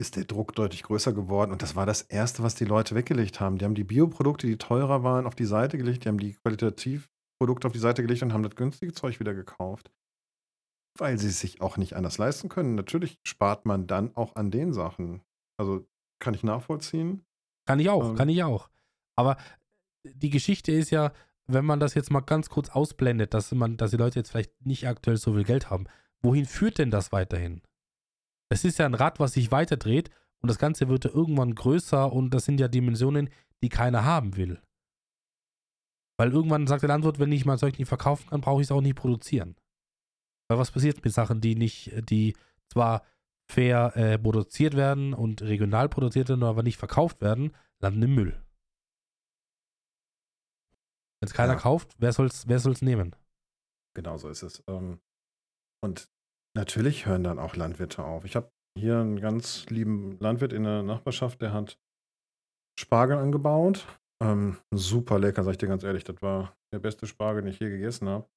ist 0.01 0.15
der 0.15 0.23
Druck 0.23 0.55
deutlich 0.55 0.81
größer 0.81 1.13
geworden. 1.13 1.51
Und 1.51 1.61
das 1.61 1.75
war 1.75 1.85
das 1.85 2.01
Erste, 2.01 2.41
was 2.41 2.55
die 2.55 2.65
Leute 2.65 2.95
weggelegt 2.95 3.39
haben. 3.39 3.59
Die 3.59 3.65
haben 3.65 3.75
die 3.75 3.83
Bioprodukte, 3.83 4.47
die 4.47 4.57
teurer 4.57 5.03
waren, 5.03 5.27
auf 5.27 5.35
die 5.35 5.45
Seite 5.45 5.77
gelegt. 5.77 6.05
Die 6.05 6.07
haben 6.07 6.17
die 6.17 6.33
Qualitativprodukte 6.33 7.67
auf 7.67 7.73
die 7.73 7.77
Seite 7.77 8.01
gelegt 8.01 8.23
und 8.23 8.33
haben 8.33 8.41
das 8.41 8.55
günstige 8.55 8.93
Zeug 8.93 9.19
wieder 9.19 9.35
gekauft. 9.35 9.91
Weil 10.97 11.19
sie 11.19 11.27
es 11.27 11.39
sich 11.39 11.61
auch 11.61 11.77
nicht 11.77 11.95
anders 11.95 12.17
leisten 12.17 12.49
können. 12.49 12.73
Natürlich 12.73 13.19
spart 13.23 13.67
man 13.67 13.85
dann 13.85 14.15
auch 14.15 14.35
an 14.35 14.49
den 14.49 14.73
Sachen. 14.73 15.21
Also 15.59 15.85
kann 16.19 16.33
ich 16.33 16.41
nachvollziehen. 16.41 17.23
Kann 17.67 17.79
ich 17.79 17.89
auch, 17.91 18.09
Ähm. 18.09 18.15
kann 18.15 18.29
ich 18.29 18.43
auch. 18.43 18.71
Aber 19.19 19.35
die 20.05 20.29
Geschichte 20.29 20.71
ist 20.71 20.91
ja, 20.91 21.11
wenn 21.45 21.65
man 21.65 21.81
das 21.81 21.93
jetzt 21.93 22.09
mal 22.09 22.21
ganz 22.21 22.49
kurz 22.49 22.69
ausblendet, 22.69 23.33
dass 23.33 23.51
man, 23.51 23.75
dass 23.75 23.91
die 23.91 23.97
Leute 23.97 24.17
jetzt 24.17 24.31
vielleicht 24.31 24.65
nicht 24.65 24.87
aktuell 24.87 25.17
so 25.17 25.33
viel 25.33 25.43
Geld 25.43 25.69
haben, 25.69 25.87
wohin 26.21 26.45
führt 26.45 26.77
denn 26.77 26.89
das 26.89 27.11
weiterhin? 27.11 27.61
Es 28.47 28.63
ist 28.63 28.79
ja 28.79 28.85
ein 28.85 28.93
Rad, 28.93 29.19
was 29.19 29.33
sich 29.33 29.51
weiterdreht 29.51 30.09
und 30.41 30.47
das 30.47 30.57
Ganze 30.57 30.87
wird 30.87 31.03
ja 31.03 31.11
irgendwann 31.11 31.53
größer 31.53 32.13
und 32.13 32.33
das 32.33 32.45
sind 32.45 32.61
ja 32.61 32.69
Dimensionen, 32.69 33.29
die 33.61 33.67
keiner 33.67 34.05
haben 34.05 34.37
will. 34.37 34.61
Weil 36.17 36.31
irgendwann 36.31 36.65
sagt 36.65 36.83
der 36.83 36.89
Landwirt, 36.89 37.19
wenn 37.19 37.33
ich 37.33 37.45
mein 37.45 37.57
Zeug 37.57 37.77
nicht 37.77 37.89
verkaufen 37.89 38.29
kann, 38.29 38.39
brauche 38.39 38.61
ich 38.61 38.67
es 38.67 38.71
auch 38.71 38.81
nicht 38.81 38.95
produzieren. 38.95 39.57
Weil 40.47 40.59
was 40.59 40.71
passiert 40.71 41.03
mit 41.03 41.13
Sachen, 41.13 41.41
die 41.41 41.55
nicht, 41.55 41.91
die 42.09 42.37
zwar 42.69 43.03
fair 43.51 43.97
äh, 43.97 44.17
produziert 44.17 44.75
werden 44.75 45.13
und 45.13 45.41
regional 45.41 45.89
produziert 45.89 46.29
werden, 46.29 46.43
aber 46.43 46.63
nicht 46.63 46.77
verkauft 46.77 47.19
werden, 47.19 47.51
landen 47.81 48.03
im 48.03 48.15
Müll. 48.15 48.41
Wenn 51.21 51.27
es 51.27 51.33
keiner 51.33 51.53
Ja. 51.53 51.59
kauft, 51.59 51.95
wer 51.97 52.13
soll's, 52.13 52.47
wer 52.47 52.59
soll's 52.59 52.81
nehmen? 52.81 53.15
Genau 53.95 54.17
so 54.17 54.29
ist 54.29 54.43
es. 54.43 54.63
Ähm, 54.67 54.99
Und 55.83 56.09
natürlich 56.55 57.05
hören 57.05 57.23
dann 57.23 57.39
auch 57.39 57.55
Landwirte 57.55 58.03
auf. 58.03 58.25
Ich 58.25 58.35
habe 58.35 58.51
hier 58.77 58.99
einen 58.99 59.19
ganz 59.21 59.65
lieben 59.67 60.17
Landwirt 60.19 60.51
in 60.53 60.63
der 60.65 60.83
Nachbarschaft, 60.83 61.41
der 61.41 61.53
hat 61.53 61.79
Spargel 62.77 63.17
angebaut. 63.17 63.85
Ähm, 64.21 64.57
super 64.73 65.19
lecker, 65.19 65.43
sag 65.43 65.51
ich 65.51 65.57
dir 65.57 65.67
ganz 65.69 65.83
ehrlich. 65.83 66.03
Das 66.03 66.21
war 66.21 66.55
der 66.73 66.79
beste 66.79 67.07
Spargel, 67.07 67.43
den 67.43 67.51
ich 67.51 67.59
je 67.59 67.69
gegessen 67.69 68.09
habe. 68.09 68.27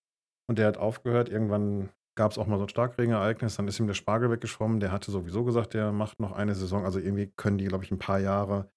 Und 0.49 0.59
der 0.59 0.67
hat 0.69 0.77
aufgehört. 0.79 1.29
Irgendwann 1.29 1.91
gab 2.17 2.31
es 2.31 2.39
auch 2.39 2.47
mal 2.47 2.59
so 2.59 2.65
ein 2.65 2.69
Starkregenereignis. 2.69 3.57
Dann 3.57 3.67
ist 3.69 3.81
ihm 3.81 3.87
der 3.89 3.95
Spargel 3.95 4.31
weggeschwommen. 4.31 4.79
Der 4.81 4.93
hatte 4.93 5.11
sowieso 5.11 5.43
gesagt, 5.45 5.75
der 5.75 5.91
macht 5.93 6.21
noch 6.21 6.33
eine 6.33 6.55
Saison. 6.55 6.85
Also 6.85 6.99
irgendwie 7.01 7.33
können 7.37 7.59
die, 7.59 7.67
glaube 7.67 7.85
ich, 7.85 7.91
ein 7.91 7.99
paar 7.99 8.19
Jahre 8.21 8.71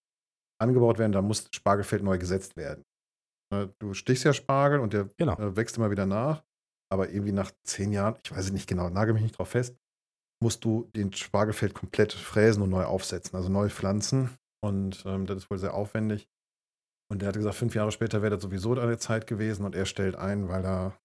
angebaut 0.59 0.97
werden. 0.97 1.11
Da 1.11 1.21
muss 1.21 1.43
das 1.45 1.55
Spargelfeld 1.55 2.01
neu 2.03 2.17
gesetzt 2.17 2.55
werden. 2.57 2.83
Ne, 3.55 3.73
Du 3.79 3.93
stichst 3.93 4.23
ja 4.23 4.33
Spargel 4.33 4.79
und 4.79 4.93
der 4.93 5.09
Genau. 5.17 5.33
äh, 5.39 5.55
wächst 5.55 5.77
immer 5.77 5.91
wieder 5.91 6.05
nach. 6.05 6.43
Aber 6.91 7.09
irgendwie 7.09 7.31
nach 7.31 7.51
zehn 7.63 7.91
Jahren, 7.91 8.15
ich 8.23 8.31
weiß 8.31 8.45
es 8.45 8.51
nicht 8.51 8.67
genau, 8.67 8.89
nagel 8.89 9.13
mich 9.13 9.23
nicht 9.23 9.37
drauf 9.37 9.49
fest, 9.49 9.75
musst 10.43 10.63
du 10.63 10.89
den 10.95 11.11
Spargelfeld 11.11 11.73
komplett 11.73 12.13
fräsen 12.13 12.61
und 12.61 12.69
neu 12.69 12.83
aufsetzen, 12.83 13.35
also 13.35 13.49
neu 13.49 13.69
pflanzen. 13.69 14.29
Und 14.63 15.03
ähm, 15.05 15.25
das 15.25 15.37
ist 15.37 15.49
wohl 15.49 15.57
sehr 15.57 15.73
aufwendig. 15.73 16.29
Und 17.11 17.21
der 17.21 17.29
hatte 17.29 17.39
gesagt, 17.39 17.55
fünf 17.55 17.75
Jahre 17.75 17.91
später 17.91 18.21
wäre 18.21 18.35
das 18.35 18.43
sowieso 18.43 18.73
eine 18.79 18.97
Zeit 18.97 19.27
gewesen 19.27 19.65
und 19.65 19.75
er 19.75 19.85
stellt 19.85 20.15
ein, 20.15 20.47
weil 20.49 20.63
er, 20.65 20.99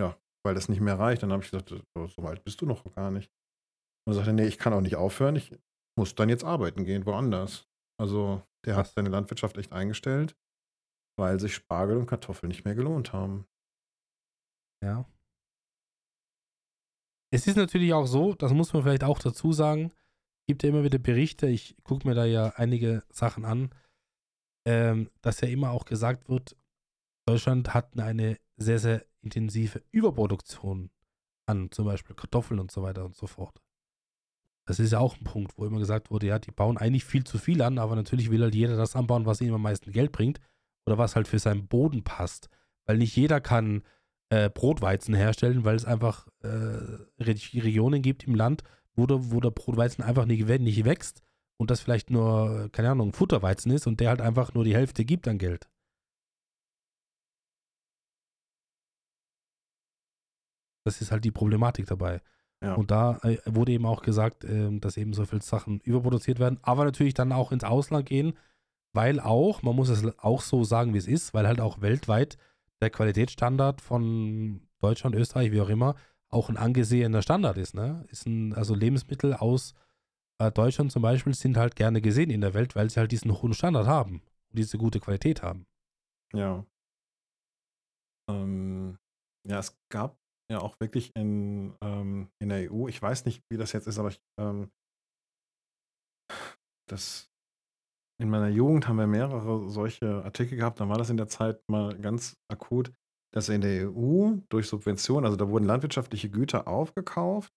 ja, 0.00 0.16
weil 0.44 0.54
das 0.54 0.68
nicht 0.68 0.80
mehr 0.80 0.98
reicht. 0.98 1.22
Dann 1.22 1.32
habe 1.32 1.42
ich 1.44 1.50
gesagt, 1.50 1.70
so, 1.70 2.22
weit 2.22 2.44
bist 2.44 2.60
du 2.60 2.66
noch 2.66 2.84
gar 2.94 3.10
nicht. 3.10 3.30
Und 4.06 4.12
er 4.12 4.16
sagte, 4.16 4.32
nee, 4.32 4.46
ich 4.46 4.58
kann 4.58 4.72
auch 4.72 4.80
nicht 4.80 4.96
aufhören, 4.96 5.36
ich 5.36 5.52
muss 5.98 6.14
dann 6.14 6.28
jetzt 6.28 6.44
arbeiten 6.44 6.84
gehen, 6.84 7.06
woanders. 7.06 7.68
Also 8.00 8.42
der 8.66 8.76
hat 8.76 8.88
seine 8.88 9.08
Landwirtschaft 9.10 9.56
echt 9.58 9.72
eingestellt, 9.72 10.36
weil 11.16 11.40
sich 11.40 11.54
Spargel 11.54 11.96
und 11.96 12.06
Kartoffeln 12.06 12.48
nicht 12.48 12.64
mehr 12.64 12.74
gelohnt 12.74 13.12
haben. 13.12 13.46
Ja. 14.82 15.06
Es 17.30 17.46
ist 17.46 17.56
natürlich 17.56 17.92
auch 17.92 18.06
so, 18.06 18.34
das 18.34 18.52
muss 18.52 18.72
man 18.72 18.82
vielleicht 18.82 19.04
auch 19.04 19.18
dazu 19.18 19.52
sagen, 19.52 19.92
gibt 20.46 20.62
ja 20.62 20.68
immer 20.68 20.84
wieder 20.84 20.98
Berichte, 20.98 21.46
ich 21.46 21.76
gucke 21.82 22.06
mir 22.06 22.14
da 22.14 22.24
ja 22.24 22.52
einige 22.56 23.02
Sachen 23.10 23.44
an, 23.44 23.70
ähm, 24.66 25.10
dass 25.20 25.40
ja 25.40 25.48
immer 25.48 25.70
auch 25.70 25.84
gesagt 25.84 26.28
wird, 26.28 26.56
Deutschland 27.26 27.74
hat 27.74 27.98
eine 27.98 28.38
sehr, 28.56 28.78
sehr 28.78 29.04
intensive 29.22 29.82
Überproduktion 29.90 30.90
an 31.46 31.70
zum 31.70 31.86
Beispiel 31.86 32.14
Kartoffeln 32.14 32.60
und 32.60 32.70
so 32.70 32.82
weiter 32.82 33.04
und 33.04 33.16
so 33.16 33.26
fort. 33.26 33.62
Das 34.66 34.78
ist 34.78 34.92
ja 34.92 34.98
auch 34.98 35.16
ein 35.16 35.24
Punkt, 35.24 35.58
wo 35.58 35.66
immer 35.66 35.78
gesagt 35.78 36.10
wurde, 36.10 36.26
ja, 36.26 36.38
die 36.38 36.50
bauen 36.50 36.78
eigentlich 36.78 37.04
viel 37.04 37.24
zu 37.24 37.38
viel 37.38 37.60
an, 37.62 37.78
aber 37.78 37.96
natürlich 37.96 38.30
will 38.30 38.42
halt 38.42 38.54
jeder 38.54 38.76
das 38.76 38.96
anbauen, 38.96 39.26
was 39.26 39.40
ihm 39.40 39.52
am 39.54 39.62
meisten 39.62 39.92
Geld 39.92 40.12
bringt 40.12 40.40
oder 40.86 40.98
was 40.98 41.16
halt 41.16 41.28
für 41.28 41.38
seinen 41.38 41.66
Boden 41.66 42.04
passt. 42.04 42.48
Weil 42.86 42.98
nicht 42.98 43.16
jeder 43.16 43.40
kann 43.40 43.82
äh, 44.28 44.50
Brotweizen 44.50 45.14
herstellen, 45.14 45.64
weil 45.64 45.76
es 45.76 45.84
einfach 45.84 46.26
äh, 46.42 46.48
Re- 46.48 47.08
Regionen 47.18 48.02
gibt 48.02 48.24
im 48.24 48.34
Land, 48.34 48.62
wo 48.94 49.06
der, 49.06 49.32
wo 49.32 49.40
der 49.40 49.50
Brotweizen 49.50 50.04
einfach 50.04 50.24
nicht, 50.26 50.46
nicht 50.46 50.84
wächst 50.84 51.22
und 51.56 51.70
das 51.70 51.80
vielleicht 51.80 52.10
nur, 52.10 52.68
keine 52.72 52.90
Ahnung, 52.90 53.12
Futterweizen 53.12 53.70
ist 53.72 53.86
und 53.86 54.00
der 54.00 54.10
halt 54.10 54.20
einfach 54.20 54.54
nur 54.54 54.64
die 54.64 54.74
Hälfte 54.74 55.04
gibt 55.04 55.28
an 55.28 55.38
Geld. 55.38 55.68
Das 60.86 61.00
ist 61.00 61.10
halt 61.10 61.24
die 61.24 61.30
Problematik 61.30 61.86
dabei. 61.86 62.20
Ja. 62.62 62.74
Und 62.74 62.90
da 62.90 63.18
äh, 63.22 63.38
wurde 63.46 63.72
eben 63.72 63.86
auch 63.86 64.02
gesagt, 64.02 64.44
ähm, 64.44 64.80
dass 64.80 64.96
eben 64.96 65.12
so 65.12 65.24
viele 65.24 65.42
Sachen 65.42 65.80
überproduziert 65.80 66.38
werden, 66.38 66.58
aber 66.62 66.84
natürlich 66.84 67.14
dann 67.14 67.32
auch 67.32 67.52
ins 67.52 67.64
Ausland 67.64 68.06
gehen, 68.06 68.34
weil 68.94 69.20
auch, 69.20 69.62
man 69.62 69.76
muss 69.76 69.88
es 69.88 70.18
auch 70.18 70.40
so 70.40 70.64
sagen, 70.64 70.94
wie 70.94 70.98
es 70.98 71.08
ist, 71.08 71.34
weil 71.34 71.46
halt 71.46 71.60
auch 71.60 71.80
weltweit 71.80 72.38
der 72.80 72.90
Qualitätsstandard 72.90 73.80
von 73.80 74.62
Deutschland, 74.80 75.14
Österreich, 75.16 75.52
wie 75.52 75.60
auch 75.60 75.68
immer, 75.68 75.96
auch 76.28 76.48
ein 76.48 76.56
angesehener 76.56 77.22
Standard 77.22 77.58
ist. 77.58 77.74
Ne? 77.74 78.06
ist 78.08 78.26
ein, 78.26 78.54
also 78.54 78.74
Lebensmittel 78.74 79.34
aus 79.34 79.74
äh, 80.38 80.50
Deutschland 80.50 80.92
zum 80.92 81.02
Beispiel 81.02 81.34
sind 81.34 81.56
halt 81.56 81.76
gerne 81.76 82.00
gesehen 82.00 82.30
in 82.30 82.40
der 82.40 82.54
Welt, 82.54 82.74
weil 82.74 82.90
sie 82.90 83.00
halt 83.00 83.12
diesen 83.12 83.32
hohen 83.32 83.54
Standard 83.54 83.86
haben 83.86 84.22
und 84.50 84.58
diese 84.58 84.78
gute 84.78 85.00
Qualität 85.00 85.42
haben. 85.42 85.66
Ja. 86.32 86.64
Ähm, 88.28 88.98
ja, 89.46 89.58
es 89.58 89.76
gab 89.90 90.16
ja 90.50 90.60
auch 90.60 90.78
wirklich 90.80 91.14
in, 91.14 91.74
ähm, 91.82 92.28
in 92.40 92.48
der 92.48 92.72
EU, 92.72 92.88
ich 92.88 93.00
weiß 93.00 93.24
nicht, 93.24 93.42
wie 93.50 93.56
das 93.56 93.72
jetzt 93.72 93.86
ist, 93.86 93.98
aber 93.98 94.08
ich, 94.08 94.20
ähm, 94.38 94.70
das, 96.88 97.30
in 98.24 98.30
meiner 98.30 98.48
Jugend 98.48 98.88
haben 98.88 98.96
wir 98.96 99.06
mehrere 99.06 99.68
solche 99.68 100.24
Artikel 100.24 100.56
gehabt, 100.56 100.80
dann 100.80 100.88
war 100.88 100.96
das 100.96 101.10
in 101.10 101.18
der 101.18 101.28
Zeit 101.28 101.62
mal 101.68 101.96
ganz 101.98 102.36
akut, 102.50 102.90
dass 103.34 103.50
in 103.50 103.60
der 103.60 103.90
EU 103.92 104.36
durch 104.48 104.66
Subventionen, 104.66 105.26
also 105.26 105.36
da 105.36 105.48
wurden 105.48 105.66
landwirtschaftliche 105.66 106.30
Güter 106.30 106.66
aufgekauft 106.66 107.52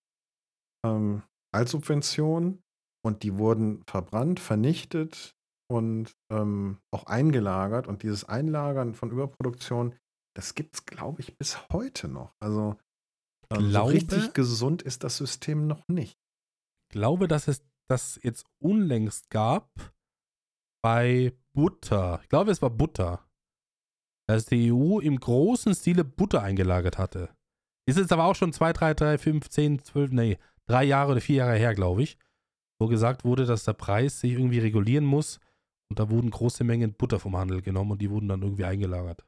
ähm, 0.86 1.24
als 1.55 1.72
Subvention 1.72 2.61
und 3.05 3.24
die 3.24 3.38
wurden 3.38 3.82
verbrannt, 3.88 4.41
vernichtet 4.41 5.36
und 5.72 6.11
ähm, 6.30 6.80
auch 6.93 7.05
eingelagert. 7.05 7.88
Und 7.88 8.03
dieses 8.03 8.26
Einlagern 8.26 8.93
von 8.93 9.09
Überproduktion, 9.09 9.95
das 10.36 10.53
gibt 10.53 10.76
es, 10.76 10.86
glaube 10.86 11.22
ich, 11.22 11.38
bis 11.38 11.57
heute 11.72 12.09
noch. 12.09 12.34
Also 12.41 12.76
ähm, 13.51 13.61
so 13.61 13.70
Glaube- 13.70 13.93
richtig 13.93 14.34
gesund 14.34 14.82
ist 14.82 15.05
das 15.05 15.15
System 15.15 15.65
noch 15.65 15.88
nicht. 15.88 16.18
glaube, 16.91 17.30
dass 17.30 17.47
es 17.47 17.63
das 17.89 18.20
jetzt 18.22 18.45
unlängst 18.61 19.30
gab 19.30 19.70
bei 20.88 21.34
Butter. 21.54 22.22
Ich 22.24 22.30
glaube, 22.30 22.50
es 22.50 22.62
war 22.62 22.70
Butter. 22.70 23.28
Dass 24.26 24.46
die 24.46 24.72
EU 24.72 25.00
im 25.00 25.20
großen 25.20 25.76
Stile 25.76 26.06
Butter 26.06 26.42
eingelagert 26.42 26.98
hatte. 26.98 27.36
Ist 27.86 27.98
jetzt 27.98 28.14
aber 28.14 28.24
auch 28.24 28.36
schon 28.36 28.54
2, 28.54 28.72
3, 28.72 28.94
3, 28.94 29.18
5, 29.18 29.50
10, 29.50 29.84
12, 29.84 30.12
nee, 30.12 30.38
drei 30.66 30.86
Jahre 30.86 31.12
oder 31.12 31.20
vier 31.20 31.38
Jahre 31.38 31.58
her, 31.58 31.76
glaube 31.76 32.04
ich. 32.04 32.18
Wo 32.80 32.88
gesagt 32.88 33.26
wurde, 33.26 33.46
dass 33.46 33.66
der 33.66 33.74
Preis 33.74 34.22
sich 34.22 34.32
irgendwie 34.32 34.60
regulieren 34.60 35.04
muss. 35.04 35.42
Und 35.90 36.00
da 36.00 36.10
wurden 36.10 36.32
große 36.32 36.64
Mengen 36.64 36.94
Butter 36.94 37.20
vom 37.20 37.36
Handel 37.36 37.62
genommen 37.62 37.92
und 37.92 38.02
die 38.02 38.10
wurden 38.10 38.30
dann 38.30 38.42
irgendwie 38.42 38.64
eingelagert. 38.64 39.26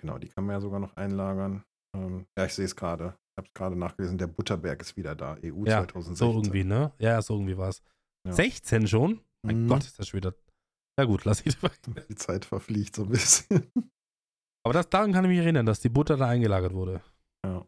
Genau, 0.00 0.18
die 0.18 0.30
kann 0.30 0.46
man 0.46 0.56
ja 0.56 0.60
sogar 0.60 0.80
noch 0.80 0.96
einlagern. 0.96 1.62
Ähm, 1.96 2.26
ja, 2.36 2.46
ich 2.46 2.54
sehe 2.54 2.64
es 2.64 2.74
gerade. 2.74 3.14
Ich 3.34 3.36
habe 3.36 3.46
es 3.46 3.54
gerade 3.54 3.76
nachgelesen. 3.76 4.18
Der 4.18 4.26
Butterberg 4.26 4.80
ist 4.80 4.96
wieder 4.96 5.14
da. 5.14 5.36
EU 5.44 5.64
Ja, 5.64 5.86
2016. 5.86 6.16
So 6.16 6.32
irgendwie, 6.32 6.64
ne? 6.64 6.90
Ja, 6.98 7.22
so 7.22 7.34
irgendwie 7.34 7.56
war 7.56 7.68
es. 7.68 7.84
Ja. 8.26 8.32
16 8.32 8.88
schon? 8.88 9.20
Mein 9.42 9.64
Mhm. 9.64 9.68
Gott, 9.68 9.84
ist 9.84 9.98
das 9.98 10.08
schon 10.08 10.18
wieder. 10.18 10.34
Ja 10.98 11.04
gut, 11.06 11.24
lass 11.24 11.44
ich. 11.46 11.56
Die 12.08 12.14
Zeit 12.14 12.44
verfliegt 12.44 12.94
so 12.96 13.04
ein 13.04 13.08
bisschen. 13.10 13.70
Aber 14.64 14.74
das, 14.74 14.90
daran 14.90 15.12
kann 15.12 15.24
ich 15.24 15.30
mich 15.30 15.38
erinnern, 15.38 15.64
dass 15.66 15.80
die 15.80 15.88
Butter 15.88 16.16
da 16.18 16.26
eingelagert 16.28 16.74
wurde. 16.74 17.00
Ja. 17.46 17.64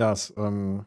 Ja, 0.00 0.12
es 0.12 0.34
ähm, 0.36 0.84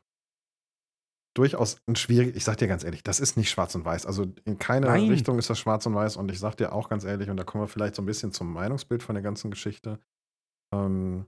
durchaus 1.38 1.82
ein 1.88 1.96
schwierig, 1.96 2.36
ich 2.36 2.44
sag 2.44 2.58
dir 2.58 2.68
ganz 2.68 2.84
ehrlich, 2.84 3.04
das 3.04 3.20
ist 3.22 3.38
nicht 3.38 3.50
schwarz 3.50 3.74
und 3.76 3.86
weiß. 3.86 4.06
Also 4.06 4.26
in 4.44 4.60
keiner 4.60 4.88
Nein. 4.88 5.08
Richtung 5.10 5.40
ist 5.40 5.50
das 5.50 5.58
schwarz 5.58 5.86
und 5.86 5.96
weiß 5.96 6.18
und 6.18 6.30
ich 6.32 6.40
sag 6.40 6.56
dir 6.58 6.74
auch 6.74 6.90
ganz 6.90 7.06
ehrlich, 7.06 7.30
und 7.30 7.38
da 7.38 7.44
kommen 7.46 7.64
wir 7.64 7.68
vielleicht 7.70 7.96
so 7.96 8.02
ein 8.02 8.06
bisschen 8.06 8.34
zum 8.34 8.52
Meinungsbild 8.52 9.02
von 9.02 9.16
der 9.16 9.24
ganzen 9.24 9.50
Geschichte. 9.50 10.00
Ähm, 10.74 11.26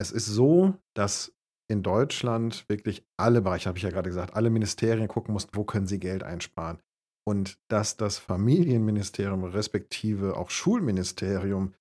es 0.00 0.10
ist 0.10 0.26
so, 0.26 0.74
dass 0.94 1.36
in 1.70 1.82
Deutschland 1.82 2.66
wirklich 2.68 3.06
alle 3.18 3.42
Bereiche, 3.42 3.68
habe 3.68 3.78
ich 3.78 3.84
ja 3.84 3.90
gerade 3.90 4.08
gesagt, 4.08 4.34
alle 4.34 4.50
Ministerien 4.50 5.06
gucken 5.06 5.32
mussten, 5.34 5.54
wo 5.54 5.64
können 5.64 5.86
sie 5.86 6.00
Geld 6.00 6.22
einsparen. 6.22 6.80
Und 7.26 7.58
dass 7.68 7.96
das 7.96 8.18
Familienministerium 8.18 9.44
respektive 9.44 10.36
auch 10.36 10.50
Schulministerium 10.50 11.74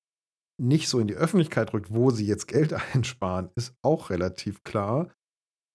nicht 0.59 0.89
so 0.89 0.99
in 0.99 1.07
die 1.07 1.15
Öffentlichkeit 1.15 1.73
rückt, 1.73 1.93
wo 1.93 2.11
sie 2.11 2.25
jetzt 2.25 2.47
Geld 2.47 2.73
einsparen, 2.93 3.49
ist 3.55 3.73
auch 3.81 4.09
relativ 4.09 4.63
klar. 4.63 5.09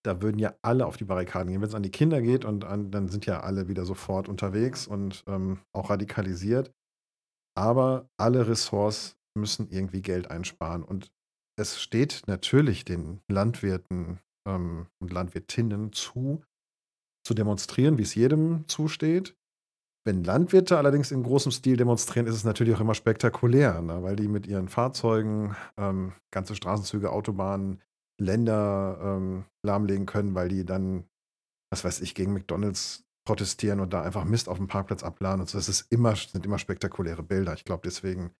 Da 0.05 0.21
würden 0.21 0.39
ja 0.39 0.55
alle 0.61 0.87
auf 0.87 0.99
die 0.99 1.05
Barrikaden 1.05 1.49
gehen. 1.49 1.63
Wenn 1.63 1.69
es 1.69 1.75
an 1.75 1.83
die 1.83 1.91
Kinder 1.91 2.21
geht 2.21 2.45
und 2.45 2.65
an, 2.65 2.91
dann 2.91 3.09
sind 3.09 3.25
ja 3.25 3.41
alle 3.41 3.69
wieder 3.69 3.87
sofort 3.87 4.29
unterwegs 4.29 4.87
und 4.87 5.25
ähm, 5.27 5.61
auch 5.73 5.89
radikalisiert. 5.89 6.73
Aber 7.57 8.11
alle 8.19 8.47
Ressorts 8.47 9.17
müssen 9.35 9.69
irgendwie 9.71 10.03
Geld 10.03 10.31
einsparen. 10.31 10.83
Und 10.83 11.11
es 11.59 11.81
steht 11.81 12.25
natürlich 12.27 12.85
den 12.85 13.21
Landwirten 13.29 14.21
ähm, 14.47 14.89
und 15.01 15.13
Landwirtinnen 15.13 15.93
zu, 15.93 16.43
zu 17.27 17.33
demonstrieren, 17.33 17.97
wie 17.97 18.03
es 18.03 18.15
jedem 18.15 18.69
zusteht. 18.69 19.35
Wenn 20.07 20.23
Landwirte 20.23 20.77
allerdings 20.77 21.11
in 21.11 21.23
großem 21.23 21.51
Stil 21.51 21.79
demonstrieren, 21.79 22.27
ist 22.27 22.35
es 22.35 22.45
natürlich 22.45 22.75
auch 22.75 22.81
immer 22.81 22.95
spektakulär, 22.95 23.81
ne? 23.81 24.03
weil 24.03 24.17
die 24.17 24.29
mit 24.29 24.47
ihren 24.47 24.69
Fahrzeugen 24.69 25.57
ähm, 25.79 26.13
ganze 26.31 26.55
Straßenzüge, 26.55 27.11
Autobahnen, 27.11 27.81
Länder 28.21 28.99
ähm, 29.03 29.47
lahmlegen 29.65 30.05
können, 30.05 30.35
weil 30.35 30.49
die 30.49 30.65
dann, 30.65 31.05
was 31.73 31.85
weiß 31.85 32.03
ich, 32.03 32.15
gegen 32.15 32.35
McDonalds 32.35 33.07
protestieren 33.27 33.81
und 33.81 33.95
da 33.95 34.03
einfach 34.03 34.25
Mist 34.25 34.51
auf 34.51 34.59
dem 34.59 34.69
Parkplatz 34.69 35.03
abladen 35.03 35.41
und 35.41 35.49
so. 35.49 35.57
Das 35.57 35.71
ist 35.71 35.91
immer, 35.91 36.15
sind 36.15 36.45
immer 36.45 36.59
spektakuläre 36.59 37.23
Bilder. 37.23 37.55
Ich 37.55 37.65
glaube, 37.65 37.83
deswegen 37.85 38.35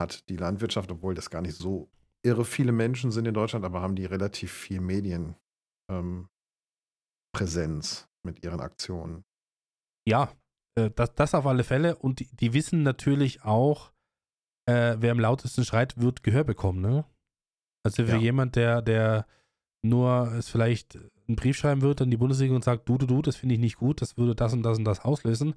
hat 0.00 0.28
die 0.28 0.36
Landwirtschaft, 0.36 0.90
obwohl 0.92 1.14
das 1.14 1.30
gar 1.30 1.42
nicht 1.42 1.56
so 1.56 1.90
irre 2.24 2.44
viele 2.44 2.72
Menschen 2.72 3.10
sind 3.10 3.26
in 3.26 3.34
Deutschland, 3.34 3.64
aber 3.64 3.80
haben 3.80 3.96
die 3.96 4.04
relativ 4.04 4.52
viel 4.52 4.80
Medienpräsenz 4.80 5.38
ähm, 5.90 6.28
mit 8.22 8.44
ihren 8.44 8.60
Aktionen. 8.60 9.24
Ja, 10.06 10.32
äh, 10.78 10.90
das, 10.94 11.14
das 11.14 11.34
auf 11.34 11.46
alle 11.46 11.64
Fälle. 11.64 11.96
Und 11.96 12.20
die, 12.20 12.28
die 12.36 12.52
wissen 12.52 12.82
natürlich 12.82 13.42
auch, 13.42 13.92
äh, 14.66 14.96
wer 14.98 15.12
am 15.12 15.20
lautesten 15.20 15.64
schreit, 15.64 16.00
wird 16.00 16.22
Gehör 16.22 16.44
bekommen, 16.44 16.80
ne? 16.80 17.04
Also 17.84 18.04
für 18.04 18.12
ja. 18.12 18.18
jemand, 18.18 18.56
der, 18.56 18.82
der 18.82 19.26
nur 19.82 20.32
es 20.36 20.48
vielleicht 20.48 20.96
einen 20.96 21.36
Brief 21.36 21.56
schreiben 21.56 21.82
wird 21.82 22.02
an 22.02 22.10
die 22.10 22.16
Bundesregierung 22.16 22.56
und 22.56 22.64
sagt, 22.64 22.88
du, 22.88 22.98
du, 22.98 23.06
du, 23.06 23.22
das 23.22 23.36
finde 23.36 23.54
ich 23.54 23.60
nicht 23.60 23.76
gut, 23.76 24.02
das 24.02 24.16
würde 24.16 24.34
das 24.34 24.52
und 24.52 24.62
das 24.62 24.78
und 24.78 24.84
das 24.84 25.00
auslösen. 25.00 25.54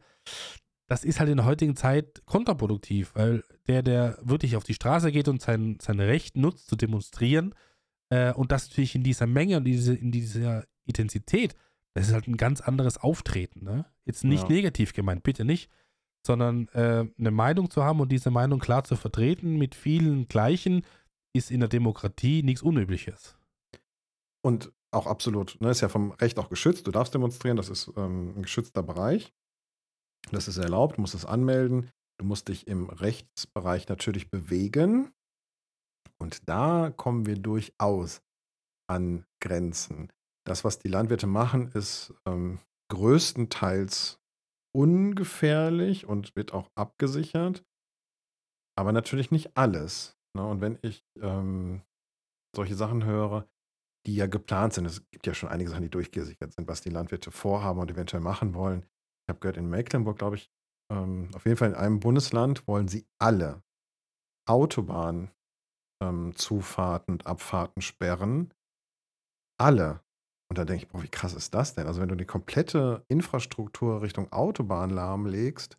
Das 0.88 1.04
ist 1.04 1.20
halt 1.20 1.30
in 1.30 1.38
der 1.38 1.46
heutigen 1.46 1.76
Zeit 1.76 2.22
kontraproduktiv, 2.26 3.12
weil 3.16 3.44
der, 3.68 3.82
der 3.82 4.18
wirklich 4.22 4.56
auf 4.56 4.64
die 4.64 4.74
Straße 4.74 5.12
geht 5.12 5.28
und 5.28 5.42
sein, 5.42 5.78
sein 5.82 6.00
Recht 6.00 6.38
nutzt, 6.38 6.68
zu 6.68 6.76
demonstrieren, 6.76 7.56
äh, 8.12 8.34
und 8.34 8.52
das 8.52 8.70
natürlich 8.70 8.94
in 8.94 9.04
dieser 9.04 9.26
Menge 9.26 9.58
und 9.58 9.64
diese, 9.64 9.96
in 9.96 10.12
dieser 10.12 10.66
Intensität, 10.86 11.56
das 11.94 12.08
ist 12.08 12.14
halt 12.14 12.28
ein 12.28 12.38
ganz 12.38 12.62
anderes 12.62 12.98
Auftreten. 12.98 13.64
Ne? 13.64 13.86
Jetzt 14.06 14.24
nicht 14.24 14.44
ja. 14.44 14.50
negativ 14.50 14.94
gemeint, 14.94 15.24
bitte 15.24 15.46
nicht, 15.46 15.70
sondern 16.26 16.68
äh, 16.70 17.06
eine 17.18 17.32
Meinung 17.32 17.70
zu 17.70 17.84
haben 17.84 18.00
und 18.00 18.12
diese 18.12 18.32
Meinung 18.32 18.60
klar 18.60 18.84
zu 18.84 18.96
vertreten 18.96 19.58
mit 19.58 19.76
vielen 19.76 20.28
Gleichen, 20.28 20.86
ist 21.34 21.52
in 21.52 21.62
der 21.62 21.70
Demokratie 21.70 22.44
nichts 22.44 22.62
Unübliches. 22.62 23.38
Und 24.44 24.72
auch 24.92 25.08
absolut, 25.08 25.60
ne, 25.62 25.70
ist 25.70 25.82
ja 25.82 25.90
vom 25.90 26.12
Recht 26.12 26.38
auch 26.40 26.50
geschützt. 26.50 26.88
Du 26.88 26.92
darfst 26.92 27.14
demonstrieren, 27.14 27.58
das 27.58 27.70
ist 27.70 27.92
ähm, 27.96 28.34
ein 28.36 28.42
geschützter 28.42 28.84
Bereich. 28.84 29.34
Das 30.32 30.48
ist 30.48 30.58
erlaubt, 30.58 30.98
du 30.98 31.02
musst 31.02 31.16
es 31.16 31.26
anmelden. 31.26 31.90
Du 32.20 32.26
musst 32.26 32.50
dich 32.50 32.68
im 32.68 32.90
Rechtsbereich 32.90 33.88
natürlich 33.88 34.30
bewegen. 34.30 35.12
Und 36.20 36.48
da 36.50 36.92
kommen 36.96 37.26
wir 37.26 37.38
durchaus 37.38 38.22
an 38.88 39.26
Grenzen. 39.40 40.12
Das, 40.46 40.64
was 40.64 40.80
die 40.80 40.90
Landwirte 40.90 41.28
machen, 41.28 41.72
ist 41.72 42.14
ähm, 42.26 42.60
größtenteils 42.92 44.20
ungefährlich 44.76 46.06
und 46.06 46.36
wird 46.36 46.54
auch 46.54 46.70
abgesichert, 46.76 47.64
aber 48.78 48.92
natürlich 48.92 49.32
nicht 49.32 49.58
alles. 49.58 50.18
Ne? 50.36 50.46
Und 50.46 50.62
wenn 50.62 50.78
ich 50.82 51.04
ähm, 51.22 51.82
solche 52.56 52.76
Sachen 52.76 53.06
höre, 53.06 53.48
die 54.06 54.16
ja 54.16 54.28
geplant 54.28 54.74
sind, 54.74 54.86
es 54.86 55.10
gibt 55.12 55.26
ja 55.26 55.34
schon 55.34 55.50
einige 55.50 55.70
Sachen, 55.70 55.84
die 55.84 55.90
durchgesichert 55.90 56.54
sind, 56.54 56.68
was 56.68 56.82
die 56.82 56.90
Landwirte 56.90 57.32
vorhaben 57.32 57.80
und 57.80 57.90
eventuell 57.92 58.22
machen 58.22 58.54
wollen. 58.54 58.82
Ich 59.26 59.30
habe 59.30 59.40
gehört, 59.40 59.58
in 59.58 59.70
Mecklenburg, 59.70 60.18
glaube 60.18 60.36
ich, 60.36 60.52
ähm, 60.92 61.30
auf 61.34 61.46
jeden 61.46 61.58
Fall 61.58 61.70
in 61.70 61.76
einem 61.76 62.00
Bundesland 62.00 62.68
wollen 62.68 62.88
sie 62.88 63.08
alle 63.20 63.64
Autobahnzufahrten 64.50 65.34
ähm, 66.02 67.14
und 67.14 67.26
Abfahrten 67.26 67.82
sperren. 67.82 68.54
Alle. 69.58 70.02
Und 70.52 70.58
da 70.58 70.66
denke 70.66 70.84
ich, 70.84 70.92
boah, 70.92 71.02
wie 71.02 71.08
krass 71.08 71.34
ist 71.34 71.54
das 71.54 71.76
denn? 71.76 71.88
Also 71.88 72.02
wenn 72.02 72.10
du 72.10 72.16
die 72.16 72.26
komplette 72.26 73.06
Infrastruktur 73.08 74.02
Richtung 74.02 74.30
Autobahn 74.34 74.90
lahmlegst, 74.90 75.78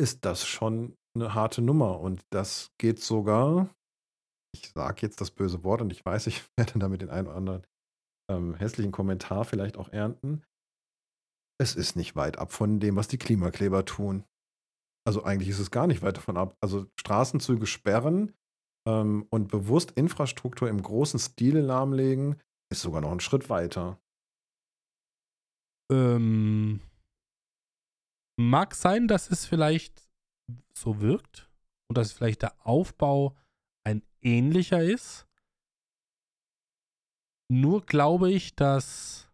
ist 0.00 0.24
das 0.24 0.46
schon 0.46 0.96
eine 1.16 1.34
harte 1.34 1.60
Nummer. 1.60 1.98
Und 1.98 2.24
das 2.30 2.70
geht 2.78 3.00
sogar, 3.00 3.74
ich 4.54 4.70
sage 4.70 5.02
jetzt 5.02 5.20
das 5.20 5.32
böse 5.32 5.64
Wort 5.64 5.82
und 5.82 5.90
ich 5.90 6.06
weiß, 6.06 6.28
ich 6.28 6.44
werde 6.56 6.78
damit 6.78 7.02
den 7.02 7.10
einen 7.10 7.26
oder 7.26 7.36
anderen 7.36 7.66
ähm, 8.30 8.54
hässlichen 8.54 8.92
Kommentar 8.92 9.44
vielleicht 9.44 9.76
auch 9.76 9.88
ernten. 9.88 10.44
Es 11.60 11.74
ist 11.74 11.96
nicht 11.96 12.14
weit 12.14 12.38
ab 12.38 12.52
von 12.52 12.78
dem, 12.78 12.94
was 12.94 13.08
die 13.08 13.18
Klimakleber 13.18 13.84
tun. 13.84 14.22
Also 15.04 15.24
eigentlich 15.24 15.48
ist 15.48 15.58
es 15.58 15.72
gar 15.72 15.88
nicht 15.88 16.00
weit 16.00 16.16
davon 16.16 16.36
ab. 16.36 16.56
Also 16.60 16.86
Straßenzüge 17.00 17.66
sperren 17.66 18.34
ähm, 18.86 19.26
und 19.30 19.48
bewusst 19.48 19.90
Infrastruktur 19.96 20.68
im 20.68 20.80
großen 20.80 21.18
Stile 21.18 21.60
lahmlegen, 21.60 22.40
ist 22.74 22.82
sogar 22.82 23.00
noch 23.00 23.12
ein 23.12 23.20
Schritt 23.20 23.48
weiter. 23.48 23.98
Ähm, 25.90 26.80
mag 28.36 28.74
sein, 28.74 29.06
dass 29.06 29.30
es 29.30 29.46
vielleicht 29.46 30.08
so 30.72 31.00
wirkt 31.00 31.48
und 31.88 31.96
dass 31.96 32.12
vielleicht 32.12 32.42
der 32.42 32.54
Aufbau 32.66 33.36
ein 33.84 34.02
ähnlicher 34.22 34.82
ist. 34.82 35.26
Nur 37.48 37.84
glaube 37.86 38.32
ich, 38.32 38.56
dass. 38.56 39.30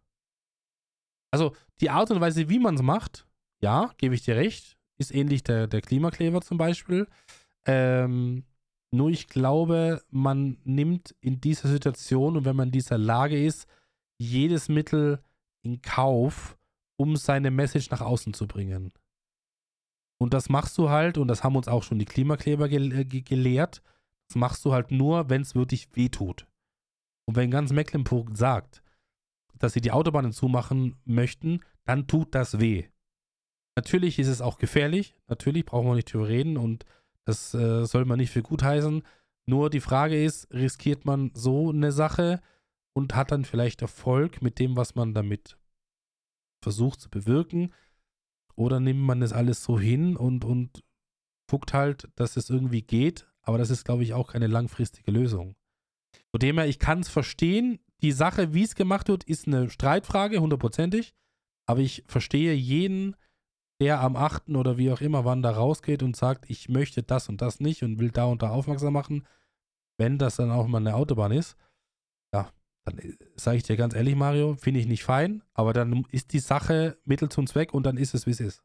Also 1.33 1.55
die 1.79 1.89
Art 1.89 2.11
und 2.11 2.21
Weise, 2.21 2.49
wie 2.49 2.59
man 2.59 2.75
es 2.75 2.81
macht, 2.81 3.25
ja, 3.63 3.93
gebe 3.97 4.13
ich 4.13 4.21
dir 4.21 4.35
recht, 4.35 4.77
ist 4.99 5.13
ähnlich 5.13 5.43
der, 5.43 5.67
der 5.67 5.81
Klimakleber 5.81 6.41
zum 6.41 6.57
Beispiel. 6.57 7.07
Ähm, 7.65 8.43
nur 8.91 9.09
ich 9.09 9.27
glaube, 9.27 10.01
man 10.09 10.57
nimmt 10.63 11.15
in 11.21 11.39
dieser 11.39 11.69
Situation 11.69 12.37
und 12.37 12.45
wenn 12.45 12.55
man 12.55 12.67
in 12.67 12.73
dieser 12.73 12.97
Lage 12.97 13.41
ist, 13.41 13.67
jedes 14.17 14.69
Mittel 14.69 15.23
in 15.63 15.81
Kauf, 15.81 16.57
um 16.97 17.15
seine 17.15 17.51
Message 17.51 17.89
nach 17.89 18.01
außen 18.01 18.33
zu 18.33 18.47
bringen. 18.47 18.93
Und 20.19 20.33
das 20.33 20.49
machst 20.49 20.77
du 20.77 20.89
halt, 20.89 21.17
und 21.17 21.27
das 21.29 21.43
haben 21.43 21.55
uns 21.55 21.67
auch 21.67 21.83
schon 21.83 21.97
die 21.97 22.05
Klimakleber 22.05 22.69
ge 22.69 22.99
äh, 22.99 23.05
ge 23.05 23.21
gelehrt, 23.21 23.81
das 24.27 24.35
machst 24.35 24.63
du 24.65 24.73
halt 24.73 24.91
nur, 24.91 25.29
wenn 25.29 25.41
es 25.41 25.55
wirklich 25.55 25.95
wehtut. 25.95 26.45
Und 27.25 27.35
wenn 27.35 27.49
ganz 27.49 27.71
Mecklenburg 27.71 28.37
sagt, 28.37 28.83
dass 29.57 29.73
sie 29.73 29.81
die 29.81 29.91
Autobahnen 29.91 30.31
zumachen 30.31 30.95
möchten, 31.05 31.61
dann 31.85 32.07
tut 32.07 32.35
das 32.35 32.59
weh. 32.59 32.85
Natürlich 33.75 34.19
ist 34.19 34.27
es 34.27 34.41
auch 34.41 34.57
gefährlich, 34.57 35.15
natürlich 35.27 35.65
brauchen 35.65 35.87
wir 35.87 35.95
nicht 35.95 36.13
drüber 36.13 36.27
reden 36.27 36.57
und 36.57 36.85
das 37.25 37.53
äh, 37.53 37.85
soll 37.85 38.05
man 38.05 38.19
nicht 38.19 38.31
für 38.31 38.41
gut 38.41 38.63
heißen. 38.63 39.03
Nur 39.45 39.69
die 39.69 39.79
Frage 39.79 40.23
ist, 40.23 40.51
riskiert 40.53 41.05
man 41.05 41.31
so 41.33 41.69
eine 41.69 41.91
Sache 41.91 42.41
und 42.93 43.15
hat 43.15 43.31
dann 43.31 43.45
vielleicht 43.45 43.81
Erfolg 43.81 44.41
mit 44.41 44.59
dem, 44.59 44.75
was 44.75 44.95
man 44.95 45.13
damit 45.13 45.57
versucht 46.63 47.01
zu 47.01 47.09
bewirken? 47.09 47.73
Oder 48.55 48.79
nimmt 48.79 49.01
man 49.01 49.21
das 49.21 49.33
alles 49.33 49.63
so 49.63 49.79
hin 49.79 50.15
und, 50.15 50.45
und 50.45 50.83
guckt 51.49 51.73
halt, 51.73 52.09
dass 52.15 52.37
es 52.37 52.49
irgendwie 52.49 52.81
geht? 52.81 53.27
Aber 53.41 53.57
das 53.57 53.69
ist, 53.69 53.85
glaube 53.85 54.03
ich, 54.03 54.13
auch 54.13 54.31
keine 54.31 54.47
langfristige 54.47 55.11
Lösung. 55.11 55.55
Von 56.31 56.39
dem 56.39 56.57
her, 56.57 56.67
ich 56.67 56.79
kann 56.79 56.99
es 56.99 57.09
verstehen. 57.09 57.79
Die 58.01 58.11
Sache, 58.11 58.53
wie 58.53 58.63
es 58.63 58.75
gemacht 58.75 59.07
wird, 59.07 59.23
ist 59.23 59.47
eine 59.47 59.69
Streitfrage, 59.69 60.39
hundertprozentig. 60.39 61.13
Aber 61.65 61.79
ich 61.79 62.03
verstehe 62.07 62.53
jeden, 62.53 63.15
der 63.81 63.99
am 63.99 64.15
8. 64.15 64.49
oder 64.49 64.77
wie 64.77 64.91
auch 64.91 65.01
immer 65.01 65.25
wann 65.25 65.41
da 65.41 65.49
rausgeht 65.49 66.03
und 66.03 66.15
sagt, 66.15 66.49
ich 66.49 66.69
möchte 66.69 67.01
das 67.01 67.29
und 67.29 67.41
das 67.41 67.59
nicht 67.59 67.81
und 67.83 67.99
will 67.99 68.11
da 68.11 68.25
und 68.25 68.43
da 68.43 68.51
aufmerksam 68.51 68.93
machen, 68.93 69.27
wenn 69.97 70.19
das 70.19 70.35
dann 70.35 70.51
auch 70.51 70.67
mal 70.67 70.77
eine 70.77 70.95
Autobahn 70.95 71.31
ist, 71.31 71.57
ja, 72.31 72.51
dann 72.85 72.99
äh, 72.99 73.17
sage 73.35 73.57
ich 73.57 73.63
dir 73.63 73.77
ganz 73.77 73.95
ehrlich, 73.95 74.15
Mario, 74.15 74.55
finde 74.55 74.79
ich 74.79 74.85
nicht 74.85 75.03
fein, 75.03 75.43
aber 75.55 75.73
dann 75.73 76.05
ist 76.11 76.31
die 76.31 76.39
Sache 76.39 76.99
Mittel 77.05 77.29
zum 77.29 77.47
Zweck 77.47 77.73
und 77.73 77.87
dann 77.87 77.97
ist 77.97 78.13
es, 78.13 78.27
wie 78.27 78.31
es 78.31 78.39
ist. 78.39 78.61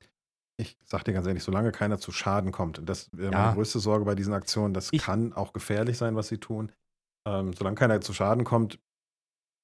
Ich 0.58 0.76
sage 0.84 1.04
dir 1.04 1.14
ganz 1.14 1.26
ehrlich, 1.26 1.42
solange 1.42 1.72
keiner 1.72 1.98
zu 1.98 2.12
Schaden 2.12 2.52
kommt, 2.52 2.82
das 2.86 3.08
wäre 3.12 3.32
ja. 3.32 3.38
meine 3.38 3.54
größte 3.54 3.80
Sorge 3.80 4.04
bei 4.04 4.14
diesen 4.14 4.34
Aktionen, 4.34 4.74
das 4.74 4.92
ich, 4.92 5.00
kann 5.00 5.32
auch 5.32 5.54
gefährlich 5.54 5.96
sein, 5.96 6.14
was 6.14 6.28
sie 6.28 6.38
tun. 6.38 6.72
Ähm, 7.26 7.54
solange 7.54 7.76
keiner 7.76 8.02
zu 8.02 8.12
Schaden 8.12 8.44
kommt, 8.44 8.78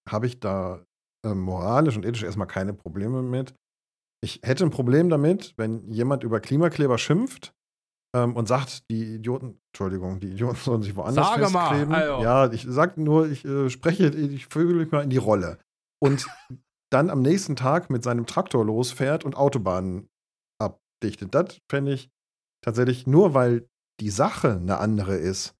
habe 0.08 0.26
ich 0.26 0.40
da 0.40 0.84
äh, 1.26 1.34
moralisch 1.34 1.96
und 1.96 2.06
ethisch 2.06 2.22
erstmal 2.22 2.46
keine 2.46 2.72
Probleme 2.72 3.22
mit. 3.22 3.54
Ich 4.24 4.40
hätte 4.44 4.64
ein 4.64 4.70
Problem 4.70 5.08
damit, 5.08 5.54
wenn 5.56 5.90
jemand 5.90 6.22
über 6.22 6.40
Klimakleber 6.40 6.96
schimpft 6.96 7.52
ähm, 8.14 8.36
und 8.36 8.46
sagt, 8.46 8.88
die 8.88 9.16
Idioten, 9.16 9.60
Entschuldigung, 9.72 10.20
die 10.20 10.28
Idioten 10.28 10.56
sollen 10.64 10.82
sich 10.82 10.94
woanders 10.94 11.26
Sage 11.26 11.48
festkleben. 11.48 11.88
Mal, 11.88 12.02
also. 12.02 12.22
Ja, 12.22 12.52
ich 12.52 12.66
sage 12.68 13.02
nur, 13.02 13.28
ich 13.28 13.44
äh, 13.44 13.68
spreche, 13.68 14.08
ich 14.08 14.46
fühle 14.46 14.74
mich 14.74 14.92
mal 14.92 15.02
in 15.02 15.10
die 15.10 15.16
Rolle. 15.16 15.58
Und 16.00 16.26
dann 16.92 17.10
am 17.10 17.22
nächsten 17.22 17.56
Tag 17.56 17.90
mit 17.90 18.04
seinem 18.04 18.26
Traktor 18.26 18.64
losfährt 18.64 19.24
und 19.24 19.34
Autobahnen 19.34 20.08
ab, 20.60 20.80
abdichtet. 21.02 21.34
Das 21.34 21.58
fände 21.70 21.94
ich 21.94 22.10
tatsächlich 22.62 23.06
nur, 23.06 23.34
weil 23.34 23.68
die 24.00 24.10
Sache 24.10 24.52
eine 24.52 24.78
andere 24.78 25.16
ist, 25.16 25.54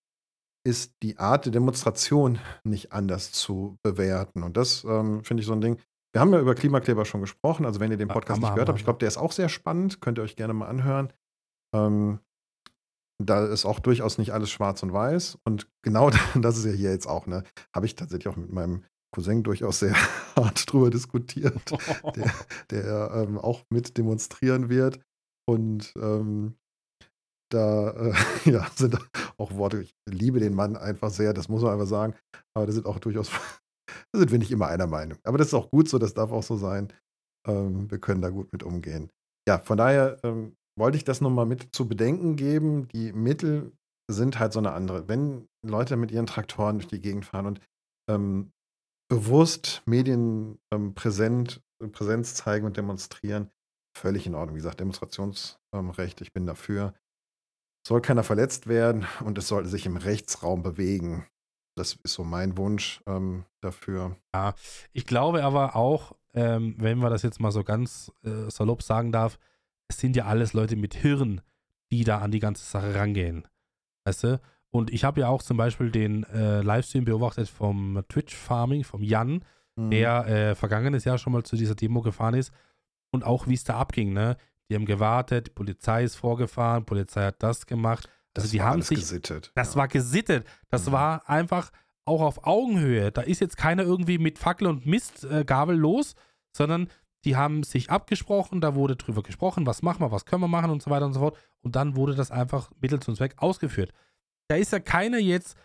ist 0.64 0.94
die 1.02 1.18
Art 1.18 1.44
der 1.44 1.52
Demonstration 1.52 2.38
nicht 2.64 2.92
anders 2.92 3.32
zu 3.32 3.78
bewerten. 3.82 4.42
Und 4.42 4.56
das 4.56 4.84
ähm, 4.84 5.24
finde 5.24 5.40
ich 5.40 5.46
so 5.46 5.52
ein 5.52 5.60
Ding. 5.60 5.78
Wir 6.12 6.20
haben 6.20 6.32
ja 6.32 6.40
über 6.40 6.54
Klimakleber 6.54 7.04
schon 7.04 7.22
gesprochen. 7.22 7.64
Also, 7.64 7.80
wenn 7.80 7.90
ihr 7.90 7.96
den 7.96 8.08
Podcast 8.08 8.38
Hammer, 8.38 8.48
nicht 8.48 8.54
gehört 8.54 8.68
habt, 8.68 8.78
ich 8.78 8.84
glaube, 8.84 8.98
der 8.98 9.08
ist 9.08 9.16
auch 9.16 9.32
sehr 9.32 9.48
spannend. 9.48 10.00
Könnt 10.00 10.18
ihr 10.18 10.22
euch 10.22 10.36
gerne 10.36 10.52
mal 10.52 10.68
anhören. 10.68 11.12
Ähm, 11.74 12.20
da 13.18 13.46
ist 13.46 13.64
auch 13.64 13.80
durchaus 13.80 14.18
nicht 14.18 14.32
alles 14.32 14.50
schwarz 14.50 14.82
und 14.82 14.92
weiß. 14.92 15.38
Und 15.44 15.68
genau 15.82 16.10
das 16.34 16.58
ist 16.58 16.66
ja 16.66 16.72
hier 16.72 16.90
jetzt 16.90 17.06
auch, 17.06 17.26
ne? 17.26 17.44
Habe 17.74 17.86
ich 17.86 17.94
tatsächlich 17.94 18.28
auch 18.28 18.36
mit 18.36 18.52
meinem 18.52 18.84
Cousin 19.14 19.42
durchaus 19.42 19.80
sehr 19.80 19.94
hart 20.36 20.70
drüber 20.70 20.90
diskutiert, 20.90 21.60
der, 22.16 22.32
der 22.70 23.10
ähm, 23.14 23.38
auch 23.38 23.64
mit 23.70 23.96
demonstrieren 23.96 24.68
wird. 24.68 25.00
Und 25.48 25.92
ähm, 25.96 26.56
da 27.50 27.90
äh, 27.90 28.14
ja, 28.50 28.66
sind 28.74 28.98
auch 29.36 29.54
Worte, 29.54 29.82
ich 29.82 29.94
liebe 30.08 30.40
den 30.40 30.54
Mann 30.54 30.76
einfach 30.76 31.10
sehr, 31.10 31.34
das 31.34 31.48
muss 31.48 31.62
man 31.62 31.72
einfach 31.72 31.86
sagen. 31.86 32.14
Aber 32.54 32.66
da 32.66 32.72
sind 32.72 32.86
auch 32.86 32.98
durchaus, 32.98 33.30
da 34.12 34.18
sind 34.18 34.30
wir 34.30 34.38
nicht 34.38 34.50
immer 34.50 34.68
einer 34.68 34.86
Meinung. 34.86 35.18
Aber 35.24 35.38
das 35.38 35.48
ist 35.48 35.54
auch 35.54 35.70
gut 35.70 35.88
so, 35.88 35.98
das 35.98 36.14
darf 36.14 36.32
auch 36.32 36.42
so 36.42 36.56
sein. 36.56 36.92
Ähm, 37.46 37.90
wir 37.90 37.98
können 37.98 38.22
da 38.22 38.30
gut 38.30 38.52
mit 38.52 38.62
umgehen. 38.62 39.10
Ja, 39.48 39.58
von 39.58 39.76
daher 39.76 40.18
ähm, 40.22 40.56
wollte 40.78 40.96
ich 40.96 41.04
das 41.04 41.20
nochmal 41.20 41.46
mit 41.46 41.74
zu 41.74 41.88
bedenken 41.88 42.36
geben. 42.36 42.88
Die 42.88 43.12
Mittel 43.12 43.72
sind 44.10 44.38
halt 44.38 44.52
so 44.52 44.58
eine 44.58 44.72
andere. 44.72 45.08
Wenn 45.08 45.48
Leute 45.64 45.96
mit 45.96 46.10
ihren 46.10 46.26
Traktoren 46.26 46.78
durch 46.78 46.88
die 46.88 47.00
Gegend 47.00 47.24
fahren 47.24 47.46
und 47.46 47.60
ähm, 48.08 48.52
bewusst 49.08 49.82
Medien 49.86 50.58
ähm, 50.72 50.94
präsent, 50.94 51.62
zeigen 52.24 52.64
und 52.64 52.76
demonstrieren, 52.76 53.50
völlig 53.96 54.26
in 54.26 54.34
Ordnung. 54.34 54.54
Wie 54.54 54.60
gesagt, 54.60 54.80
Demonstrationsrecht, 54.80 56.20
ich 56.20 56.32
bin 56.32 56.46
dafür. 56.46 56.94
Soll 57.86 58.00
keiner 58.00 58.22
verletzt 58.22 58.68
werden 58.68 59.06
und 59.24 59.36
es 59.38 59.48
sollte 59.48 59.68
sich 59.68 59.86
im 59.86 59.96
Rechtsraum 59.96 60.62
bewegen. 60.62 61.26
Das 61.74 61.94
ist 62.02 62.12
so 62.14 62.24
mein 62.24 62.56
Wunsch 62.58 63.00
ähm, 63.06 63.44
dafür. 63.60 64.16
Ja, 64.34 64.54
ich 64.92 65.06
glaube 65.06 65.42
aber 65.44 65.74
auch, 65.76 66.12
ähm, 66.34 66.74
wenn 66.78 66.98
man 66.98 67.10
das 67.10 67.22
jetzt 67.22 67.40
mal 67.40 67.50
so 67.52 67.64
ganz 67.64 68.12
äh, 68.24 68.50
salopp 68.50 68.82
sagen 68.82 69.12
darf, 69.12 69.38
es 69.88 69.98
sind 69.98 70.16
ja 70.16 70.26
alles 70.26 70.52
Leute 70.52 70.76
mit 70.76 70.94
Hirn, 70.94 71.40
die 71.90 72.04
da 72.04 72.18
an 72.18 72.30
die 72.30 72.40
ganze 72.40 72.64
Sache 72.64 72.94
rangehen. 72.94 73.46
Weißt 74.04 74.24
du? 74.24 74.40
Und 74.70 74.90
ich 74.90 75.04
habe 75.04 75.20
ja 75.20 75.28
auch 75.28 75.42
zum 75.42 75.56
Beispiel 75.56 75.90
den 75.90 76.24
äh, 76.24 76.62
Livestream 76.62 77.04
beobachtet 77.04 77.48
vom 77.48 78.02
Twitch 78.08 78.34
Farming, 78.34 78.84
vom 78.84 79.02
Jan, 79.02 79.44
Mhm. 79.74 79.90
der 79.90 80.26
äh, 80.26 80.54
vergangenes 80.54 81.04
Jahr 81.06 81.16
schon 81.16 81.32
mal 81.32 81.44
zu 81.44 81.56
dieser 81.56 81.74
Demo 81.74 82.02
gefahren 82.02 82.34
ist 82.34 82.52
und 83.10 83.24
auch 83.24 83.46
wie 83.46 83.54
es 83.54 83.64
da 83.64 83.78
abging, 83.78 84.12
ne? 84.12 84.36
Die 84.68 84.74
haben 84.74 84.84
gewartet, 84.84 85.46
die 85.46 85.50
Polizei 85.52 86.04
ist 86.04 86.16
vorgefahren, 86.16 86.84
Polizei 86.84 87.24
hat 87.24 87.42
das 87.42 87.64
gemacht. 87.64 88.06
Also 88.34 88.46
das 88.46 88.50
die 88.50 88.58
war 88.60 88.66
haben 88.66 88.82
sich 88.82 88.98
gesittet. 89.00 89.52
das 89.54 89.70
ja. 89.74 89.76
war 89.76 89.88
gesittet. 89.88 90.46
Das 90.68 90.86
Mhm. 90.86 90.92
war 90.92 91.28
einfach 91.28 91.70
auch 92.04 92.22
auf 92.22 92.46
Augenhöhe. 92.46 93.12
Da 93.12 93.22
ist 93.22 93.40
jetzt 93.40 93.56
keiner 93.56 93.82
irgendwie 93.84 94.18
mit 94.18 94.38
Fackel 94.38 94.66
und 94.66 94.86
Mistgabel 94.86 95.76
los, 95.76 96.14
sondern 96.56 96.88
die 97.24 97.36
haben 97.36 97.62
sich 97.62 97.90
abgesprochen, 97.90 98.60
da 98.60 98.74
wurde 98.74 98.96
drüber 98.96 99.22
gesprochen, 99.22 99.64
was 99.66 99.82
machen 99.82 100.00
wir, 100.00 100.10
was 100.10 100.24
können 100.24 100.42
wir 100.42 100.48
machen 100.48 100.70
und 100.72 100.82
so 100.82 100.90
weiter 100.90 101.06
und 101.06 101.12
so 101.12 101.20
fort. 101.20 101.38
Und 101.60 101.76
dann 101.76 101.94
wurde 101.94 102.16
das 102.16 102.32
einfach 102.32 102.72
Mittel 102.80 102.98
zum 103.00 103.14
Zweck 103.14 103.34
ausgeführt. 103.36 103.92
Da 104.48 104.56
ist 104.56 104.72
ja 104.72 104.80
keiner 104.80 105.18
jetzt 105.18 105.56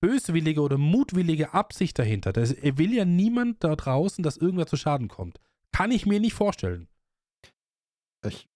böswillige 0.00 0.60
oder 0.60 0.76
mutwillige 0.76 1.54
Absicht 1.54 1.98
dahinter. 1.98 2.32
Das 2.32 2.54
will 2.60 2.92
ja 2.92 3.04
niemand 3.04 3.62
da 3.62 3.76
draußen, 3.76 4.24
dass 4.24 4.36
irgendwer 4.36 4.66
zu 4.66 4.76
Schaden 4.76 5.06
kommt. 5.08 5.38
Kann 5.72 5.92
ich 5.92 6.04
mir 6.04 6.18
nicht 6.20 6.34
vorstellen. 6.34 6.88
ich 8.26 8.48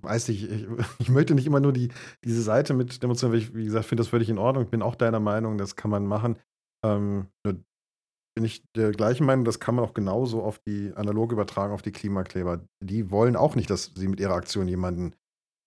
weiß 0.00 0.28
nicht, 0.28 0.50
ich, 0.50 0.66
ich 0.98 1.08
möchte 1.08 1.34
nicht 1.34 1.46
immer 1.46 1.60
nur 1.60 1.72
die, 1.72 1.90
diese 2.24 2.42
Seite 2.42 2.74
mit 2.74 3.02
demonstrieren, 3.02 3.32
weil 3.32 3.40
ich, 3.40 3.54
wie 3.54 3.64
gesagt, 3.64 3.86
finde 3.86 4.02
das 4.02 4.08
völlig 4.08 4.28
in 4.28 4.38
Ordnung. 4.38 4.64
Ich 4.64 4.70
bin 4.70 4.82
auch 4.82 4.94
deiner 4.94 5.20
Meinung, 5.20 5.58
das 5.58 5.76
kann 5.76 5.90
man 5.90 6.06
machen. 6.06 6.38
Ähm, 6.84 7.28
nur 7.44 7.62
bin 8.34 8.44
ich 8.44 8.64
der 8.76 8.92
gleichen 8.92 9.26
Meinung, 9.26 9.44
das 9.44 9.60
kann 9.60 9.74
man 9.74 9.84
auch 9.84 9.94
genauso 9.94 10.42
auf 10.42 10.60
die 10.60 10.92
analog 10.94 11.32
übertragen, 11.32 11.72
auf 11.72 11.82
die 11.82 11.92
Klimakleber. 11.92 12.64
Die 12.82 13.10
wollen 13.10 13.36
auch 13.36 13.54
nicht, 13.54 13.70
dass 13.70 13.92
sie 13.94 14.08
mit 14.08 14.20
ihrer 14.20 14.34
Aktion 14.34 14.68
jemanden, 14.68 15.14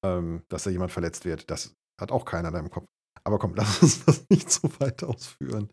ähm, 0.06 0.44
dass 0.50 0.64
da 0.64 0.70
jemand 0.70 0.92
verletzt 0.92 1.26
wird. 1.26 1.52
Das 1.52 1.76
hat 2.00 2.12
auch 2.12 2.26
keiner 2.26 2.52
da 2.52 2.60
im 2.60 2.70
Kopf. 2.70 2.88
Aber 3.24 3.40
komm, 3.40 3.54
lass 3.56 3.82
uns 3.82 4.06
das 4.06 4.26
nicht 4.30 4.50
so 4.50 4.70
weit 4.80 5.04
ausführen. 5.04 5.70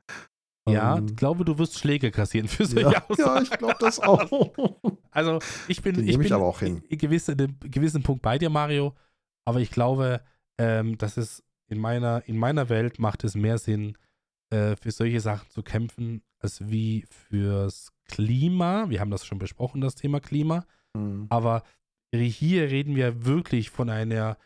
Ja, 0.72 0.97
Ähm, 0.98 1.06
ich 1.09 1.16
glaube, 1.16 1.44
du 1.44 1.59
wirst 1.59 1.78
Schläge 1.78 2.10
kassieren 2.10 2.48
für 2.48 2.64
solche 2.64 2.90
ja, 2.90 2.92
ja, 2.92 3.06
Aussagen. 3.09 3.44
ich 3.44 3.59
glaube 3.59 3.76
das 3.80 4.01
auch. 4.01 4.30
Also 5.12 5.40
ich 5.66 5.82
bin, 5.82 5.97
Den 5.97 6.05
ich 6.05 6.12
nehme 6.12 6.22
ich 6.22 6.28
bin 6.28 6.36
aber 6.36 6.47
auch 6.47 6.60
hin. 6.60 6.84
in 6.88 6.97
gewissen, 6.98 7.32
in 7.32 7.40
einem 7.40 7.56
gewissen 7.60 8.02
Punkt 8.05 8.22
bei 8.22 8.38
dir, 8.38 8.48
Mario. 8.48 8.94
Aber 9.44 9.59
ich 9.60 9.72
glaube, 9.72 10.20
ähm, 10.56 10.97
dass 10.98 11.16
es 11.16 11.42
in 11.66 11.78
meiner, 11.78 12.22
in 12.28 12.36
meiner 12.38 12.68
Welt 12.68 13.01
macht 13.01 13.24
es 13.24 13.34
mehr 13.34 13.59
Sinn, 13.59 13.98
äh, 14.51 14.76
für 14.76 14.92
solche 14.92 15.20
Sachen 15.20 15.51
zu 15.51 15.62
kämpfen, 15.64 16.22
als 16.38 16.68
wie 16.70 17.06
fürs 17.10 17.92
Klima. 18.05 18.88
Wir 18.88 19.01
haben 19.01 19.10
das 19.10 19.26
schon 19.26 19.38
besprochen, 19.38 19.80
das 19.80 19.97
Thema 19.97 20.20
Klima. 20.20 20.64
Hm. 20.97 21.26
Aber 21.28 21.64
hier 22.14 22.70
reden 22.70 22.94
wir 22.97 23.24
wirklich 23.24 23.70
von 23.70 23.90
einer, 23.90 24.36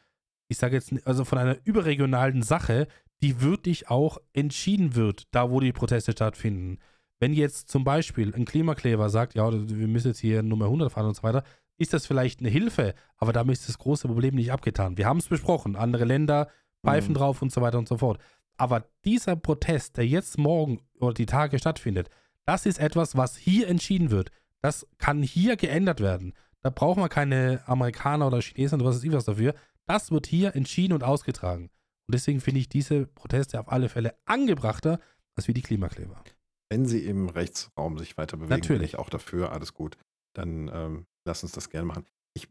ich 0.49 0.57
sage 0.59 0.77
jetzt, 0.77 0.95
also 1.07 1.25
von 1.25 1.39
einer 1.39 1.57
überregionalen 1.65 2.43
Sache, 2.43 2.89
die 3.25 3.41
wirklich 3.41 3.89
auch 3.89 4.19
entschieden 4.35 4.95
wird, 4.95 5.29
da 5.31 5.51
wo 5.51 5.59
die 5.59 5.73
Proteste 5.73 6.13
stattfinden. 6.13 6.79
Wenn 7.19 7.33
jetzt 7.33 7.71
zum 7.71 7.83
Beispiel 7.83 8.35
ein 8.35 8.45
Klimakleber 8.45 9.09
sagt, 9.09 9.35
ja, 9.35 9.51
wir 9.51 9.89
müssen 9.89 10.09
jetzt 10.09 10.19
hier 10.19 10.43
Nummer 10.43 10.67
100 10.67 10.93
fahren 10.93 11.07
und 11.07 11.17
so 11.17 11.23
weiter, 11.23 11.43
ist 11.79 11.95
das 11.95 12.07
vielleicht 12.07 12.41
eine 12.41 12.51
Hilfe, 12.51 12.95
aber 13.17 13.33
damit 13.33 13.55
ist 13.57 13.67
das 13.67 13.79
große 13.79 14.09
Problem 14.09 14.35
nicht 14.35 14.53
abgetan. 14.53 14.99
Wir 14.99 15.07
haben 15.07 15.21
es 15.21 15.29
besprochen, 15.29 15.75
andere 15.75 16.05
Länder 16.05 16.49
pfeifen 16.85 17.13
Mhm. 17.13 17.17
drauf 17.17 17.41
und 17.41 17.51
so 17.51 17.63
weiter 17.63 17.79
und 17.79 17.89
so 17.89 17.97
fort. 17.97 18.21
Aber 18.59 18.85
dieser 19.07 19.37
Protest, 19.37 19.97
der 19.97 20.07
jetzt 20.07 20.37
morgen 20.37 20.83
oder 21.01 21.15
die 21.15 21.25
Tage 21.25 21.59
stattfindet, 21.59 22.11
das 22.45 22.67
ist 22.67 22.79
etwas, 22.79 23.17
was 23.17 23.37
hier 23.39 23.69
entschieden 23.69 24.11
wird. 24.11 24.33
Das 24.61 24.87
kann 24.99 25.23
hier 25.23 25.57
geändert 25.57 26.01
werden. 26.01 26.35
Da 26.61 26.69
brauchen 26.69 27.03
wir 27.03 27.09
keine 27.09 27.63
Amerikaner 27.67 28.27
oder 28.27 28.43
Chinesen 28.43 28.83
oder 28.83 28.91
was 28.91 29.03
ich 29.03 29.13
was 29.13 29.25
dafür. 29.25 29.55
Das 29.87 30.11
wird 30.11 30.27
hier 30.27 30.55
entschieden 30.55 30.93
und 30.93 31.05
ausgetragen. 31.05 31.71
Und 32.07 32.15
deswegen 32.15 32.41
finde 32.41 32.61
ich 32.61 32.69
diese 32.69 33.07
Proteste 33.07 33.59
auf 33.61 33.71
alle 33.71 33.89
Fälle 33.89 34.15
angebrachter 34.27 35.01
als 35.37 35.49
wie 35.49 35.55
die 35.55 35.63
Klimakleber. 35.63 36.23
Wenn 36.71 36.87
sie 36.87 37.05
im 37.07 37.29
Rechtsraum 37.29 37.99
sich 37.99 38.17
weiter 38.17 38.37
bewegen, 38.37 38.49
bin 38.49 38.59
Natürlich. 38.59 38.95
ich 38.95 38.99
auch 38.99 39.11
dafür, 39.11 39.53
alles 39.53 39.75
gut. 39.75 39.97
Dann 40.35 40.71
ähm, 40.73 41.07
lass 41.27 41.43
uns 41.43 41.53
das 41.53 41.71
gerne 41.71 41.87
machen. 41.87 42.07
Ich, 42.35 42.49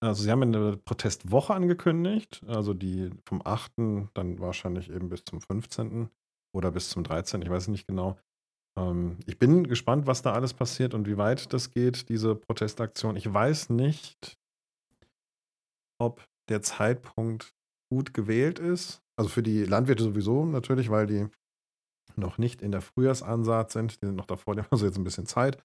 also 0.00 0.22
sie 0.22 0.30
haben 0.30 0.42
eine 0.42 0.76
Protestwoche 0.76 1.54
angekündigt, 1.54 2.42
also 2.46 2.74
die 2.74 3.10
vom 3.24 3.42
8. 3.44 3.72
dann 4.14 4.38
wahrscheinlich 4.38 4.90
eben 4.90 5.08
bis 5.08 5.24
zum 5.24 5.40
15. 5.40 6.08
oder 6.54 6.70
bis 6.70 6.90
zum 6.90 7.04
13. 7.04 7.42
Ich 7.42 7.50
weiß 7.50 7.64
es 7.64 7.68
nicht 7.68 7.86
genau. 7.86 8.18
Ähm, 8.76 9.18
ich 9.26 9.38
bin 9.38 9.66
gespannt, 9.66 10.06
was 10.06 10.22
da 10.22 10.32
alles 10.32 10.54
passiert 10.54 10.94
und 10.94 11.06
wie 11.06 11.16
weit 11.16 11.52
das 11.52 11.70
geht, 11.70 12.08
diese 12.08 12.34
Protestaktion. 12.34 13.16
Ich 13.16 13.32
weiß 13.32 13.70
nicht, 13.70 14.38
ob 15.98 16.26
der 16.48 16.62
Zeitpunkt 16.62 17.54
gut 17.90 18.14
gewählt 18.14 18.58
ist. 18.58 19.02
Also 19.16 19.28
für 19.28 19.42
die 19.42 19.64
Landwirte 19.64 20.02
sowieso 20.02 20.44
natürlich, 20.44 20.90
weil 20.90 21.06
die 21.06 21.28
noch 22.16 22.38
nicht 22.38 22.62
in 22.62 22.72
der 22.72 22.80
Frühjahrsansaat 22.80 23.70
sind. 23.70 24.00
Die 24.02 24.06
sind 24.06 24.16
noch 24.16 24.26
davor, 24.26 24.54
die 24.54 24.60
haben 24.62 24.68
also 24.70 24.86
jetzt 24.86 24.98
ein 24.98 25.04
bisschen 25.04 25.26
Zeit. 25.26 25.62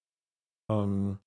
Ähm, 0.70 1.18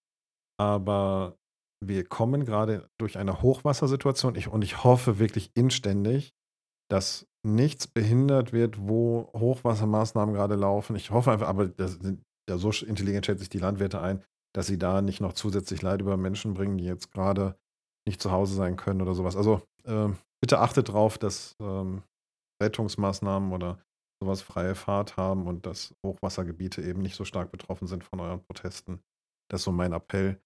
aber 0.60 1.38
wir 1.86 2.06
kommen 2.06 2.46
gerade 2.46 2.90
durch 2.98 3.18
eine 3.18 3.42
Hochwassersituation 3.42 4.36
ich, 4.36 4.48
und 4.48 4.62
ich 4.64 4.84
hoffe 4.84 5.20
wirklich 5.20 5.52
inständig, 5.56 6.34
dass 6.90 7.28
nichts 7.46 7.88
behindert 7.88 8.54
wird, 8.54 8.78
wo 8.80 9.30
Hochwassermaßnahmen 9.34 10.34
gerade 10.34 10.56
laufen. 10.56 10.96
Ich 10.96 11.12
hoffe 11.12 11.32
einfach, 11.32 11.48
aber 11.48 11.68
das 11.68 12.00
ja, 12.50 12.58
so 12.58 12.72
intelligent 12.86 13.26
schätze 13.26 13.44
ich 13.44 13.50
die 13.50 13.60
Landwirte 13.60 14.02
ein, 14.02 14.24
dass 14.54 14.68
sie 14.68 14.78
da 14.78 15.02
nicht 15.02 15.22
noch 15.22 15.34
zusätzlich 15.34 15.82
Leid 15.82 16.02
über 16.02 16.18
Menschen 16.18 16.54
bringen, 16.54 16.78
die 16.78 16.86
jetzt 16.86 17.12
gerade 17.12 17.58
nicht 18.08 18.22
zu 18.22 18.32
Hause 18.32 18.56
sein 18.56 18.76
können 18.76 19.02
oder 19.02 19.14
sowas. 19.14 19.36
Also 19.36 19.62
ähm, 19.86 20.18
bitte 20.44 20.60
achtet 20.60 20.90
drauf, 20.90 21.18
dass 21.18 21.56
ähm, 21.62 22.04
Rettungsmaßnahmen 22.62 23.54
oder 23.54 23.80
sowas 24.22 24.42
freie 24.42 24.76
Fahrt 24.76 25.16
haben 25.16 25.48
und 25.48 25.66
dass 25.66 25.96
Hochwassergebiete 26.06 26.82
eben 26.82 27.02
nicht 27.02 27.16
so 27.16 27.24
stark 27.24 27.50
betroffen 27.50 27.88
sind 27.88 28.04
von 28.04 28.20
euren 28.20 28.44
Protesten. 28.44 29.02
Das 29.50 29.62
ist 29.62 29.64
so 29.64 29.72
mein 29.72 29.94
Appell. 29.94 30.42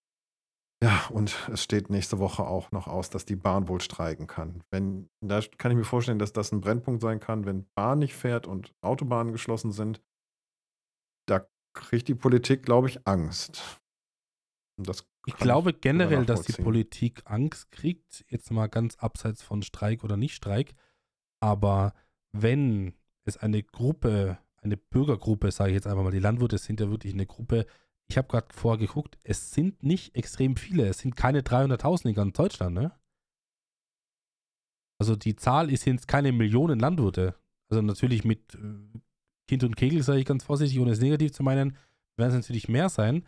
Ja, 0.83 1.07
und 1.07 1.49
es 1.49 1.63
steht 1.63 1.89
nächste 1.89 2.19
Woche 2.19 2.45
auch 2.45 2.71
noch 2.71 2.85
aus, 2.85 3.09
dass 3.09 3.25
die 3.25 3.35
Bahn 3.35 3.67
wohl 3.67 3.81
streiken 3.81 4.27
kann. 4.27 4.63
Wenn, 4.69 5.09
da 5.25 5.41
kann 5.57 5.71
ich 5.71 5.77
mir 5.77 5.83
vorstellen, 5.83 6.19
dass 6.19 6.31
das 6.31 6.51
ein 6.51 6.61
Brennpunkt 6.61 7.01
sein 7.01 7.19
kann, 7.19 7.47
wenn 7.47 7.67
Bahn 7.73 7.97
nicht 7.97 8.13
fährt 8.13 8.45
und 8.45 8.75
Autobahnen 8.81 9.33
geschlossen 9.33 9.71
sind. 9.71 9.99
Da 11.27 11.47
kriegt 11.73 12.07
die 12.07 12.13
Politik, 12.13 12.61
glaube 12.61 12.87
ich, 12.87 13.07
Angst. 13.07 13.81
Und 14.77 14.87
das 14.87 15.07
Ich 15.27 15.35
glaube 15.35 15.71
sogar 15.71 15.81
generell, 15.81 16.25
dass 16.25 16.43
die. 16.43 16.53
Politik 16.53 17.21
Angst 17.25 17.69
kriegt, 17.71 18.23
jetzt 18.29 18.49
mal 18.49 18.67
ganz 18.67 18.95
abseits 18.95 19.43
von 19.43 19.61
Streik 19.61 20.05
oder 20.05 20.15
Nicht-Streik. 20.15 20.73
Aber 21.41 21.93
wenn 22.31 22.93
es 23.25 23.35
eine 23.35 23.61
Gruppe, 23.61 24.37
eine 24.61 24.77
Bürgergruppe, 24.77 25.51
sage 25.51 25.71
ich 25.71 25.75
jetzt 25.75 25.85
einfach 25.85 26.03
mal, 26.03 26.11
die 26.11 26.19
Landwirte 26.19 26.57
sind 26.57 26.79
ja 26.79 26.89
wirklich 26.89 27.13
eine 27.13 27.25
Gruppe. 27.25 27.65
Ich 28.07 28.17
habe 28.17 28.29
gerade 28.29 28.47
vorher 28.53 28.79
geguckt, 28.79 29.19
es 29.23 29.51
sind 29.51 29.83
nicht 29.83 30.15
extrem 30.15 30.55
viele, 30.55 30.87
es 30.87 30.99
sind 30.99 31.17
keine 31.17 31.41
300.000 31.41 32.07
in 32.07 32.15
ganz 32.15 32.37
Deutschland, 32.37 32.73
ne? 32.75 32.93
Also 34.97 35.17
die 35.17 35.35
Zahl 35.35 35.69
ist 35.69 35.85
jetzt 35.85 36.07
keine 36.07 36.31
Millionen 36.31 36.79
Landwirte. 36.79 37.35
Also 37.69 37.81
natürlich 37.81 38.23
mit 38.23 38.55
äh, 38.55 38.99
Kind 39.49 39.65
und 39.65 39.75
Kegel, 39.75 40.03
sage 40.03 40.19
ich 40.19 40.25
ganz 40.25 40.45
vorsichtig, 40.45 40.79
ohne 40.79 40.91
es 40.91 41.01
negativ 41.01 41.33
zu 41.33 41.43
meinen, 41.43 41.75
werden 42.15 42.29
es 42.31 42.47
natürlich 42.47 42.69
mehr 42.69 42.87
sein. 42.87 43.25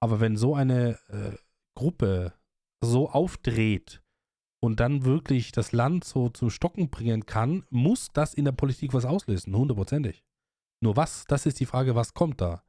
Aber 0.00 0.20
wenn 0.20 0.36
so 0.36 0.54
eine 0.54 0.98
äh, 1.08 1.36
Gruppe 1.76 2.34
so 2.82 3.08
aufdreht 3.10 4.02
und 4.60 4.80
dann 4.80 5.04
wirklich 5.04 5.52
das 5.52 5.72
Land 5.72 6.04
so 6.04 6.28
zum 6.28 6.50
Stocken 6.50 6.90
bringen 6.90 7.26
kann, 7.26 7.64
muss 7.70 8.08
das 8.12 8.34
in 8.34 8.44
der 8.44 8.52
Politik 8.52 8.94
was 8.94 9.04
auslösen, 9.04 9.54
hundertprozentig. 9.54 10.24
Nur 10.80 10.96
was, 10.96 11.24
das 11.24 11.46
ist 11.46 11.58
die 11.60 11.66
Frage, 11.66 11.94
was 11.94 12.14
kommt 12.14 12.40
da? 12.40 12.62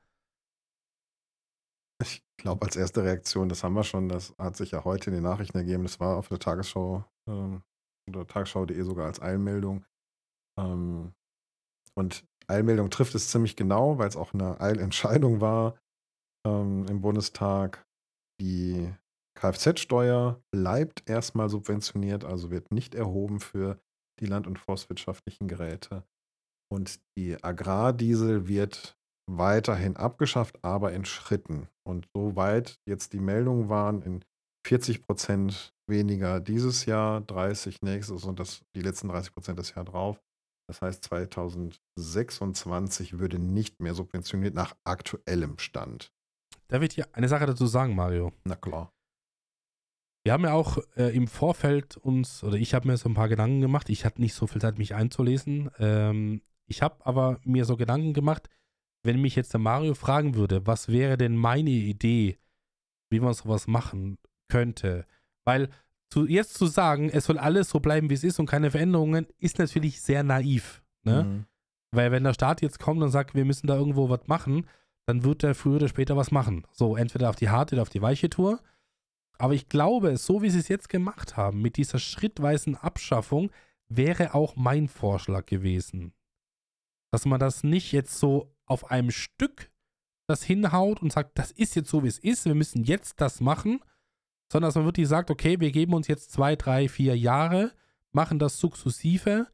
Ich 2.01 2.23
glaube, 2.37 2.65
als 2.65 2.75
erste 2.75 3.03
Reaktion, 3.03 3.49
das 3.49 3.63
haben 3.63 3.73
wir 3.73 3.83
schon, 3.83 4.09
das 4.09 4.33
hat 4.37 4.55
sich 4.55 4.71
ja 4.71 4.83
heute 4.83 5.09
in 5.09 5.15
den 5.15 5.23
Nachrichten 5.23 5.57
ergeben, 5.57 5.83
das 5.83 5.99
war 5.99 6.17
auf 6.17 6.29
der 6.29 6.39
Tagesschau 6.39 7.05
ähm, 7.27 7.61
oder 8.07 8.25
tagesschau.de 8.25 8.81
sogar 8.81 9.07
als 9.07 9.21
Eilmeldung. 9.21 9.85
Ähm, 10.57 11.13
und 11.95 12.25
Eilmeldung 12.47 12.89
trifft 12.89 13.13
es 13.15 13.29
ziemlich 13.29 13.55
genau, 13.55 13.97
weil 13.97 14.07
es 14.07 14.15
auch 14.15 14.33
eine 14.33 14.59
Eilentscheidung 14.61 15.41
war 15.41 15.75
ähm, 16.45 16.85
im 16.89 17.01
Bundestag. 17.01 17.85
Die 18.41 18.93
Kfz-Steuer 19.37 20.41
bleibt 20.51 21.09
erstmal 21.09 21.49
subventioniert, 21.49 22.25
also 22.25 22.51
wird 22.51 22.71
nicht 22.71 22.95
erhoben 22.95 23.39
für 23.39 23.79
die 24.19 24.25
land- 24.25 24.47
und 24.47 24.59
forstwirtschaftlichen 24.59 25.47
Geräte. 25.47 26.03
Und 26.71 26.99
die 27.17 27.41
Agrardiesel 27.43 28.47
wird 28.47 28.97
weiterhin 29.29 29.97
abgeschafft, 29.97 30.63
aber 30.63 30.93
in 30.93 31.05
Schritten. 31.05 31.67
Und 31.87 32.07
soweit 32.15 32.79
jetzt 32.87 33.13
die 33.13 33.19
Meldungen 33.19 33.69
waren, 33.69 34.01
in 34.01 34.25
40 34.67 35.05
Prozent 35.05 35.73
weniger 35.89 36.39
dieses 36.39 36.85
Jahr, 36.85 37.21
30 37.21 37.81
nächstes 37.81 38.25
und 38.25 38.39
das, 38.39 38.61
die 38.75 38.81
letzten 38.81 39.07
30 39.07 39.33
Prozent 39.33 39.57
das 39.57 39.73
Jahr 39.73 39.85
drauf. 39.85 40.21
Das 40.69 40.81
heißt, 40.81 41.03
2026 41.05 43.17
würde 43.17 43.39
nicht 43.39 43.79
mehr 43.79 43.95
subventioniert 43.95 44.53
nach 44.53 44.75
aktuellem 44.83 45.57
Stand. 45.57 46.11
Da 46.69 46.81
wird 46.81 46.93
hier 46.93 47.07
eine 47.13 47.27
Sache 47.27 47.45
dazu 47.45 47.65
sagen, 47.67 47.95
Mario. 47.95 48.31
Na 48.45 48.55
klar. 48.55 48.93
Wir 50.23 50.33
haben 50.33 50.43
ja 50.43 50.53
auch 50.53 50.77
äh, 50.95 51.15
im 51.15 51.27
Vorfeld 51.27 51.97
uns, 51.97 52.43
oder 52.43 52.57
ich 52.57 52.73
habe 52.73 52.87
mir 52.87 52.97
so 52.97 53.09
ein 53.09 53.15
paar 53.15 53.29
Gedanken 53.29 53.61
gemacht. 53.61 53.89
Ich 53.89 54.05
hatte 54.05 54.21
nicht 54.21 54.33
so 54.33 54.47
viel 54.47 54.61
Zeit, 54.61 54.77
mich 54.77 54.93
einzulesen. 54.93 55.71
Ähm, 55.79 56.41
ich 56.67 56.81
habe 56.81 57.05
aber 57.05 57.39
mir 57.43 57.65
so 57.65 57.77
Gedanken 57.77 58.13
gemacht, 58.13 58.49
wenn 59.03 59.21
mich 59.21 59.35
jetzt 59.35 59.53
der 59.53 59.59
Mario 59.59 59.95
fragen 59.95 60.35
würde, 60.35 60.67
was 60.67 60.89
wäre 60.89 61.17
denn 61.17 61.35
meine 61.35 61.69
Idee, 61.69 62.37
wie 63.09 63.19
man 63.19 63.33
sowas 63.33 63.65
machen 63.67 64.17
könnte? 64.49 65.07
Weil 65.45 65.69
zu, 66.11 66.27
jetzt 66.27 66.55
zu 66.55 66.65
sagen, 66.65 67.09
es 67.09 67.25
soll 67.25 67.37
alles 67.37 67.69
so 67.69 67.79
bleiben, 67.79 68.09
wie 68.09 68.15
es 68.15 68.23
ist 68.23 68.39
und 68.39 68.45
keine 68.45 68.71
Veränderungen, 68.71 69.27
ist 69.37 69.57
natürlich 69.57 70.01
sehr 70.01 70.23
naiv. 70.23 70.83
Ne? 71.03 71.23
Mhm. 71.23 71.45
Weil 71.91 72.11
wenn 72.11 72.23
der 72.23 72.33
Staat 72.33 72.61
jetzt 72.61 72.79
kommt 72.79 73.01
und 73.01 73.09
sagt, 73.09 73.35
wir 73.35 73.45
müssen 73.45 73.67
da 73.67 73.75
irgendwo 73.75 74.09
was 74.09 74.27
machen, 74.27 74.67
dann 75.09 75.23
wird 75.23 75.43
er 75.43 75.55
früher 75.55 75.77
oder 75.77 75.87
später 75.87 76.15
was 76.15 76.29
machen. 76.29 76.67
So, 76.71 76.95
entweder 76.95 77.31
auf 77.31 77.35
die 77.35 77.49
harte 77.49 77.73
oder 77.73 77.81
auf 77.81 77.89
die 77.89 78.01
weiche 78.01 78.29
Tour. 78.29 78.59
Aber 79.39 79.55
ich 79.55 79.67
glaube, 79.67 80.17
so 80.17 80.43
wie 80.43 80.51
sie 80.51 80.59
es 80.59 80.67
jetzt 80.67 80.87
gemacht 80.87 81.35
haben, 81.35 81.63
mit 81.63 81.77
dieser 81.77 81.97
schrittweisen 81.97 82.75
Abschaffung, 82.75 83.49
wäre 83.87 84.35
auch 84.35 84.55
mein 84.55 84.87
Vorschlag 84.87 85.47
gewesen. 85.47 86.13
Dass 87.11 87.25
man 87.25 87.39
das 87.39 87.63
nicht 87.63 87.91
jetzt 87.91 88.19
so 88.19 88.55
auf 88.67 88.91
einem 88.91 89.09
Stück 89.09 89.71
das 90.27 90.43
hinhaut 90.43 91.01
und 91.01 91.11
sagt, 91.11 91.39
das 91.39 91.49
ist 91.49 91.75
jetzt 91.75 91.89
so, 91.89 92.03
wie 92.03 92.07
es 92.07 92.19
ist, 92.19 92.45
wir 92.45 92.53
müssen 92.53 92.83
jetzt 92.83 93.19
das 93.19 93.41
machen, 93.41 93.79
sondern 94.51 94.67
dass 94.67 94.75
man 94.75 94.85
wirklich 94.85 95.07
sagt, 95.07 95.31
okay, 95.31 95.59
wir 95.59 95.71
geben 95.71 95.95
uns 95.95 96.07
jetzt 96.07 96.31
zwei, 96.31 96.55
drei, 96.55 96.87
vier 96.87 97.17
Jahre, 97.17 97.71
machen 98.11 98.37
das 98.37 98.59
sukzessive. 98.59 99.47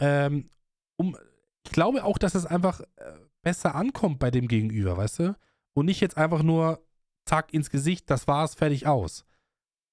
Ähm, 0.00 0.50
um, 0.96 1.16
ich 1.64 1.70
glaube 1.70 2.02
auch, 2.02 2.18
dass 2.18 2.34
es 2.34 2.44
einfach 2.44 2.80
äh, 2.80 3.12
besser 3.44 3.74
ankommt 3.74 4.18
bei 4.18 4.30
dem 4.30 4.48
Gegenüber, 4.48 4.96
weißt 4.96 5.20
du? 5.20 5.36
Und 5.76 5.86
nicht 5.86 6.00
jetzt 6.00 6.16
einfach 6.16 6.42
nur 6.42 6.84
zack 7.26 7.54
ins 7.54 7.70
Gesicht, 7.70 8.10
das 8.10 8.26
war's, 8.26 8.54
fertig 8.54 8.86
aus. 8.86 9.24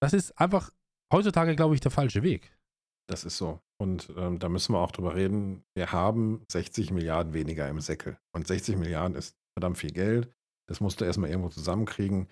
Das 0.02 0.14
ist 0.14 0.38
einfach 0.40 0.72
heutzutage, 1.14 1.56
glaube 1.56 1.76
ich, 1.76 1.82
der 1.82 1.92
falsche 1.92 2.24
Weg. 2.24 2.58
Das 3.08 3.24
ist 3.24 3.38
so. 3.38 3.60
Und 3.80 4.14
ähm, 4.16 4.40
da 4.40 4.48
müssen 4.48 4.74
wir 4.74 4.80
auch 4.80 4.92
drüber 4.92 5.16
reden. 5.16 5.64
Wir 5.76 5.92
haben 5.92 6.44
60 6.52 6.92
Milliarden 6.92 7.34
weniger 7.34 7.68
im 7.68 7.80
Säckel. 7.80 8.18
Und 8.32 8.48
60 8.48 8.78
Milliarden 8.78 9.16
ist 9.16 9.36
verdammt 9.54 9.78
viel 9.78 9.92
Geld. 9.92 10.32
Das 10.68 10.80
musst 10.80 11.02
du 11.02 11.06
erstmal 11.06 11.30
irgendwo 11.30 11.50
zusammenkriegen. 11.50 12.30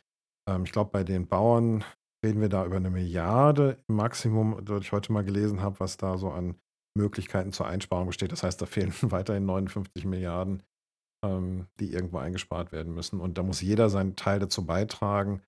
Ähm, 0.47 0.63
ich 0.63 0.71
glaube, 0.71 0.91
bei 0.91 1.03
den 1.03 1.27
Bauern 1.27 1.83
reden 2.23 2.41
wir 2.41 2.49
da 2.49 2.65
über 2.65 2.77
eine 2.77 2.89
Milliarde 2.89 3.77
im 3.87 3.95
Maximum, 3.95 4.63
das 4.63 4.81
ich 4.81 4.91
heute 4.91 5.11
mal 5.11 5.23
gelesen 5.23 5.61
habe, 5.61 5.79
was 5.79 5.97
da 5.97 6.17
so 6.17 6.31
an 6.31 6.55
Möglichkeiten 6.95 7.51
zur 7.51 7.67
Einsparung 7.67 8.07
besteht. 8.07 8.31
Das 8.31 8.43
heißt, 8.43 8.61
da 8.61 8.65
fehlen 8.65 8.93
weiterhin 9.01 9.45
59 9.45 10.05
Milliarden, 10.05 10.63
ähm, 11.23 11.67
die 11.79 11.91
irgendwo 11.91 12.17
eingespart 12.17 12.71
werden 12.71 12.93
müssen. 12.93 13.19
Und 13.19 13.37
da 13.37 13.43
muss 13.43 13.61
jeder 13.61 13.89
seinen 13.89 14.15
Teil 14.15 14.39
dazu 14.39 14.65
beitragen. 14.65 15.41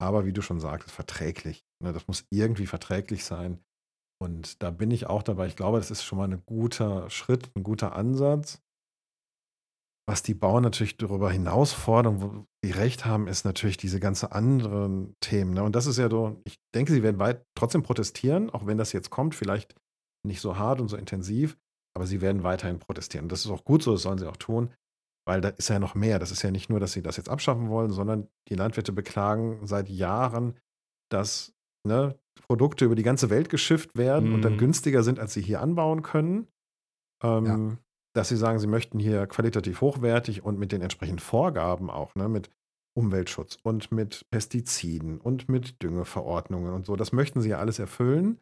Aber 0.00 0.26
wie 0.26 0.32
du 0.32 0.42
schon 0.42 0.60
sagtest, 0.60 0.94
verträglich. 0.94 1.64
Ne? 1.82 1.92
Das 1.92 2.06
muss 2.06 2.26
irgendwie 2.30 2.66
verträglich 2.66 3.24
sein. 3.24 3.60
Und 4.20 4.62
da 4.62 4.70
bin 4.70 4.90
ich 4.90 5.06
auch 5.06 5.22
dabei. 5.22 5.46
Ich 5.46 5.56
glaube, 5.56 5.78
das 5.78 5.90
ist 5.90 6.04
schon 6.04 6.18
mal 6.18 6.30
ein 6.30 6.42
guter 6.46 7.08
Schritt, 7.10 7.50
ein 7.54 7.62
guter 7.62 7.94
Ansatz. 7.94 8.60
Was 10.06 10.22
die 10.22 10.34
Bauern 10.34 10.62
natürlich 10.62 10.98
darüber 10.98 11.30
hinaus 11.30 11.72
fordern, 11.72 12.20
wo 12.20 12.44
sie 12.62 12.72
recht 12.72 13.06
haben, 13.06 13.26
ist 13.26 13.44
natürlich 13.44 13.78
diese 13.78 14.00
ganzen 14.00 14.30
anderen 14.30 15.14
Themen. 15.20 15.54
Ne? 15.54 15.62
Und 15.62 15.74
das 15.74 15.86
ist 15.86 15.96
ja 15.96 16.10
so, 16.10 16.42
ich 16.44 16.58
denke, 16.74 16.92
sie 16.92 17.02
werden 17.02 17.18
weit 17.18 17.44
trotzdem 17.56 17.82
protestieren, 17.82 18.50
auch 18.50 18.66
wenn 18.66 18.76
das 18.76 18.92
jetzt 18.92 19.10
kommt, 19.10 19.34
vielleicht 19.34 19.74
nicht 20.26 20.40
so 20.40 20.58
hart 20.58 20.80
und 20.80 20.88
so 20.88 20.96
intensiv, 20.96 21.56
aber 21.96 22.06
sie 22.06 22.20
werden 22.20 22.42
weiterhin 22.42 22.78
protestieren. 22.78 23.24
Und 23.26 23.32
das 23.32 23.44
ist 23.44 23.50
auch 23.50 23.64
gut 23.64 23.82
so, 23.82 23.92
das 23.92 24.02
sollen 24.02 24.18
sie 24.18 24.28
auch 24.28 24.36
tun, 24.36 24.70
weil 25.26 25.40
da 25.40 25.48
ist 25.50 25.68
ja 25.68 25.78
noch 25.78 25.94
mehr. 25.94 26.18
Das 26.18 26.30
ist 26.30 26.42
ja 26.42 26.50
nicht 26.50 26.70
nur, 26.70 26.80
dass 26.80 26.92
sie 26.92 27.02
das 27.02 27.16
jetzt 27.16 27.28
abschaffen 27.28 27.68
wollen, 27.68 27.90
sondern 27.90 28.28
die 28.48 28.54
Landwirte 28.54 28.92
beklagen 28.92 29.66
seit 29.66 29.88
Jahren, 29.88 30.58
dass 31.10 31.54
ne, 31.86 32.18
Produkte 32.46 32.84
über 32.84 32.94
die 32.94 33.02
ganze 33.02 33.30
Welt 33.30 33.48
geschifft 33.48 33.96
werden 33.96 34.28
mhm. 34.28 34.34
und 34.34 34.42
dann 34.42 34.54
mhm. 34.54 34.58
günstiger 34.58 35.02
sind, 35.02 35.18
als 35.18 35.34
sie 35.34 35.42
hier 35.42 35.60
anbauen 35.60 36.02
können. 36.02 36.48
Ähm, 37.22 37.46
ja 37.46 37.78
dass 38.14 38.28
sie 38.28 38.36
sagen, 38.36 38.58
sie 38.58 38.66
möchten 38.66 38.98
hier 38.98 39.26
qualitativ 39.26 39.80
hochwertig 39.80 40.44
und 40.44 40.58
mit 40.58 40.72
den 40.72 40.80
entsprechenden 40.80 41.18
Vorgaben 41.18 41.90
auch, 41.90 42.14
ne, 42.14 42.28
mit 42.28 42.48
Umweltschutz 42.96 43.58
und 43.62 43.90
mit 43.90 44.24
Pestiziden 44.30 45.20
und 45.20 45.48
mit 45.48 45.82
Düngeverordnungen 45.82 46.72
und 46.72 46.86
so. 46.86 46.94
Das 46.94 47.12
möchten 47.12 47.40
sie 47.40 47.50
ja 47.50 47.58
alles 47.58 47.80
erfüllen, 47.80 48.38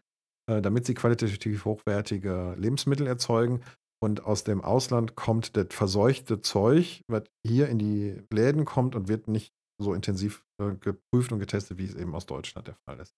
äh, 0.46 0.60
damit 0.60 0.84
sie 0.84 0.92
qualitativ 0.92 1.64
hochwertige 1.64 2.54
Lebensmittel 2.58 3.06
erzeugen. 3.06 3.62
Und 4.02 4.24
aus 4.24 4.42
dem 4.42 4.62
Ausland 4.62 5.14
kommt 5.14 5.56
das 5.56 5.68
verseuchte 5.70 6.40
Zeug, 6.40 7.02
was 7.06 7.22
hier 7.46 7.68
in 7.68 7.78
die 7.78 8.20
Läden 8.30 8.64
kommt 8.64 8.96
und 8.96 9.06
wird 9.06 9.28
nicht 9.28 9.54
so 9.80 9.94
intensiv 9.94 10.44
äh, 10.60 10.74
geprüft 10.74 11.30
und 11.30 11.38
getestet, 11.38 11.78
wie 11.78 11.84
es 11.84 11.94
eben 11.94 12.14
aus 12.14 12.26
Deutschland 12.26 12.66
der 12.66 12.76
Fall 12.84 12.98
ist. 12.98 13.14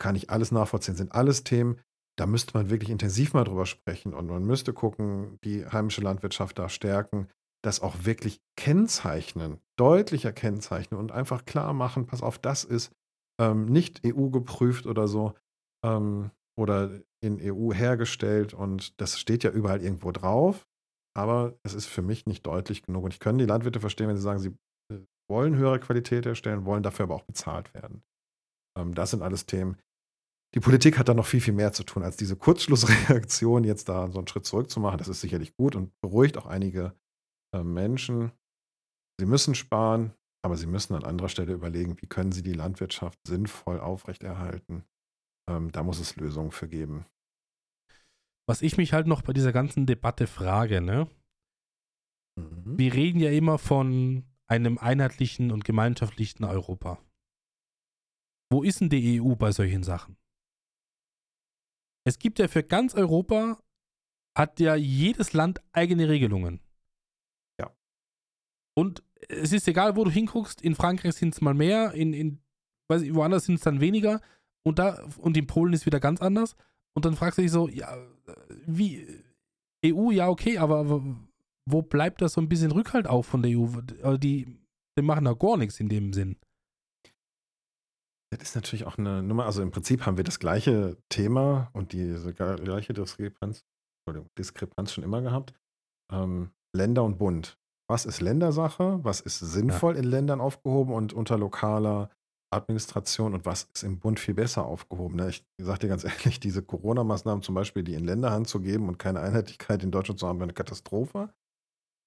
Kann 0.00 0.16
ich 0.16 0.30
alles 0.30 0.52
nachvollziehen. 0.52 0.96
Sind 0.96 1.12
alles 1.12 1.44
Themen, 1.44 1.80
da 2.18 2.24
müsste 2.26 2.56
man 2.56 2.70
wirklich 2.70 2.88
intensiv 2.88 3.34
mal 3.34 3.44
drüber 3.44 3.66
sprechen 3.66 4.14
und 4.14 4.28
man 4.28 4.42
müsste 4.42 4.72
gucken, 4.72 5.38
die 5.44 5.66
heimische 5.66 6.00
Landwirtschaft 6.00 6.58
da 6.58 6.70
stärken, 6.70 7.28
das 7.62 7.80
auch 7.80 8.04
wirklich 8.04 8.40
kennzeichnen, 8.56 9.60
deutlicher 9.78 10.32
kennzeichnen 10.32 10.98
und 10.98 11.12
einfach 11.12 11.44
klar 11.44 11.74
machen, 11.74 12.06
pass 12.06 12.22
auf, 12.22 12.38
das 12.38 12.64
ist 12.64 12.90
ähm, 13.38 13.66
nicht 13.66 14.00
EU 14.06 14.30
geprüft 14.30 14.86
oder 14.86 15.08
so 15.08 15.34
ähm, 15.84 16.30
oder 16.58 17.00
in 17.22 17.40
EU 17.40 17.72
hergestellt 17.72 18.54
und 18.54 19.00
das 19.00 19.18
steht 19.18 19.44
ja 19.44 19.50
überall 19.50 19.82
irgendwo 19.82 20.12
drauf, 20.12 20.66
aber 21.16 21.58
es 21.62 21.74
ist 21.74 21.86
für 21.86 22.02
mich 22.02 22.26
nicht 22.26 22.46
deutlich 22.46 22.82
genug 22.82 23.04
und 23.04 23.14
ich 23.14 23.20
kann 23.20 23.38
die 23.38 23.46
Landwirte 23.46 23.80
verstehen, 23.80 24.08
wenn 24.08 24.16
sie 24.16 24.22
sagen, 24.22 24.38
sie 24.38 24.56
äh, 24.92 25.00
wollen 25.30 25.56
höhere 25.56 25.80
Qualität 25.80 26.26
herstellen, 26.26 26.64
wollen 26.64 26.82
dafür 26.82 27.04
aber 27.04 27.16
auch 27.16 27.24
bezahlt 27.24 27.72
werden. 27.74 28.02
Ähm, 28.78 28.94
das 28.94 29.10
sind 29.10 29.22
alles 29.22 29.46
Themen, 29.46 29.76
die 30.54 30.60
Politik 30.60 30.98
hat 30.98 31.08
da 31.08 31.14
noch 31.14 31.26
viel, 31.26 31.42
viel 31.42 31.52
mehr 31.52 31.72
zu 31.72 31.84
tun, 31.84 32.02
als 32.02 32.16
diese 32.16 32.34
Kurzschlussreaktion, 32.34 33.64
jetzt 33.64 33.90
da 33.90 34.10
so 34.10 34.18
einen 34.18 34.26
Schritt 34.26 34.46
zurück 34.46 34.70
zu 34.70 34.80
machen. 34.80 34.96
Das 34.96 35.08
ist 35.08 35.20
sicherlich 35.20 35.54
gut 35.54 35.76
und 35.76 35.92
beruhigt 36.00 36.38
auch 36.38 36.46
einige 36.46 36.94
äh, 37.54 37.62
Menschen. 37.62 38.32
Sie 39.20 39.26
müssen 39.26 39.54
sparen, 39.54 40.14
aber 40.42 40.56
sie 40.56 40.66
müssen 40.66 40.94
an 40.94 41.04
anderer 41.04 41.28
Stelle 41.28 41.52
überlegen, 41.52 42.00
wie 42.00 42.06
können 42.06 42.32
sie 42.32 42.42
die 42.42 42.54
Landwirtschaft 42.54 43.18
sinnvoll 43.26 43.80
aufrechterhalten. 43.80 44.84
Ähm, 45.48 45.70
da 45.72 45.82
muss 45.82 46.00
es 46.00 46.16
Lösungen 46.16 46.50
für 46.50 46.68
geben. 46.68 47.06
Was 48.48 48.62
ich 48.62 48.76
mich 48.76 48.92
halt 48.92 49.06
noch 49.06 49.22
bei 49.22 49.32
dieser 49.32 49.52
ganzen 49.52 49.86
Debatte 49.86 50.26
frage, 50.26 50.80
ne? 50.80 51.08
Mhm. 52.38 52.78
Wir 52.78 52.94
reden 52.94 53.20
ja 53.20 53.30
immer 53.30 53.58
von 53.58 54.24
einem 54.48 54.78
einheitlichen 54.78 55.50
und 55.50 55.64
gemeinschaftlichen 55.64 56.44
Europa. 56.44 56.98
Wo 58.50 58.62
ist 58.62 58.80
denn 58.80 58.88
die 58.88 59.20
EU 59.20 59.34
bei 59.34 59.50
solchen 59.50 59.82
Sachen? 59.82 60.16
Es 62.06 62.18
gibt 62.18 62.38
ja 62.38 62.46
für 62.46 62.62
ganz 62.62 62.94
Europa, 62.94 63.60
hat 64.36 64.60
ja 64.60 64.76
jedes 64.76 65.32
Land 65.32 65.60
eigene 65.72 66.08
Regelungen. 66.08 66.60
Ja. 67.60 67.74
Und 68.76 69.02
es 69.28 69.52
ist 69.52 69.66
egal, 69.66 69.96
wo 69.96 70.04
du 70.04 70.10
hinguckst, 70.10 70.62
in 70.62 70.76
Frankreich 70.76 71.14
sind 71.14 71.34
es 71.34 71.40
mal 71.40 71.54
mehr, 71.54 71.92
in, 71.94 72.12
in 72.12 72.42
weiß 72.88 73.02
ich, 73.02 73.14
woanders 73.14 73.46
sind 73.46 73.56
es 73.56 73.62
dann 73.62 73.80
weniger 73.80 74.20
und 74.66 74.80
da 74.80 75.06
und 75.18 75.36
in 75.36 75.46
Polen 75.46 75.72
ist 75.72 75.86
wieder 75.86 76.00
ganz 76.00 76.20
anders. 76.20 76.56
Und 76.94 77.04
dann 77.04 77.14
fragst 77.14 77.38
du 77.38 77.42
dich 77.42 77.52
so, 77.52 77.68
ja, 77.68 77.96
wie, 78.66 79.22
EU, 79.84 80.10
ja, 80.10 80.28
okay, 80.28 80.58
aber 80.58 81.02
wo 81.68 81.82
bleibt 81.82 82.20
da 82.20 82.28
so 82.28 82.40
ein 82.40 82.48
bisschen 82.48 82.72
Rückhalt 82.72 83.06
auf 83.06 83.26
von 83.26 83.42
der 83.42 83.56
EU? 83.56 83.66
Also 84.02 84.18
die, 84.18 84.58
die 84.98 85.02
machen 85.02 85.24
da 85.24 85.34
gar 85.34 85.56
nichts 85.56 85.78
in 85.78 85.88
dem 85.88 86.12
Sinn. 86.12 86.36
Das 88.32 88.42
ist 88.42 88.54
natürlich 88.56 88.86
auch 88.86 88.98
eine 88.98 89.22
Nummer. 89.22 89.46
Also 89.46 89.62
im 89.62 89.70
Prinzip 89.70 90.04
haben 90.04 90.16
wir 90.16 90.24
das 90.24 90.40
gleiche 90.40 90.96
Thema 91.10 91.70
und 91.72 91.92
diese 91.92 92.34
gleiche 92.34 92.92
Diskrepanz, 92.92 93.64
Diskrepanz 94.36 94.92
schon 94.92 95.04
immer 95.04 95.22
gehabt. 95.22 95.54
Ähm, 96.12 96.50
Länder 96.74 97.04
und 97.04 97.18
Bund. 97.18 97.56
Was 97.88 98.04
ist 98.04 98.20
Ländersache? 98.20 98.98
Was 99.04 99.20
ist 99.20 99.38
sinnvoll 99.38 99.94
ja. 99.94 100.00
in 100.00 100.08
Ländern 100.08 100.40
aufgehoben 100.40 100.92
und 100.92 101.12
unter 101.12 101.38
lokaler 101.38 102.10
Administration 102.50 103.34
und 103.34 103.44
was 103.44 103.68
ist 103.74 103.82
im 103.82 103.98
Bund 103.98 104.20
viel 104.20 104.34
besser 104.34 104.64
aufgehoben? 104.64 105.16
Ne? 105.16 105.28
Ich 105.28 105.44
sage 105.60 105.80
dir 105.80 105.88
ganz 105.88 106.04
ehrlich, 106.04 106.40
diese 106.40 106.62
Corona-Maßnahmen 106.62 107.42
zum 107.42 107.54
Beispiel, 107.54 107.82
die 107.82 107.94
in 107.94 108.04
Länderhand 108.04 108.48
zu 108.48 108.60
geben 108.60 108.88
und 108.88 108.98
keine 108.98 109.20
Einheitlichkeit 109.20 109.82
in 109.82 109.90
Deutschland 109.90 110.20
zu 110.20 110.26
haben, 110.26 110.38
wäre 110.38 110.46
eine 110.46 110.54
Katastrophe. 110.54 111.32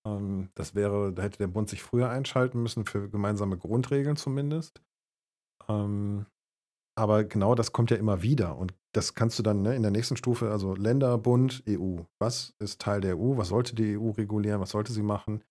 Ähm, 0.08 0.50
das 0.56 0.76
wäre, 0.76 1.14
da 1.14 1.24
hätte 1.24 1.40
der 1.40 1.48
Bund 1.48 1.70
sich 1.70 1.84
früher 1.84 2.10
einschalten 2.10 2.62
müssen 2.62 2.86
für 2.86 3.10
gemeinsame 3.10 3.58
Grundregeln 3.58 4.16
zumindest. 4.16 4.82
Ähm, 5.68 6.26
aber 6.98 7.24
genau 7.24 7.56
das 7.56 7.72
kommt 7.72 7.92
ja 7.92 7.98
immer 7.98 8.22
wieder. 8.22 8.58
Und 8.58 8.74
das 8.94 9.14
kannst 9.16 9.40
du 9.40 9.44
dann 9.44 9.62
ne, 9.62 9.76
in 9.76 9.84
der 9.84 9.92
nächsten 9.92 10.18
Stufe, 10.18 10.52
also 10.52 10.76
Länder, 10.76 11.18
Bund, 11.18 11.64
EU. 11.68 12.02
Was 12.20 12.54
ist 12.60 12.82
Teil 12.82 13.02
der 13.02 13.18
EU? 13.18 13.38
Was 13.38 13.50
sollte 13.50 13.74
die 13.76 13.98
EU 13.98 14.10
regulieren? 14.12 14.60
Was 14.60 14.72
sollte 14.72 14.92
sie 14.92 15.04
machen? 15.04 15.44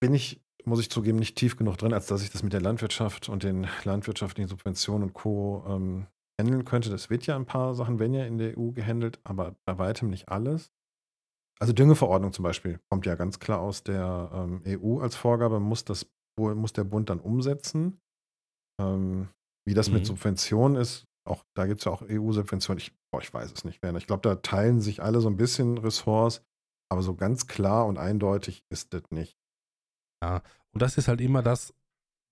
Bin 0.00 0.12
ich, 0.12 0.42
muss 0.64 0.80
ich 0.80 0.90
zugeben, 0.90 1.18
nicht 1.18 1.36
tief 1.36 1.56
genug 1.56 1.78
drin, 1.78 1.92
als 1.92 2.06
dass 2.06 2.22
ich 2.22 2.30
das 2.30 2.42
mit 2.42 2.52
der 2.52 2.60
Landwirtschaft 2.60 3.28
und 3.28 3.42
den 3.42 3.66
landwirtschaftlichen 3.84 4.48
Subventionen 4.48 5.08
und 5.08 5.14
Co. 5.14 5.64
Ähm, 5.66 6.06
handeln 6.40 6.64
könnte. 6.64 6.90
Das 6.90 7.10
wird 7.10 7.26
ja 7.26 7.36
ein 7.36 7.46
paar 7.46 7.74
Sachen, 7.74 7.98
wenn 7.98 8.14
ja 8.14 8.24
in 8.24 8.38
der 8.38 8.56
EU 8.56 8.70
gehandelt, 8.70 9.18
aber 9.24 9.56
bei 9.64 9.78
weitem 9.78 10.08
nicht 10.08 10.28
alles. 10.28 10.70
Also 11.60 11.72
Düngeverordnung 11.72 12.32
zum 12.32 12.44
Beispiel 12.44 12.78
kommt 12.88 13.04
ja 13.06 13.16
ganz 13.16 13.40
klar 13.40 13.60
aus 13.60 13.82
der 13.82 14.30
ähm, 14.32 14.62
EU 14.66 15.00
als 15.00 15.16
Vorgabe, 15.16 15.58
muss, 15.58 15.84
das, 15.84 16.06
muss 16.38 16.72
der 16.72 16.84
Bund 16.84 17.10
dann 17.10 17.18
umsetzen. 17.18 18.00
Ähm, 18.80 19.28
wie 19.66 19.74
das 19.74 19.88
mhm. 19.88 19.94
mit 19.94 20.06
Subventionen 20.06 20.80
ist, 20.80 21.04
auch 21.26 21.44
da 21.54 21.66
gibt 21.66 21.80
es 21.80 21.84
ja 21.84 21.92
auch 21.92 22.02
EU-Subventionen, 22.02 22.78
ich, 22.78 22.92
ich 23.20 23.34
weiß 23.34 23.52
es 23.52 23.64
nicht 23.64 23.82
mehr. 23.82 23.94
Ich 23.96 24.06
glaube, 24.06 24.22
da 24.22 24.36
teilen 24.36 24.80
sich 24.80 25.02
alle 25.02 25.20
so 25.20 25.28
ein 25.28 25.36
bisschen 25.36 25.76
Ressorts, 25.78 26.42
aber 26.90 27.02
so 27.02 27.14
ganz 27.14 27.48
klar 27.48 27.86
und 27.86 27.98
eindeutig 27.98 28.62
ist 28.70 28.94
das 28.94 29.02
nicht. 29.10 29.36
Ja, 30.22 30.42
und 30.72 30.82
das 30.82 30.98
ist 30.98 31.08
halt 31.08 31.20
immer 31.20 31.42
das, 31.42 31.74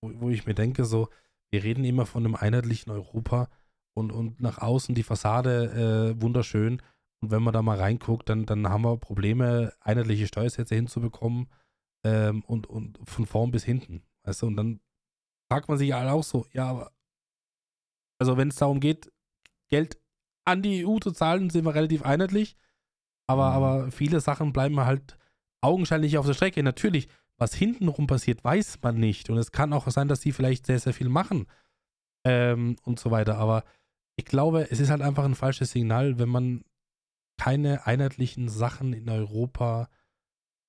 wo, 0.01 0.11
wo 0.21 0.29
ich 0.29 0.45
mir 0.45 0.53
denke, 0.53 0.85
so, 0.85 1.09
wir 1.49 1.63
reden 1.63 1.83
immer 1.83 2.05
von 2.05 2.25
einem 2.25 2.35
einheitlichen 2.35 2.91
Europa 2.91 3.49
und, 3.93 4.11
und 4.11 4.41
nach 4.41 4.59
außen 4.59 4.95
die 4.95 5.03
Fassade 5.03 6.13
äh, 6.17 6.21
wunderschön. 6.21 6.81
Und 7.21 7.31
wenn 7.31 7.41
man 7.41 7.53
da 7.53 7.61
mal 7.61 7.79
reinguckt, 7.79 8.29
dann, 8.29 8.45
dann 8.45 8.69
haben 8.69 8.83
wir 8.83 8.97
Probleme, 8.97 9.73
einheitliche 9.79 10.27
Steuersätze 10.27 10.75
hinzubekommen 10.75 11.47
ähm, 12.03 12.43
und, 12.43 12.67
und 12.67 12.99
von 13.05 13.25
vorn 13.25 13.51
bis 13.51 13.63
hinten. 13.63 14.03
Weißt 14.23 14.41
du, 14.41 14.47
und 14.47 14.55
dann 14.55 14.81
fragt 15.49 15.69
man 15.69 15.77
sich 15.77 15.95
alle 15.95 16.11
auch 16.11 16.23
so, 16.23 16.45
ja, 16.51 16.69
aber 16.69 16.91
also 18.19 18.37
wenn 18.37 18.49
es 18.49 18.55
darum 18.55 18.79
geht, 18.79 19.11
Geld 19.69 19.99
an 20.45 20.61
die 20.61 20.85
EU 20.85 20.97
zu 20.99 21.11
zahlen, 21.11 21.49
sind 21.49 21.65
wir 21.65 21.75
relativ 21.75 22.03
einheitlich. 22.03 22.57
Aber, 23.27 23.49
mhm. 23.49 23.55
aber 23.55 23.91
viele 23.91 24.21
Sachen 24.21 24.53
bleiben 24.53 24.79
halt 24.79 25.17
augenscheinlich 25.61 26.17
auf 26.17 26.25
der 26.25 26.33
Strecke. 26.33 26.63
Natürlich, 26.63 27.09
was 27.37 27.53
hintenrum 27.53 28.07
passiert, 28.07 28.43
weiß 28.43 28.79
man 28.81 28.99
nicht. 28.99 29.29
Und 29.29 29.37
es 29.37 29.51
kann 29.51 29.73
auch 29.73 29.87
sein, 29.89 30.07
dass 30.07 30.21
sie 30.21 30.31
vielleicht 30.31 30.65
sehr, 30.65 30.79
sehr 30.79 30.93
viel 30.93 31.09
machen 31.09 31.47
ähm, 32.25 32.75
und 32.83 32.99
so 32.99 33.11
weiter. 33.11 33.37
Aber 33.37 33.63
ich 34.15 34.25
glaube, 34.25 34.69
es 34.71 34.79
ist 34.79 34.89
halt 34.89 35.01
einfach 35.01 35.23
ein 35.23 35.35
falsches 35.35 35.71
Signal, 35.71 36.17
wenn 36.19 36.29
man 36.29 36.63
keine 37.37 37.85
einheitlichen 37.85 38.49
Sachen 38.49 38.93
in 38.93 39.09
Europa 39.09 39.89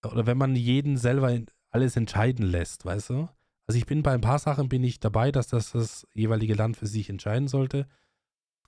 oder 0.05 0.27
wenn 0.27 0.39
man 0.39 0.55
jeden 0.55 0.99
selber 0.99 1.37
alles 1.71 1.97
entscheiden 1.97 2.45
lässt, 2.45 2.85
weißt 2.85 3.11
du? 3.11 3.29
Also 3.67 3.79
ich 3.79 3.87
bin 3.87 4.03
bei 4.03 4.13
ein 4.13 4.21
paar 4.21 4.39
Sachen 4.39 4.69
bin 4.69 4.85
ich 4.85 5.01
dabei, 5.01 5.33
dass 5.33 5.49
das 5.49 5.73
das 5.73 6.07
jeweilige 6.15 6.55
Land 6.55 6.77
für 6.77 6.87
sich 6.87 7.11
entscheiden 7.11 7.49
sollte. 7.49 7.87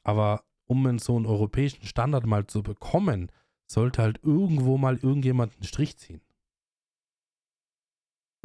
Aber 0.02 0.44
um 0.66 0.98
so 0.98 1.16
einen 1.16 1.26
europäischen 1.26 1.84
Standard 1.84 2.26
mal 2.26 2.46
zu 2.46 2.62
bekommen, 2.62 3.30
sollte 3.66 4.02
halt 4.02 4.20
irgendwo 4.22 4.78
mal 4.78 4.96
irgendjemand 4.96 5.54
einen 5.54 5.64
Strich 5.64 5.96
ziehen. 5.96 6.20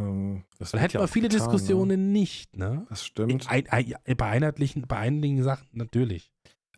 Ähm, 0.02 0.44
das 0.58 0.72
Dann 0.72 0.82
hätten 0.82 0.98
ja 0.98 1.04
wir 1.04 1.08
viele 1.08 1.30
getan, 1.30 1.50
Diskussionen 1.50 2.08
ne? 2.08 2.20
nicht, 2.20 2.58
ne? 2.58 2.86
Das 2.90 3.06
stimmt. 3.06 3.50
Ein, 3.50 3.68
ein, 3.70 4.18
bei 4.18 4.26
einheitlichen, 4.26 4.84
bei 4.88 4.98
einigen 4.98 5.44
Sachen 5.44 5.68
natürlich 5.74 6.32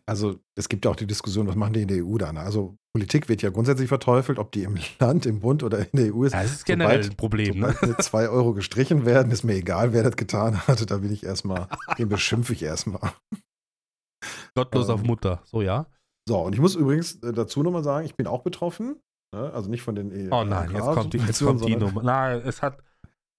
also 0.08 0.40
es 0.54 0.68
gibt 0.70 0.86
ja 0.86 0.90
auch 0.90 0.96
die 0.96 1.06
Diskussion, 1.06 1.46
was 1.46 1.54
machen 1.54 1.74
die 1.74 1.82
in 1.82 1.88
der 1.88 2.04
EU 2.04 2.16
da? 2.16 2.32
Ne? 2.32 2.40
Also 2.40 2.78
Politik 2.94 3.28
wird 3.28 3.42
ja 3.42 3.50
grundsätzlich 3.50 3.88
verteufelt, 3.88 4.38
ob 4.38 4.50
die 4.52 4.62
im 4.62 4.78
Land, 4.98 5.26
im 5.26 5.40
Bund 5.40 5.62
oder 5.62 5.80
in 5.80 5.88
der 5.92 6.14
EU 6.14 6.24
ist. 6.24 6.32
Ja, 6.32 6.42
das 6.42 6.52
ist 6.52 6.64
generell 6.64 7.02
sobald, 7.02 7.12
ein 7.12 7.16
Problem. 7.16 7.58
Ne? 7.60 7.76
Sobald 7.78 8.02
zwei 8.02 8.28
Euro 8.28 8.54
gestrichen 8.54 9.04
werden, 9.04 9.30
ist 9.30 9.44
mir 9.44 9.54
egal, 9.54 9.92
wer 9.92 10.02
das 10.02 10.16
getan 10.16 10.66
hat. 10.66 10.90
Da 10.90 10.96
bin 10.96 11.12
ich 11.12 11.24
erstmal, 11.24 11.68
den 11.98 12.08
beschimpfe 12.08 12.54
ich 12.54 12.62
erstmal. 12.62 13.12
Gottlos 14.54 14.88
ähm, 14.88 14.94
auf 14.94 15.02
Mutter, 15.02 15.42
so 15.44 15.60
ja. 15.60 15.86
So, 16.26 16.38
und 16.38 16.54
ich 16.54 16.60
muss 16.60 16.74
übrigens 16.74 17.16
äh, 17.22 17.32
dazu 17.32 17.62
nochmal 17.62 17.84
sagen, 17.84 18.06
ich 18.06 18.14
bin 18.14 18.26
auch 18.26 18.42
betroffen. 18.42 18.96
Ne? 19.34 19.52
Also 19.52 19.68
nicht 19.68 19.82
von 19.82 19.94
den 19.94 20.10
EU. 20.10 20.34
Oh 20.34 20.44
nein, 20.44 20.70
jetzt 20.70 20.84
kommt 20.84 21.12
die, 21.12 21.18
jetzt 21.18 21.44
kommt 21.44 21.66
die 21.66 21.76
Nummer. 21.76 22.02
Nein, 22.02 22.40
es 22.46 22.62
hat. 22.62 22.78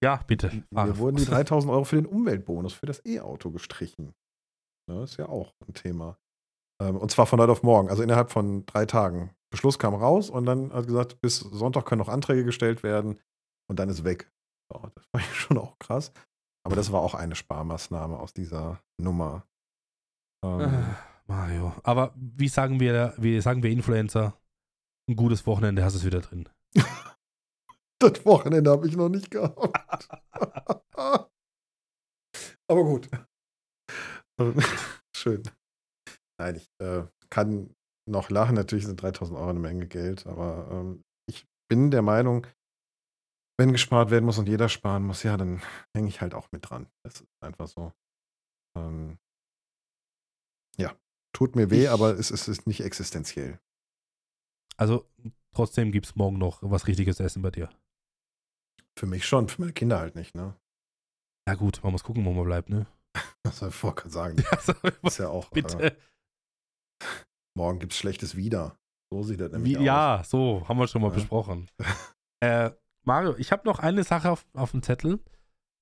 Ja, 0.02 0.20
bitte. 0.26 0.64
Mir 0.70 0.98
wurden 0.98 1.16
die 1.16 1.24
3000 1.24 1.70
Euro 1.72 1.84
für 1.84 1.96
den 1.96 2.06
Umweltbonus 2.06 2.72
für 2.72 2.86
das 2.86 3.04
E-Auto 3.04 3.50
gestrichen. 3.50 4.14
Ne? 4.88 5.02
Ist 5.02 5.18
ja 5.18 5.28
auch 5.28 5.54
ein 5.66 5.74
Thema. 5.74 6.18
Ähm, 6.80 6.96
und 6.96 7.10
zwar 7.10 7.26
von 7.26 7.40
heute 7.40 7.52
auf 7.52 7.62
morgen, 7.62 7.90
also 7.90 8.02
innerhalb 8.02 8.30
von 8.30 8.64
drei 8.66 8.86
Tagen. 8.86 9.34
Beschluss 9.50 9.78
kam 9.78 9.94
raus 9.94 10.30
und 10.30 10.46
dann 10.46 10.72
hat 10.72 10.86
gesagt, 10.86 11.20
bis 11.20 11.38
Sonntag 11.40 11.84
können 11.84 11.98
noch 11.98 12.08
Anträge 12.08 12.44
gestellt 12.44 12.82
werden 12.82 13.18
und 13.68 13.78
dann 13.78 13.88
ist 13.88 14.04
weg. 14.04 14.30
So, 14.72 14.80
das 14.94 15.04
war 15.12 15.20
schon 15.34 15.58
auch 15.58 15.78
krass. 15.78 16.12
Aber 16.64 16.76
das 16.76 16.92
war 16.92 17.00
auch 17.00 17.14
eine 17.14 17.34
Sparmaßnahme 17.34 18.18
aus 18.18 18.32
dieser 18.32 18.80
Nummer. 19.00 19.46
Ähm, 20.44 20.60
äh, 20.60 20.82
Mario. 21.26 21.74
Aber 21.82 22.12
wie 22.16 22.48
sagen 22.48 22.80
wir, 22.80 23.14
wie 23.16 23.40
sagen 23.40 23.62
wir 23.62 23.70
Influencer? 23.70 24.36
Ein 25.08 25.16
gutes 25.16 25.46
Wochenende 25.46 25.84
hast 25.84 25.94
du 25.94 25.98
es 25.98 26.04
wieder 26.04 26.20
drin. 26.20 26.48
das 28.00 28.24
Wochenende 28.24 28.70
habe 28.70 28.88
ich 28.88 28.96
noch 28.96 29.08
nicht 29.08 29.30
gehabt. 29.30 30.08
Aber 32.68 32.84
gut. 32.84 33.08
Schön. 35.16 35.42
Nein, 36.38 36.56
ich 36.56 36.70
äh, 36.80 37.04
kann 37.28 37.74
noch 38.08 38.30
lachen. 38.30 38.54
Natürlich 38.54 38.86
sind 38.86 39.02
3000 39.02 39.38
Euro 39.38 39.50
eine 39.50 39.60
Menge 39.60 39.86
Geld, 39.86 40.26
aber 40.26 40.68
ähm, 40.70 41.04
ich 41.28 41.46
bin 41.68 41.90
der 41.90 42.02
Meinung, 42.02 42.46
wenn 43.58 43.72
gespart 43.72 44.10
werden 44.10 44.24
muss 44.24 44.38
und 44.38 44.48
jeder 44.48 44.68
sparen 44.68 45.04
muss, 45.04 45.22
ja, 45.22 45.36
dann 45.36 45.60
hänge 45.94 46.08
ich 46.08 46.20
halt 46.20 46.34
auch 46.34 46.50
mit 46.52 46.70
dran. 46.70 46.86
Das 47.04 47.20
ist 47.20 47.28
einfach 47.42 47.68
so. 47.68 47.92
Ähm, 48.76 49.18
ja, 50.78 50.96
tut 51.34 51.56
mir 51.56 51.70
weh, 51.70 51.82
ich, 51.82 51.90
aber 51.90 52.18
es, 52.18 52.30
es, 52.30 52.48
ist 52.48 52.66
nicht 52.66 52.80
existenziell. 52.80 53.60
Also 54.76 55.10
trotzdem 55.54 55.92
gibt 55.92 56.06
es 56.06 56.16
morgen 56.16 56.38
noch 56.38 56.58
was 56.62 56.86
richtiges 56.86 57.20
Essen 57.20 57.42
bei 57.42 57.50
dir. 57.50 57.68
Für 59.00 59.06
mich 59.06 59.24
schon, 59.24 59.48
für 59.48 59.62
meine 59.62 59.72
Kinder 59.72 59.98
halt 59.98 60.14
nicht, 60.14 60.34
ne? 60.34 60.54
Ja 61.48 61.54
gut, 61.54 61.82
man 61.82 61.92
muss 61.92 62.04
gucken, 62.04 62.22
wo 62.26 62.34
man 62.34 62.44
bleibt, 62.44 62.68
ne? 62.68 62.86
Was 63.44 63.60
soll 63.60 63.70
ich 63.70 63.74
vorher 63.74 64.10
sagen? 64.10 64.36
Ja, 64.52 64.60
so, 64.60 64.74
ist 65.08 65.18
ja 65.18 65.28
auch. 65.30 65.48
Bitte. 65.48 65.82
Äh, 65.82 65.96
Morgen 67.56 67.78
gibt 67.78 67.94
es 67.94 67.98
Schlechtes 67.98 68.36
wieder. 68.36 68.76
So 69.10 69.22
sieht 69.22 69.40
das 69.40 69.52
nämlich 69.52 69.72
Wie, 69.72 69.78
aus. 69.78 69.84
Ja, 69.84 70.22
so 70.26 70.68
haben 70.68 70.78
wir 70.78 70.86
schon 70.86 71.00
mal 71.00 71.08
ja. 71.08 71.14
besprochen. 71.14 71.70
äh, 72.40 72.72
Mario, 73.04 73.34
ich 73.38 73.52
habe 73.52 73.66
noch 73.66 73.78
eine 73.78 74.04
Sache 74.04 74.30
auf, 74.30 74.44
auf 74.52 74.72
dem 74.72 74.82
Zettel, 74.82 75.18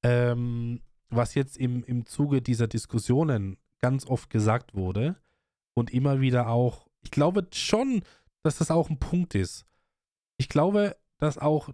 ähm, 0.04 0.80
was 1.08 1.34
jetzt 1.34 1.56
im, 1.56 1.82
im 1.82 2.06
Zuge 2.06 2.40
dieser 2.40 2.68
Diskussionen 2.68 3.58
ganz 3.80 4.06
oft 4.06 4.30
gesagt 4.30 4.76
wurde 4.76 5.16
und 5.74 5.92
immer 5.92 6.20
wieder 6.20 6.50
auch, 6.50 6.86
ich 7.00 7.10
glaube 7.10 7.48
schon, 7.52 8.02
dass 8.44 8.58
das 8.58 8.70
auch 8.70 8.90
ein 8.90 9.00
Punkt 9.00 9.34
ist. 9.34 9.66
Ich 10.36 10.48
glaube, 10.48 10.96
dass 11.18 11.36
auch 11.36 11.70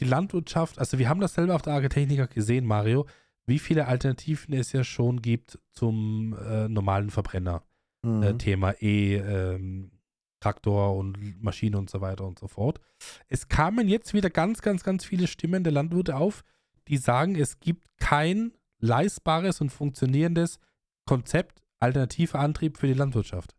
die 0.00 0.04
Landwirtschaft, 0.04 0.78
also 0.78 0.98
wir 0.98 1.08
haben 1.08 1.20
das 1.20 1.34
selber 1.34 1.54
auf 1.54 1.62
der 1.62 1.74
Agritechniker 1.74 2.26
gesehen, 2.26 2.66
Mario, 2.66 3.06
wie 3.46 3.58
viele 3.58 3.86
Alternativen 3.86 4.54
es 4.54 4.72
ja 4.72 4.84
schon 4.84 5.22
gibt 5.22 5.58
zum 5.72 6.36
äh, 6.38 6.68
normalen 6.68 7.10
Verbrenner. 7.10 7.62
Äh, 8.02 8.06
mhm. 8.06 8.22
äh, 8.22 8.38
Thema 8.38 8.74
E, 8.80 9.16
ähm, 9.16 9.92
Traktor 10.40 10.96
und 10.96 11.42
Maschine 11.42 11.76
und 11.76 11.90
so 11.90 12.00
weiter 12.00 12.24
und 12.26 12.38
so 12.38 12.48
fort. 12.48 12.80
Es 13.28 13.48
kamen 13.48 13.88
jetzt 13.88 14.14
wieder 14.14 14.30
ganz, 14.30 14.62
ganz, 14.62 14.82
ganz 14.82 15.04
viele 15.04 15.26
Stimmen 15.26 15.64
der 15.64 15.72
Landwirte 15.72 16.16
auf, 16.16 16.44
die 16.88 16.96
sagen, 16.96 17.36
es 17.36 17.60
gibt 17.60 17.86
kein 17.98 18.52
leistbares 18.78 19.60
und 19.60 19.70
funktionierendes 19.70 20.58
Konzept 21.04 21.62
alternativer 21.78 22.38
Antrieb 22.38 22.78
für 22.78 22.86
die 22.86 22.94
Landwirtschaft. 22.94 23.54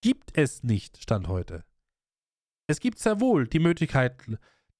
Gibt 0.00 0.36
es 0.36 0.62
nicht, 0.62 0.98
Stand 0.98 1.26
heute. 1.26 1.64
Es 2.68 2.78
gibt 2.78 2.98
sehr 2.98 3.20
wohl 3.20 3.48
die 3.48 3.58
Möglichkeit, 3.58 4.16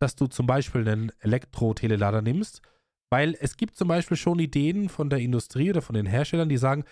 dass 0.03 0.16
du 0.16 0.27
zum 0.27 0.47
Beispiel 0.47 0.87
einen 0.87 1.12
Elektro-Telelader 1.20 2.23
nimmst, 2.23 2.61
weil 3.11 3.37
es 3.41 3.57
gibt 3.57 3.77
zum 3.77 3.89
Beispiel 3.89 4.16
schon 4.16 4.39
Ideen 4.39 4.89
von 4.89 5.09
der 5.11 5.20
Industrie 5.20 5.70
oder 5.70 5.83
von 5.83 5.95
den 5.95 6.07
Herstellern, 6.07 6.49
die 6.49 6.57
sagen, 6.57 6.85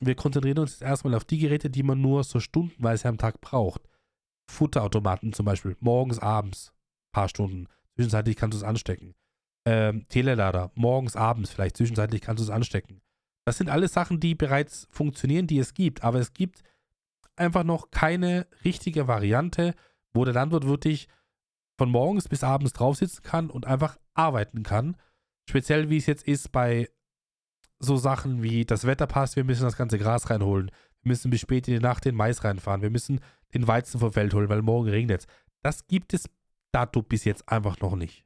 wir 0.00 0.14
konzentrieren 0.14 0.58
uns 0.58 0.72
jetzt 0.72 0.82
erstmal 0.82 1.14
auf 1.14 1.24
die 1.24 1.38
Geräte, 1.38 1.70
die 1.70 1.82
man 1.82 2.00
nur 2.00 2.24
so 2.24 2.40
stundenweise 2.40 3.08
am 3.08 3.18
Tag 3.18 3.40
braucht. 3.40 3.82
Futterautomaten 4.50 5.32
zum 5.32 5.46
Beispiel, 5.46 5.76
morgens, 5.80 6.18
abends, 6.18 6.72
paar 7.12 7.28
Stunden. 7.28 7.68
Zwischenzeitlich 7.94 8.36
kannst 8.36 8.54
du 8.54 8.58
es 8.58 8.64
anstecken. 8.64 9.14
Ähm, 9.66 10.06
Telelader, 10.08 10.70
morgens, 10.74 11.16
abends 11.16 11.50
vielleicht, 11.50 11.76
zwischenzeitlich 11.76 12.20
kannst 12.20 12.40
du 12.40 12.44
es 12.44 12.50
anstecken. 12.50 13.00
Das 13.46 13.58
sind 13.58 13.68
alles 13.68 13.92
Sachen, 13.92 14.20
die 14.20 14.34
bereits 14.34 14.88
funktionieren, 14.90 15.46
die 15.46 15.58
es 15.58 15.74
gibt. 15.74 16.02
Aber 16.02 16.18
es 16.18 16.32
gibt 16.32 16.62
einfach 17.36 17.64
noch 17.64 17.90
keine 17.90 18.46
richtige 18.64 19.06
Variante, 19.06 19.74
wo 20.12 20.24
der 20.24 20.34
Landwirt 20.34 20.66
wirklich 20.66 21.08
von 21.78 21.90
morgens 21.90 22.28
bis 22.28 22.44
abends 22.44 22.72
drauf 22.72 22.96
sitzen 22.96 23.22
kann 23.22 23.50
und 23.50 23.66
einfach 23.66 23.98
arbeiten 24.14 24.62
kann. 24.62 24.96
Speziell 25.48 25.90
wie 25.90 25.96
es 25.96 26.06
jetzt 26.06 26.26
ist 26.26 26.52
bei 26.52 26.88
so 27.78 27.96
Sachen 27.96 28.42
wie 28.42 28.64
das 28.64 28.86
Wetter 28.86 29.06
passt, 29.06 29.36
wir 29.36 29.44
müssen 29.44 29.64
das 29.64 29.76
ganze 29.76 29.98
Gras 29.98 30.30
reinholen. 30.30 30.70
Wir 31.02 31.10
müssen 31.10 31.30
bis 31.30 31.40
spät 31.40 31.68
in 31.68 31.74
die 31.74 31.80
Nacht 31.80 32.04
den 32.04 32.14
Mais 32.14 32.44
reinfahren. 32.44 32.82
Wir 32.82 32.90
müssen 32.90 33.20
den 33.52 33.68
Weizen 33.68 34.00
vom 34.00 34.12
Feld 34.12 34.32
holen, 34.32 34.48
weil 34.48 34.62
morgen 34.62 34.88
regnet 34.88 35.22
es. 35.22 35.26
Das 35.62 35.86
gibt 35.86 36.14
es 36.14 36.28
dato 36.72 37.02
bis 37.02 37.24
jetzt 37.24 37.48
einfach 37.48 37.78
noch 37.80 37.96
nicht. 37.96 38.24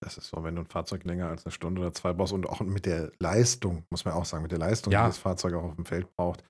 Das 0.00 0.16
ist 0.16 0.28
so, 0.28 0.44
wenn 0.44 0.54
du 0.54 0.62
ein 0.62 0.66
Fahrzeug 0.66 1.04
länger 1.04 1.28
als 1.28 1.44
eine 1.44 1.52
Stunde 1.52 1.80
oder 1.80 1.92
zwei 1.92 2.12
brauchst 2.12 2.32
und 2.32 2.48
auch 2.48 2.60
mit 2.60 2.86
der 2.86 3.10
Leistung, 3.18 3.84
muss 3.90 4.04
man 4.04 4.14
auch 4.14 4.24
sagen, 4.24 4.42
mit 4.42 4.52
der 4.52 4.58
Leistung, 4.58 4.92
ja. 4.92 5.04
die 5.04 5.08
das 5.08 5.18
Fahrzeug 5.18 5.54
auch 5.54 5.64
auf 5.64 5.74
dem 5.74 5.86
Feld 5.86 6.14
braucht, 6.14 6.44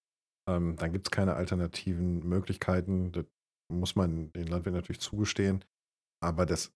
ähm, 0.48 0.76
dann 0.76 0.92
gibt 0.92 1.06
es 1.06 1.10
keine 1.10 1.34
alternativen 1.34 2.28
Möglichkeiten. 2.28 3.12
Das 3.12 3.24
muss 3.72 3.96
man 3.96 4.32
den 4.32 4.48
Landwirten 4.48 4.78
natürlich 4.78 5.00
zugestehen. 5.00 5.64
Aber 6.20 6.46
das 6.46 6.72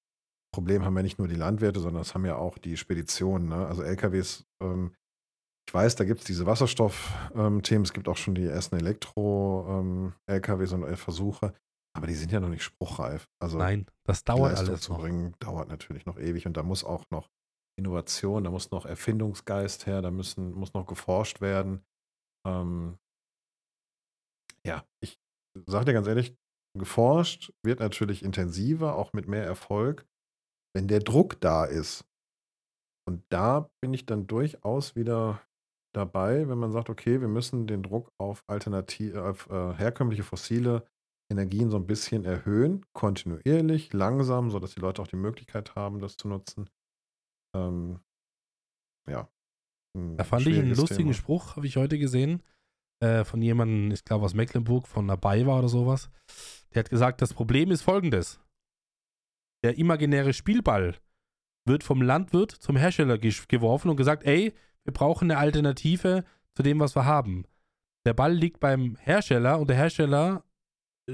Problem 0.54 0.84
haben 0.84 0.96
ja 0.96 1.02
nicht 1.02 1.18
nur 1.18 1.28
die 1.28 1.34
Landwirte, 1.34 1.80
sondern 1.80 2.02
das 2.02 2.14
haben 2.14 2.26
ja 2.26 2.36
auch 2.36 2.58
die 2.58 2.76
Speditionen. 2.76 3.48
Ne? 3.48 3.66
Also 3.66 3.82
LKWs, 3.82 4.44
ähm, 4.62 4.94
ich 5.68 5.74
weiß, 5.74 5.96
da 5.96 6.04
gibt 6.04 6.20
es 6.20 6.26
diese 6.26 6.46
Wasserstoff-Themen. 6.46 7.62
Ähm, 7.64 7.82
es 7.82 7.92
gibt 7.92 8.08
auch 8.08 8.16
schon 8.16 8.34
die 8.34 8.46
ersten 8.46 8.76
Elektro-LKWs 8.76 10.72
ähm, 10.72 10.82
und 10.82 10.96
Versuche. 10.96 11.54
Aber 11.94 12.06
die 12.06 12.14
sind 12.14 12.32
ja 12.32 12.40
noch 12.40 12.48
nicht 12.48 12.62
spruchreif. 12.62 13.28
Also 13.38 13.58
Nein, 13.58 13.86
das 14.04 14.24
dauert 14.24 14.52
Leistung 14.52 14.68
alles 14.68 14.80
zu 14.80 14.94
bringen, 14.94 15.34
dauert 15.40 15.68
natürlich 15.68 16.06
noch 16.06 16.18
ewig 16.18 16.46
und 16.46 16.56
da 16.56 16.62
muss 16.62 16.84
auch 16.84 17.04
noch 17.10 17.28
Innovation, 17.78 18.44
da 18.44 18.50
muss 18.50 18.70
noch 18.70 18.86
Erfindungsgeist 18.86 19.86
her, 19.86 20.02
da 20.02 20.10
müssen, 20.10 20.52
muss 20.52 20.72
noch 20.74 20.86
geforscht 20.86 21.40
werden. 21.40 21.84
Ähm, 22.46 22.98
ja, 24.66 24.86
ich 25.00 25.18
sage 25.66 25.86
dir 25.86 25.92
ganz 25.92 26.06
ehrlich, 26.06 26.34
geforscht 26.78 27.52
wird 27.62 27.80
natürlich 27.80 28.22
intensiver, 28.22 28.96
auch 28.96 29.12
mit 29.12 29.28
mehr 29.28 29.44
Erfolg, 29.44 30.06
wenn 30.74 30.88
der 30.88 31.00
Druck 31.00 31.40
da 31.40 31.64
ist. 31.64 32.04
Und 33.06 33.24
da 33.30 33.70
bin 33.80 33.92
ich 33.92 34.06
dann 34.06 34.26
durchaus 34.26 34.94
wieder 34.94 35.42
dabei, 35.94 36.48
wenn 36.48 36.58
man 36.58 36.72
sagt, 36.72 36.88
okay, 36.88 37.20
wir 37.20 37.28
müssen 37.28 37.66
den 37.66 37.82
Druck 37.82 38.12
auf 38.18 38.44
alternativ, 38.46 39.14
auf 39.16 39.50
äh, 39.50 39.74
herkömmliche 39.74 40.22
fossile 40.22 40.86
Energien 41.30 41.70
so 41.70 41.76
ein 41.76 41.86
bisschen 41.86 42.24
erhöhen, 42.24 42.86
kontinuierlich, 42.92 43.92
langsam, 43.92 44.50
sodass 44.50 44.74
die 44.74 44.80
Leute 44.80 45.02
auch 45.02 45.08
die 45.08 45.16
Möglichkeit 45.16 45.74
haben, 45.74 45.98
das 45.98 46.16
zu 46.16 46.28
nutzen. 46.28 46.70
Ähm, 47.54 48.00
ja. 49.08 49.28
Da 49.94 50.24
fand 50.24 50.46
ich 50.46 50.58
einen 50.58 50.74
lustigen 50.74 51.02
Thema. 51.02 51.14
Spruch, 51.14 51.56
habe 51.56 51.66
ich 51.66 51.76
heute 51.76 51.98
gesehen, 51.98 52.42
äh, 53.02 53.24
von 53.24 53.42
jemandem, 53.42 53.90
ich 53.90 54.04
glaube 54.04 54.24
aus 54.24 54.34
Mecklenburg, 54.34 54.86
von 54.86 55.10
einer 55.10 55.16
Bayer 55.16 55.58
oder 55.58 55.68
sowas. 55.68 56.08
Der 56.72 56.80
hat 56.80 56.90
gesagt, 56.90 57.20
das 57.20 57.34
Problem 57.34 57.70
ist 57.70 57.82
folgendes. 57.82 58.40
Der 59.64 59.76
imaginäre 59.76 60.32
Spielball 60.32 60.96
wird 61.66 61.84
vom 61.84 62.00
Landwirt 62.00 62.52
zum 62.52 62.76
Hersteller 62.76 63.18
geworfen 63.18 63.90
und 63.90 63.96
gesagt, 63.96 64.24
ey, 64.24 64.54
wir 64.84 64.92
brauchen 64.92 65.30
eine 65.30 65.38
Alternative 65.38 66.24
zu 66.54 66.62
dem, 66.62 66.80
was 66.80 66.96
wir 66.96 67.04
haben. 67.04 67.44
Der 68.06 68.14
Ball 68.14 68.32
liegt 68.32 68.60
beim 68.60 68.96
Hersteller 68.96 69.58
und 69.58 69.68
der 69.68 69.76
Hersteller 69.76 70.44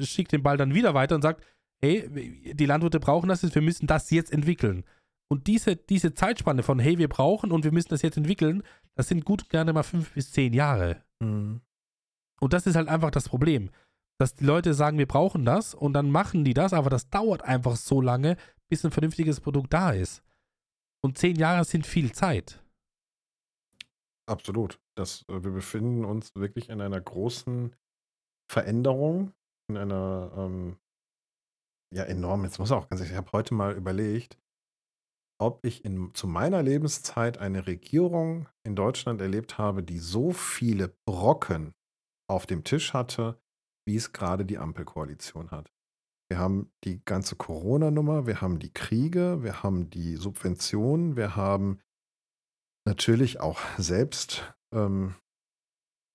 schickt 0.00 0.32
den 0.32 0.42
Ball 0.42 0.56
dann 0.56 0.74
wieder 0.74 0.94
weiter 0.94 1.14
und 1.14 1.22
sagt, 1.22 1.44
hey, 1.80 2.54
die 2.54 2.66
Landwirte 2.66 3.00
brauchen 3.00 3.28
das 3.28 3.42
jetzt, 3.42 3.54
wir 3.54 3.62
müssen 3.62 3.86
das 3.86 4.10
jetzt 4.10 4.32
entwickeln. 4.32 4.84
Und 5.30 5.46
diese, 5.46 5.76
diese 5.76 6.14
Zeitspanne 6.14 6.62
von, 6.62 6.78
hey, 6.78 6.98
wir 6.98 7.08
brauchen 7.08 7.52
und 7.52 7.64
wir 7.64 7.72
müssen 7.72 7.90
das 7.90 8.02
jetzt 8.02 8.16
entwickeln, 8.16 8.62
das 8.94 9.08
sind 9.08 9.24
gut 9.24 9.50
gerne 9.50 9.72
mal 9.72 9.82
fünf 9.82 10.12
bis 10.12 10.32
zehn 10.32 10.54
Jahre. 10.54 11.02
Mhm. 11.20 11.60
Und 12.40 12.52
das 12.52 12.66
ist 12.66 12.76
halt 12.76 12.88
einfach 12.88 13.10
das 13.10 13.28
Problem, 13.28 13.70
dass 14.18 14.34
die 14.34 14.44
Leute 14.44 14.74
sagen, 14.74 14.98
wir 14.98 15.06
brauchen 15.06 15.44
das 15.44 15.74
und 15.74 15.92
dann 15.92 16.10
machen 16.10 16.44
die 16.44 16.54
das, 16.54 16.72
aber 16.72 16.90
das 16.90 17.08
dauert 17.08 17.42
einfach 17.42 17.76
so 17.76 18.00
lange, 18.00 18.36
bis 18.68 18.84
ein 18.84 18.90
vernünftiges 18.90 19.40
Produkt 19.40 19.72
da 19.72 19.90
ist. 19.90 20.22
Und 21.02 21.18
zehn 21.18 21.36
Jahre 21.36 21.64
sind 21.64 21.86
viel 21.86 22.12
Zeit. 22.12 22.62
Absolut. 24.28 24.80
Das, 24.96 25.24
äh, 25.28 25.42
wir 25.42 25.52
befinden 25.52 26.04
uns 26.04 26.34
wirklich 26.34 26.68
in 26.68 26.80
einer 26.80 27.00
großen 27.00 27.74
Veränderung 28.50 29.32
in 29.68 29.76
einer, 29.76 30.32
ähm, 30.36 30.78
ja, 31.94 32.04
enorm. 32.04 32.44
Jetzt 32.44 32.58
muss 32.58 32.72
auch 32.72 32.88
ganz 32.88 33.00
ehrlich, 33.00 33.12
ich 33.12 33.18
habe 33.18 33.32
heute 33.32 33.54
mal 33.54 33.74
überlegt, 33.74 34.38
ob 35.40 35.64
ich 35.64 35.84
in, 35.84 36.12
zu 36.14 36.26
meiner 36.26 36.62
Lebenszeit 36.62 37.38
eine 37.38 37.66
Regierung 37.66 38.48
in 38.64 38.74
Deutschland 38.74 39.20
erlebt 39.20 39.58
habe, 39.58 39.82
die 39.82 39.98
so 39.98 40.32
viele 40.32 40.88
Brocken 41.06 41.74
auf 42.28 42.46
dem 42.46 42.64
Tisch 42.64 42.92
hatte, 42.92 43.40
wie 43.86 43.96
es 43.96 44.12
gerade 44.12 44.44
die 44.44 44.58
Ampelkoalition 44.58 45.50
hat. 45.50 45.72
Wir 46.30 46.38
haben 46.38 46.70
die 46.84 47.02
ganze 47.04 47.36
Corona-Nummer, 47.36 48.26
wir 48.26 48.42
haben 48.42 48.58
die 48.58 48.72
Kriege, 48.72 49.42
wir 49.42 49.62
haben 49.62 49.88
die 49.88 50.16
Subventionen, 50.16 51.16
wir 51.16 51.36
haben 51.36 51.80
natürlich 52.86 53.40
auch 53.40 53.60
selbst 53.78 54.54
ähm, 54.74 55.14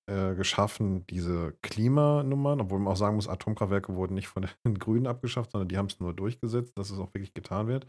äh, 0.10 0.35
geschaffen, 0.35 1.07
diese 1.07 1.53
Klimanummern, 1.61 2.61
obwohl 2.61 2.80
man 2.80 2.94
auch 2.94 2.98
sagen 2.98 3.15
muss, 3.15 3.27
Atomkraftwerke 3.27 3.95
wurden 3.95 4.14
nicht 4.14 4.27
von 4.27 4.48
den 4.65 4.77
Grünen 4.80 5.07
abgeschafft, 5.07 5.52
sondern 5.52 5.69
die 5.69 5.77
haben 5.77 5.88
es 5.88 5.99
nur 5.99 6.14
durchgesetzt, 6.14 6.77
dass 6.77 6.90
es 6.90 6.99
auch 6.99 7.14
wirklich 7.14 7.34
getan 7.34 7.68
wird. 7.68 7.88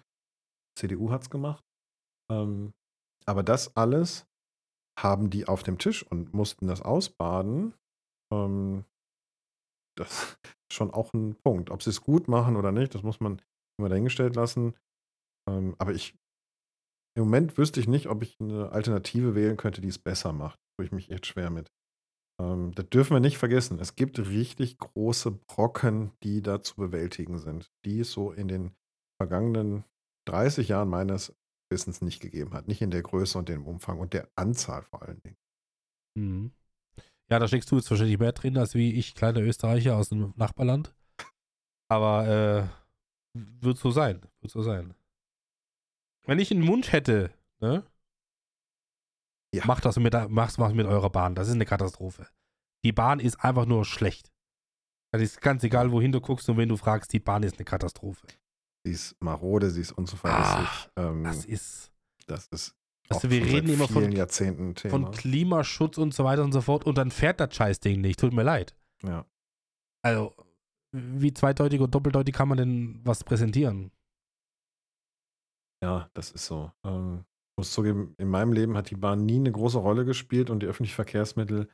CDU 0.79 1.11
hat 1.11 1.23
es 1.23 1.31
gemacht. 1.31 1.65
Ähm, 2.31 2.73
aber 3.27 3.43
das 3.43 3.77
alles 3.77 4.27
haben 4.99 5.29
die 5.29 5.49
auf 5.49 5.63
dem 5.63 5.79
Tisch 5.79 6.05
und 6.05 6.33
mussten 6.33 6.67
das 6.67 6.83
ausbaden. 6.83 7.75
Ähm, 8.35 8.85
das 9.97 10.11
ist 10.11 10.39
schon 10.73 10.90
auch 10.90 11.12
ein 11.15 11.36
Punkt. 11.36 11.70
Ob 11.70 11.82
sie 11.82 11.90
es 11.90 12.01
gut 12.01 12.28
machen 12.28 12.56
oder 12.56 12.73
nicht, 12.73 12.94
das 12.94 13.02
muss 13.02 13.20
man 13.20 13.40
immer 13.78 13.89
dahingestellt 13.89 14.36
lassen. 14.36 14.74
Ähm, 15.48 15.74
aber 15.78 15.93
ich, 15.93 16.16
im 17.16 17.24
Moment 17.24 17.56
wüsste 17.59 17.81
ich 17.81 17.89
nicht, 17.89 18.09
ob 18.09 18.23
ich 18.23 18.36
eine 18.40 18.70
Alternative 18.73 19.35
wählen 19.35 19.56
könnte, 19.56 19.81
die 19.81 19.89
es 19.89 19.98
besser 19.98 20.32
macht. 20.32 20.59
Tue 20.77 20.86
ich 20.86 20.93
mich 20.93 21.11
echt 21.11 21.27
schwer 21.27 21.51
mit. 21.51 21.73
Ähm, 22.40 22.73
das 22.74 22.89
dürfen 22.89 23.15
wir 23.15 23.20
nicht 23.20 23.39
vergessen. 23.39 23.78
Es 23.78 23.94
gibt 23.94 24.19
richtig 24.19 24.78
große 24.78 25.31
Brocken, 25.31 26.12
die 26.23 26.43
da 26.43 26.62
zu 26.62 26.77
bewältigen 26.77 27.39
sind, 27.39 27.70
die 27.85 28.01
es 28.01 28.11
so 28.11 28.32
in 28.32 28.48
den 28.48 28.74
vergangenen 29.20 29.85
30 30.28 30.69
Jahren 30.69 30.89
meines 30.89 31.36
Wissens 31.70 32.02
nicht 32.02 32.20
gegeben 32.20 32.55
hat. 32.55 32.66
Nicht 32.69 32.82
in 32.82 32.90
der 32.90 33.02
Größe 33.02 33.39
und 33.39 33.48
dem 33.48 33.66
Umfang 33.66 33.98
und 34.01 34.12
der 34.12 34.28
Anzahl 34.36 34.82
vor 34.82 35.02
allen 35.02 35.20
Dingen. 35.23 35.36
Mhm. 36.16 36.52
Ja, 37.31 37.39
da 37.39 37.49
steckst 37.49 37.71
du 37.71 37.77
jetzt 37.77 37.91
wahrscheinlich 37.91 38.19
mehr 38.19 38.33
drin 38.33 38.59
als 38.59 38.75
wie 38.75 38.93
ich, 38.93 39.15
kleiner 39.15 39.41
Österreicher 39.41 39.97
aus 39.97 40.11
dem 40.11 40.35
Nachbarland. 40.37 40.95
Aber 41.89 42.71
äh, 43.35 43.39
wird 43.61 43.79
so 43.79 43.91
sein. 43.91 44.21
Wird 44.41 44.53
so 44.53 44.63
sein. 44.63 44.95
Wenn 46.27 46.39
ich 46.39 46.51
einen 46.51 46.67
Wunsch 46.67 46.93
hätte, 46.93 47.31
ne? 47.61 47.85
Ja. 49.55 49.65
Macht 49.67 49.85
das 49.85 49.97
mit, 49.99 50.13
macht 50.31 50.59
was 50.59 50.75
mit 50.75 50.87
eurer 50.87 51.11
Bahn. 51.11 51.35
Das 51.35 51.49
ist 51.49 51.55
eine 51.55 51.67
Katastrophe. 51.67 52.27
Die 52.85 52.93
Bahn 52.93 53.21
ist 53.21 53.43
einfach 53.45 53.67
nur 53.67 53.85
schlecht. 53.85 54.33
Das 55.13 55.23
ist 55.23 55.41
ganz 55.41 55.63
egal, 55.63 55.93
wohin 55.93 56.11
du 56.11 56.21
guckst 56.21 56.49
und 56.49 56.57
wenn 56.57 56.69
du 56.69 56.77
fragst, 56.77 57.13
die 57.13 57.21
Bahn 57.21 57.45
ist 57.45 57.57
eine 57.57 57.65
Katastrophe. 57.65 58.27
Sie 58.85 58.91
ist 58.91 59.17
marode, 59.21 59.71
sie 59.71 59.81
ist 59.81 59.93
unzuverlässig. 59.93 60.67
Ach, 60.67 60.89
ähm, 60.97 61.23
das 61.23 61.45
ist. 61.45 61.93
Das 62.27 62.49
ist. 62.49 62.75
Also 63.09 63.31
wir 63.31 63.45
reden 63.45 63.69
immer 63.69 63.87
von, 63.87 64.11
Jahrzehnten 64.13 64.75
von 64.77 65.11
Klimaschutz 65.11 65.99
und 65.99 66.15
so 66.15 66.25
weiter 66.25 66.43
und 66.43 66.53
so 66.53 66.63
fort 66.63 66.85
und 66.85 66.97
dann 66.97 67.11
fährt 67.11 67.39
das 67.39 67.55
Scheißding 67.55 68.01
nicht. 68.01 68.19
Tut 68.19 68.33
mir 68.33 68.43
leid. 68.43 68.75
Ja. 69.03 69.27
Also, 70.03 70.35
wie 70.93 71.33
zweideutig 71.33 71.81
und 71.81 71.95
doppeldeutig 71.95 72.35
kann 72.35 72.49
man 72.49 72.59
denn 72.59 73.01
was 73.05 73.25
präsentieren? 73.25 73.91
Ja, 75.83 76.09
das 76.15 76.31
ist 76.31 76.47
so. 76.47 76.73
Ähm, 76.85 77.25
muss 77.59 77.73
zugeben, 77.73 78.15
in 78.19 78.29
meinem 78.29 78.53
Leben 78.53 78.77
hat 78.77 78.91
die 78.91 78.97
Bahn 78.97 79.27
nie 79.27 79.37
eine 79.37 79.53
große 79.53 79.79
Rolle 79.79 80.05
gespielt 80.05 80.51
und 80.51 80.61
die 80.61 80.67
öffentlichen 80.67 80.95
Verkehrsmittel, 80.95 81.69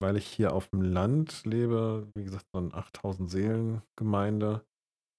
weil 0.00 0.16
ich 0.16 0.26
hier 0.26 0.52
auf 0.52 0.68
dem 0.68 0.82
Land 0.82 1.44
lebe, 1.44 2.10
wie 2.14 2.24
gesagt, 2.24 2.46
so 2.52 2.58
eine 2.58 2.74
8000 2.74 3.30
Seelen 3.30 3.82
Gemeinde, 3.96 4.66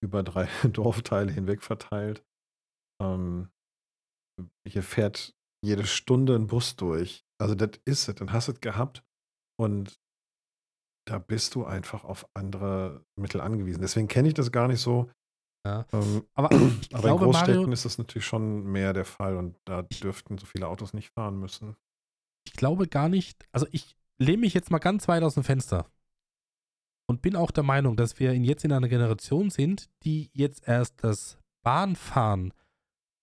über 0.03 0.21
drei 0.21 0.47
Dorfteile 0.71 1.31
hinweg 1.31 1.63
verteilt. 1.63 2.23
Ähm, 3.01 3.49
hier 4.67 4.83
fährt 4.83 5.33
jede 5.63 5.85
Stunde 5.85 6.35
ein 6.35 6.47
Bus 6.47 6.75
durch. 6.75 7.25
Also 7.39 7.55
das 7.55 7.71
ist 7.85 8.07
es, 8.07 8.15
dann 8.15 8.31
hast 8.31 8.47
du 8.47 8.53
es 8.53 8.61
gehabt 8.61 9.03
und 9.59 9.99
da 11.07 11.19
bist 11.19 11.55
du 11.55 11.65
einfach 11.65 12.03
auf 12.03 12.25
andere 12.33 13.05
Mittel 13.19 13.41
angewiesen. 13.41 13.81
Deswegen 13.81 14.07
kenne 14.07 14.29
ich 14.29 14.33
das 14.33 14.51
gar 14.51 14.67
nicht 14.67 14.79
so. 14.79 15.11
Ja. 15.65 15.85
Ähm, 15.93 16.25
aber, 16.33 16.49
aber 16.93 17.01
glaube, 17.01 17.25
in 17.25 17.31
Großstädten 17.31 17.55
Mario, 17.55 17.71
ist 17.71 17.85
das 17.85 17.97
natürlich 17.97 18.25
schon 18.25 18.63
mehr 18.63 18.93
der 18.93 19.05
Fall 19.05 19.37
und 19.37 19.57
da 19.65 19.81
dürften 19.81 20.37
so 20.37 20.45
viele 20.45 20.67
Autos 20.67 20.93
nicht 20.93 21.11
fahren 21.11 21.39
müssen. 21.39 21.75
Ich 22.45 22.53
glaube 22.53 22.87
gar 22.87 23.09
nicht, 23.09 23.45
also 23.51 23.65
ich, 23.71 23.95
lehne 24.19 24.39
mich 24.39 24.53
jetzt 24.53 24.71
mal 24.71 24.79
ganz 24.79 25.07
weit 25.07 25.23
aus 25.23 25.35
dem 25.35 25.43
Fenster 25.43 25.89
und 27.09 27.21
bin 27.21 27.35
auch 27.35 27.51
der 27.51 27.63
Meinung, 27.63 27.95
dass 27.95 28.19
wir 28.19 28.35
jetzt 28.35 28.65
in 28.65 28.71
einer 28.71 28.87
Generation 28.87 29.49
sind, 29.49 29.89
die 30.03 30.29
jetzt 30.33 30.67
erst 30.67 31.03
das 31.03 31.37
Bahnfahren, 31.63 32.53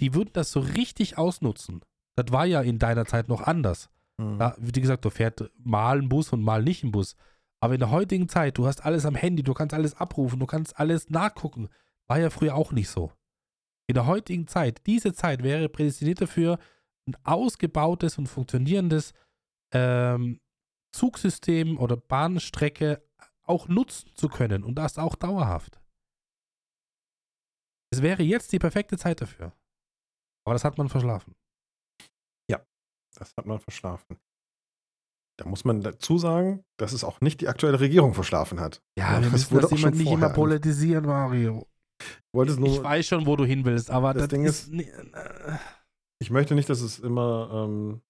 die 0.01 0.15
würden 0.15 0.31
das 0.33 0.51
so 0.51 0.61
richtig 0.61 1.19
ausnutzen. 1.19 1.83
Das 2.17 2.33
war 2.33 2.47
ja 2.47 2.61
in 2.63 2.79
deiner 2.79 3.07
Zeit 3.07 3.29
noch 3.29 3.43
anders. 3.43 3.91
Mhm. 4.19 4.39
Da, 4.39 4.57
wie 4.59 4.81
gesagt, 4.81 5.05
du 5.05 5.11
fährst 5.11 5.45
mal 5.59 5.99
ein 5.99 6.09
Bus 6.09 6.33
und 6.33 6.43
mal 6.43 6.63
nicht 6.63 6.83
ein 6.85 6.91
Bus. 6.91 7.17
Aber 7.63 7.75
in 7.75 7.81
der 7.81 7.91
heutigen 7.91 8.29
Zeit, 8.29 8.59
du 8.59 8.67
hast 8.67 8.85
alles 8.85 9.05
am 9.05 9.15
Handy, 9.15 9.43
du 9.43 9.55
kannst 9.55 9.75
alles 9.75 9.95
abrufen, 9.95 10.41
du 10.41 10.47
kannst 10.47 10.79
alles 10.79 11.11
nachgucken. 11.11 11.69
War 12.09 12.19
ja 12.19 12.31
früher 12.31 12.55
auch 12.55 12.73
nicht 12.73 12.89
so. 12.89 13.13
In 13.87 13.95
der 13.95 14.07
heutigen 14.07 14.47
Zeit, 14.47 14.87
diese 14.87 15.13
Zeit 15.13 15.43
wäre 15.43 15.69
prädestiniert 15.69 16.21
dafür, 16.21 16.59
ein 17.07 17.17
ausgebautes 17.25 18.19
und 18.19 18.27
funktionierendes 18.29 19.13
ähm, 19.73 20.41
Zugsystem 20.93 21.79
oder 21.79 21.97
Bahnstrecke 21.97 23.03
auch 23.43 23.69
nutzen 23.69 24.11
zu 24.15 24.29
können 24.29 24.65
und 24.65 24.77
das 24.77 24.99
auch 24.99 25.17
dauerhaft. 25.17 25.81
Es 27.93 28.03
wäre 28.03 28.23
jetzt 28.23 28.53
die 28.53 28.59
perfekte 28.59 28.97
Zeit 28.97 29.21
dafür. 29.21 29.53
Aber 30.51 30.55
das 30.57 30.65
hat 30.65 30.79
man 30.79 30.89
verschlafen. 30.89 31.33
Das 33.17 33.37
hat 33.37 33.47
man 33.47 33.61
verschlafen. 33.61 34.19
Da 35.39 35.45
muss 35.47 35.65
man 35.65 35.81
dazu 35.81 36.19
sagen, 36.19 36.65
dass 36.77 36.93
es 36.93 37.05
auch 37.05 37.21
nicht 37.21 37.41
die 37.41 37.49
aktuelle 37.49 37.79
Regierung 37.79 38.15
verschlafen 38.15 38.59
hat. 38.61 38.83
Ja, 38.99 39.05
Ja, 39.05 39.19
wir 39.19 39.23
das 39.23 39.33
müssen 39.33 39.51
wurde 39.53 39.69
das 39.69 39.95
nicht 39.95 40.11
immer 40.11 40.31
politisieren, 40.31 41.07
Mario. 41.07 41.69
Ich 42.01 42.07
wollte 42.35 42.53
es 42.53 42.59
nur, 42.59 42.69
Ich 42.69 42.83
weiß 42.83 43.07
schon, 43.07 43.27
wo 43.27 43.37
du 43.37 43.45
hin 43.45 43.65
willst, 43.65 43.91
aber 43.91 44.13
Das 44.15 44.23
das, 44.23 44.29
Ding 44.31 44.45
ist. 44.45 44.69
ist- 44.69 44.89
äh, 45.15 45.57
ich 46.21 46.31
möchte 46.31 46.55
nicht, 46.55 46.69
dass 46.69 46.81
es 46.81 46.99
immer 46.99 47.51
ähm, 47.69 48.01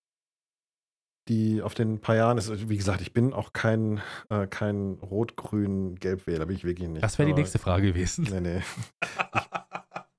die 1.29 1.61
auf 1.63 1.75
den 1.75 2.01
paar 2.01 2.17
Jahren 2.17 2.39
ist. 2.39 2.69
Wie 2.69 2.77
gesagt, 2.77 3.01
ich 3.01 3.13
bin 3.13 3.33
auch 3.33 3.53
kein, 3.53 4.01
äh, 4.29 4.47
kein 4.47 4.95
Rot-Grün-Gelbwähler, 5.03 6.47
bin 6.47 6.57
ich 6.57 6.65
wirklich 6.65 6.89
nicht. 6.89 7.03
Das 7.03 7.19
wäre 7.19 7.29
die 7.29 7.35
nächste 7.35 7.59
Frage 7.59 7.87
gewesen. 7.89 8.25
Nee, 8.31 8.41
nee. 8.41 8.63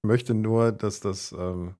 Ich 0.03 0.07
möchte 0.07 0.34
nur, 0.34 0.72
dass 0.72 0.99
das, 1.02 1.31
ähm, 1.34 1.76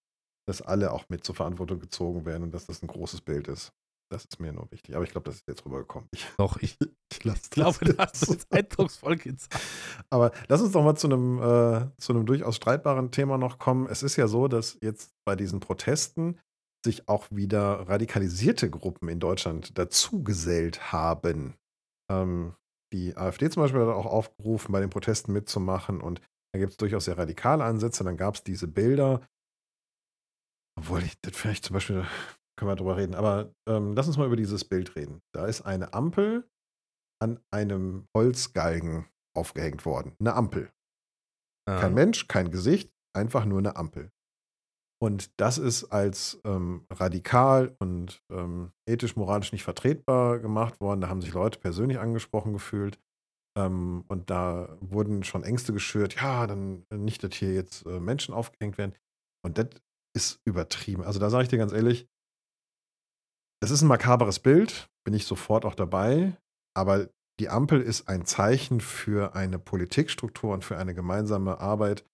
dass 0.52 0.62
alle 0.62 0.92
auch 0.92 1.06
mit 1.08 1.24
zur 1.24 1.34
Verantwortung 1.34 1.80
gezogen 1.80 2.26
werden 2.26 2.44
und 2.44 2.54
dass 2.54 2.66
das 2.66 2.84
ein 2.84 2.88
großes 2.88 3.22
Bild 3.22 3.48
ist. 3.48 3.72
Das 4.12 4.26
ist 4.26 4.42
mir 4.42 4.52
nur 4.52 4.70
wichtig. 4.72 4.94
Aber 4.96 5.06
ich 5.06 5.12
glaube, 5.12 5.30
das 5.30 5.36
ist 5.36 5.48
jetzt 5.48 5.66
rübergekommen. 5.66 6.10
Ich, 6.12 6.28
Doch, 6.38 6.58
ich 6.58 6.78
ich 7.12 7.50
glaube, 7.50 7.94
da 7.94 8.06
hast 8.06 8.28
du 8.28 8.34
jetzt 8.34 8.52
eindrucksvoll 8.52 9.16
gezeigt. 9.16 9.64
Aber 10.10 10.32
lass 10.50 10.62
uns 10.62 10.74
doch 10.74 10.84
mal 10.84 10.96
zu 10.96 11.08
einem, 11.08 11.40
äh, 11.40 11.88
zu 11.98 12.12
einem 12.12 12.26
durchaus 12.26 12.58
streitbaren 12.58 13.12
Thema 13.12 13.38
noch 13.38 13.60
kommen. 13.60 13.88
Es 13.90 14.04
ist 14.04 14.18
ja 14.18 14.28
so, 14.28 14.50
dass 14.50 14.78
jetzt 14.82 15.14
bei 15.26 15.38
diesen 15.38 15.62
Protesten 15.62 16.38
sich 16.84 17.08
auch 17.08 17.28
wieder 17.30 17.88
radikalisierte 17.88 18.70
Gruppen 18.70 19.08
in 19.08 19.22
Deutschland 19.22 19.78
dazugesellt 19.78 20.92
haben. 20.92 21.56
Ähm, 22.12 22.56
die 22.92 23.16
AfD 23.16 23.50
zum 23.50 23.64
Beispiel 23.64 23.82
hat 23.82 23.88
auch 23.88 24.06
aufgerufen, 24.06 24.74
bei 24.74 24.82
den 24.82 24.90
Protesten 24.90 25.32
mitzumachen 25.32 26.02
und 26.02 26.22
da 26.54 26.60
gibt 26.60 26.72
es 26.72 26.78
durchaus 26.78 27.06
sehr 27.06 27.18
radikale 27.18 27.64
Ansätze. 27.64 28.04
Dann 28.04 28.18
gab 28.18 28.36
es 28.36 28.44
diese 28.44 28.68
Bilder, 28.68 29.22
obwohl 30.78 31.04
ich 31.04 31.20
das 31.22 31.36
vielleicht 31.36 31.66
zum 31.66 31.74
Beispiel, 31.76 32.06
können 32.58 32.72
wir 32.72 32.76
drüber 32.76 32.98
reden, 32.98 33.16
aber 33.16 33.54
ähm, 33.68 33.94
lass 33.94 34.08
uns 34.08 34.18
mal 34.18 34.28
über 34.28 34.36
dieses 34.36 34.66
Bild 34.66 34.96
reden. 34.96 35.22
Da 35.34 35.46
ist 35.46 35.62
eine 35.62 35.94
Ampel 35.94 36.48
an 37.22 37.40
einem 37.52 38.08
Holzgalgen 38.16 39.08
aufgehängt 39.36 39.86
worden. 39.86 40.16
Eine 40.20 40.34
Ampel. 40.34 40.72
Kein 41.68 41.94
Mensch, 41.94 42.28
kein 42.28 42.52
Gesicht, 42.52 42.92
einfach 43.16 43.46
nur 43.46 43.60
eine 43.60 43.76
Ampel. 43.76 44.12
Und 45.02 45.32
das 45.40 45.58
ist 45.58 45.86
als 45.86 46.40
ähm, 46.44 46.86
radikal 46.92 47.76
und 47.80 48.22
ähm, 48.32 48.72
ethisch-moralisch 48.88 49.52
nicht 49.52 49.64
vertretbar 49.64 50.40
gemacht 50.40 50.80
worden. 50.80 51.02
Da 51.02 51.10
haben 51.10 51.22
sich 51.22 51.34
Leute 51.34 51.60
persönlich 51.60 52.00
angesprochen 52.00 52.54
gefühlt. 52.54 53.00
Ähm, 53.58 54.06
und 54.10 54.30
da 54.30 54.78
wurden 54.80 55.24
schon 55.24 55.44
Ängste 55.44 55.74
geschürt, 55.74 56.16
ja, 56.16 56.46
dann 56.46 56.86
nicht, 56.94 57.24
dass 57.24 57.34
hier 57.36 57.54
jetzt 57.54 57.86
äh, 57.86 58.00
Menschen 58.00 58.34
aufgehängt 58.34 58.78
werden. 58.78 58.96
Und 59.44 59.58
das 59.58 59.70
ist 60.16 60.42
übertrieben. 60.46 61.04
Also 61.04 61.20
da 61.20 61.30
sage 61.30 61.44
ich 61.44 61.50
dir 61.50 61.58
ganz 61.58 61.74
ehrlich, 61.74 62.08
es 63.64 63.72
ist 63.72 63.82
ein 63.82 63.88
makaberes 63.88 64.40
Bild, 64.40 64.90
bin 65.04 65.14
ich 65.14 65.26
sofort 65.26 65.66
auch 65.66 65.76
dabei. 65.76 66.38
Aber 66.76 67.10
die 67.40 67.50
Ampel 67.50 67.82
ist 67.82 68.08
ein 68.08 68.26
Zeichen 68.26 68.82
für 68.82 69.36
eine 69.36 69.60
Politikstruktur 69.60 70.54
und 70.54 70.64
für 70.64 70.78
eine 70.78 70.94
gemeinsame 70.94 71.60
Arbeit 71.60 72.06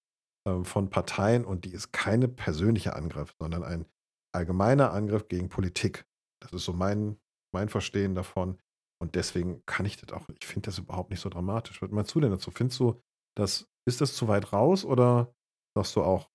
ähm, 0.48 0.66
von 0.66 0.90
Parteien 0.90 1.46
und 1.46 1.66
die 1.66 1.74
ist 1.74 1.92
keine 1.92 2.28
persönliche 2.28 2.96
Angriff, 2.96 3.36
sondern 3.40 3.64
ein 3.64 3.86
allgemeiner 4.34 4.92
Angriff 4.92 5.28
gegen 5.28 5.50
Politik. 5.50 6.06
Das 6.42 6.54
ist 6.54 6.66
so 6.66 6.74
mein, 6.74 7.18
mein 7.54 7.70
Verstehen 7.70 8.16
davon. 8.16 8.58
Und 9.00 9.16
deswegen 9.16 9.64
kann 9.66 9.86
ich 9.86 9.98
das 9.98 10.12
auch, 10.12 10.28
ich 10.30 10.48
finde 10.48 10.68
das 10.68 10.80
überhaupt 10.80 11.12
nicht 11.12 11.20
so 11.20 11.30
dramatisch. 11.30 11.82
Was 11.82 11.92
meinst 11.92 12.14
du 12.16 12.20
denn 12.20 12.32
dazu? 12.32 12.52
Findest 12.52 12.80
du, 12.80 13.00
das, 13.36 13.68
ist 13.88 14.02
das 14.02 14.16
zu 14.16 14.28
weit 14.28 14.52
raus 14.54 14.84
oder 14.84 15.34
sagst 15.76 15.96
du 15.96 16.04
auch, 16.04 16.30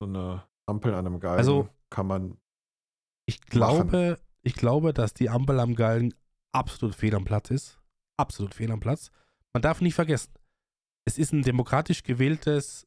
so 0.00 0.08
eine 0.08 0.46
Ampel 0.68 0.94
an 0.94 1.06
einem 1.06 1.20
Galgen 1.20 1.38
Also- 1.38 1.68
kann 1.90 2.06
man, 2.06 2.38
Ich 3.26 3.40
glaube, 3.42 4.18
ich 4.42 4.54
glaube, 4.54 4.92
dass 4.92 5.14
die 5.14 5.28
Ampel 5.30 5.58
am 5.60 5.74
Galgen 5.74 6.14
absolut 6.52 6.94
fehl 6.94 7.14
am 7.14 7.24
Platz 7.24 7.50
ist. 7.50 7.78
Absolut 8.18 8.54
fehl 8.54 8.70
am 8.70 8.80
Platz. 8.80 9.10
Man 9.54 9.62
darf 9.62 9.80
nicht 9.80 9.94
vergessen, 9.94 10.32
es 11.06 11.18
ist 11.18 11.32
ein 11.32 11.42
demokratisch 11.42 12.02
gewähltes 12.02 12.86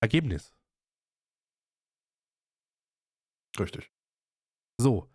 Ergebnis. 0.00 0.52
richtig. 3.58 3.90
So. 4.80 5.08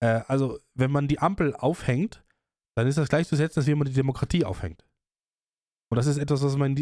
Äh, 0.00 0.22
also, 0.28 0.58
wenn 0.74 0.90
man 0.90 1.08
die 1.08 1.18
Ampel 1.18 1.54
aufhängt, 1.56 2.24
dann 2.76 2.86
ist 2.86 2.96
das 2.98 3.08
gleichzusetzen, 3.08 3.60
als 3.60 3.66
wenn 3.66 3.78
man 3.78 3.88
die 3.88 3.92
Demokratie 3.92 4.44
aufhängt. 4.44 4.86
Und 5.90 5.96
das 5.96 6.06
ist 6.06 6.16
etwas, 6.16 6.42
was 6.42 6.56
man, 6.56 6.74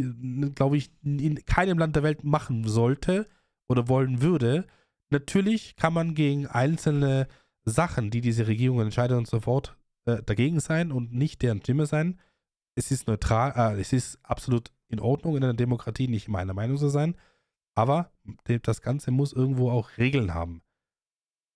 glaube 0.54 0.76
ich, 0.76 0.92
in 1.02 1.42
keinem 1.46 1.78
Land 1.78 1.96
der 1.96 2.02
Welt 2.02 2.22
machen 2.22 2.68
sollte 2.68 3.28
oder 3.70 3.88
wollen 3.88 4.20
würde. 4.20 4.66
Natürlich 5.10 5.76
kann 5.76 5.94
man 5.94 6.14
gegen 6.14 6.46
einzelne 6.48 7.28
Sachen, 7.64 8.10
die 8.10 8.20
diese 8.20 8.48
Regierung 8.48 8.80
entscheidet 8.80 9.16
und 9.16 9.28
so 9.28 9.40
fort, 9.40 9.76
äh, 10.06 10.22
dagegen 10.24 10.58
sein 10.58 10.90
und 10.90 11.12
nicht 11.12 11.40
deren 11.42 11.60
Stimme 11.60 11.86
sein. 11.86 12.18
Es 12.74 12.90
ist 12.90 13.06
neutral, 13.06 13.76
äh, 13.76 13.80
es 13.80 13.92
ist 13.92 14.18
absolut 14.24 14.72
in 14.88 14.98
Ordnung, 14.98 15.36
in 15.36 15.44
einer 15.44 15.54
Demokratie 15.54 16.08
nicht 16.08 16.28
meiner 16.28 16.52
Meinung 16.52 16.78
zu 16.78 16.88
sein. 16.88 17.16
Aber 17.76 18.10
das 18.62 18.82
Ganze 18.82 19.12
muss 19.12 19.32
irgendwo 19.32 19.70
auch 19.70 19.96
Regeln 19.98 20.34
haben. 20.34 20.62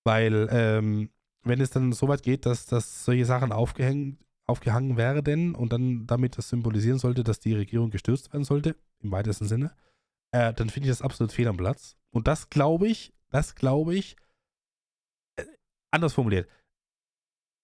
Weil, 0.04 0.48
ähm, 0.52 1.10
wenn 1.42 1.60
es 1.60 1.70
dann 1.70 1.92
so 1.92 2.06
weit 2.06 2.22
geht, 2.22 2.46
dass, 2.46 2.66
dass 2.66 3.04
solche 3.04 3.26
Sachen 3.26 3.50
aufgehängt, 3.50 4.18
aufgehangen 4.46 4.96
werden 4.96 5.54
und 5.54 5.72
dann 5.72 6.06
damit 6.06 6.38
das 6.38 6.48
symbolisieren 6.50 6.98
sollte, 6.98 7.24
dass 7.24 7.40
die 7.40 7.54
Regierung 7.54 7.90
gestürzt 7.90 8.32
werden 8.32 8.44
sollte, 8.44 8.76
im 9.00 9.10
weitesten 9.10 9.46
Sinne, 9.46 9.74
äh, 10.30 10.52
dann 10.52 10.70
finde 10.70 10.88
ich 10.88 10.92
das 10.92 11.02
absolut 11.02 11.32
fehl 11.32 11.48
am 11.48 11.56
Platz. 11.56 11.96
Und 12.14 12.28
das 12.28 12.48
glaube 12.48 12.86
ich, 12.86 13.12
das 13.30 13.56
glaube 13.56 13.94
ich, 13.96 14.16
äh, 15.36 15.44
anders 15.90 16.12
formuliert, 16.12 16.48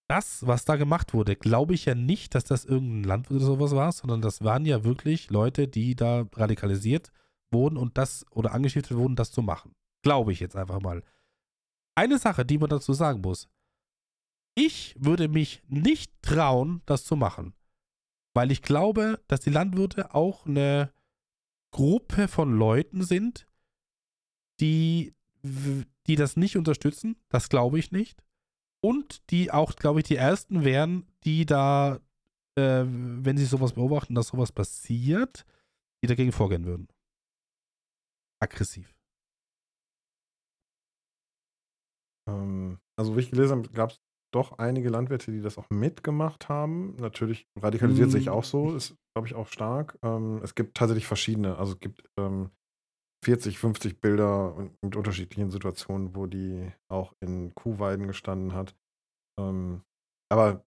das, 0.09 0.45
was 0.45 0.65
da 0.65 0.75
gemacht 0.75 1.15
wurde, 1.15 1.37
glaube 1.37 1.73
ich 1.75 1.85
ja 1.85 1.95
nicht, 1.95 2.35
dass 2.35 2.43
das 2.43 2.65
irgendein 2.65 3.05
Landwirt 3.05 3.37
oder 3.37 3.47
sowas 3.47 3.77
war, 3.77 3.93
sondern 3.93 4.21
das 4.21 4.43
waren 4.43 4.67
ja 4.67 4.83
wirklich 4.83 5.31
Leute, 5.31 5.69
die 5.69 5.95
da 5.95 6.27
radikalisiert 6.35 7.13
wurden 7.53 7.77
und 7.77 7.97
das 7.97 8.27
oder 8.33 8.53
angestiftet 8.53 8.97
wurden, 8.97 9.15
das 9.15 9.31
zu 9.31 9.41
machen. 9.41 9.73
Glaube 10.03 10.33
ich 10.33 10.41
jetzt 10.41 10.57
einfach 10.57 10.81
mal. 10.81 11.05
Eine 11.95 12.19
Sache, 12.19 12.45
die 12.45 12.59
man 12.59 12.71
dazu 12.71 12.93
sagen 12.93 13.21
muss. 13.21 13.49
Ich 14.57 14.97
würde 14.99 15.29
mich 15.29 15.63
nicht 15.69 16.13
trauen, 16.23 16.83
das 16.87 17.05
zu 17.05 17.15
machen. 17.15 17.55
Weil 18.35 18.51
ich 18.51 18.63
glaube, 18.63 19.23
dass 19.29 19.41
die 19.41 19.51
Landwirte 19.51 20.13
auch 20.13 20.45
eine 20.45 20.93
Gruppe 21.73 22.27
von 22.27 22.57
Leuten 22.59 23.03
sind, 23.03 23.47
die, 24.61 25.15
die 25.43 26.17
das 26.17 26.37
nicht 26.37 26.57
unterstützen. 26.57 27.17
Das 27.29 27.49
glaube 27.49 27.79
ich 27.79 27.93
nicht. 27.93 28.23
Und 28.83 29.31
die 29.31 29.51
auch, 29.51 29.77
glaube 29.77 30.01
ich, 30.01 30.07
die 30.07 30.17
ersten 30.17 30.65
wären, 30.65 31.07
die 31.25 31.45
da, 31.47 31.97
äh, 32.59 32.85
wenn 32.85 33.37
sie 33.37 33.45
sowas 33.45 33.75
beobachten, 33.75 34.15
dass 34.15 34.29
sowas 34.29 34.53
passiert, 34.53 35.45
die 36.03 36.09
dagegen 36.09 36.33
vorgehen 36.33 36.65
würden. 36.65 36.89
Aggressiv. 38.43 38.95
Ähm, 42.29 42.79
also, 42.99 43.17
wie 43.17 43.21
ich 43.21 43.31
gelesen 43.31 43.59
habe, 43.59 43.69
gab 43.71 43.91
es 43.91 44.01
doch 44.33 44.59
einige 44.59 44.89
Landwirte, 44.89 45.33
die 45.33 45.43
das 45.43 45.59
auch 45.59 45.69
mitgemacht 45.71 46.49
haben. 46.49 46.97
Natürlich 46.97 47.49
radikalisiert 47.57 48.11
sich 48.11 48.27
Mm. 48.27 48.31
auch 48.31 48.45
so, 48.45 48.75
ist, 48.75 48.97
glaube 49.15 49.29
ich, 49.29 49.35
auch 49.35 49.49
stark. 49.49 49.99
Ähm, 50.03 50.41
es 50.43 50.55
gibt 50.55 50.77
tatsächlich 50.77 51.07
verschiedene. 51.07 51.59
Also, 51.59 51.73
es 51.75 51.81
gibt 51.81 52.09
ähm, 52.17 52.51
40, 53.25 53.59
50 53.59 54.01
Bilder 54.01 54.55
und- 54.55 54.73
mit 54.83 54.97
unterschiedlichen 54.97 55.51
Situationen, 55.51 56.15
wo 56.15 56.27
die 56.27 56.73
auch 56.91 57.13
in 57.21 57.55
Kuhweiden 57.55 58.07
gestanden 58.07 58.55
hat. 58.55 58.75
Ähm, 59.39 59.83
aber 60.33 60.65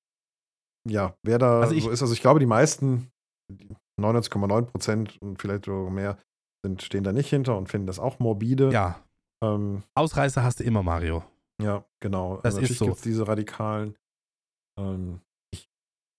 ja, 0.88 1.15
wer 1.23 1.39
da 1.39 1.61
Also 1.61 1.73
ich- 1.75 1.84
so 1.84 1.89
ist, 1.89 2.01
also 2.01 2.13
ich 2.13 2.21
glaube, 2.21 2.39
die 2.39 2.45
meisten, 2.45 3.09
die 3.51 3.75
99,9 3.99 4.65
Prozent 4.67 5.17
und 5.21 5.41
vielleicht 5.41 5.65
sogar 5.65 5.91
mehr, 5.91 6.17
sind, 6.65 6.81
stehen 6.81 7.03
da 7.03 7.11
nicht 7.11 7.30
hinter 7.30 7.57
und 7.57 7.69
finden 7.69 7.88
das 7.88 7.99
auch 7.99 8.19
morbide. 8.19 8.71
Ja, 8.71 9.03
Ähm, 9.43 9.84
Ausreißer 9.95 10.41
hast 10.43 10.59
du 10.61 10.63
immer, 10.63 10.84
Mario. 10.84 11.23
ja, 11.61 11.84
genau. 12.01 12.38
Das 12.38 12.53
ist 12.53 12.61
natürlich 12.61 12.77
so. 12.77 12.85
gibt 12.85 12.97
es 12.97 13.03
diese 13.03 13.27
radikalen. 13.27 13.95
Ähm, 14.80 15.19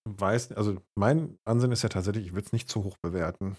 weiß, 0.06 0.52
also 0.52 0.76
mein 0.98 1.38
Ansehen 1.48 1.72
ist 1.72 1.82
ja 1.82 1.88
tatsächlich, 1.88 2.26
ich 2.26 2.32
würde 2.34 2.44
es 2.46 2.52
nicht 2.52 2.68
zu 2.68 2.84
hoch 2.84 2.96
bewerten 3.02 3.56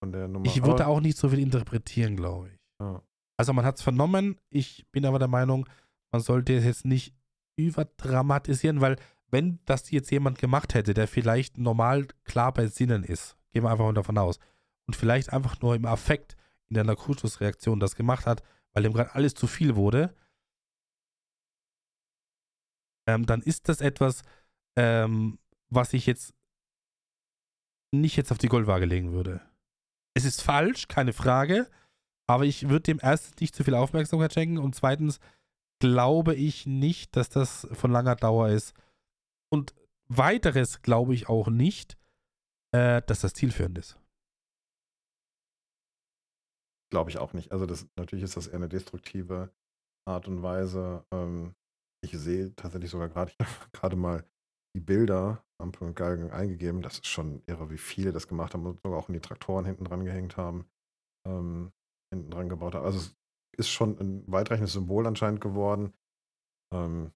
von 0.00 0.12
der 0.12 0.28
Nummer. 0.28 0.46
Ich 0.46 0.62
würde 0.64 0.86
auch 0.86 1.00
nicht 1.00 1.18
so 1.18 1.28
viel 1.28 1.38
interpretieren, 1.38 2.16
glaube 2.16 2.48
ich. 2.48 2.58
Ja. 2.80 3.02
Also 3.36 3.52
man 3.52 3.64
hat 3.64 3.76
es 3.76 3.82
vernommen, 3.82 4.36
ich 4.50 4.86
bin 4.90 5.04
aber 5.04 5.18
der 5.18 5.28
Meinung, 5.28 5.68
man 6.12 6.20
sollte 6.20 6.56
es 6.56 6.64
jetzt 6.64 6.84
nicht 6.84 7.14
überdramatisieren, 7.56 8.80
weil 8.80 8.96
wenn 9.30 9.60
das 9.64 9.90
jetzt 9.90 10.10
jemand 10.10 10.38
gemacht 10.38 10.74
hätte, 10.74 10.94
der 10.94 11.06
vielleicht 11.06 11.58
normal 11.58 12.06
klar 12.24 12.52
bei 12.52 12.66
Sinnen 12.66 13.04
ist, 13.04 13.36
gehen 13.52 13.62
wir 13.62 13.70
einfach 13.70 13.84
mal 13.84 13.94
davon 13.94 14.18
aus, 14.18 14.38
und 14.86 14.94
vielleicht 14.94 15.32
einfach 15.32 15.60
nur 15.60 15.74
im 15.74 15.84
Affekt 15.84 16.36
in 16.68 16.74
der 16.74 16.84
Narkotusreaktion 16.84 17.78
das 17.78 17.94
gemacht 17.94 18.26
hat, 18.26 18.42
weil 18.72 18.82
dem 18.82 18.92
gerade 18.92 19.14
alles 19.14 19.34
zu 19.34 19.46
viel 19.46 19.76
wurde, 19.76 20.14
ähm, 23.06 23.26
dann 23.26 23.42
ist 23.42 23.68
das 23.68 23.80
etwas, 23.80 24.22
ähm, 24.76 25.38
was 25.70 25.92
ich 25.92 26.06
jetzt 26.06 26.34
nicht 27.92 28.16
jetzt 28.16 28.32
auf 28.32 28.38
die 28.38 28.48
Goldwaage 28.48 28.84
legen 28.86 29.12
würde. 29.12 29.40
Es 30.18 30.24
ist 30.24 30.42
falsch, 30.42 30.88
keine 30.88 31.12
Frage, 31.12 31.70
aber 32.26 32.44
ich 32.44 32.68
würde 32.68 32.82
dem 32.82 32.98
erstens 33.00 33.40
nicht 33.40 33.54
zu 33.54 33.62
viel 33.62 33.76
Aufmerksamkeit 33.76 34.32
schenken 34.32 34.58
und 34.58 34.74
zweitens 34.74 35.20
glaube 35.80 36.34
ich 36.34 36.66
nicht, 36.66 37.14
dass 37.14 37.28
das 37.28 37.68
von 37.70 37.92
langer 37.92 38.16
Dauer 38.16 38.48
ist. 38.48 38.74
Und 39.48 39.76
weiteres 40.08 40.82
glaube 40.82 41.14
ich 41.14 41.28
auch 41.28 41.46
nicht, 41.46 41.96
äh, 42.74 43.00
dass 43.02 43.20
das 43.20 43.32
zielführend 43.32 43.78
ist. 43.78 43.96
Glaube 46.90 47.10
ich 47.10 47.18
auch 47.18 47.32
nicht. 47.32 47.52
Also 47.52 47.64
das 47.64 47.86
natürlich 47.94 48.24
ist 48.24 48.36
das 48.36 48.48
eher 48.48 48.56
eine 48.56 48.68
destruktive 48.68 49.52
Art 50.04 50.26
und 50.26 50.42
Weise. 50.42 51.06
Ähm, 51.12 51.54
ich 52.02 52.10
sehe 52.10 52.52
tatsächlich 52.56 52.90
sogar 52.90 53.08
gerade 53.08 53.32
gerade 53.72 53.94
mal 53.94 54.24
die 54.74 54.80
Bilder 54.80 55.44
Ampel 55.60 55.88
und 55.88 55.96
Galgen 55.96 56.30
eingegeben. 56.30 56.82
Das 56.82 56.94
ist 56.94 57.06
schon 57.06 57.42
irre, 57.46 57.70
wie 57.70 57.78
viele 57.78 58.12
das 58.12 58.28
gemacht 58.28 58.54
haben 58.54 58.66
und 58.66 58.80
sogar 58.82 58.98
auch 58.98 59.08
in 59.08 59.14
die 59.14 59.20
Traktoren 59.20 59.64
hinten 59.64 59.84
dran 59.84 60.04
gehängt 60.04 60.36
haben, 60.36 60.66
ähm, 61.26 61.72
hinten 62.12 62.30
dran 62.30 62.48
gebaut 62.48 62.74
haben. 62.74 62.84
Also 62.84 62.98
es 62.98 63.16
ist 63.58 63.68
schon 63.70 63.98
ein 63.98 64.24
weitreichendes 64.30 64.72
Symbol 64.72 65.06
anscheinend 65.06 65.40
geworden. 65.40 65.92
Ähm, 66.72 67.12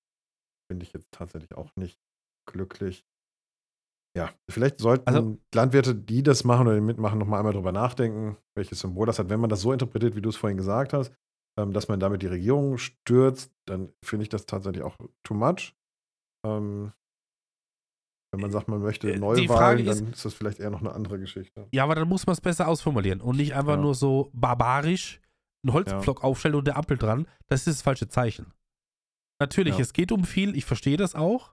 Finde 0.70 0.84
ich 0.84 0.92
jetzt 0.92 1.12
tatsächlich 1.12 1.54
auch 1.54 1.70
nicht 1.76 2.00
glücklich. 2.50 3.04
Ja, 4.16 4.30
vielleicht 4.50 4.78
sollten 4.78 5.08
Also- 5.08 5.38
Landwirte, 5.54 5.94
die 5.94 6.22
das 6.22 6.44
machen 6.44 6.66
oder 6.66 6.76
die 6.76 6.82
mitmachen, 6.82 7.18
nochmal 7.18 7.40
einmal 7.40 7.52
drüber 7.52 7.72
nachdenken, 7.72 8.36
welches 8.56 8.80
Symbol 8.80 9.06
das 9.06 9.18
hat. 9.18 9.28
Wenn 9.30 9.40
man 9.40 9.50
das 9.50 9.60
so 9.60 9.72
interpretiert, 9.72 10.16
wie 10.16 10.22
du 10.22 10.28
es 10.30 10.36
vorhin 10.36 10.56
gesagt 10.56 10.92
hast, 10.92 11.12
ähm, 11.58 11.72
dass 11.72 11.88
man 11.88 12.00
damit 12.00 12.22
die 12.22 12.26
Regierung 12.26 12.78
stürzt, 12.78 13.52
dann 13.66 13.92
finde 14.04 14.22
ich 14.24 14.28
das 14.28 14.46
tatsächlich 14.46 14.82
auch 14.82 14.96
too 15.22 15.34
much. 15.34 15.74
Ähm, 16.46 16.92
wenn 18.32 18.40
man 18.40 18.50
sagt, 18.50 18.66
man 18.68 18.80
möchte 18.80 19.12
Äh, 19.12 19.18
Neuwahlen, 19.18 19.86
ist- 19.86 20.00
dann 20.00 20.10
ist 20.12 20.24
das 20.24 20.34
vielleicht 20.34 20.58
eher 20.58 20.70
noch 20.70 20.80
eine 20.80 20.92
andere 20.92 21.18
Geschichte. 21.18 21.68
Ja, 21.70 21.84
aber 21.84 21.94
dann 21.94 22.08
muss 22.08 22.26
man 22.26 22.32
es 22.32 22.40
besser 22.40 22.66
ausformulieren 22.66 23.20
und 23.20 23.36
nicht 23.36 23.54
einfach 23.54 23.74
Ja. 23.76 23.80
nur 23.80 23.94
so 23.94 24.30
barbarisch 24.32 25.20
einen 25.64 25.74
Holzpflock 25.74 26.24
aufstellen 26.24 26.56
und 26.56 26.66
der 26.66 26.76
Ampel 26.76 26.96
dran. 26.98 27.26
Das 27.48 27.60
ist 27.66 27.76
das 27.78 27.82
falsche 27.82 28.08
Zeichen. 28.08 28.52
Natürlich, 29.40 29.74
Ja. 29.76 29.80
es 29.82 29.92
geht 29.92 30.10
um 30.12 30.24
viel, 30.24 30.56
ich 30.56 30.64
verstehe 30.64 30.96
das 30.96 31.14
auch. 31.14 31.52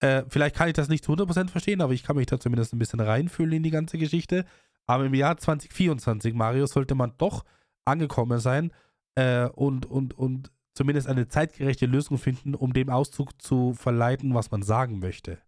Äh, 0.00 0.24
vielleicht 0.28 0.56
kann 0.56 0.68
ich 0.68 0.74
das 0.74 0.88
nicht 0.88 1.04
zu 1.04 1.12
100% 1.12 1.50
verstehen, 1.50 1.80
aber 1.80 1.92
ich 1.92 2.02
kann 2.02 2.16
mich 2.16 2.26
da 2.26 2.38
zumindest 2.40 2.72
ein 2.74 2.78
bisschen 2.78 3.00
reinfühlen 3.00 3.52
in 3.52 3.62
die 3.62 3.70
ganze 3.70 3.98
Geschichte. 3.98 4.44
Aber 4.86 5.04
im 5.04 5.14
Jahr 5.14 5.36
2024, 5.36 6.34
Mario, 6.34 6.66
sollte 6.66 6.94
man 6.94 7.12
doch 7.18 7.44
angekommen 7.84 8.38
sein 8.40 8.72
äh, 9.16 9.46
und, 9.48 9.86
und, 9.86 10.16
und 10.16 10.50
zumindest 10.74 11.08
eine 11.08 11.28
zeitgerechte 11.28 11.86
Lösung 11.86 12.18
finden, 12.18 12.54
um 12.54 12.72
dem 12.72 12.90
Auszug 12.90 13.40
zu 13.40 13.74
verleiten, 13.74 14.34
was 14.34 14.50
man 14.50 14.62
sagen 14.62 14.98
möchte. 14.98 15.38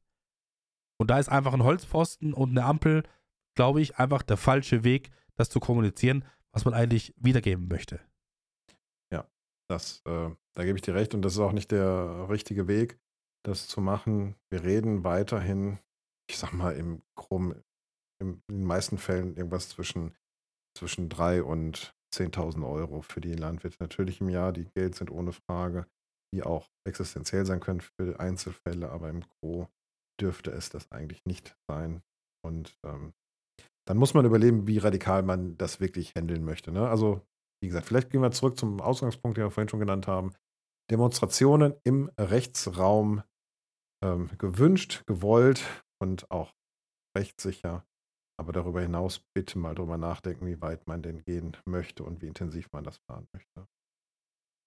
Und 0.98 1.10
da 1.10 1.18
ist 1.18 1.28
einfach 1.28 1.54
ein 1.54 1.62
Holzpfosten 1.62 2.34
und 2.34 2.50
eine 2.50 2.64
Ampel, 2.64 3.04
glaube 3.56 3.80
ich, 3.80 3.96
einfach 3.96 4.22
der 4.22 4.36
falsche 4.36 4.84
Weg, 4.84 5.10
das 5.36 5.50
zu 5.50 5.60
kommunizieren, 5.60 6.24
was 6.52 6.64
man 6.64 6.74
eigentlich 6.74 7.14
wiedergeben 7.16 7.68
möchte. 7.68 8.00
Das, 9.70 10.00
äh, 10.06 10.30
da 10.56 10.64
gebe 10.64 10.76
ich 10.76 10.82
dir 10.82 10.94
recht 10.94 11.14
und 11.14 11.22
das 11.22 11.34
ist 11.34 11.40
auch 11.40 11.52
nicht 11.52 11.70
der 11.70 12.28
richtige 12.30 12.68
Weg, 12.68 12.98
das 13.44 13.68
zu 13.68 13.80
machen. 13.80 14.34
Wir 14.50 14.64
reden 14.64 15.04
weiterhin, 15.04 15.78
ich 16.28 16.38
sag 16.38 16.52
mal, 16.52 16.74
im 16.74 17.02
Krumm, 17.14 17.54
im, 18.20 18.42
in 18.48 18.56
den 18.56 18.64
meisten 18.64 18.98
Fällen 18.98 19.36
irgendwas 19.36 19.68
zwischen, 19.68 20.16
zwischen 20.76 21.08
3 21.08 21.42
und 21.42 21.94
10.000 22.14 22.66
Euro 22.66 23.02
für 23.02 23.20
die 23.20 23.34
Landwirte 23.34 23.76
natürlich 23.80 24.22
im 24.22 24.30
Jahr. 24.30 24.52
Die 24.52 24.64
Geld 24.64 24.94
sind 24.94 25.10
ohne 25.10 25.32
Frage, 25.32 25.86
die 26.34 26.42
auch 26.42 26.70
existenziell 26.86 27.44
sein 27.44 27.60
können 27.60 27.82
für 27.82 28.18
Einzelfälle, 28.18 28.90
aber 28.90 29.10
im 29.10 29.20
Gro 29.20 29.68
dürfte 30.20 30.50
es 30.50 30.70
das 30.70 30.90
eigentlich 30.90 31.24
nicht 31.24 31.56
sein. 31.68 32.02
Und 32.44 32.78
ähm, 32.84 33.12
dann 33.86 33.96
muss 33.96 34.14
man 34.14 34.24
überlegen, 34.24 34.66
wie 34.66 34.78
radikal 34.78 35.22
man 35.22 35.56
das 35.56 35.80
wirklich 35.80 36.14
handeln 36.14 36.44
möchte. 36.44 36.72
Ne? 36.72 36.88
Also 36.88 37.22
wie 37.62 37.68
gesagt, 37.68 37.86
vielleicht 37.86 38.10
gehen 38.10 38.22
wir 38.22 38.30
zurück 38.30 38.58
zum 38.58 38.80
Ausgangspunkt, 38.80 39.36
den 39.36 39.44
wir 39.44 39.50
vorhin 39.50 39.68
schon 39.68 39.80
genannt 39.80 40.06
haben. 40.06 40.32
Demonstrationen 40.90 41.74
im 41.84 42.10
Rechtsraum 42.18 43.22
ähm, 44.02 44.30
gewünscht, 44.38 45.04
gewollt 45.06 45.64
und 46.00 46.30
auch 46.30 46.54
rechtssicher. 47.16 47.84
Aber 48.38 48.52
darüber 48.52 48.80
hinaus 48.80 49.20
bitte 49.34 49.58
mal 49.58 49.74
drüber 49.74 49.98
nachdenken, 49.98 50.46
wie 50.46 50.60
weit 50.60 50.86
man 50.86 51.02
denn 51.02 51.24
gehen 51.24 51.56
möchte 51.64 52.04
und 52.04 52.22
wie 52.22 52.28
intensiv 52.28 52.70
man 52.72 52.84
das 52.84 53.00
planen 53.00 53.26
möchte. 53.32 53.66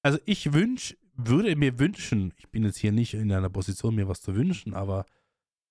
Also 0.03 0.19
ich 0.25 0.51
wünsch, 0.51 0.97
würde 1.13 1.55
mir 1.55 1.79
wünschen, 1.79 2.33
ich 2.37 2.49
bin 2.49 2.63
jetzt 2.63 2.77
hier 2.77 2.91
nicht 2.91 3.13
in 3.13 3.31
einer 3.31 3.49
Position, 3.49 3.95
mir 3.95 4.07
was 4.07 4.21
zu 4.21 4.35
wünschen, 4.35 4.73
aber 4.73 5.05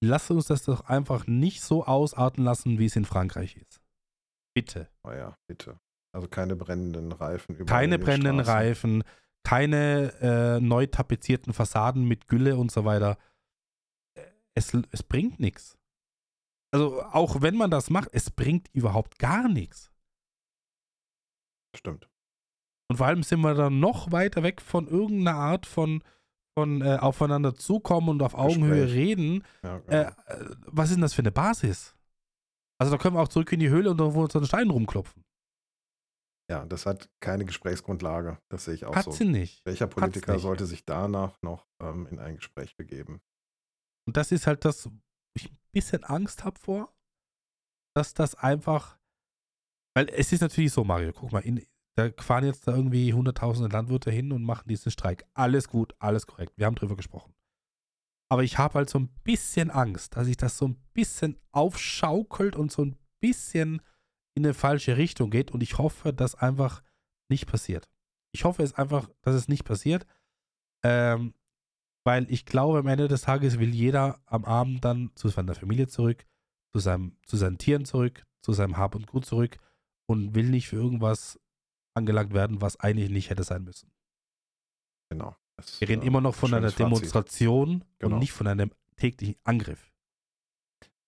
lass 0.03 0.31
uns 0.31 0.47
das 0.47 0.65
doch 0.65 0.83
einfach 0.83 1.27
nicht 1.27 1.63
so 1.63 1.85
ausarten 1.85 2.45
lassen, 2.45 2.79
wie 2.79 2.87
es 2.87 2.97
in 2.97 3.05
Frankreich 3.05 3.57
ist. 3.57 3.81
Bitte. 4.55 4.89
Aber 5.03 5.17
ja, 5.17 5.39
bitte. 5.49 5.79
Also 6.13 6.27
keine 6.29 6.57
brennenden 6.57 7.13
Reifen 7.13 7.65
Keine 7.67 7.95
in 7.95 8.01
den 8.01 8.05
brennenden 8.05 8.45
Straßen. 8.45 8.53
Reifen, 8.53 9.05
keine 9.45 10.13
äh, 10.21 10.61
neu 10.61 10.87
tapezierten 10.87 11.53
Fassaden 11.53 12.05
mit 12.05 12.27
Gülle 12.27 12.57
und 12.57 12.73
so 12.73 12.85
weiter. 12.85 13.17
Äh, 14.17 14.25
Es, 14.55 14.75
es 14.91 15.03
bringt 15.03 15.39
nichts. 15.39 15.79
Also 16.73 17.03
auch 17.03 17.43
wenn 17.43 17.57
man 17.57 17.71
das 17.71 17.91
macht, 17.91 18.11
es 18.13 18.31
bringt 18.31 18.69
überhaupt 18.73 19.19
gar 19.19 19.49
nichts. 19.49 19.91
Stimmt. 21.77 22.09
Und 22.89 22.97
vor 22.97 23.07
allem 23.07 23.23
sind 23.23 23.41
wir 23.41 23.55
dann 23.55 23.79
noch 23.79 24.11
weiter 24.11 24.43
weg 24.43 24.61
von 24.61 24.89
irgendeiner 24.89 25.39
Art 25.39 25.67
von, 25.67 26.03
von 26.61 26.83
äh, 26.83 26.97
aufeinander 27.01 27.55
zukommen 27.55 28.09
und 28.11 28.23
auf 28.23 28.35
Augenhöhe 28.35 28.85
Gespräch. 28.85 28.95
reden. 29.09 29.45
Ja, 29.63 29.79
genau. 29.79 29.97
Äh, 29.97 30.03
äh, 30.09 30.57
was 30.67 30.91
ist 30.91 30.97
denn 30.97 31.03
das 31.03 31.15
für 31.15 31.23
eine 31.23 31.33
Basis? 31.33 31.95
Also 32.79 32.93
da 32.93 32.99
können 32.99 33.17
wir 33.17 33.21
auch 33.23 33.29
zurück 33.29 33.53
in 33.53 33.61
die 33.61 33.69
Höhle 33.71 33.91
und 33.91 34.01
irgendwo 34.01 34.23
uns 34.23 34.35
an 34.35 34.43
den 34.43 34.49
Stein 34.49 34.71
rumklopfen. 34.71 35.23
ja, 36.51 36.65
das 36.67 36.85
hat 36.87 37.09
keine 37.21 37.45
Gesprächsgrundlage. 37.45 38.39
Das 38.51 38.65
sehe 38.65 38.75
ich 38.75 38.85
auch 38.85 38.95
Hat 38.97 39.05
so. 39.05 39.13
sie 39.13 39.25
nicht. 39.25 39.65
Welcher 39.65 39.87
Politiker 39.87 40.33
nicht. 40.33 40.43
sollte 40.43 40.67
sich 40.67 40.85
danach 40.85 41.37
noch 41.43 41.67
ähm, 41.81 42.07
in 42.11 42.19
ein 42.19 42.37
Gespräch 42.37 42.77
begeben? 42.77 43.21
Und 44.07 44.17
das 44.17 44.33
ist 44.33 44.47
halt 44.47 44.65
das, 44.65 44.87
wo 44.87 44.93
ich 45.37 45.51
ein 45.51 45.59
bisschen 45.73 46.03
Angst 46.05 46.45
habe 46.45 46.59
vor, 46.59 46.93
dass 47.95 48.15
das 48.15 48.35
einfach, 48.35 48.99
weil 49.95 50.09
es 50.09 50.33
ist 50.33 50.41
natürlich 50.41 50.73
so, 50.73 50.83
Mario, 50.85 51.13
guck 51.13 51.31
mal, 51.33 51.41
in, 51.45 51.65
da 52.01 52.23
fahren 52.23 52.45
jetzt 52.45 52.67
da 52.67 52.75
irgendwie 52.75 53.13
hunderttausende 53.13 53.71
Landwirte 53.71 54.11
hin 54.11 54.33
und 54.33 54.43
machen 54.43 54.69
diesen 54.69 54.91
Streik. 54.91 55.27
Alles 55.35 55.69
gut, 55.69 55.95
alles 55.99 56.27
korrekt. 56.27 56.53
Wir 56.57 56.67
haben 56.67 56.75
drüber 56.75 56.97
gesprochen. 56.97 57.35
Aber 58.31 58.45
ich 58.45 58.59
habe 58.59 58.75
halt 58.75 58.89
so 58.89 58.99
ein 58.99 59.09
bisschen 59.25 59.71
Angst, 59.71 60.17
dass 60.17 60.27
sich 60.27 60.37
das 60.37 60.57
so 60.57 60.69
ein 60.69 60.77
bisschen 60.93 61.37
aufschaukelt 61.53 62.57
und 62.57 62.71
so 62.71 62.85
ein 62.85 62.97
bisschen 63.21 63.83
in 64.35 64.45
eine 64.45 64.55
falsche 64.55 64.97
Richtung 64.97 65.31
geht. 65.31 65.51
Und 65.51 65.63
ich 65.63 65.79
hoffe, 65.79 66.13
dass 66.13 66.37
einfach 66.37 66.83
nicht 67.29 67.47
passiert. 67.47 67.89
Ich 68.33 68.45
hoffe 68.45 68.63
es 68.63 68.75
einfach, 68.75 69.11
dass 69.23 69.35
es 69.35 69.49
nicht 69.49 69.65
passiert. 69.65 70.07
Ähm, 70.85 71.35
weil 72.05 72.31
ich 72.31 72.47
glaube, 72.47 72.79
am 72.79 72.87
Ende 72.87 73.09
des 73.09 73.23
Tages 73.23 73.59
will 73.59 73.75
jeder 73.75 74.21
am 74.27 74.45
Abend 74.45 74.85
dann 74.85 75.11
zu 75.17 75.29
seiner 75.29 75.55
Familie 75.55 75.89
zurück, 75.89 76.25
zu, 76.73 76.79
seinem, 76.79 77.17
zu 77.27 77.37
seinen 77.37 77.59
Tieren 77.59 77.85
zurück, 77.85 78.25
zu 78.43 78.53
seinem 78.53 78.79
Hab 78.79 78.95
und 78.95 79.07
Gut 79.07 79.27
zurück 79.27 79.59
und 80.07 80.35
will 80.35 80.49
nicht 80.49 80.69
für 80.69 80.77
irgendwas 80.77 81.39
angelangt 81.95 82.33
werden, 82.33 82.61
was 82.61 82.79
eigentlich 82.79 83.11
nicht 83.11 83.31
hätte 83.31 83.45
sein 83.45 83.65
müssen. 83.65 83.91
Genau. 85.11 85.37
Das, 85.57 85.81
Wir 85.81 85.89
reden 85.89 86.03
äh, 86.03 86.07
immer 86.07 86.21
noch 86.21 86.35
von 86.35 86.55
einer. 86.55 86.71
Demonstration 86.71 87.85
Genau. 87.99 88.15
und 88.15 88.21
nicht 88.21 88.33
von 88.33 88.47
einem 88.47 88.71
täglichen 88.97 89.37
Angriff. 89.45 89.91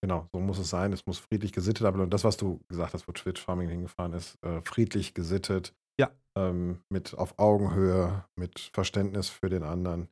Genau, 0.02 0.28
so 0.32 0.40
muss 0.40 0.58
es 0.58 0.68
sein. 0.68 0.92
Es 0.92 1.06
muss 1.06 1.18
friedlich 1.18 1.52
gesittet 1.52 1.86
ablaufen. 1.86 2.06
Und 2.06 2.14
das, 2.14 2.24
was 2.24 2.36
du 2.36 2.60
gesagt 2.68 2.92
hast, 2.92 3.06
wo 3.06 3.12
Twitch 3.12 3.40
Farming 3.40 3.68
hingefahren 3.68 4.12
ist, 4.12 4.42
äh, 4.42 4.60
friedlich 4.62 5.14
gesittet. 5.14 5.74
Ja. 6.00 6.10
Ähm, 6.36 6.82
mit 6.88 7.14
auf 7.14 7.38
Augenhöhe, 7.38 8.24
mit 8.34 8.58
Verständnis 8.72 9.28
für 9.28 9.48
den 9.48 9.62
anderen, 9.62 10.08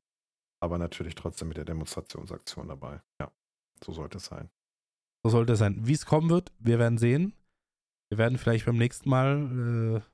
aber 0.62 0.78
natürlich 0.78 1.16
trotzdem 1.16 1.48
mit 1.48 1.56
der 1.56 1.64
Demonstrationsaktion 1.64 2.68
dabei. 2.68 3.02
Ja, 3.20 3.32
so 3.84 3.92
sollte 3.92 4.18
es 4.18 4.26
sein. 4.26 4.48
So 5.24 5.30
sollte 5.30 5.54
es 5.54 5.58
sein. 5.58 5.86
Wie 5.86 5.94
es 5.94 6.06
kommen 6.06 6.30
wird, 6.30 6.52
wir 6.58 6.78
werden 6.78 6.98
sehen. 6.98 7.34
Wir 8.10 8.18
werden 8.18 8.38
vielleicht 8.38 8.66
beim 8.66 8.76
nächsten 8.76 9.08
Mal 9.08 9.96
äh, 9.96 10.09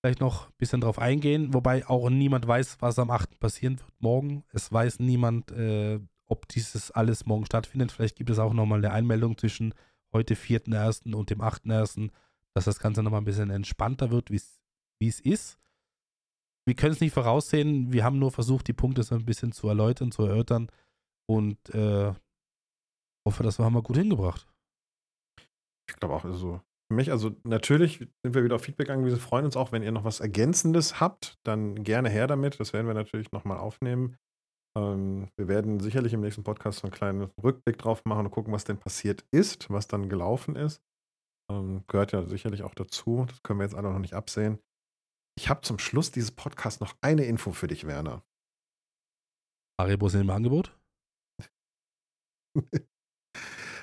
vielleicht 0.00 0.20
noch 0.20 0.48
ein 0.48 0.54
bisschen 0.58 0.80
drauf 0.80 0.98
eingehen, 0.98 1.52
wobei 1.54 1.86
auch 1.86 2.08
niemand 2.10 2.46
weiß, 2.46 2.78
was 2.80 2.98
am 2.98 3.10
8. 3.10 3.38
passieren 3.40 3.78
wird 3.80 4.00
morgen. 4.00 4.44
Es 4.52 4.72
weiß 4.72 5.00
niemand, 5.00 5.50
äh, 5.52 6.00
ob 6.26 6.48
dieses 6.48 6.90
alles 6.90 7.26
morgen 7.26 7.46
stattfindet. 7.46 7.92
Vielleicht 7.92 8.16
gibt 8.16 8.30
es 8.30 8.38
auch 8.38 8.52
nochmal 8.52 8.78
eine 8.78 8.92
Einmeldung 8.92 9.36
zwischen 9.36 9.74
heute 10.12 10.34
4.1. 10.34 11.14
und 11.14 11.30
dem 11.30 11.40
8.1., 11.40 12.10
dass 12.54 12.64
das 12.64 12.78
Ganze 12.78 13.02
nochmal 13.02 13.20
ein 13.20 13.26
bisschen 13.26 13.50
entspannter 13.50 14.10
wird, 14.10 14.30
wie 14.30 14.36
es 15.08 15.20
ist. 15.20 15.58
Wir 16.66 16.74
können 16.74 16.92
es 16.92 17.00
nicht 17.00 17.14
voraussehen. 17.14 17.92
Wir 17.92 18.04
haben 18.04 18.18
nur 18.18 18.30
versucht, 18.30 18.68
die 18.68 18.74
Punkte 18.74 19.02
so 19.02 19.14
ein 19.14 19.24
bisschen 19.24 19.52
zu 19.52 19.68
erläutern, 19.68 20.12
zu 20.12 20.22
erörtern 20.24 20.70
und 21.26 21.56
äh, 21.74 22.12
hoffe, 23.24 23.42
das 23.42 23.58
haben 23.58 23.74
wir 23.74 23.82
gut 23.82 23.96
hingebracht. 23.96 24.46
Ich 25.88 25.96
glaube 25.96 26.14
auch, 26.14 26.24
also 26.24 26.60
für 26.88 26.94
mich, 26.94 27.10
also 27.10 27.36
natürlich 27.44 27.98
sind 27.98 28.34
wir 28.34 28.44
wieder 28.44 28.56
auf 28.56 28.62
Feedback 28.62 28.88
angewiesen. 28.88 29.20
Freuen 29.20 29.44
uns 29.44 29.56
auch, 29.56 29.72
wenn 29.72 29.82
ihr 29.82 29.92
noch 29.92 30.04
was 30.04 30.20
Ergänzendes 30.20 31.00
habt, 31.00 31.38
dann 31.44 31.84
gerne 31.84 32.08
her 32.08 32.26
damit. 32.26 32.58
Das 32.60 32.72
werden 32.72 32.86
wir 32.86 32.94
natürlich 32.94 33.30
nochmal 33.30 33.58
aufnehmen. 33.58 34.16
Ähm, 34.76 35.28
wir 35.36 35.48
werden 35.48 35.80
sicherlich 35.80 36.14
im 36.14 36.22
nächsten 36.22 36.44
Podcast 36.44 36.78
so 36.78 36.86
einen 36.86 36.94
kleinen 36.94 37.30
Rückblick 37.42 37.76
drauf 37.76 38.04
machen 38.06 38.26
und 38.26 38.32
gucken, 38.32 38.54
was 38.54 38.64
denn 38.64 38.78
passiert 38.78 39.26
ist, 39.30 39.68
was 39.70 39.86
dann 39.86 40.08
gelaufen 40.08 40.56
ist. 40.56 40.82
Ähm, 41.50 41.84
gehört 41.88 42.12
ja 42.12 42.24
sicherlich 42.24 42.62
auch 42.62 42.74
dazu. 42.74 43.26
Das 43.28 43.42
können 43.42 43.58
wir 43.58 43.64
jetzt 43.64 43.74
alle 43.74 43.90
noch 43.90 43.98
nicht 43.98 44.14
absehen. 44.14 44.58
Ich 45.38 45.50
habe 45.50 45.60
zum 45.60 45.78
Schluss 45.78 46.10
dieses 46.10 46.30
Podcasts 46.30 46.80
noch 46.80 46.96
eine 47.02 47.24
Info 47.24 47.52
für 47.52 47.66
dich, 47.66 47.86
Werner. 47.86 48.24
Haribo 49.78 50.08
sind 50.08 50.22
im 50.22 50.30
Angebot? 50.30 50.76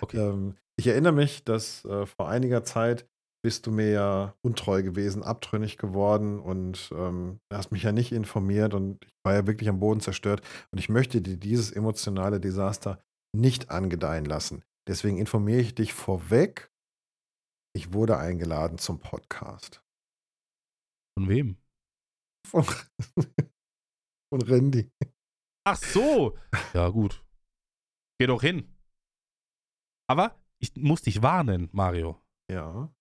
okay. 0.01 0.17
Ähm, 0.17 0.57
ich 0.77 0.87
erinnere 0.87 1.13
mich, 1.13 1.43
dass 1.43 1.85
äh, 1.85 2.05
vor 2.05 2.29
einiger 2.29 2.63
Zeit 2.63 3.07
bist 3.45 3.67
du 3.67 3.71
mir 3.71 3.91
ja 3.91 4.35
untreu 4.41 4.81
gewesen, 4.81 5.21
abtrünnig 5.21 5.77
geworden 5.77 6.39
und 6.39 6.89
ähm, 6.95 7.39
hast 7.53 7.71
mich 7.71 7.83
ja 7.83 7.91
nicht 7.91 8.11
informiert 8.11 8.73
und 8.73 9.05
ich 9.05 9.13
war 9.23 9.35
ja 9.35 9.45
wirklich 9.45 9.69
am 9.69 9.79
Boden 9.79 9.99
zerstört 9.99 10.41
und 10.71 10.79
ich 10.79 10.89
möchte 10.89 11.21
dir 11.21 11.37
dieses 11.37 11.71
emotionale 11.71 12.39
Desaster 12.39 12.99
nicht 13.37 13.69
angedeihen 13.69 14.25
lassen. 14.25 14.63
Deswegen 14.87 15.19
informiere 15.19 15.59
ich 15.59 15.75
dich 15.75 15.93
vorweg. 15.93 16.71
Ich 17.75 17.93
wurde 17.93 18.17
eingeladen 18.17 18.79
zum 18.79 18.99
Podcast. 18.99 19.83
Von 21.15 21.29
wem? 21.29 21.57
Von, 22.47 22.63
von 24.33 24.41
Randy. 24.41 24.91
Ach 25.67 25.77
so. 25.77 26.35
Ja, 26.73 26.89
gut. 26.89 27.23
Geh 28.19 28.27
doch 28.27 28.41
hin. 28.41 28.75
Aber 30.09 30.35
ich 30.65 30.81
muss 30.81 31.01
dich 31.01 31.21
warnen, 31.21 31.69
Mario. 31.71 32.19
Ja. 32.51 32.93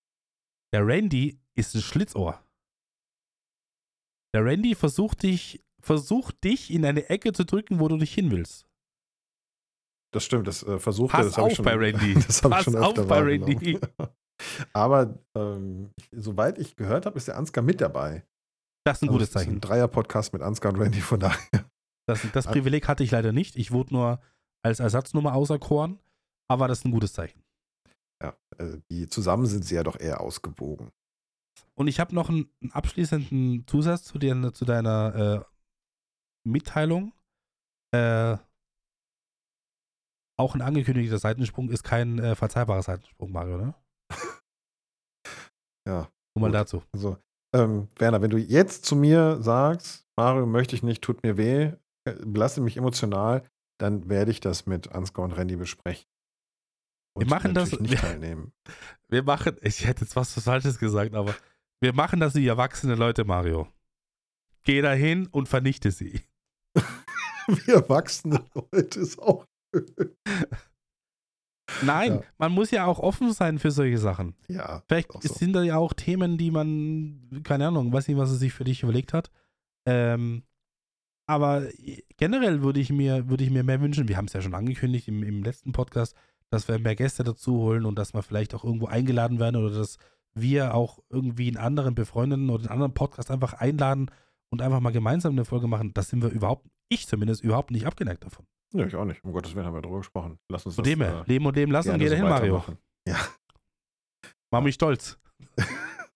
Der 0.73 0.85
Randy 0.85 1.39
ist 1.55 1.75
ein 1.75 1.81
Schlitzohr. 1.81 2.43
Der 4.33 4.43
Randy 4.43 4.75
versucht 4.75 5.23
dich, 5.23 5.63
versucht 5.81 6.43
dich 6.43 6.71
in 6.71 6.85
eine 6.85 7.09
Ecke 7.09 7.31
zu 7.31 7.45
drücken, 7.45 7.79
wo 7.79 7.87
du 7.87 7.95
nicht 7.95 8.13
hin 8.13 8.31
willst. 8.31 8.67
Das 10.13 10.23
stimmt, 10.23 10.47
das 10.47 10.63
äh, 10.63 10.79
versucht 10.79 11.11
Pass 11.11 11.25
er. 11.25 11.29
Das 11.29 11.39
auf 11.39 11.53
schon, 11.53 11.65
bei 11.65 11.75
Randy. 11.77 12.13
Das 12.15 12.43
habe 12.43 12.55
ich 12.55 12.63
schon 12.63 12.75
auf 12.75 12.93
bei 13.07 13.19
Randy. 13.19 13.79
Aber 14.73 15.17
ähm, 15.35 15.91
soweit 16.11 16.57
ich 16.59 16.75
gehört 16.75 17.05
habe, 17.05 17.17
ist 17.17 17.27
der 17.27 17.37
Ansgar 17.37 17.63
mit 17.63 17.79
dabei. 17.79 18.25
Das 18.85 18.97
ist 18.97 19.03
ein 19.03 19.09
also 19.09 19.13
gutes 19.13 19.29
es 19.29 19.35
ist 19.35 19.41
Zeichen. 19.41 19.53
Ein 19.55 19.61
Dreier-Podcast 19.61 20.33
mit 20.33 20.41
Ansgar 20.41 20.73
und 20.73 20.79
Randy, 20.79 21.01
von 21.01 21.19
daher. 21.19 21.69
Das, 22.07 22.21
das 22.33 22.45
Privileg 22.45 22.87
hatte 22.87 23.03
ich 23.03 23.11
leider 23.11 23.31
nicht. 23.31 23.55
Ich 23.55 23.71
wurde 23.71 23.93
nur 23.93 24.21
als 24.63 24.79
Ersatznummer 24.79 25.33
auserkoren, 25.33 25.99
aber 26.49 26.67
das 26.67 26.79
ist 26.79 26.85
ein 26.85 26.91
gutes 26.91 27.13
Zeichen. 27.13 27.44
Ja, 28.25 28.35
äh, 28.57 28.79
die 28.89 29.07
zusammen 29.07 29.45
sind 29.45 29.65
sie 29.65 29.75
ja 29.75 29.83
doch 29.83 29.99
eher 29.99 30.21
ausgewogen. 30.21 30.91
Und 31.75 31.87
ich 31.87 31.99
habe 31.99 32.15
noch 32.15 32.29
einen, 32.29 32.49
einen, 32.61 32.71
abschließenden 32.71 33.67
Zusatz 33.67 34.03
zu, 34.03 34.17
dir, 34.17 34.53
zu 34.53 34.65
deiner 34.65 35.45
äh, 35.45 36.47
Mitteilung. 36.47 37.13
Äh, 37.93 38.37
auch 40.37 40.55
ein 40.55 40.61
angekündigter 40.61 41.19
Seitensprung 41.19 41.69
ist 41.69 41.83
kein 41.83 42.19
äh, 42.19 42.35
verzeihbarer 42.35 42.81
Seitensprung, 42.81 43.31
Mario, 43.31 43.57
ne? 43.57 43.75
ja. 45.87 46.09
Nur 46.35 46.41
mal 46.41 46.51
dazu. 46.51 46.83
Also, 46.93 47.17
ähm, 47.55 47.87
Werner, 47.97 48.21
wenn 48.21 48.31
du 48.31 48.37
jetzt 48.37 48.85
zu 48.85 48.95
mir 48.95 49.41
sagst, 49.41 50.05
Mario 50.17 50.45
möchte 50.45 50.75
ich 50.75 50.83
nicht, 50.83 51.01
tut 51.01 51.23
mir 51.23 51.37
weh, 51.37 51.71
äh, 52.05 52.15
belasse 52.25 52.59
mich 52.59 52.75
emotional, 52.75 53.43
dann 53.79 54.09
werde 54.09 54.31
ich 54.31 54.39
das 54.39 54.65
mit 54.65 54.91
Ansgar 54.91 55.23
und 55.23 55.33
Randy 55.33 55.55
besprechen. 55.55 56.05
Wir 57.17 57.27
machen 57.27 57.53
das 57.53 57.71
nicht 57.71 57.91
wir, 57.91 57.97
teilnehmen. 57.97 58.51
Wir 59.07 59.23
machen, 59.23 59.55
ich 59.61 59.85
hätte 59.85 60.01
jetzt 60.01 60.15
was 60.15 60.33
Falsches 60.33 60.79
gesagt, 60.79 61.13
aber 61.13 61.35
wir 61.79 61.93
machen 61.93 62.19
das 62.19 62.33
wie 62.33 62.47
erwachsene 62.47 62.95
Leute, 62.95 63.23
Mario. 63.23 63.67
Geh 64.63 64.81
da 64.81 64.93
hin 64.93 65.27
und 65.27 65.47
vernichte 65.47 65.91
sie. 65.91 66.21
wie 67.47 67.71
erwachsene 67.71 68.43
Leute 68.55 68.99
ist 68.99 69.19
auch 69.19 69.45
schön. 69.71 69.85
Nein, 71.83 72.13
ja. 72.13 72.23
man 72.37 72.51
muss 72.51 72.71
ja 72.71 72.85
auch 72.85 72.99
offen 72.99 73.31
sein 73.33 73.59
für 73.59 73.71
solche 73.71 73.97
Sachen. 73.97 74.35
Ja. 74.47 74.83
Vielleicht 74.87 75.11
so. 75.11 75.33
sind 75.33 75.53
da 75.53 75.61
ja 75.61 75.77
auch 75.77 75.93
Themen, 75.93 76.37
die 76.37 76.49
man, 76.49 77.41
keine 77.43 77.67
Ahnung, 77.67 77.93
weiß 77.93 78.07
nicht, 78.07 78.17
was 78.17 78.31
er 78.31 78.37
sich 78.37 78.53
für 78.53 78.63
dich 78.63 78.83
überlegt 78.83 79.13
hat. 79.13 79.29
Ähm, 79.85 80.43
aber 81.27 81.67
generell 82.17 82.61
würde 82.61 82.79
ich 82.79 82.91
mir, 82.91 83.29
würde 83.29 83.43
ich 83.43 83.49
mir 83.49 83.63
mehr 83.63 83.81
wünschen. 83.81 84.07
Wir 84.07 84.17
haben 84.17 84.25
es 84.25 84.33
ja 84.33 84.41
schon 84.41 84.53
angekündigt 84.53 85.07
im, 85.07 85.23
im 85.23 85.43
letzten 85.43 85.71
Podcast, 85.71 86.15
dass 86.55 86.67
wir 86.67 86.79
mehr 86.79 86.95
Gäste 86.95 87.23
dazu 87.23 87.57
holen 87.57 87.85
und 87.85 87.99
dass 87.99 88.13
wir 88.13 88.23
vielleicht 88.23 88.55
auch 88.55 88.63
irgendwo 88.63 88.87
eingeladen 88.87 89.39
werden 89.39 89.57
oder 89.57 89.75
dass 89.75 89.97
wir 90.33 90.73
auch 90.73 90.99
irgendwie 91.09 91.47
einen 91.47 91.57
anderen 91.57 91.95
befreundeten 91.95 92.49
oder 92.49 92.63
einen 92.63 92.71
anderen 92.71 92.93
Podcast 92.93 93.29
einfach 93.29 93.53
einladen 93.53 94.09
und 94.49 94.61
einfach 94.61 94.79
mal 94.79 94.91
gemeinsam 94.91 95.33
eine 95.33 95.45
Folge 95.45 95.67
machen. 95.67 95.93
Das 95.93 96.09
sind 96.09 96.21
wir 96.21 96.29
überhaupt, 96.29 96.65
ich 96.89 97.07
zumindest, 97.07 97.43
überhaupt 97.43 97.71
nicht 97.71 97.85
abgeneigt 97.85 98.23
davon. 98.23 98.45
Nö, 98.73 98.85
ich 98.85 98.95
auch 98.95 99.05
nicht. 99.05 99.23
Um 99.23 99.31
Gottes 99.31 99.55
Willen 99.55 99.65
haben 99.65 99.75
wir 99.75 99.81
darüber 99.81 99.99
gesprochen. 99.99 100.39
Lass 100.49 100.65
uns 100.65 100.75
Von 100.75 100.83
das, 100.83 100.91
dem 100.91 101.01
her, 101.01 101.23
äh, 101.25 101.29
leben 101.29 101.45
und 101.45 101.55
leben 101.55 101.71
lassen 101.71 101.91
und 101.91 101.99
geh 101.99 102.09
dahin, 102.09 102.25
Mario. 102.25 102.63
Ja. 103.07 103.17
Mach 104.51 104.61
mich 104.61 104.75
stolz. 104.75 105.17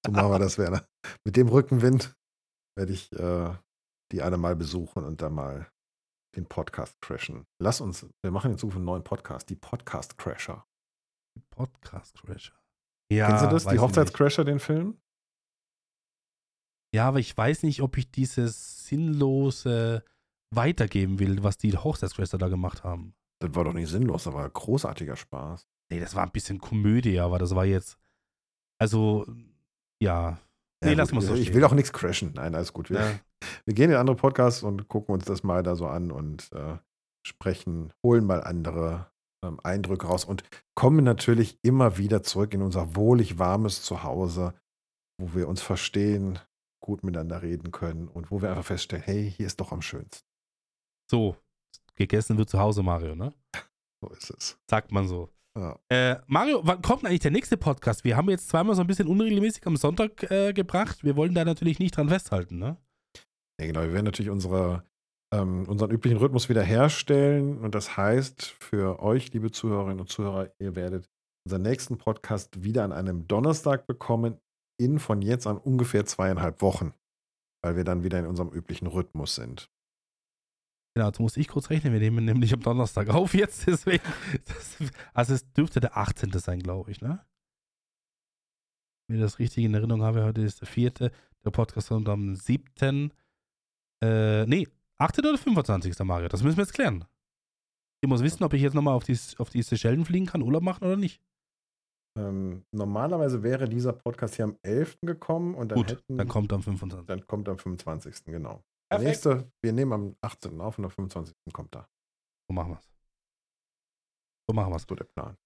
so 0.05 0.11
machen 0.11 0.31
wir 0.31 0.39
das, 0.39 0.57
Werner. 0.57 0.85
Mit 1.25 1.35
dem 1.35 1.47
Rückenwind 1.47 2.15
werde 2.77 2.93
ich 2.93 3.11
äh, 3.13 3.51
die 4.11 4.21
eine 4.21 4.37
mal 4.37 4.55
besuchen 4.55 5.03
und 5.03 5.21
dann 5.21 5.33
mal 5.33 5.67
den 6.35 6.45
Podcast 6.45 6.99
crashen. 7.01 7.45
Lass 7.59 7.81
uns, 7.81 8.05
wir 8.21 8.31
machen 8.31 8.51
in 8.51 8.57
Zukunft 8.57 8.77
einen 8.77 8.85
neuen 8.85 9.03
Podcast, 9.03 9.49
die 9.49 9.55
Podcast 9.55 10.17
Crasher. 10.17 10.65
Die 11.35 11.41
Podcast 11.49 12.21
Crasher. 12.21 12.53
Ja, 13.11 13.27
Kennst 13.27 13.45
du 13.45 13.49
das? 13.49 13.65
Die 13.65 13.79
Hochzeitscrasher, 13.79 14.45
den 14.45 14.59
Film? 14.59 14.99
Ja, 16.93 17.07
aber 17.07 17.19
ich 17.19 17.35
weiß 17.35 17.63
nicht, 17.63 17.81
ob 17.81 17.97
ich 17.97 18.11
dieses 18.11 18.87
sinnlose 18.87 20.03
weitergeben 20.53 21.19
will, 21.19 21.43
was 21.43 21.57
die 21.57 21.75
Hochzeitscrasher 21.75 22.37
da 22.37 22.47
gemacht 22.47 22.83
haben. 22.83 23.15
Das 23.41 23.53
war 23.55 23.63
doch 23.63 23.73
nicht 23.73 23.89
sinnlos, 23.89 24.25
das 24.25 24.33
war 24.33 24.49
großartiger 24.49 25.15
Spaß. 25.15 25.67
Nee, 25.91 25.99
das 25.99 26.15
war 26.15 26.23
ein 26.23 26.31
bisschen 26.31 26.59
Komödie, 26.59 27.19
aber 27.19 27.39
das 27.39 27.55
war 27.55 27.65
jetzt. 27.65 27.97
Also, 28.79 29.25
ja. 30.01 30.39
Nee, 30.83 30.91
ja, 30.91 30.97
lass 30.97 31.11
mal 31.11 31.21
so. 31.21 31.33
Ich 31.35 31.53
will 31.53 31.63
auch 31.63 31.73
nichts 31.73 31.91
crashen. 31.91 32.33
Nein, 32.33 32.55
alles 32.55 32.73
gut. 32.73 32.89
Ja. 32.89 33.19
Wir 33.65 33.73
gehen 33.73 33.91
in 33.91 33.97
andere 33.97 34.15
Podcasts 34.15 34.63
und 34.63 34.87
gucken 34.87 35.13
uns 35.13 35.25
das 35.25 35.43
mal 35.43 35.63
da 35.63 35.75
so 35.75 35.87
an 35.87 36.11
und 36.11 36.51
äh, 36.53 36.77
sprechen, 37.25 37.93
holen 38.03 38.25
mal 38.25 38.43
andere 38.43 39.11
ähm, 39.43 39.59
Eindrücke 39.63 40.07
raus 40.07 40.25
und 40.25 40.43
kommen 40.75 41.03
natürlich 41.03 41.59
immer 41.61 41.97
wieder 41.97 42.23
zurück 42.23 42.53
in 42.53 42.61
unser 42.61 42.95
wohlig 42.95 43.39
warmes 43.39 43.83
Zuhause, 43.83 44.53
wo 45.19 45.35
wir 45.35 45.47
uns 45.47 45.61
verstehen, 45.61 46.39
gut 46.81 47.03
miteinander 47.03 47.41
reden 47.41 47.71
können 47.71 48.07
und 48.07 48.31
wo 48.31 48.41
wir 48.41 48.49
einfach 48.49 48.65
feststellen, 48.65 49.03
hey, 49.03 49.31
hier 49.31 49.45
ist 49.45 49.59
doch 49.59 49.71
am 49.71 49.81
schönsten. 49.81 50.27
So, 51.09 51.35
gegessen 51.95 52.37
wird 52.37 52.49
zu 52.49 52.59
Hause, 52.59 52.83
Mario, 52.83 53.15
ne? 53.15 53.33
So 54.01 54.09
ist 54.09 54.29
es. 54.29 54.57
Sagt 54.69 54.91
man 54.91 55.07
so. 55.07 55.29
Ja. 55.57 55.77
Äh, 55.89 56.21
Mario, 56.27 56.61
wann 56.63 56.81
kommt 56.81 57.05
eigentlich 57.05 57.19
der 57.19 57.31
nächste 57.31 57.57
Podcast? 57.57 58.03
Wir 58.03 58.15
haben 58.15 58.29
jetzt 58.29 58.47
zweimal 58.47 58.75
so 58.75 58.81
ein 58.81 58.87
bisschen 58.87 59.07
unregelmäßig 59.07 59.67
am 59.67 59.75
Sonntag 59.75 60.29
äh, 60.31 60.53
gebracht. 60.53 61.03
Wir 61.03 61.15
wollen 61.15 61.33
da 61.33 61.43
natürlich 61.43 61.79
nicht 61.79 61.97
dran 61.97 62.09
festhalten, 62.09 62.59
ne? 62.59 62.77
Ja, 63.59 63.65
genau. 63.65 63.81
Wir 63.81 63.93
werden 63.93 64.05
natürlich 64.05 64.29
unsere, 64.29 64.83
ähm, 65.33 65.67
unseren 65.67 65.91
üblichen 65.91 66.17
Rhythmus 66.17 66.47
wieder 66.47 66.63
herstellen. 66.63 67.57
Und 67.57 67.75
das 67.75 67.97
heißt 67.97 68.45
für 68.45 69.01
euch, 69.01 69.33
liebe 69.33 69.51
Zuhörerinnen 69.51 69.99
und 69.99 70.09
Zuhörer, 70.09 70.51
ihr 70.59 70.75
werdet 70.75 71.09
unseren 71.45 71.63
nächsten 71.63 71.97
Podcast 71.97 72.63
wieder 72.63 72.83
an 72.83 72.93
einem 72.93 73.27
Donnerstag 73.27 73.85
bekommen, 73.85 74.39
in 74.79 74.97
von 74.99 75.21
jetzt 75.21 75.45
an 75.45 75.57
ungefähr 75.57 76.05
zweieinhalb 76.05 76.61
Wochen, 76.61 76.93
weil 77.61 77.75
wir 77.75 77.83
dann 77.83 78.03
wieder 78.03 78.17
in 78.17 78.27
unserem 78.27 78.49
üblichen 78.49 78.87
Rhythmus 78.87 79.35
sind. 79.35 79.69
Genau, 80.95 81.07
jetzt 81.07 81.19
muss 81.19 81.37
ich 81.37 81.49
kurz 81.49 81.69
rechnen. 81.69 81.91
Wir 81.91 81.99
nehmen 81.99 82.23
nämlich 82.23 82.53
am 82.53 82.61
Donnerstag 82.61 83.09
auf 83.09 83.33
jetzt, 83.33 83.67
deswegen. 83.67 84.03
Das, 84.45 84.77
also 85.13 85.33
es 85.33 85.51
dürfte 85.51 85.81
der 85.81 85.97
18. 85.97 86.31
sein, 86.31 86.59
glaube 86.59 86.91
ich, 86.91 87.01
ne? 87.01 87.25
Wenn 89.07 89.17
ich 89.17 89.21
das 89.21 89.39
richtig 89.39 89.65
in 89.65 89.73
Erinnerung 89.73 90.03
habe, 90.03 90.23
heute 90.23 90.41
ist 90.41 90.61
der 90.61 90.67
4. 90.67 90.91
Der 90.91 91.51
Podcast 91.51 91.89
kommt 91.89 92.07
am 92.07 92.35
7. 92.35 93.11
Äh, 94.03 94.45
nee, 94.45 94.67
18. 94.97 95.25
oder 95.25 95.37
25. 95.37 95.97
Mario. 95.99 96.27
Das 96.27 96.43
müssen 96.43 96.57
wir 96.57 96.63
jetzt 96.63 96.73
klären. 96.73 97.05
Ich 98.01 98.09
muss 98.09 98.23
wissen, 98.23 98.43
ob 98.43 98.53
ich 98.53 98.61
jetzt 98.61 98.73
nochmal 98.73 98.93
auf 98.93 99.03
die, 99.03 99.17
auf 99.37 99.49
die 99.49 99.61
Seychellen 99.61 100.05
fliegen 100.05 100.25
kann, 100.25 100.41
Urlaub 100.41 100.63
machen 100.63 100.85
oder 100.85 100.95
nicht. 100.95 101.21
Ähm, 102.17 102.65
normalerweise 102.71 103.43
wäre 103.43 103.67
dieser 103.69 103.93
Podcast 103.93 104.35
hier 104.35 104.45
am 104.45 104.57
11. 104.63 104.99
gekommen 105.01 105.55
und 105.55 105.69
dann 105.69 105.77
Gut, 105.77 105.91
hätten, 105.91 106.17
dann 106.17 106.27
kommt 106.27 106.51
am 106.51 106.63
25. 106.63 107.05
dann 107.05 107.27
kommt 107.27 107.47
am 107.49 107.57
25. 107.57 108.25
genau. 108.25 108.63
Der 108.91 108.99
nächste, 108.99 109.51
wir 109.61 109.71
nehmen 109.71 109.93
am 109.93 110.15
18. 110.21 110.59
auf 110.59 110.79
und 110.79 110.85
am 110.85 110.91
25. 110.91 111.35
kommt 111.53 111.75
da. 111.75 111.87
So 112.47 112.53
machen 112.53 112.71
wir 112.71 112.79
es. 112.79 112.89
So 114.47 114.53
machen 114.53 114.71
wir 114.71 114.77
es. 114.77 114.85
So 114.89 114.95
der 114.95 115.05
Plan. 115.05 115.37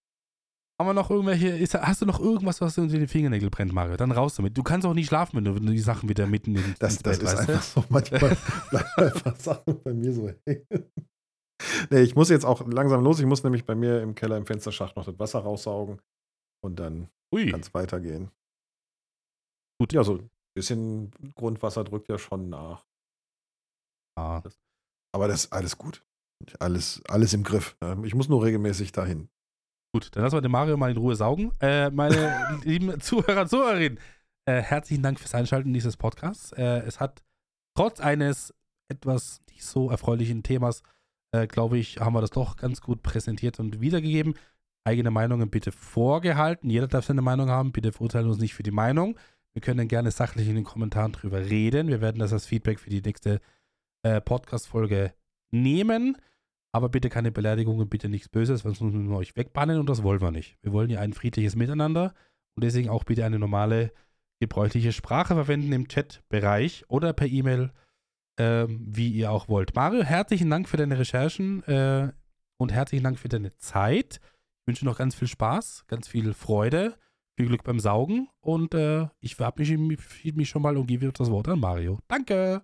Haben 0.83 0.89
wir 0.89 1.01
noch 1.01 1.09
irgendwelche, 1.09 1.47
ist, 1.47 1.75
hast 1.75 2.01
du 2.01 2.05
noch 2.05 2.19
irgendwas, 2.19 2.59
was 2.59 2.75
dir 2.75 2.81
unter 2.81 2.97
den 2.97 3.07
Fingernägel 3.07 3.49
brennt, 3.49 3.71
Mario? 3.71 3.95
Dann 3.95 4.11
raus 4.11 4.35
damit. 4.35 4.57
Du 4.57 4.63
kannst 4.63 4.85
auch 4.85 4.93
nicht 4.93 5.07
schlafen, 5.07 5.37
wenn 5.37 5.45
du, 5.45 5.55
wenn 5.55 5.65
du 5.65 5.71
die 5.71 5.79
Sachen 5.79 6.09
wieder 6.09 6.27
mitten 6.27 6.55
in, 6.57 6.75
Das, 6.79 6.97
das 6.97 7.19
Bett, 7.19 7.23
ist 7.29 7.37
weißt 7.37 7.47
du? 7.47 7.53
einfach 7.53 7.63
so. 7.63 7.85
Manchmal 7.87 8.19
bleiben 8.69 8.89
einfach 8.97 9.35
Sachen 9.37 9.81
bei 9.81 9.93
mir 9.93 10.11
so 10.13 10.29
hängen. 10.45 10.67
Nee, 11.89 12.01
ich 12.01 12.15
muss 12.15 12.27
jetzt 12.29 12.43
auch 12.45 12.67
langsam 12.67 13.01
los. 13.01 13.21
Ich 13.21 13.25
muss 13.25 13.43
nämlich 13.45 13.65
bei 13.65 13.75
mir 13.75 14.01
im 14.01 14.13
Keller 14.13 14.35
im 14.35 14.45
Fensterschacht 14.45 14.97
noch 14.97 15.05
das 15.05 15.17
Wasser 15.17 15.39
raussaugen 15.39 16.01
und 16.61 16.77
dann 16.77 17.07
kann 17.51 17.61
es 17.61 17.73
weitergehen. 17.73 18.29
Gut. 19.79 19.93
Ja, 19.93 20.03
so 20.03 20.15
ein 20.17 20.29
bisschen 20.53 21.11
Grundwasser 21.35 21.85
drückt 21.85 22.09
ja 22.09 22.17
schon 22.17 22.49
nach. 22.49 22.85
ah, 24.19 24.41
Aber 25.15 25.29
das 25.29 25.45
ist 25.45 25.53
alles 25.53 25.77
gut. 25.77 26.03
Alles, 26.59 27.01
alles 27.07 27.33
im 27.33 27.43
Griff. 27.43 27.77
Ähm, 27.81 28.03
Ich 28.03 28.13
muss 28.15 28.27
nur 28.27 28.43
regelmäßig 28.43 28.91
dahin. 28.91 29.29
Gut, 29.93 30.09
dann 30.13 30.23
lassen 30.23 30.35
wir 30.37 30.41
den 30.41 30.51
Mario 30.51 30.75
mal 30.75 30.91
in 30.91 30.97
Ruhe 30.97 31.15
saugen. 31.15 31.51
Äh, 31.61 31.89
meine 31.91 32.59
lieben 32.63 32.99
Zuhörer 32.99 33.41
und 33.41 33.49
Zuhörerinnen, 33.49 33.99
äh, 34.45 34.61
herzlichen 34.61 35.03
Dank 35.03 35.19
fürs 35.19 35.35
Einschalten 35.35 35.71
dieses 35.71 35.95
Podcasts. 35.95 36.51
Äh, 36.53 36.79
es 36.79 36.99
hat 36.99 37.23
trotz 37.75 37.99
eines 37.99 38.53
etwas 38.89 39.41
nicht 39.49 39.63
so 39.63 39.89
erfreulichen 39.89 40.43
Themas, 40.43 40.81
äh, 41.31 41.47
glaube 41.47 41.77
ich, 41.77 41.99
haben 41.99 42.13
wir 42.13 42.21
das 42.21 42.31
doch 42.31 42.57
ganz 42.57 42.81
gut 42.81 43.03
präsentiert 43.03 43.59
und 43.59 43.81
wiedergegeben. 43.81 44.33
Eigene 44.83 45.11
Meinungen 45.11 45.49
bitte 45.49 45.71
vorgehalten. 45.71 46.69
Jeder 46.69 46.87
darf 46.87 47.05
seine 47.05 47.21
Meinung 47.21 47.49
haben. 47.49 47.71
Bitte 47.71 47.93
verurteilen 47.93 48.27
uns 48.27 48.39
nicht 48.39 48.53
für 48.53 48.63
die 48.63 48.71
Meinung. 48.71 49.17
Wir 49.53 49.61
können 49.61 49.77
dann 49.77 49.87
gerne 49.87 50.11
sachlich 50.11 50.49
in 50.49 50.55
den 50.55 50.63
Kommentaren 50.65 51.13
drüber 51.13 51.39
reden. 51.39 51.87
Wir 51.87 52.01
werden 52.01 52.19
das 52.19 52.33
als 52.33 52.47
Feedback 52.47 52.79
für 52.79 52.89
die 52.89 53.01
nächste 53.01 53.39
äh, 54.01 54.19
Podcast-Folge 54.19 55.13
nehmen. 55.51 56.17
Aber 56.73 56.89
bitte 56.89 57.09
keine 57.09 57.31
Beleidigungen, 57.31 57.87
bitte 57.87 58.09
nichts 58.09 58.29
Böses, 58.29 58.61
sonst 58.61 58.81
müssen 58.81 59.09
wir 59.09 59.17
euch 59.17 59.35
wegbannen 59.35 59.79
und 59.79 59.87
das 59.87 60.01
wollen 60.01 60.21
wir 60.21 60.31
nicht. 60.31 60.57
Wir 60.63 60.73
wollen 60.73 60.89
ja 60.89 60.99
ein 60.99 61.13
friedliches 61.13 61.55
Miteinander 61.55 62.13
und 62.55 62.63
deswegen 62.63 62.89
auch 62.89 63.03
bitte 63.03 63.25
eine 63.25 63.39
normale, 63.39 63.91
gebräuchliche 64.39 64.91
Sprache 64.91 65.35
verwenden 65.35 65.71
im 65.71 65.87
Chat-Bereich 65.87 66.83
oder 66.89 67.13
per 67.13 67.27
E-Mail, 67.27 67.71
ähm, 68.37 68.83
wie 68.89 69.09
ihr 69.09 69.31
auch 69.31 69.47
wollt. 69.47 69.75
Mario, 69.75 70.03
herzlichen 70.03 70.49
Dank 70.49 70.67
für 70.67 70.77
deine 70.77 70.97
Recherchen 70.97 71.63
äh, 71.63 72.11
und 72.57 72.71
herzlichen 72.71 73.03
Dank 73.03 73.19
für 73.19 73.29
deine 73.29 73.55
Zeit. 73.57 74.19
Ich 74.19 74.67
wünsche 74.67 74.85
noch 74.85 74.97
ganz 74.97 75.15
viel 75.15 75.27
Spaß, 75.27 75.85
ganz 75.87 76.07
viel 76.07 76.33
Freude, 76.33 76.97
viel 77.37 77.47
Glück 77.47 77.63
beim 77.63 77.79
Saugen 77.79 78.29
und 78.41 78.73
äh, 78.73 79.07
ich 79.19 79.35
verabschiede 79.35 79.77
mich, 79.77 79.99
mich 80.35 80.49
schon 80.49 80.61
mal 80.63 80.75
und 80.75 80.87
gebe 80.87 81.11
das 81.11 81.29
Wort 81.29 81.47
an 81.47 81.59
Mario. 81.59 81.99
Danke! 82.07 82.63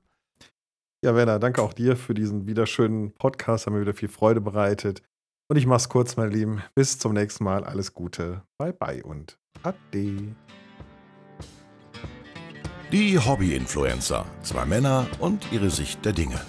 Ja, 1.01 1.15
Werner, 1.15 1.39
danke 1.39 1.61
auch 1.61 1.71
dir 1.71 1.95
für 1.95 2.13
diesen 2.13 2.45
wieder 2.45 2.65
schönen 2.65 3.13
Podcast. 3.13 3.65
Haben 3.65 3.75
mir 3.75 3.81
wieder 3.81 3.93
viel 3.93 4.09
Freude 4.09 4.41
bereitet. 4.41 5.01
Und 5.47 5.55
ich 5.55 5.65
mach's 5.65 5.87
kurz, 5.87 6.17
meine 6.17 6.29
Lieben. 6.29 6.61
Bis 6.75 6.99
zum 6.99 7.13
nächsten 7.13 7.45
Mal. 7.45 7.63
Alles 7.63 7.93
Gute. 7.93 8.43
Bye 8.57 8.73
bye 8.73 9.01
und 9.03 9.39
ade. 9.63 10.35
Die 12.91 13.17
Hobby-Influencer. 13.17 14.25
Zwei 14.41 14.65
Männer 14.65 15.07
und 15.19 15.49
ihre 15.53 15.69
Sicht 15.69 16.03
der 16.03 16.11
Dinge. 16.11 16.41